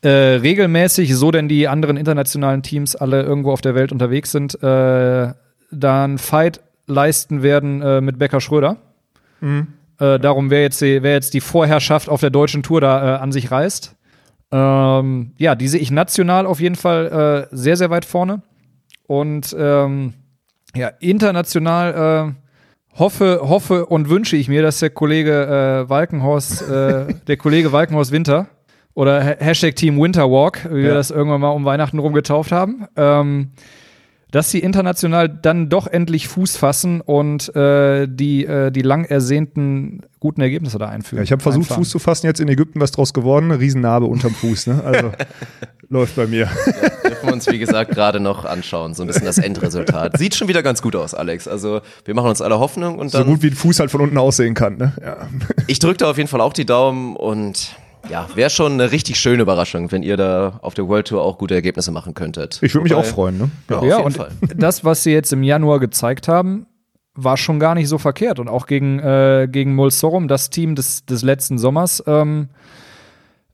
äh, 0.01 0.09
regelmäßig, 0.09 1.15
so 1.15 1.31
denn 1.31 1.47
die 1.47 1.67
anderen 1.67 1.97
internationalen 1.97 2.63
Teams 2.63 2.95
alle 2.95 3.21
irgendwo 3.21 3.51
auf 3.51 3.61
der 3.61 3.75
Welt 3.75 3.91
unterwegs 3.91 4.31
sind, 4.31 4.61
äh, 4.63 5.33
dann 5.71 6.17
Fight 6.17 6.61
leisten 6.87 7.43
werden 7.43 7.81
äh, 7.81 8.01
mit 8.01 8.17
Becker 8.17 8.41
Schröder. 8.41 8.77
Mhm. 9.41 9.67
Äh, 9.99 10.19
darum, 10.19 10.49
wer 10.49 10.61
jetzt, 10.61 10.81
die, 10.81 11.03
wer 11.03 11.13
jetzt 11.13 11.33
die 11.33 11.41
Vorherrschaft 11.41 12.09
auf 12.09 12.21
der 12.21 12.31
deutschen 12.31 12.63
Tour 12.63 12.81
da 12.81 13.15
äh, 13.15 13.19
an 13.19 13.31
sich 13.31 13.51
reißt. 13.51 13.95
Ähm, 14.51 15.33
ja, 15.37 15.55
die 15.55 15.67
sehe 15.67 15.79
ich 15.79 15.91
national 15.91 16.45
auf 16.45 16.59
jeden 16.59 16.75
Fall 16.75 17.47
äh, 17.51 17.55
sehr, 17.55 17.77
sehr 17.77 17.89
weit 17.89 18.05
vorne. 18.05 18.41
Und 19.07 19.55
ähm, 19.57 20.13
ja, 20.75 20.87
international 20.99 22.33
äh, 22.33 22.97
hoffe, 22.99 23.41
hoffe 23.43 23.85
und 23.85 24.09
wünsche 24.09 24.35
ich 24.35 24.49
mir, 24.49 24.61
dass 24.61 24.79
der 24.79 24.89
Kollege 24.89 25.83
äh, 25.85 25.89
Walkenhorst, 25.89 26.67
der 26.69 27.37
Kollege 27.37 27.71
Walkenhorst 27.71 28.11
Winter 28.11 28.47
oder 28.93 29.23
Ha- 29.23 29.35
Hashtag 29.39 29.75
Team 29.75 29.99
Winterwalk, 29.99 30.65
wie 30.71 30.77
wir 30.83 30.89
Ja. 30.89 30.93
das 30.93 31.11
irgendwann 31.11 31.41
mal 31.41 31.49
um 31.49 31.65
Weihnachten 31.65 31.99
rum 31.99 32.13
getauft 32.13 32.51
haben. 32.51 32.85
Ähm, 32.95 33.51
dass 34.31 34.49
sie 34.49 34.59
international 34.59 35.27
dann 35.27 35.67
doch 35.67 35.87
endlich 35.87 36.29
Fuß 36.29 36.55
fassen 36.55 37.01
und 37.01 37.53
äh, 37.53 38.07
die, 38.09 38.45
äh, 38.45 38.71
die 38.71 38.81
lang 38.81 39.03
ersehnten 39.03 40.03
guten 40.21 40.39
Ergebnisse 40.39 40.77
da 40.79 40.87
einführen. 40.87 41.17
Ja, 41.17 41.23
ich 41.23 41.33
habe 41.33 41.41
versucht, 41.43 41.63
einfahren. 41.63 41.79
Fuß 41.83 41.89
zu 41.89 41.99
fassen, 41.99 42.27
jetzt 42.27 42.39
in 42.39 42.47
Ägypten 42.47 42.79
was 42.79 42.91
draus 42.93 43.13
geworden. 43.13 43.51
Riesennarbe 43.51 44.05
unterm 44.05 44.33
Fuß, 44.33 44.67
ne? 44.67 44.81
Also 44.85 45.11
läuft 45.89 46.15
bei 46.15 46.27
mir. 46.27 46.47
Dürfen 47.05 47.27
wir 47.27 47.33
uns, 47.33 47.45
wie 47.47 47.59
gesagt, 47.59 47.91
gerade 47.91 48.21
noch 48.21 48.45
anschauen, 48.45 48.93
so 48.93 49.03
ein 49.03 49.07
bisschen 49.07 49.25
das 49.25 49.37
Endresultat. 49.37 50.17
Sieht 50.17 50.33
schon 50.35 50.47
wieder 50.47 50.63
ganz 50.63 50.81
gut 50.81 50.95
aus, 50.95 51.13
Alex. 51.13 51.49
Also 51.49 51.81
wir 52.05 52.13
machen 52.15 52.29
uns 52.29 52.41
alle 52.41 52.57
Hoffnung 52.57 52.99
und 52.99 53.09
So 53.09 53.17
dann, 53.17 53.27
gut 53.27 53.41
wie 53.43 53.47
ein 53.47 53.53
Fuß 53.55 53.81
halt 53.81 53.91
von 53.91 53.99
unten 53.99 54.17
aussehen 54.17 54.53
kann, 54.53 54.77
ne? 54.77 54.93
Ja. 55.03 55.27
ich 55.67 55.79
drücke 55.79 55.97
da 55.97 56.09
auf 56.09 56.15
jeden 56.15 56.29
Fall 56.29 56.39
auch 56.39 56.53
die 56.53 56.65
Daumen 56.65 57.17
und 57.17 57.75
ja, 58.09 58.27
wäre 58.35 58.49
schon 58.49 58.73
eine 58.73 58.91
richtig 58.91 59.19
schöne 59.19 59.43
Überraschung, 59.43 59.91
wenn 59.91 60.03
ihr 60.03 60.17
da 60.17 60.59
auf 60.61 60.73
der 60.73 60.87
World 60.87 61.07
Tour 61.07 61.21
auch 61.21 61.37
gute 61.37 61.53
Ergebnisse 61.53 61.91
machen 61.91 62.13
könntet. 62.13 62.59
Ich 62.61 62.73
würde 62.73 62.83
mich 62.83 62.93
auch 62.93 63.05
freuen, 63.05 63.37
ne? 63.37 63.51
Ja, 63.69 63.77
auf 63.77 63.83
ja, 63.83 63.97
jeden 63.97 64.05
und 64.05 64.17
Fall. 64.17 64.31
das, 64.55 64.83
was 64.83 65.03
sie 65.03 65.11
jetzt 65.11 65.31
im 65.33 65.43
Januar 65.43 65.79
gezeigt 65.79 66.27
haben, 66.27 66.65
war 67.13 67.37
schon 67.37 67.59
gar 67.59 67.75
nicht 67.75 67.87
so 67.87 67.97
verkehrt. 67.97 68.39
Und 68.39 68.47
auch 68.47 68.65
gegen, 68.65 68.99
äh, 68.99 69.47
gegen 69.49 69.75
Mulsorum, 69.75 70.27
das 70.27 70.49
Team 70.49 70.75
des, 70.75 71.05
des 71.05 71.21
letzten 71.21 71.57
Sommers, 71.57 72.03
ähm, 72.07 72.49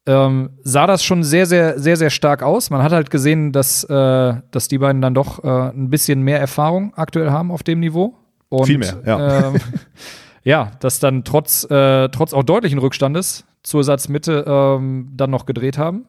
ähm, 0.06 0.52
sah 0.64 0.88
das 0.88 1.04
schon 1.04 1.24
sehr, 1.24 1.46
sehr, 1.46 1.80
sehr, 1.80 1.98
sehr 1.98 2.10
stark 2.10 2.42
aus. 2.42 2.70
Man 2.70 2.82
hat 2.82 2.94
halt 2.94 3.10
gesehen, 3.10 3.52
dass, 3.52 3.84
äh, 3.84 4.34
dass 4.52 4.68
die 4.70 4.78
beiden 4.78 5.02
dann 5.02 5.14
doch 5.14 5.44
äh, 5.44 5.48
ein 5.48 5.90
bisschen 5.90 6.22
mehr 6.22 6.40
Erfahrung 6.40 6.94
aktuell 6.96 7.32
haben 7.32 7.52
auf 7.52 7.64
dem 7.64 7.80
Niveau. 7.80 8.16
Und, 8.50 8.68
Viel 8.68 8.78
mehr, 8.78 9.02
ja. 9.06 9.50
Ähm, 9.50 9.56
ja, 10.44 10.72
das 10.80 11.00
dann 11.00 11.26
trotz, 11.26 11.66
äh, 11.70 12.08
trotz 12.10 12.34
auch 12.34 12.44
deutlichen 12.44 12.80
Rückstandes 12.80 13.44
zur 13.68 13.84
Satzmitte 13.84 14.46
ähm, 14.48 15.10
dann 15.16 15.30
noch 15.30 15.46
gedreht 15.46 15.78
haben. 15.78 16.06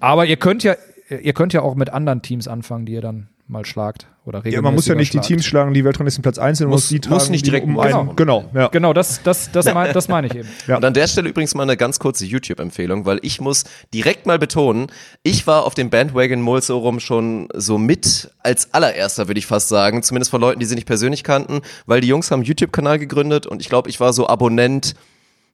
Aber 0.00 0.26
ihr 0.26 0.36
könnt 0.36 0.62
ja, 0.64 0.74
ihr 1.22 1.32
könnt 1.32 1.52
ja 1.52 1.62
auch 1.62 1.74
mit 1.74 1.90
anderen 1.90 2.22
Teams 2.22 2.48
anfangen, 2.48 2.86
die 2.86 2.92
ihr 2.94 3.02
dann 3.02 3.28
mal 3.46 3.64
schlagt 3.66 4.06
oder 4.24 4.46
Ja, 4.46 4.62
man 4.62 4.74
muss 4.76 4.86
ja 4.86 4.94
nicht 4.94 5.12
die 5.12 5.16
schlagt. 5.18 5.26
Teams 5.26 5.44
schlagen, 5.44 5.74
die 5.74 5.84
Weltranglisten 5.84 6.22
Platz 6.22 6.38
1 6.38 6.58
sind, 6.58 6.66
man 6.68 6.74
Muss- 6.74 6.82
muss 6.84 6.88
die 7.00 7.08
muss 7.08 7.18
tragen, 7.24 7.32
nicht 7.32 7.44
die 7.46 7.50
direkt 7.50 7.66
um 7.66 7.78
einen. 7.80 7.92
machen. 7.92 8.16
Genau, 8.16 8.44
ja. 8.54 8.68
Genau, 8.68 8.92
das, 8.92 9.20
das, 9.24 9.50
das, 9.50 9.64
mein, 9.74 9.92
das 9.92 10.06
meine 10.14 10.28
ich 10.28 10.34
eben. 10.36 10.48
Ja. 10.68 10.76
Und 10.76 10.84
an 10.84 10.94
der 10.94 11.08
Stelle 11.08 11.28
übrigens 11.28 11.54
mal 11.56 11.64
eine 11.64 11.76
ganz 11.76 11.98
kurze 11.98 12.24
YouTube-Empfehlung, 12.26 13.06
weil 13.06 13.18
ich 13.22 13.40
muss 13.40 13.64
direkt 13.92 14.26
mal 14.26 14.38
betonen, 14.38 14.86
ich 15.24 15.48
war 15.48 15.64
auf 15.64 15.74
dem 15.74 15.90
Bandwagon 15.90 16.40
Mulsorum 16.42 17.00
schon 17.00 17.48
so 17.54 17.76
mit 17.76 18.30
als 18.40 18.72
allererster, 18.72 19.26
würde 19.28 19.38
ich 19.40 19.46
fast 19.46 19.68
sagen, 19.68 20.02
zumindest 20.04 20.30
von 20.30 20.40
Leuten, 20.40 20.60
die 20.60 20.66
sie 20.66 20.76
nicht 20.76 20.86
persönlich 20.86 21.24
kannten, 21.24 21.60
weil 21.86 22.00
die 22.00 22.08
Jungs 22.08 22.30
haben 22.30 22.40
einen 22.40 22.46
YouTube-Kanal 22.46 23.00
gegründet 23.00 23.46
und 23.48 23.60
ich 23.60 23.68
glaube, 23.68 23.88
ich 23.90 23.98
war 23.98 24.12
so 24.12 24.28
Abonnent 24.28 24.94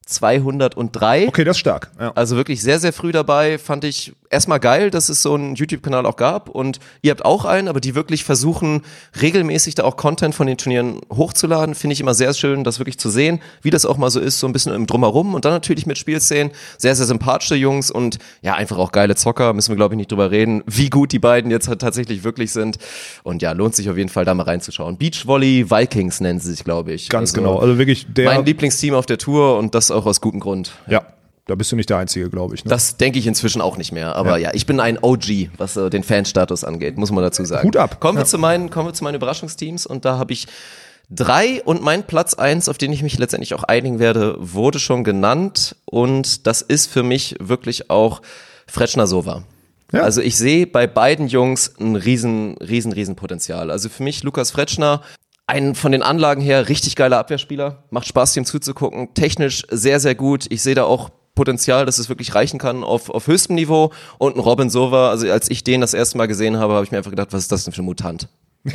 203. 0.06 1.28
Okay, 1.28 1.44
das 1.44 1.56
ist 1.56 1.60
stark. 1.60 1.90
Ja. 2.00 2.12
Also 2.14 2.36
wirklich 2.36 2.62
sehr, 2.62 2.78
sehr 2.78 2.92
früh 2.92 3.12
dabei. 3.12 3.58
Fand 3.58 3.84
ich 3.84 4.14
erstmal 4.31 4.61
geil, 4.61 4.90
dass 4.90 5.09
es 5.09 5.23
so 5.23 5.35
einen 5.35 5.55
YouTube-Kanal 5.55 6.07
auch 6.07 6.16
gab. 6.16 6.48
Und 6.48 6.78
ihr 7.03 7.11
habt 7.11 7.24
auch 7.24 7.44
einen, 7.44 7.69
aber 7.69 7.81
die 7.81 7.94
wirklich 7.94 8.24
versuchen, 8.24 8.82
regelmäßig 9.20 9.74
da 9.74 9.85
auch 9.85 9.97
Content 9.97 10.35
von 10.35 10.47
den 10.47 10.59
Turnieren 10.59 11.01
hochzuladen. 11.12 11.74
Finde 11.74 11.94
ich 11.94 12.01
immer 12.01 12.15
sehr 12.15 12.35
schön, 12.35 12.65
das 12.65 12.78
wirklich 12.78 12.98
zu 12.98 13.11
sehen, 13.11 13.40
wie 13.62 13.70
das 13.70 13.86
auch 13.86 13.97
mal 13.97 14.11
so 14.11 14.20
ist, 14.20 14.40
so 14.40 14.47
ein 14.47 14.53
bisschen 14.53 14.73
im 14.73 14.86
Drumherum. 14.86 15.35
Und 15.35 15.44
dann 15.44 15.53
natürlich 15.53 15.86
mit 15.86 15.98
Spielszenen. 15.98 16.53
Sehr, 16.78 16.94
sehr 16.94 17.07
sympathische 17.07 17.55
Jungs 17.55 17.90
und 17.90 18.19
ja, 18.43 18.55
einfach 18.55 18.78
auch 18.78 18.93
geile 18.93 19.15
Zocker. 19.16 19.53
Müssen 19.53 19.70
wir, 19.70 19.77
glaube 19.77 19.94
ich, 19.94 19.98
nicht 19.98 20.11
drüber 20.12 20.31
reden, 20.31 20.62
wie 20.66 20.90
gut 20.90 21.12
die 21.12 21.19
beiden 21.19 21.51
jetzt 21.51 21.69
halt 21.69 21.81
tatsächlich 21.81 22.24
wirklich 22.24 22.53
sind. 22.53 22.78
Und 23.23 23.43
ja, 23.43 23.53
lohnt 23.53 23.74
sich 23.74 23.89
auf 23.90 23.97
jeden 23.97 24.09
Fall, 24.09 24.24
da 24.24 24.35
mal 24.35 24.44
reinzuschauen. 24.44 24.97
Beachvolley 24.97 25.70
Vikings 25.70 26.20
nennen 26.20 26.40
sie 26.40 26.51
sich, 26.51 26.65
glaube 26.65 26.93
ich. 26.93 27.09
Ganz 27.09 27.31
Also 27.31 27.43
genau. 27.43 27.59
Also 27.59 27.78
wirklich 27.78 28.07
der. 28.09 28.27
Mein 28.27 28.44
Lieblingsteam 28.44 28.94
auf 28.94 29.07
der 29.07 29.19
Tour 29.19 29.59
und 29.59 29.74
das 29.74 29.90
auch 29.90 30.07
aus 30.07 30.20
gutem 30.20 30.40
Grund. 30.40 30.73
ja, 30.86 31.03
da 31.47 31.55
bist 31.55 31.70
du 31.73 31.77
nicht 31.77 31.89
der 31.90 31.98
Einzige, 31.98 32.28
glaube 32.28 32.55
ich. 32.55 32.64
Ne? 32.64 32.68
Das 32.70 32.97
denke 32.97 33.18
ich 33.18 33.27
inzwischen 33.27 33.60
auch 33.60 33.77
nicht 33.77 33.93
mehr. 33.93 34.16
Aber 34.16 34.36
ja, 34.39 34.51
ich 34.52 34.66
bin 34.66 34.81
ein 34.81 34.98
OG, 35.01 35.51
was 35.56 35.77
äh, 35.77 35.90
den 35.90 36.02
Fanstatus 36.02 36.64
angeht, 36.64 36.98
muss 36.98 37.10
man 37.12 37.23
dazu 37.23 37.44
sagen. 37.44 37.66
Hut 37.66 37.77
ab. 37.77 38.01
Kommen, 38.01 38.18
wir 38.18 38.23
Ja. 38.23 38.27
zu 38.27 38.39
meinen, 38.39 38.68
kommen 38.70 38.89
wir 38.89 38.94
zu 38.94 39.05
meinen 39.05 39.14
Überraschungsteams 39.14 39.86
und 39.86 40.05
da 40.05 40.18
habe 40.18 40.32
ich 40.32 40.47
drei 41.09 41.62
und 41.62 41.82
mein 41.82 42.05
Platz 42.05 42.35
eins, 42.35 42.68
auf 42.68 42.78
den 42.78 42.93
ich 42.93 43.02
mich 43.02 43.16
letztendlich 43.18 43.55
auch 43.55 43.62
einigen 43.62 43.98
werde, 44.01 44.36
wurde 44.39 44.78
schon 44.81 45.05
genannt 45.05 45.77
und 45.85 46.47
das 46.48 46.62
ist 46.62 46.90
für 46.90 47.05
mich 47.05 47.36
wirklich 47.39 47.90
auch 47.90 48.23
Fretschner 48.66 49.06
Sova. 49.06 49.44
Ja. 49.93 50.01
Also 50.02 50.20
ich 50.20 50.36
sehe 50.36 50.66
bei 50.66 50.89
beiden 50.89 51.28
Jungs 51.28 51.73
ein 51.78 51.94
riesen, 51.94 52.56
riesen, 52.59 52.93
riesen 52.93 53.14
Potenzial. 53.14 53.70
Also 53.70 53.89
für 53.89 54.02
mich 54.02 54.24
Lukas 54.24 54.51
Fretschner, 54.51 55.01
ein 55.47 55.77
von 55.77 55.93
den 55.93 56.02
Anlagen 56.02 56.40
her 56.43 56.68
richtig 56.68 56.97
geiler 56.97 57.18
Abwehrspieler, 57.18 57.85
macht 57.90 58.09
Spaß, 58.09 58.32
dem 58.32 58.44
zuzugucken, 58.44 59.14
technisch 59.14 59.62
sehr, 59.70 60.01
sehr 60.01 60.16
gut. 60.16 60.47
Ich 60.51 60.60
sehe 60.62 60.74
da 60.74 60.82
auch 60.82 61.10
Potenzial, 61.36 61.86
dass 61.86 61.98
es 61.98 62.08
wirklich 62.08 62.34
reichen 62.34 62.58
kann 62.58 62.82
auf, 62.82 63.08
auf 63.10 63.28
höchstem 63.28 63.54
Niveau. 63.54 63.92
Und 64.18 64.34
ein 64.36 64.40
Robin 64.40 64.68
Sova, 64.70 65.10
also 65.10 65.30
als 65.30 65.48
ich 65.48 65.62
den 65.62 65.80
das 65.80 65.94
erste 65.94 66.18
Mal 66.18 66.26
gesehen 66.26 66.56
habe, 66.58 66.72
habe 66.74 66.84
ich 66.84 66.90
mir 66.90 66.98
einfach 66.98 67.12
gedacht, 67.12 67.28
was 67.30 67.42
ist 67.42 67.52
das 67.52 67.62
denn 67.64 67.72
für 67.72 67.82
ein 67.82 67.84
Mutant? 67.84 68.28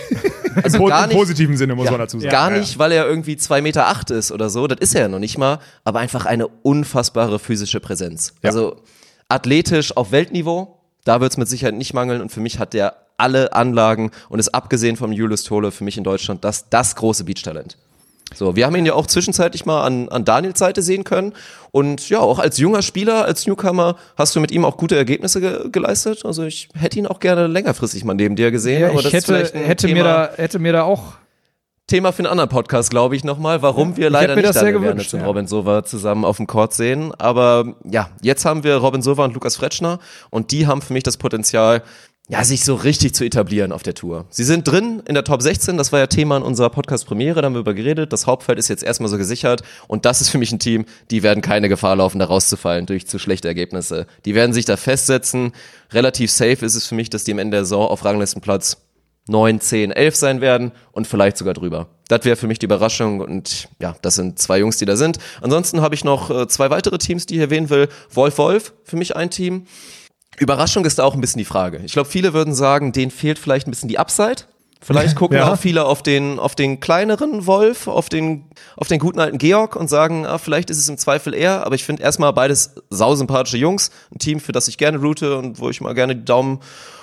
Also 0.64 0.80
Im 0.80 0.86
gar 0.88 1.04
im 1.04 1.10
nicht- 1.10 1.18
positiven 1.18 1.56
Sinne, 1.56 1.76
muss 1.76 1.86
Ja, 1.86 1.92
man 1.92 2.02
dazu 2.02 2.20
sagen. 2.20 2.30
Gar 2.30 2.50
nicht, 2.52 2.78
weil 2.78 2.92
er 2.92 3.08
irgendwie 3.08 3.38
zwei 3.38 3.62
Meter 3.62 3.88
acht 3.88 4.12
ist 4.12 4.34
oder 4.34 4.50
so, 4.50 4.68
das 4.68 4.80
ist 4.82 4.94
er 4.96 5.04
ja 5.04 5.08
noch 5.08 5.20
nicht 5.20 5.38
mal, 5.38 5.60
aber 5.86 6.00
einfach 6.00 6.26
eine 6.26 6.48
unfassbare 6.50 7.40
physische 7.40 7.80
Präsenz. 7.80 8.34
Ja. 8.44 8.50
Also 8.50 8.76
athletisch 9.30 9.96
auf 9.96 10.12
Weltniveau, 10.12 10.78
da 11.06 11.22
wird 11.22 11.32
es 11.32 11.38
mit 11.38 11.48
Sicherheit 11.48 11.76
nicht 11.76 11.94
mangeln 11.94 12.22
und 12.22 12.34
für 12.34 12.42
mich 12.42 12.60
hat 12.60 12.74
der 12.74 12.96
alle 13.16 13.54
Anlagen 13.54 14.12
und 14.28 14.40
ist 14.40 14.50
abgesehen 14.54 14.98
vom 14.98 15.14
Julius 15.14 15.44
Tole 15.46 15.72
für 15.72 15.86
mich 15.86 15.98
in 15.98 16.04
Deutschland 16.04 16.44
das, 16.44 16.68
das 16.70 16.96
große 16.98 17.24
Beachtalent. 17.24 17.78
So, 18.34 18.56
wir 18.56 18.66
haben 18.66 18.76
ihn 18.76 18.86
ja 18.86 18.94
auch 18.94 19.08
zwischenzeitlich 19.08 19.66
mal 19.66 19.84
an, 19.84 20.10
an 20.10 20.26
Daniels 20.26 20.60
Seite 20.60 20.82
sehen 20.82 21.04
können. 21.04 21.34
Und 21.72 22.10
ja, 22.10 22.20
auch 22.20 22.40
als 22.40 22.58
junger 22.58 22.82
Spieler, 22.82 23.26
als 23.26 23.48
Newcomer, 23.48 23.96
hast 24.18 24.36
du 24.36 24.40
mit 24.40 24.52
ihm 24.52 24.66
auch 24.66 24.78
gute 24.78 24.96
Ergebnisse 24.96 25.42
ge 25.42 25.70
geleistet. 25.72 26.26
Also 26.26 26.44
ich 26.44 26.70
hätte 26.74 27.00
ihn 27.00 27.08
auch 27.08 27.20
gerne 27.20 27.48
längerfristig 27.48 28.04
mal 28.04 28.14
neben 28.14 28.36
dir 28.36 28.52
gesehen. 28.52 28.82
Ja, 28.82 28.90
aber 28.90 29.00
ich 29.00 29.04
das 29.04 29.14
ist 29.14 29.30
hätte, 29.30 29.58
ein 29.58 29.64
hätte, 29.64 29.88
Thema, 29.88 30.00
mir 30.00 30.04
da, 30.04 30.30
hätte 30.36 30.60
mir 30.60 30.74
da 30.74 30.84
auch 30.84 31.14
Thema 31.92 32.14
für 32.14 32.20
einen 32.20 32.28
anderen 32.28 32.50
Podcast, 32.50 32.90
glaube 32.90 33.18
ich, 33.18 33.26
nochmal, 33.26 33.62
warum 33.62 33.98
wir 33.98 34.10
leider 34.10 34.36
nicht 34.38 34.56
Daniel 34.56 34.80
gewünscht, 34.80 35.14
und 35.14 35.20
ja. 35.20 35.26
Robin 35.26 35.46
Sova 35.46 35.84
zusammen 35.84 36.24
auf 36.24 36.38
dem 36.38 36.48
Court 36.48 36.74
sehen. 36.74 37.12
Aber 37.18 37.76
ja, 37.84 38.10
jetzt 38.22 38.46
haben 38.46 38.64
wir 38.64 38.78
Robin 38.78 39.02
Sova 39.02 39.26
und 39.26 39.34
Lukas 39.34 39.58
Fretschner 39.58 40.00
und 40.30 40.52
die 40.52 40.68
haben 40.68 40.82
für 40.82 40.94
mich 40.94 41.04
das 41.04 41.18
Potenzial, 41.18 41.84
ja, 42.32 42.46
sich 42.46 42.64
so 42.64 42.76
richtig 42.76 43.14
zu 43.14 43.26
etablieren 43.26 43.74
auf 43.74 43.84
der 43.84 43.94
Tour. 43.94 44.26
Sie 44.30 44.46
sind 44.46 44.66
drin 44.66 45.04
in 45.06 45.16
der 45.16 45.26
Top 45.26 45.42
16, 45.42 45.78
das 45.78 45.92
war 45.92 46.00
ja 46.00 46.08
Thema 46.08 46.38
in 46.38 46.44
unserer 46.44 46.70
Podcast-Premiere, 46.70 47.42
da 47.42 47.48
haben 47.48 47.56
wir 47.56 47.60
über 47.60 47.74
geredet. 47.74 48.14
Das 48.14 48.26
Hauptfeld 48.26 48.58
ist 48.58 48.70
jetzt 48.70 48.84
erstmal 48.84 49.10
so 49.10 49.18
gesichert 49.18 49.64
und 49.90 50.06
das 50.06 50.22
ist 50.22 50.30
für 50.30 50.38
mich 50.38 50.50
ein 50.54 50.60
Team, 50.60 50.86
die 51.12 51.24
werden 51.24 51.42
keine 51.42 51.68
Gefahr 51.68 51.98
laufen, 51.98 52.20
da 52.20 52.26
rauszufallen 52.26 52.86
durch 52.86 53.06
zu 53.06 53.20
schlechte 53.20 53.50
Ergebnisse. 53.50 54.08
Die 54.24 54.34
werden 54.34 54.54
sich 54.54 54.64
da 54.64 54.78
festsetzen. 54.78 55.52
Relativ 55.92 56.32
safe 56.32 56.66
ist 56.66 56.76
es 56.76 56.88
für 56.88 56.96
mich, 56.96 57.10
dass 57.10 57.26
die 57.26 57.34
am 57.34 57.40
Ende 57.40 57.58
der 57.58 57.66
Saison 57.66 57.90
auf 57.90 58.06
Ranglistenplatz 58.06 58.78
9, 59.28 59.60
10, 59.60 59.92
11 59.92 60.16
sein 60.16 60.40
werden 60.40 60.72
und 60.94 61.08
vielleicht 61.08 61.36
sogar 61.36 61.54
drüber. 61.54 61.88
Das 62.08 62.24
wäre 62.24 62.38
für 62.38 62.48
mich 62.48 62.60
die 62.60 62.66
Überraschung 62.66 63.20
und 63.20 63.68
ja, 63.82 63.98
das 64.02 64.16
sind 64.16 64.40
zwei 64.40 64.60
Jungs, 64.60 64.78
die 64.78 64.86
da 64.86 64.96
sind. 64.96 65.18
Ansonsten 65.42 65.82
habe 65.82 65.96
ich 65.96 66.06
noch 66.06 66.30
äh, 66.30 66.48
zwei 66.48 66.70
weitere 66.70 66.98
Teams, 66.98 67.26
die 67.26 67.36
ich 67.36 67.42
erwähnen 67.42 67.70
will. 67.70 67.90
Wolf 68.10 68.38
Wolf, 68.38 68.74
für 68.86 68.96
mich 68.96 69.18
ein 69.18 69.30
Team. 69.30 69.66
Überraschung 70.40 70.86
ist 70.86 71.00
da 71.00 71.04
auch 71.04 71.14
ein 71.14 71.22
bisschen 71.22 71.40
die 71.40 71.46
Frage. 71.46 71.82
Ich 71.86 71.94
glaube, 71.94 72.10
viele 72.10 72.34
würden 72.34 72.54
sagen, 72.54 72.92
denen 72.92 73.12
fehlt 73.12 73.38
vielleicht 73.38 73.68
ein 73.68 73.72
bisschen 73.72 73.90
die 73.90 74.00
Upside. 74.00 74.44
Vielleicht 74.82 75.16
gucken 75.18 75.38
Ja. 75.38 75.54
auch 75.54 75.58
viele 75.60 75.86
auf 75.86 76.02
den, 76.02 76.40
auf 76.40 76.56
den 76.56 76.80
kleineren 76.80 77.46
Wolf, 77.46 77.88
auf 77.88 78.10
den, 78.10 78.46
auf 78.76 78.88
den 78.88 79.00
guten 79.00 79.20
alten 79.20 79.38
Georg 79.38 79.76
und 79.76 79.90
sagen, 79.90 80.26
ah, 80.26 80.40
vielleicht 80.40 80.70
ist 80.72 80.80
es 80.80 80.90
im 80.90 80.98
Zweifel 80.98 81.34
er, 81.36 81.66
aber 81.66 81.76
ich 81.76 81.84
finde 81.84 82.02
erstmal 82.02 82.34
beides 82.34 82.74
sausympathische 82.90 83.58
Jungs, 83.58 83.92
ein 84.14 84.18
Team, 84.18 84.40
für 84.40 84.52
das 84.54 84.68
ich 84.68 84.78
gerne 84.80 84.98
route 84.98 85.38
und 85.38 85.60
wo 85.60 85.70
ich 85.70 85.82
mal 85.82 85.94
gerne 85.94 86.16
die 86.16 86.26
Daumen 86.26 86.60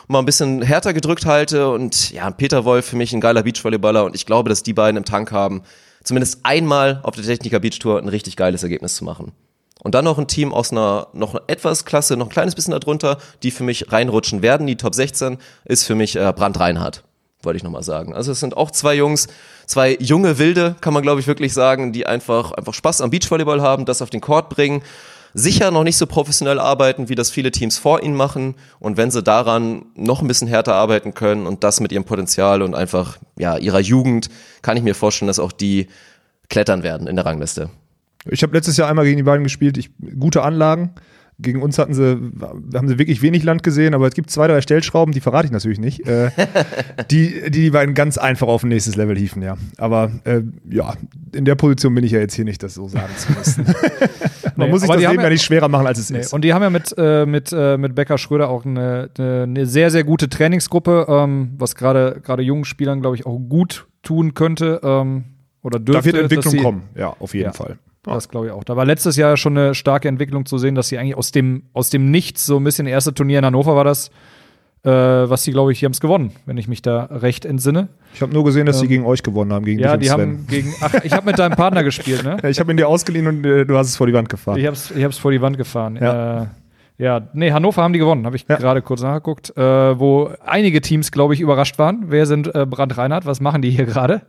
mal 0.08 0.18
ein 0.18 0.24
bisschen 0.24 0.62
härter 0.62 0.92
gedrückt 0.92 1.26
halte 1.26 1.68
und 1.70 2.10
ja, 2.10 2.30
Peter 2.30 2.64
Wolf 2.64 2.86
für 2.86 2.96
mich 2.96 3.12
ein 3.12 3.20
geiler 3.20 3.42
Beachvolleyballer 3.44 4.04
und 4.04 4.16
ich 4.16 4.26
glaube, 4.26 4.48
dass 4.48 4.62
die 4.64 4.72
beiden 4.72 4.96
im 4.96 5.04
Tank 5.04 5.30
haben, 5.30 5.62
zumindest 6.02 6.40
einmal 6.44 7.00
auf 7.04 7.14
der 7.14 7.24
Techniker 7.24 7.60
Beach 7.60 7.78
Tour 7.78 7.98
ein 8.00 8.08
richtig 8.08 8.34
geiles 8.36 8.62
Ergebnis 8.62 8.96
zu 8.96 9.04
machen. 9.04 9.32
Und 9.82 9.94
dann 9.94 10.04
noch 10.04 10.18
ein 10.18 10.26
Team 10.26 10.52
aus 10.52 10.72
einer 10.72 11.08
noch 11.12 11.40
etwas 11.46 11.84
Klasse, 11.84 12.16
noch 12.16 12.26
ein 12.26 12.30
kleines 12.30 12.54
bisschen 12.54 12.72
darunter, 12.72 13.18
die 13.42 13.50
für 13.50 13.62
mich 13.62 13.92
reinrutschen 13.92 14.42
werden. 14.42 14.66
Die 14.66 14.76
Top 14.76 14.94
16 14.94 15.38
ist 15.64 15.84
für 15.84 15.94
mich 15.94 16.16
äh, 16.16 16.32
Brand 16.34 16.58
Reinhardt, 16.58 17.04
wollte 17.42 17.58
ich 17.58 17.62
nochmal 17.62 17.84
sagen. 17.84 18.14
Also 18.14 18.32
es 18.32 18.40
sind 18.40 18.56
auch 18.56 18.70
zwei 18.70 18.94
Jungs, 18.94 19.28
zwei 19.66 19.96
junge 20.00 20.38
Wilde, 20.38 20.74
kann 20.80 20.94
man 20.94 21.02
glaube 21.02 21.20
ich 21.20 21.26
wirklich 21.26 21.54
sagen, 21.54 21.92
die 21.92 22.06
einfach, 22.06 22.52
einfach 22.52 22.74
Spaß 22.74 23.00
am 23.00 23.10
Beachvolleyball 23.10 23.62
haben, 23.62 23.84
das 23.84 24.02
auf 24.02 24.10
den 24.10 24.20
Court 24.20 24.48
bringen. 24.48 24.82
Sicher 25.34 25.70
noch 25.70 25.84
nicht 25.84 25.98
so 25.98 26.06
professionell 26.06 26.58
arbeiten, 26.58 27.08
wie 27.08 27.14
das 27.14 27.30
viele 27.30 27.52
Teams 27.52 27.78
vor 27.78 28.02
ihnen 28.02 28.16
machen. 28.16 28.56
Und 28.80 28.96
wenn 28.96 29.10
sie 29.10 29.22
daran 29.22 29.84
noch 29.94 30.22
ein 30.22 30.26
bisschen 30.26 30.48
härter 30.48 30.74
arbeiten 30.74 31.14
können 31.14 31.46
und 31.46 31.62
das 31.62 31.80
mit 31.80 31.92
ihrem 31.92 32.04
Potenzial 32.04 32.62
und 32.62 32.74
einfach 32.74 33.18
ja 33.38 33.56
ihrer 33.56 33.78
Jugend, 33.78 34.30
kann 34.62 34.76
ich 34.76 34.82
mir 34.82 34.94
vorstellen, 34.94 35.28
dass 35.28 35.38
auch 35.38 35.52
die 35.52 35.88
klettern 36.48 36.82
werden 36.82 37.06
in 37.06 37.14
der 37.14 37.26
Rangliste. 37.26 37.70
Ich 38.30 38.42
habe 38.42 38.54
letztes 38.56 38.76
Jahr 38.76 38.88
einmal 38.88 39.04
gegen 39.04 39.16
die 39.16 39.22
beiden 39.22 39.44
gespielt. 39.44 39.78
Ich, 39.78 39.90
gute 40.18 40.42
Anlagen. 40.42 40.90
Gegen 41.40 41.62
uns 41.62 41.78
hatten 41.78 41.94
sie, 41.94 42.02
haben 42.74 42.88
sie 42.88 42.98
wirklich 42.98 43.22
wenig 43.22 43.44
Land 43.44 43.62
gesehen, 43.62 43.94
aber 43.94 44.08
es 44.08 44.14
gibt 44.14 44.28
zwei, 44.28 44.48
drei 44.48 44.60
Stellschrauben, 44.60 45.14
die 45.14 45.20
verrate 45.20 45.46
ich 45.46 45.52
natürlich 45.52 45.78
nicht, 45.78 46.04
äh, 46.08 46.30
die, 47.12 47.42
die 47.44 47.50
die 47.62 47.70
beiden 47.70 47.94
ganz 47.94 48.18
einfach 48.18 48.48
auf 48.48 48.64
ein 48.64 48.70
nächstes 48.70 48.96
Level 48.96 49.16
hieven, 49.16 49.42
ja. 49.42 49.56
Aber 49.76 50.10
äh, 50.24 50.40
ja, 50.68 50.94
in 51.32 51.44
der 51.44 51.54
Position 51.54 51.94
bin 51.94 52.02
ich 52.02 52.10
ja 52.10 52.18
jetzt 52.18 52.34
hier 52.34 52.44
nicht, 52.44 52.60
das 52.64 52.74
so 52.74 52.88
sagen 52.88 53.12
zu 53.16 53.30
müssen. 53.34 53.64
Man 54.56 54.66
Nee, 54.66 54.72
muss 54.72 54.80
sich 54.80 54.90
das 54.90 54.98
Leben 55.00 55.14
ja 55.14 55.22
ja- 55.22 55.28
nicht 55.30 55.44
schwerer 55.44 55.68
machen, 55.68 55.86
als 55.86 56.00
es 56.00 56.10
Nee, 56.10 56.18
ist. 56.18 56.32
und 56.32 56.42
die 56.42 56.52
haben 56.54 56.62
ja 56.62 56.70
mit, 56.70 56.92
äh, 56.98 57.24
mit, 57.24 57.52
äh, 57.56 57.76
mit 57.78 57.94
Becker 57.94 58.18
Schröder 58.18 58.48
auch 58.48 58.64
eine, 58.64 59.08
eine, 59.16 59.64
sehr, 59.66 59.92
sehr 59.92 60.02
gute 60.02 60.28
Trainingsgruppe, 60.28 61.06
ähm, 61.08 61.52
was 61.56 61.76
gerade 61.76 62.42
jungen 62.42 62.64
Spielern, 62.64 63.00
glaube 63.00 63.14
ich, 63.14 63.26
auch 63.26 63.38
gut 63.38 63.86
tun 64.02 64.34
könnte 64.34 64.80
ähm, 64.82 65.22
oder 65.62 65.78
dürfte. 65.78 66.00
da 66.00 66.04
wird 66.04 66.22
Entwicklung 66.24 66.50
sie, 66.50 66.58
kommen, 66.58 66.82
ja, 66.96 67.14
auf 67.20 67.32
jeden 67.34 67.46
Ja. 67.46 67.52
Fall. 67.52 67.78
Das 68.14 68.28
glaube 68.28 68.46
ich 68.46 68.52
auch. 68.52 68.64
Da 68.64 68.76
war 68.76 68.84
letztes 68.84 69.16
Jahr 69.16 69.36
schon 69.36 69.56
eine 69.56 69.74
starke 69.74 70.08
Entwicklung 70.08 70.46
zu 70.46 70.58
sehen, 70.58 70.74
dass 70.74 70.88
sie 70.88 70.98
eigentlich 70.98 71.16
aus 71.16 71.30
dem, 71.32 71.62
aus 71.72 71.90
dem 71.90 72.10
Nichts, 72.10 72.46
so 72.46 72.56
ein 72.58 72.64
bisschen 72.64 72.86
erste 72.86 73.14
Turnier 73.14 73.38
in 73.40 73.44
Hannover 73.44 73.74
war 73.76 73.84
das, 73.84 74.10
äh, 74.84 74.90
was 74.90 75.42
sie, 75.42 75.50
glaube 75.50 75.72
ich, 75.72 75.80
die 75.80 75.84
haben 75.86 75.92
es 75.92 76.00
gewonnen, 76.00 76.32
wenn 76.46 76.56
ich 76.56 76.68
mich 76.68 76.82
da 76.82 77.04
recht 77.10 77.44
entsinne. 77.44 77.88
Ich 78.14 78.22
habe 78.22 78.32
nur 78.32 78.44
gesehen, 78.44 78.64
dass 78.66 78.78
sie 78.78 78.84
Ähm, 78.86 78.88
gegen 78.90 79.04
euch 79.06 79.22
gewonnen 79.22 79.52
haben, 79.52 79.64
gegen 79.64 79.80
Ja, 79.80 79.96
dich 79.96 80.08
die 80.08 80.14
und 80.14 80.20
Sven. 80.20 80.30
haben 80.38 80.46
gegen. 80.46 80.74
Ach, 80.80 80.94
ich 81.02 81.12
habe 81.12 81.26
mit 81.26 81.38
deinem 81.38 81.56
Partner 81.56 81.82
gespielt, 81.82 82.22
ne? 82.24 82.36
Ja, 82.42 82.48
ich 82.48 82.60
habe 82.60 82.70
ihn 82.72 82.76
dir 82.76 82.88
ausgeliehen 82.88 83.26
und 83.26 83.44
äh, 83.44 83.64
du 83.66 83.76
hast 83.76 83.88
es 83.88 83.96
vor 83.96 84.06
die 84.06 84.12
Wand 84.12 84.28
gefahren. 84.28 84.56
Ich 84.58 84.66
hab's, 84.66 84.90
ich 84.92 85.02
hab's 85.04 85.18
vor 85.18 85.32
die 85.32 85.40
Wand 85.42 85.56
gefahren. 85.58 85.98
Ja. 86.00 86.42
Äh, 86.42 86.46
ja, 87.00 87.28
nee, 87.32 87.52
Hannover 87.52 87.82
haben 87.82 87.92
die 87.92 87.98
gewonnen, 88.00 88.24
habe 88.26 88.34
ich 88.36 88.44
Ja. 88.48 88.56
gerade 88.56 88.82
kurz 88.82 89.02
nachgeguckt, 89.02 89.56
äh, 89.56 89.62
wo 90.00 90.30
einige 90.44 90.80
Teams, 90.80 91.12
glaube 91.12 91.34
ich, 91.34 91.40
überrascht 91.40 91.78
waren. 91.78 92.06
Wer 92.08 92.26
sind 92.26 92.52
äh, 92.54 92.64
Brand 92.66 92.96
Reinhardt? 92.98 93.24
Was 93.26 93.40
machen 93.40 93.62
die 93.62 93.70
hier 93.70 93.84
gerade? 93.86 94.22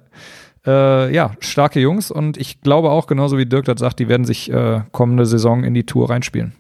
Äh, 0.66 1.14
ja, 1.14 1.32
starke 1.40 1.80
Jungs 1.80 2.12
und 2.12 2.38
ich 2.38 2.62
glaube 2.62 2.90
auch, 2.92 3.08
genauso 3.08 3.38
wie 3.38 3.46
Dirk 3.46 3.66
das 3.66 3.80
sagt, 3.80 4.00
die 4.00 4.10
werden 4.10 4.26
sich 4.26 4.52
äh, 4.52 4.82
kommende 4.92 5.26
Saison 5.26 5.64
in 5.64 5.74
die 5.74 5.86
Tour 5.86 6.10
reinspielen. 6.10 6.54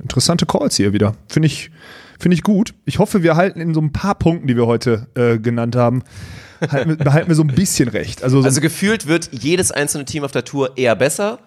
Interessante 0.00 0.46
Calls 0.46 0.76
hier 0.76 0.92
wieder. 0.92 1.14
Finde 1.28 1.46
ich, 1.46 1.70
finde 2.18 2.34
ich 2.34 2.42
gut. 2.42 2.74
Ich 2.86 2.98
hoffe, 2.98 3.22
wir 3.22 3.36
halten 3.36 3.60
in 3.60 3.74
so 3.74 3.80
ein 3.80 3.92
paar 3.92 4.14
Punkten, 4.14 4.46
die 4.48 4.56
wir 4.56 4.66
heute 4.66 5.06
äh, 5.14 5.38
genannt 5.38 5.76
haben, 5.76 6.02
halten, 6.70 6.90
wir- 6.90 6.96
behalten 7.04 7.28
wir 7.28 7.34
so 7.36 7.42
ein 7.42 7.48
bisschen 7.54 7.88
recht. 7.88 8.24
Also, 8.24 8.40
so 8.40 8.46
Also 8.46 8.60
gefühlt 8.60 9.06
wird 9.06 9.28
jedes 9.32 9.70
einzelne 9.70 10.04
Team 10.06 10.24
auf 10.24 10.32
der 10.32 10.44
Tour 10.44 10.76
eher 10.76 10.96
besser. 10.96 11.38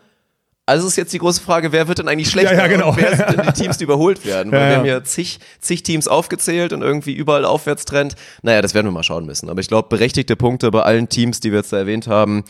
Also 0.67 0.87
ist 0.87 0.95
jetzt 0.95 1.13
die 1.13 1.19
große 1.19 1.41
Frage, 1.41 1.71
wer 1.71 1.87
wird 1.87 1.99
denn 1.99 2.07
eigentlich 2.07 2.29
schlechter? 2.29 2.53
Ja, 2.55 2.61
ja, 2.61 2.67
genau. 2.67 2.95
Wer 2.97 3.15
sind 3.15 3.29
denn 3.37 3.45
die 3.45 3.53
Teams, 3.61 3.77
die 3.77 3.83
überholt 3.83 4.25
werden? 4.25 4.51
Weil 4.51 4.59
Ja, 4.59 4.65
wir 4.65 4.71
ja. 4.71 4.77
haben 4.77 4.85
hier 4.85 5.03
zig, 5.03 5.39
zig 5.59 5.83
Teams 5.83 6.07
aufgezählt 6.07 6.73
und 6.73 6.81
irgendwie 6.81 7.13
überall 7.13 7.45
Aufwärtstrend. 7.45 8.15
Naja, 8.41 8.63
das 8.63 8.73
werden 8.73 8.87
wir 8.87 8.91
mal 8.91 9.03
schauen 9.03 9.25
müssen. 9.27 9.49
Aber 9.49 9.59
ich 9.61 9.67
glaube, 9.67 9.89
berechtigte 9.89 10.35
Punkte 10.35 10.71
bei 10.71 10.81
allen 10.81 11.07
Teams, 11.07 11.39
die 11.39 11.51
wir 11.51 11.59
jetzt 11.59 11.71
da 11.71 11.77
erwähnt 11.77 12.07
haben, 12.07 12.43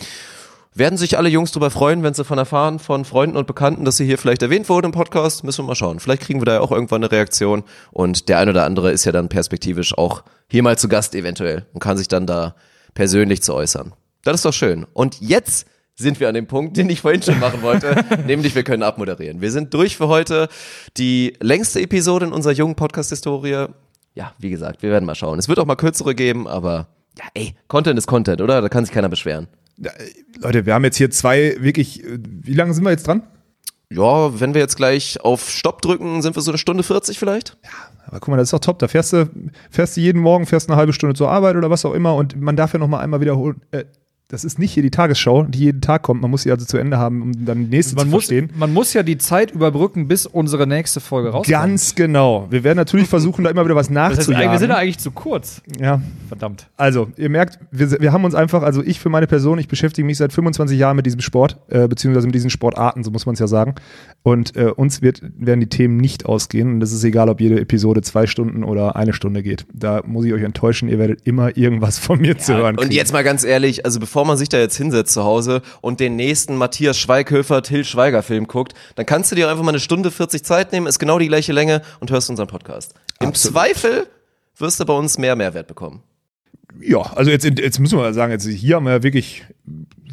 werden 0.74 0.98
sich 0.98 1.18
alle 1.18 1.28
Jungs 1.30 1.52
darüber 1.52 1.72
freuen, 1.72 2.04
wenn 2.04 2.14
sie 2.14 2.24
von 2.24 2.38
erfahren, 2.38 2.80
von 2.80 3.04
Freunden 3.06 3.36
und 3.36 3.48
Bekannten, 3.48 3.84
dass 3.86 3.98
sie 3.98 4.06
hier 4.06 4.18
vielleicht 4.18 4.42
erwähnt 4.42 4.70
wurden 4.70 4.88
im 4.88 4.92
Podcast. 4.94 5.44
Müssen 5.44 5.64
wir 5.64 5.68
mal 5.68 5.76
schauen. 5.76 6.00
Vielleicht 6.00 6.22
kriegen 6.22 6.40
wir 6.40 6.46
da 6.46 6.54
ja 6.54 6.60
auch 6.62 6.72
irgendwann 6.72 7.04
eine 7.04 7.12
Reaktion. 7.12 7.64
Und 7.92 8.30
der 8.30 8.40
ein 8.40 8.48
oder 8.48 8.64
andere 8.64 8.92
ist 8.92 9.04
ja 9.04 9.12
dann 9.12 9.28
perspektivisch 9.28 9.98
auch 9.98 10.24
hier 10.48 10.64
mal 10.64 10.78
zu 10.78 10.88
Gast 10.88 11.16
eventuell 11.16 11.66
und 11.74 11.82
kann 11.82 11.98
sich 11.98 12.08
dann 12.08 12.26
da 12.28 12.56
persönlich 12.94 13.42
zu 13.44 13.54
äußern. 13.54 13.94
Das 14.24 14.36
ist 14.36 14.46
doch 14.46 14.54
schön. 14.54 14.86
Und 14.94 15.20
jetzt 15.20 15.66
sind 15.96 16.20
wir 16.20 16.28
an 16.28 16.36
dem 16.36 16.48
Punkt, 16.48 16.78
den 16.78 16.90
ich 16.90 17.02
vorhin 17.02 17.22
schon 17.22 17.40
machen 17.40 17.62
wollte, 17.62 18.04
nämlich 18.28 18.54
wir 18.54 18.64
können 18.64 18.84
abmoderieren. 18.84 19.42
Wir 19.42 19.52
sind 19.52 19.74
durch 19.74 19.98
für 19.98 20.08
heute. 20.08 20.50
Die 20.98 21.34
längste 21.40 21.82
Episode 21.82 22.26
in 22.26 22.34
unserer 22.34 22.54
jungen 22.54 22.76
Podcast-Historie. 22.76 23.68
Ja, 24.14 24.34
wie 24.38 24.50
gesagt, 24.50 24.82
wir 24.82 24.92
werden 24.92 25.06
mal 25.06 25.16
schauen. 25.16 25.40
Es 25.40 25.48
wird 25.48 25.60
auch 25.60 25.66
mal 25.66 25.76
kürzere 25.76 26.16
geben, 26.16 26.48
aber 26.48 26.88
ja, 27.18 27.26
ey, 27.34 27.56
Content 27.68 27.98
ist 27.98 28.08
Content, 28.08 28.42
oder? 28.42 28.62
Da 28.62 28.70
kann 28.70 28.86
sich 28.86 28.94
keiner 28.94 29.10
beschweren. 29.10 29.48
Leute, 30.40 30.66
wir 30.66 30.74
haben 30.74 30.84
jetzt 30.84 30.98
hier 30.98 31.12
zwei 31.12 31.56
wirklich. 31.60 32.04
Wie 32.06 32.54
lange 32.54 32.74
sind 32.74 32.84
wir 32.84 32.92
jetzt 32.92 33.08
dran? 33.08 33.24
Ja, 33.90 34.40
wenn 34.40 34.54
wir 34.54 34.62
jetzt 34.62 34.78
gleich 34.78 35.22
auf 35.22 35.50
Stopp 35.50 35.82
drücken, 35.82 36.22
sind 36.22 36.36
wir 36.36 36.42
so 36.42 36.52
eine 36.52 36.58
Stunde 36.58 36.84
40 36.84 37.20
vielleicht? 37.20 37.58
Aber 38.08 38.20
guck 38.20 38.30
mal, 38.30 38.38
das 38.38 38.48
ist 38.48 38.54
doch 38.54 38.60
top. 38.60 38.80
Da 38.80 38.88
fährst 38.88 39.14
du, 39.14 39.30
fährst 39.70 39.96
du 39.96 40.02
jeden 40.02 40.22
Morgen, 40.22 40.46
fährst 40.46 40.70
eine 40.70 40.78
halbe 40.78 40.94
Stunde 40.94 41.16
zur 41.16 41.30
Arbeit 41.30 41.56
oder 41.56 41.70
was 41.70 41.86
auch 41.86 41.94
immer 41.94 42.16
und 42.16 42.40
man 42.40 42.56
darf 42.56 42.74
ja 42.74 42.80
noch 42.80 42.88
mal 42.88 43.00
einmal 43.00 43.22
wiederholen. 43.22 43.62
Äh, 43.72 43.86
das 44.28 44.44
ist 44.44 44.58
nicht 44.58 44.72
hier 44.72 44.82
die 44.82 44.90
Tagesschau, 44.90 45.44
die 45.44 45.60
jeden 45.60 45.82
Tag 45.82 46.02
kommt. 46.02 46.22
Man 46.22 46.32
muss 46.32 46.44
sie 46.44 46.52
also 46.52 46.66
zu 46.66 46.78
Ende 46.78 46.98
haben, 46.98 47.22
um 47.22 47.46
dann 47.46 47.66
die 47.66 47.76
nächste 47.76 47.96
Man 47.96 48.06
zu 48.06 48.12
muss, 48.12 48.26
verstehen. 48.26 48.50
man 48.58 48.74
muss 48.74 48.94
ja 48.94 49.04
die 49.04 49.20
Zeit 49.20 49.52
überbrücken, 49.52 50.08
bis 50.08 50.26
unsere 50.26 50.66
nächste 50.66 51.00
Folge 51.00 51.30
rauskommt. 51.30 51.48
Ganz 51.48 51.94
genau. 51.94 52.48
Wir 52.50 52.64
werden 52.64 52.78
natürlich 52.78 53.08
versuchen, 53.08 53.44
da 53.44 53.52
immer 53.52 53.64
wieder 53.66 53.76
was 53.76 53.88
das 53.88 53.96
heißt, 53.96 54.18
nachzujagen. 54.18 54.52
wir 54.52 54.60
sind 54.60 54.70
ja 54.70 54.78
eigentlich 54.78 54.98
zu 54.98 55.12
kurz. 55.12 55.62
ja. 55.80 56.02
Verdammt. 56.28 56.68
Also, 56.76 57.10
ihr 57.18 57.30
merkt, 57.30 57.60
wir, 57.70 57.92
wir 58.02 58.12
haben 58.12 58.26
uns 58.26 58.34
einfach, 58.34 58.64
also 58.64 58.82
ich 58.82 59.00
für 59.00 59.10
meine 59.10 59.28
Person, 59.28 59.60
ich 59.60 59.68
beschäftige 59.68 60.06
mich 60.06 60.18
seit 60.18 60.34
25 60.34 60.78
Jahren 60.78 60.96
mit 60.96 61.06
diesem 61.06 61.22
Sport, 61.22 61.58
äh, 61.70 61.88
beziehungsweise 61.88 62.26
mit 62.26 62.34
diesen 62.34 62.50
Sportarten, 62.50 63.04
so 63.04 63.12
muss 63.12 63.28
man 63.28 63.34
es 63.34 63.40
ja 63.40 63.48
sagen. 63.48 63.76
Und 64.24 64.56
äh, 64.56 64.66
uns 64.66 65.04
wird, 65.04 65.22
werden 65.38 65.60
die 65.60 65.70
Themen 65.70 65.98
nicht 65.98 66.26
ausgehen. 66.26 66.74
Und 66.74 66.80
das 66.80 66.92
ist 66.92 67.04
egal, 67.04 67.30
ob 67.30 67.40
jede 67.42 67.60
Episode 67.60 68.02
zwei 68.02 68.26
Stunden 68.26 68.64
oder 68.64 68.96
eine 68.96 69.14
Stunde 69.14 69.44
geht. 69.44 69.68
Da 69.72 70.02
muss 70.04 70.26
ich 70.26 70.34
euch 70.34 70.42
enttäuschen, 70.42 70.90
ihr 70.90 70.98
werdet 70.98 71.22
immer 71.26 71.56
irgendwas 71.56 72.00
von 72.00 72.20
mir 72.20 72.38
zu 72.40 72.56
hören. 72.56 72.76
Und 72.76 72.86
kriegen. 72.86 72.96
jetzt 72.96 73.14
mal 73.14 73.24
ganz 73.24 73.44
ehrlich, 73.44 73.86
also 73.86 74.00
bevor 74.00 74.15
man 74.24 74.38
sich 74.38 74.50
da 74.50 74.58
jetzt 74.58 74.78
hinsetzt 74.78 75.14
zu 75.14 75.24
Hause 75.24 75.62
und 75.82 76.00
den 76.00 76.16
nächsten 76.16 76.56
Matthias 76.56 76.98
Schweighöfer, 76.98 77.62
Till 77.62 77.84
Schweiger 77.84 78.24
Film 78.24 78.48
guckt, 78.48 78.74
dann 78.96 79.06
kannst 79.06 79.32
du 79.32 79.36
dir 79.36 79.50
einfach 79.50 79.64
mal 79.64 79.72
eine 79.72 79.80
Stunde 79.80 80.12
40 80.12 80.44
Zeit 80.44 80.72
nehmen, 80.72 80.88
ist 80.88 81.00
genau 81.00 81.20
die 81.20 81.28
gleiche 81.28 81.52
Länge 81.52 81.82
und 82.00 82.12
hörst 82.12 82.30
unseren 82.30 82.48
Podcast. 82.48 82.94
Im 83.20 83.34
Zweifel 83.34 84.08
wirst 84.58 84.80
du 84.80 84.86
bei 84.86 84.94
uns 84.94 85.18
mehr 85.18 85.36
Mehrwert 85.36 85.68
bekommen. 85.68 86.04
Ja, 86.82 87.02
also 87.02 87.32
jetzt, 87.32 87.46
jetzt 87.46 87.80
müssen 87.80 87.98
wir 87.98 88.14
sagen, 88.14 88.32
jetzt 88.32 88.46
hier 88.46 88.76
haben 88.76 88.86
wir 88.86 88.94
ja 88.94 89.04
wirklich 89.04 89.46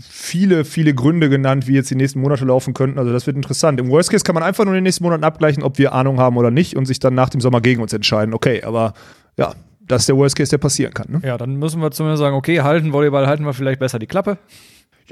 viele, 0.00 0.64
viele 0.64 0.94
Gründe 0.94 1.28
genannt, 1.28 1.66
wie 1.66 1.74
jetzt 1.74 1.90
die 1.90 1.96
nächsten 1.96 2.20
Monate 2.20 2.44
laufen 2.44 2.74
könnten. 2.74 2.98
Also 2.98 3.12
das 3.12 3.26
wird 3.26 3.36
interessant. 3.36 3.80
Im 3.80 3.90
Worst 3.90 4.10
Case 4.10 4.24
kann 4.24 4.34
man 4.34 4.42
einfach 4.42 4.64
nur 4.64 4.74
in 4.74 4.78
den 4.78 4.84
nächsten 4.84 5.04
Monaten 5.04 5.24
abgleichen, 5.24 5.62
ob 5.62 5.78
wir 5.78 5.92
Ahnung 5.92 6.18
haben 6.18 6.36
oder 6.36 6.50
nicht 6.50 6.76
und 6.76 6.86
sich 6.86 7.00
dann 7.00 7.14
nach 7.14 7.30
dem 7.30 7.40
Sommer 7.40 7.60
gegen 7.60 7.82
uns 7.82 7.92
entscheiden. 7.92 8.34
Okay, 8.34 8.62
aber 8.62 8.94
ja, 9.36 9.54
das 9.92 10.02
ist 10.02 10.08
der 10.08 10.16
Worst 10.16 10.36
Case, 10.36 10.50
der 10.50 10.58
passieren 10.58 10.94
kann. 10.94 11.06
Ne? 11.08 11.20
Ja, 11.24 11.38
dann 11.38 11.56
müssen 11.56 11.80
wir 11.80 11.90
zumindest 11.90 12.20
sagen, 12.20 12.34
okay, 12.34 12.60
halten 12.60 12.92
Volleyball, 12.92 13.26
halten 13.26 13.44
wir 13.44 13.54
vielleicht 13.54 13.78
besser 13.78 13.98
die 13.98 14.06
Klappe. 14.06 14.38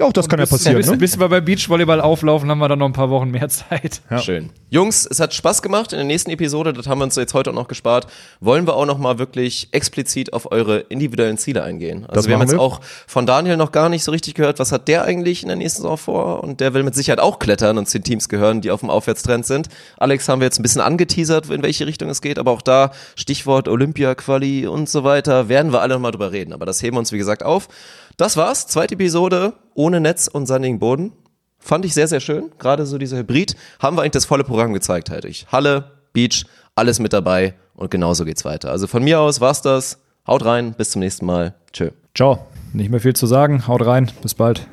Ja, 0.00 0.06
auch 0.06 0.14
das 0.14 0.30
kann 0.30 0.38
ja 0.38 0.44
bis, 0.44 0.50
passieren. 0.50 0.78
Bis, 0.78 0.90
ne? 0.90 0.96
bis 0.96 1.20
wir 1.20 1.28
bei 1.28 1.42
Beachvolleyball 1.42 2.00
auflaufen, 2.00 2.48
haben 2.50 2.58
wir 2.58 2.68
dann 2.68 2.78
noch 2.78 2.86
ein 2.86 2.94
paar 2.94 3.10
Wochen 3.10 3.30
mehr 3.30 3.48
Zeit. 3.50 4.00
Ja. 4.10 4.18
Schön. 4.18 4.48
Jungs, 4.70 5.04
es 5.04 5.20
hat 5.20 5.34
Spaß 5.34 5.60
gemacht 5.60 5.92
in 5.92 5.98
der 5.98 6.06
nächsten 6.06 6.30
Episode, 6.30 6.72
das 6.72 6.86
haben 6.86 7.00
wir 7.00 7.04
uns 7.04 7.16
jetzt 7.16 7.34
heute 7.34 7.50
auch 7.50 7.54
noch 7.54 7.68
gespart. 7.68 8.06
Wollen 8.40 8.66
wir 8.66 8.76
auch 8.76 8.86
noch 8.86 8.96
mal 8.96 9.18
wirklich 9.18 9.68
explizit 9.72 10.32
auf 10.32 10.52
eure 10.52 10.78
individuellen 10.78 11.36
Ziele 11.36 11.62
eingehen. 11.62 12.04
Also 12.04 12.14
Das 12.14 12.28
wir 12.28 12.34
haben 12.34 12.40
jetzt 12.40 12.52
wir. 12.52 12.60
auch 12.60 12.80
von 13.06 13.26
Daniel 13.26 13.58
noch 13.58 13.72
gar 13.72 13.90
nicht 13.90 14.02
so 14.02 14.10
richtig 14.10 14.32
gehört, 14.34 14.58
was 14.58 14.72
hat 14.72 14.88
der 14.88 15.04
eigentlich 15.04 15.42
in 15.42 15.48
der 15.48 15.56
nächsten 15.58 15.82
Saison 15.82 15.98
vor? 15.98 16.42
Und 16.42 16.60
der 16.60 16.72
will 16.72 16.82
mit 16.82 16.94
Sicherheit 16.94 17.20
auch 17.20 17.38
klettern 17.38 17.76
und 17.76 17.86
zu 17.86 17.98
den 17.98 18.04
Teams 18.04 18.30
gehören, 18.30 18.62
die 18.62 18.70
auf 18.70 18.80
dem 18.80 18.88
Aufwärtstrend 18.88 19.44
sind. 19.44 19.68
Alex 19.98 20.26
haben 20.30 20.40
wir 20.40 20.46
jetzt 20.46 20.58
ein 20.58 20.62
bisschen 20.62 20.80
angeteasert, 20.80 21.50
in 21.50 21.62
welche 21.62 21.86
Richtung 21.86 22.08
es 22.08 22.22
geht, 22.22 22.38
aber 22.38 22.52
auch 22.52 22.62
da 22.62 22.92
Stichwort 23.16 23.68
Olympia-Quali 23.68 24.66
und 24.66 24.88
so 24.88 25.04
weiter, 25.04 25.50
werden 25.50 25.72
wir 25.74 25.82
alle 25.82 25.92
noch 25.92 26.00
mal 26.00 26.10
drüber 26.10 26.32
reden. 26.32 26.54
Aber 26.54 26.64
das 26.64 26.82
heben 26.82 26.96
wir 26.96 27.00
uns, 27.00 27.12
wie 27.12 27.18
gesagt, 27.18 27.42
auf. 27.42 27.68
Das 28.20 28.36
war's. 28.36 28.66
Zweite 28.66 28.96
Episode 28.96 29.54
ohne 29.72 29.98
Netz 29.98 30.28
und 30.28 30.44
sandigen 30.44 30.78
Boden. 30.78 31.12
Fand 31.58 31.86
ich 31.86 31.94
sehr, 31.94 32.06
sehr 32.06 32.20
schön. 32.20 32.50
Gerade 32.58 32.84
so 32.84 32.98
dieser 32.98 33.16
Hybrid. 33.16 33.56
Haben 33.78 33.96
wir 33.96 34.02
eigentlich 34.02 34.10
das 34.10 34.26
volle 34.26 34.44
Programm 34.44 34.74
gezeigt, 34.74 35.08
halte 35.08 35.26
ich. 35.26 35.46
Halle, 35.50 35.92
Beach, 36.12 36.44
alles 36.74 36.98
mit 36.98 37.14
dabei 37.14 37.54
und 37.74 37.90
genauso 37.90 38.26
geht's 38.26 38.44
weiter. 38.44 38.72
Also 38.72 38.88
von 38.88 39.02
mir 39.02 39.20
aus 39.20 39.40
war's 39.40 39.62
das. 39.62 40.00
Haut 40.26 40.44
rein, 40.44 40.74
bis 40.74 40.90
zum 40.90 41.00
nächsten 41.00 41.24
Mal. 41.24 41.54
Tschö. 41.72 41.92
Ciao. 42.14 42.46
Nicht 42.74 42.90
mehr 42.90 43.00
viel 43.00 43.16
zu 43.16 43.26
sagen. 43.26 43.66
Haut 43.66 43.86
rein. 43.86 44.10
Bis 44.20 44.34
bald. 44.34 44.66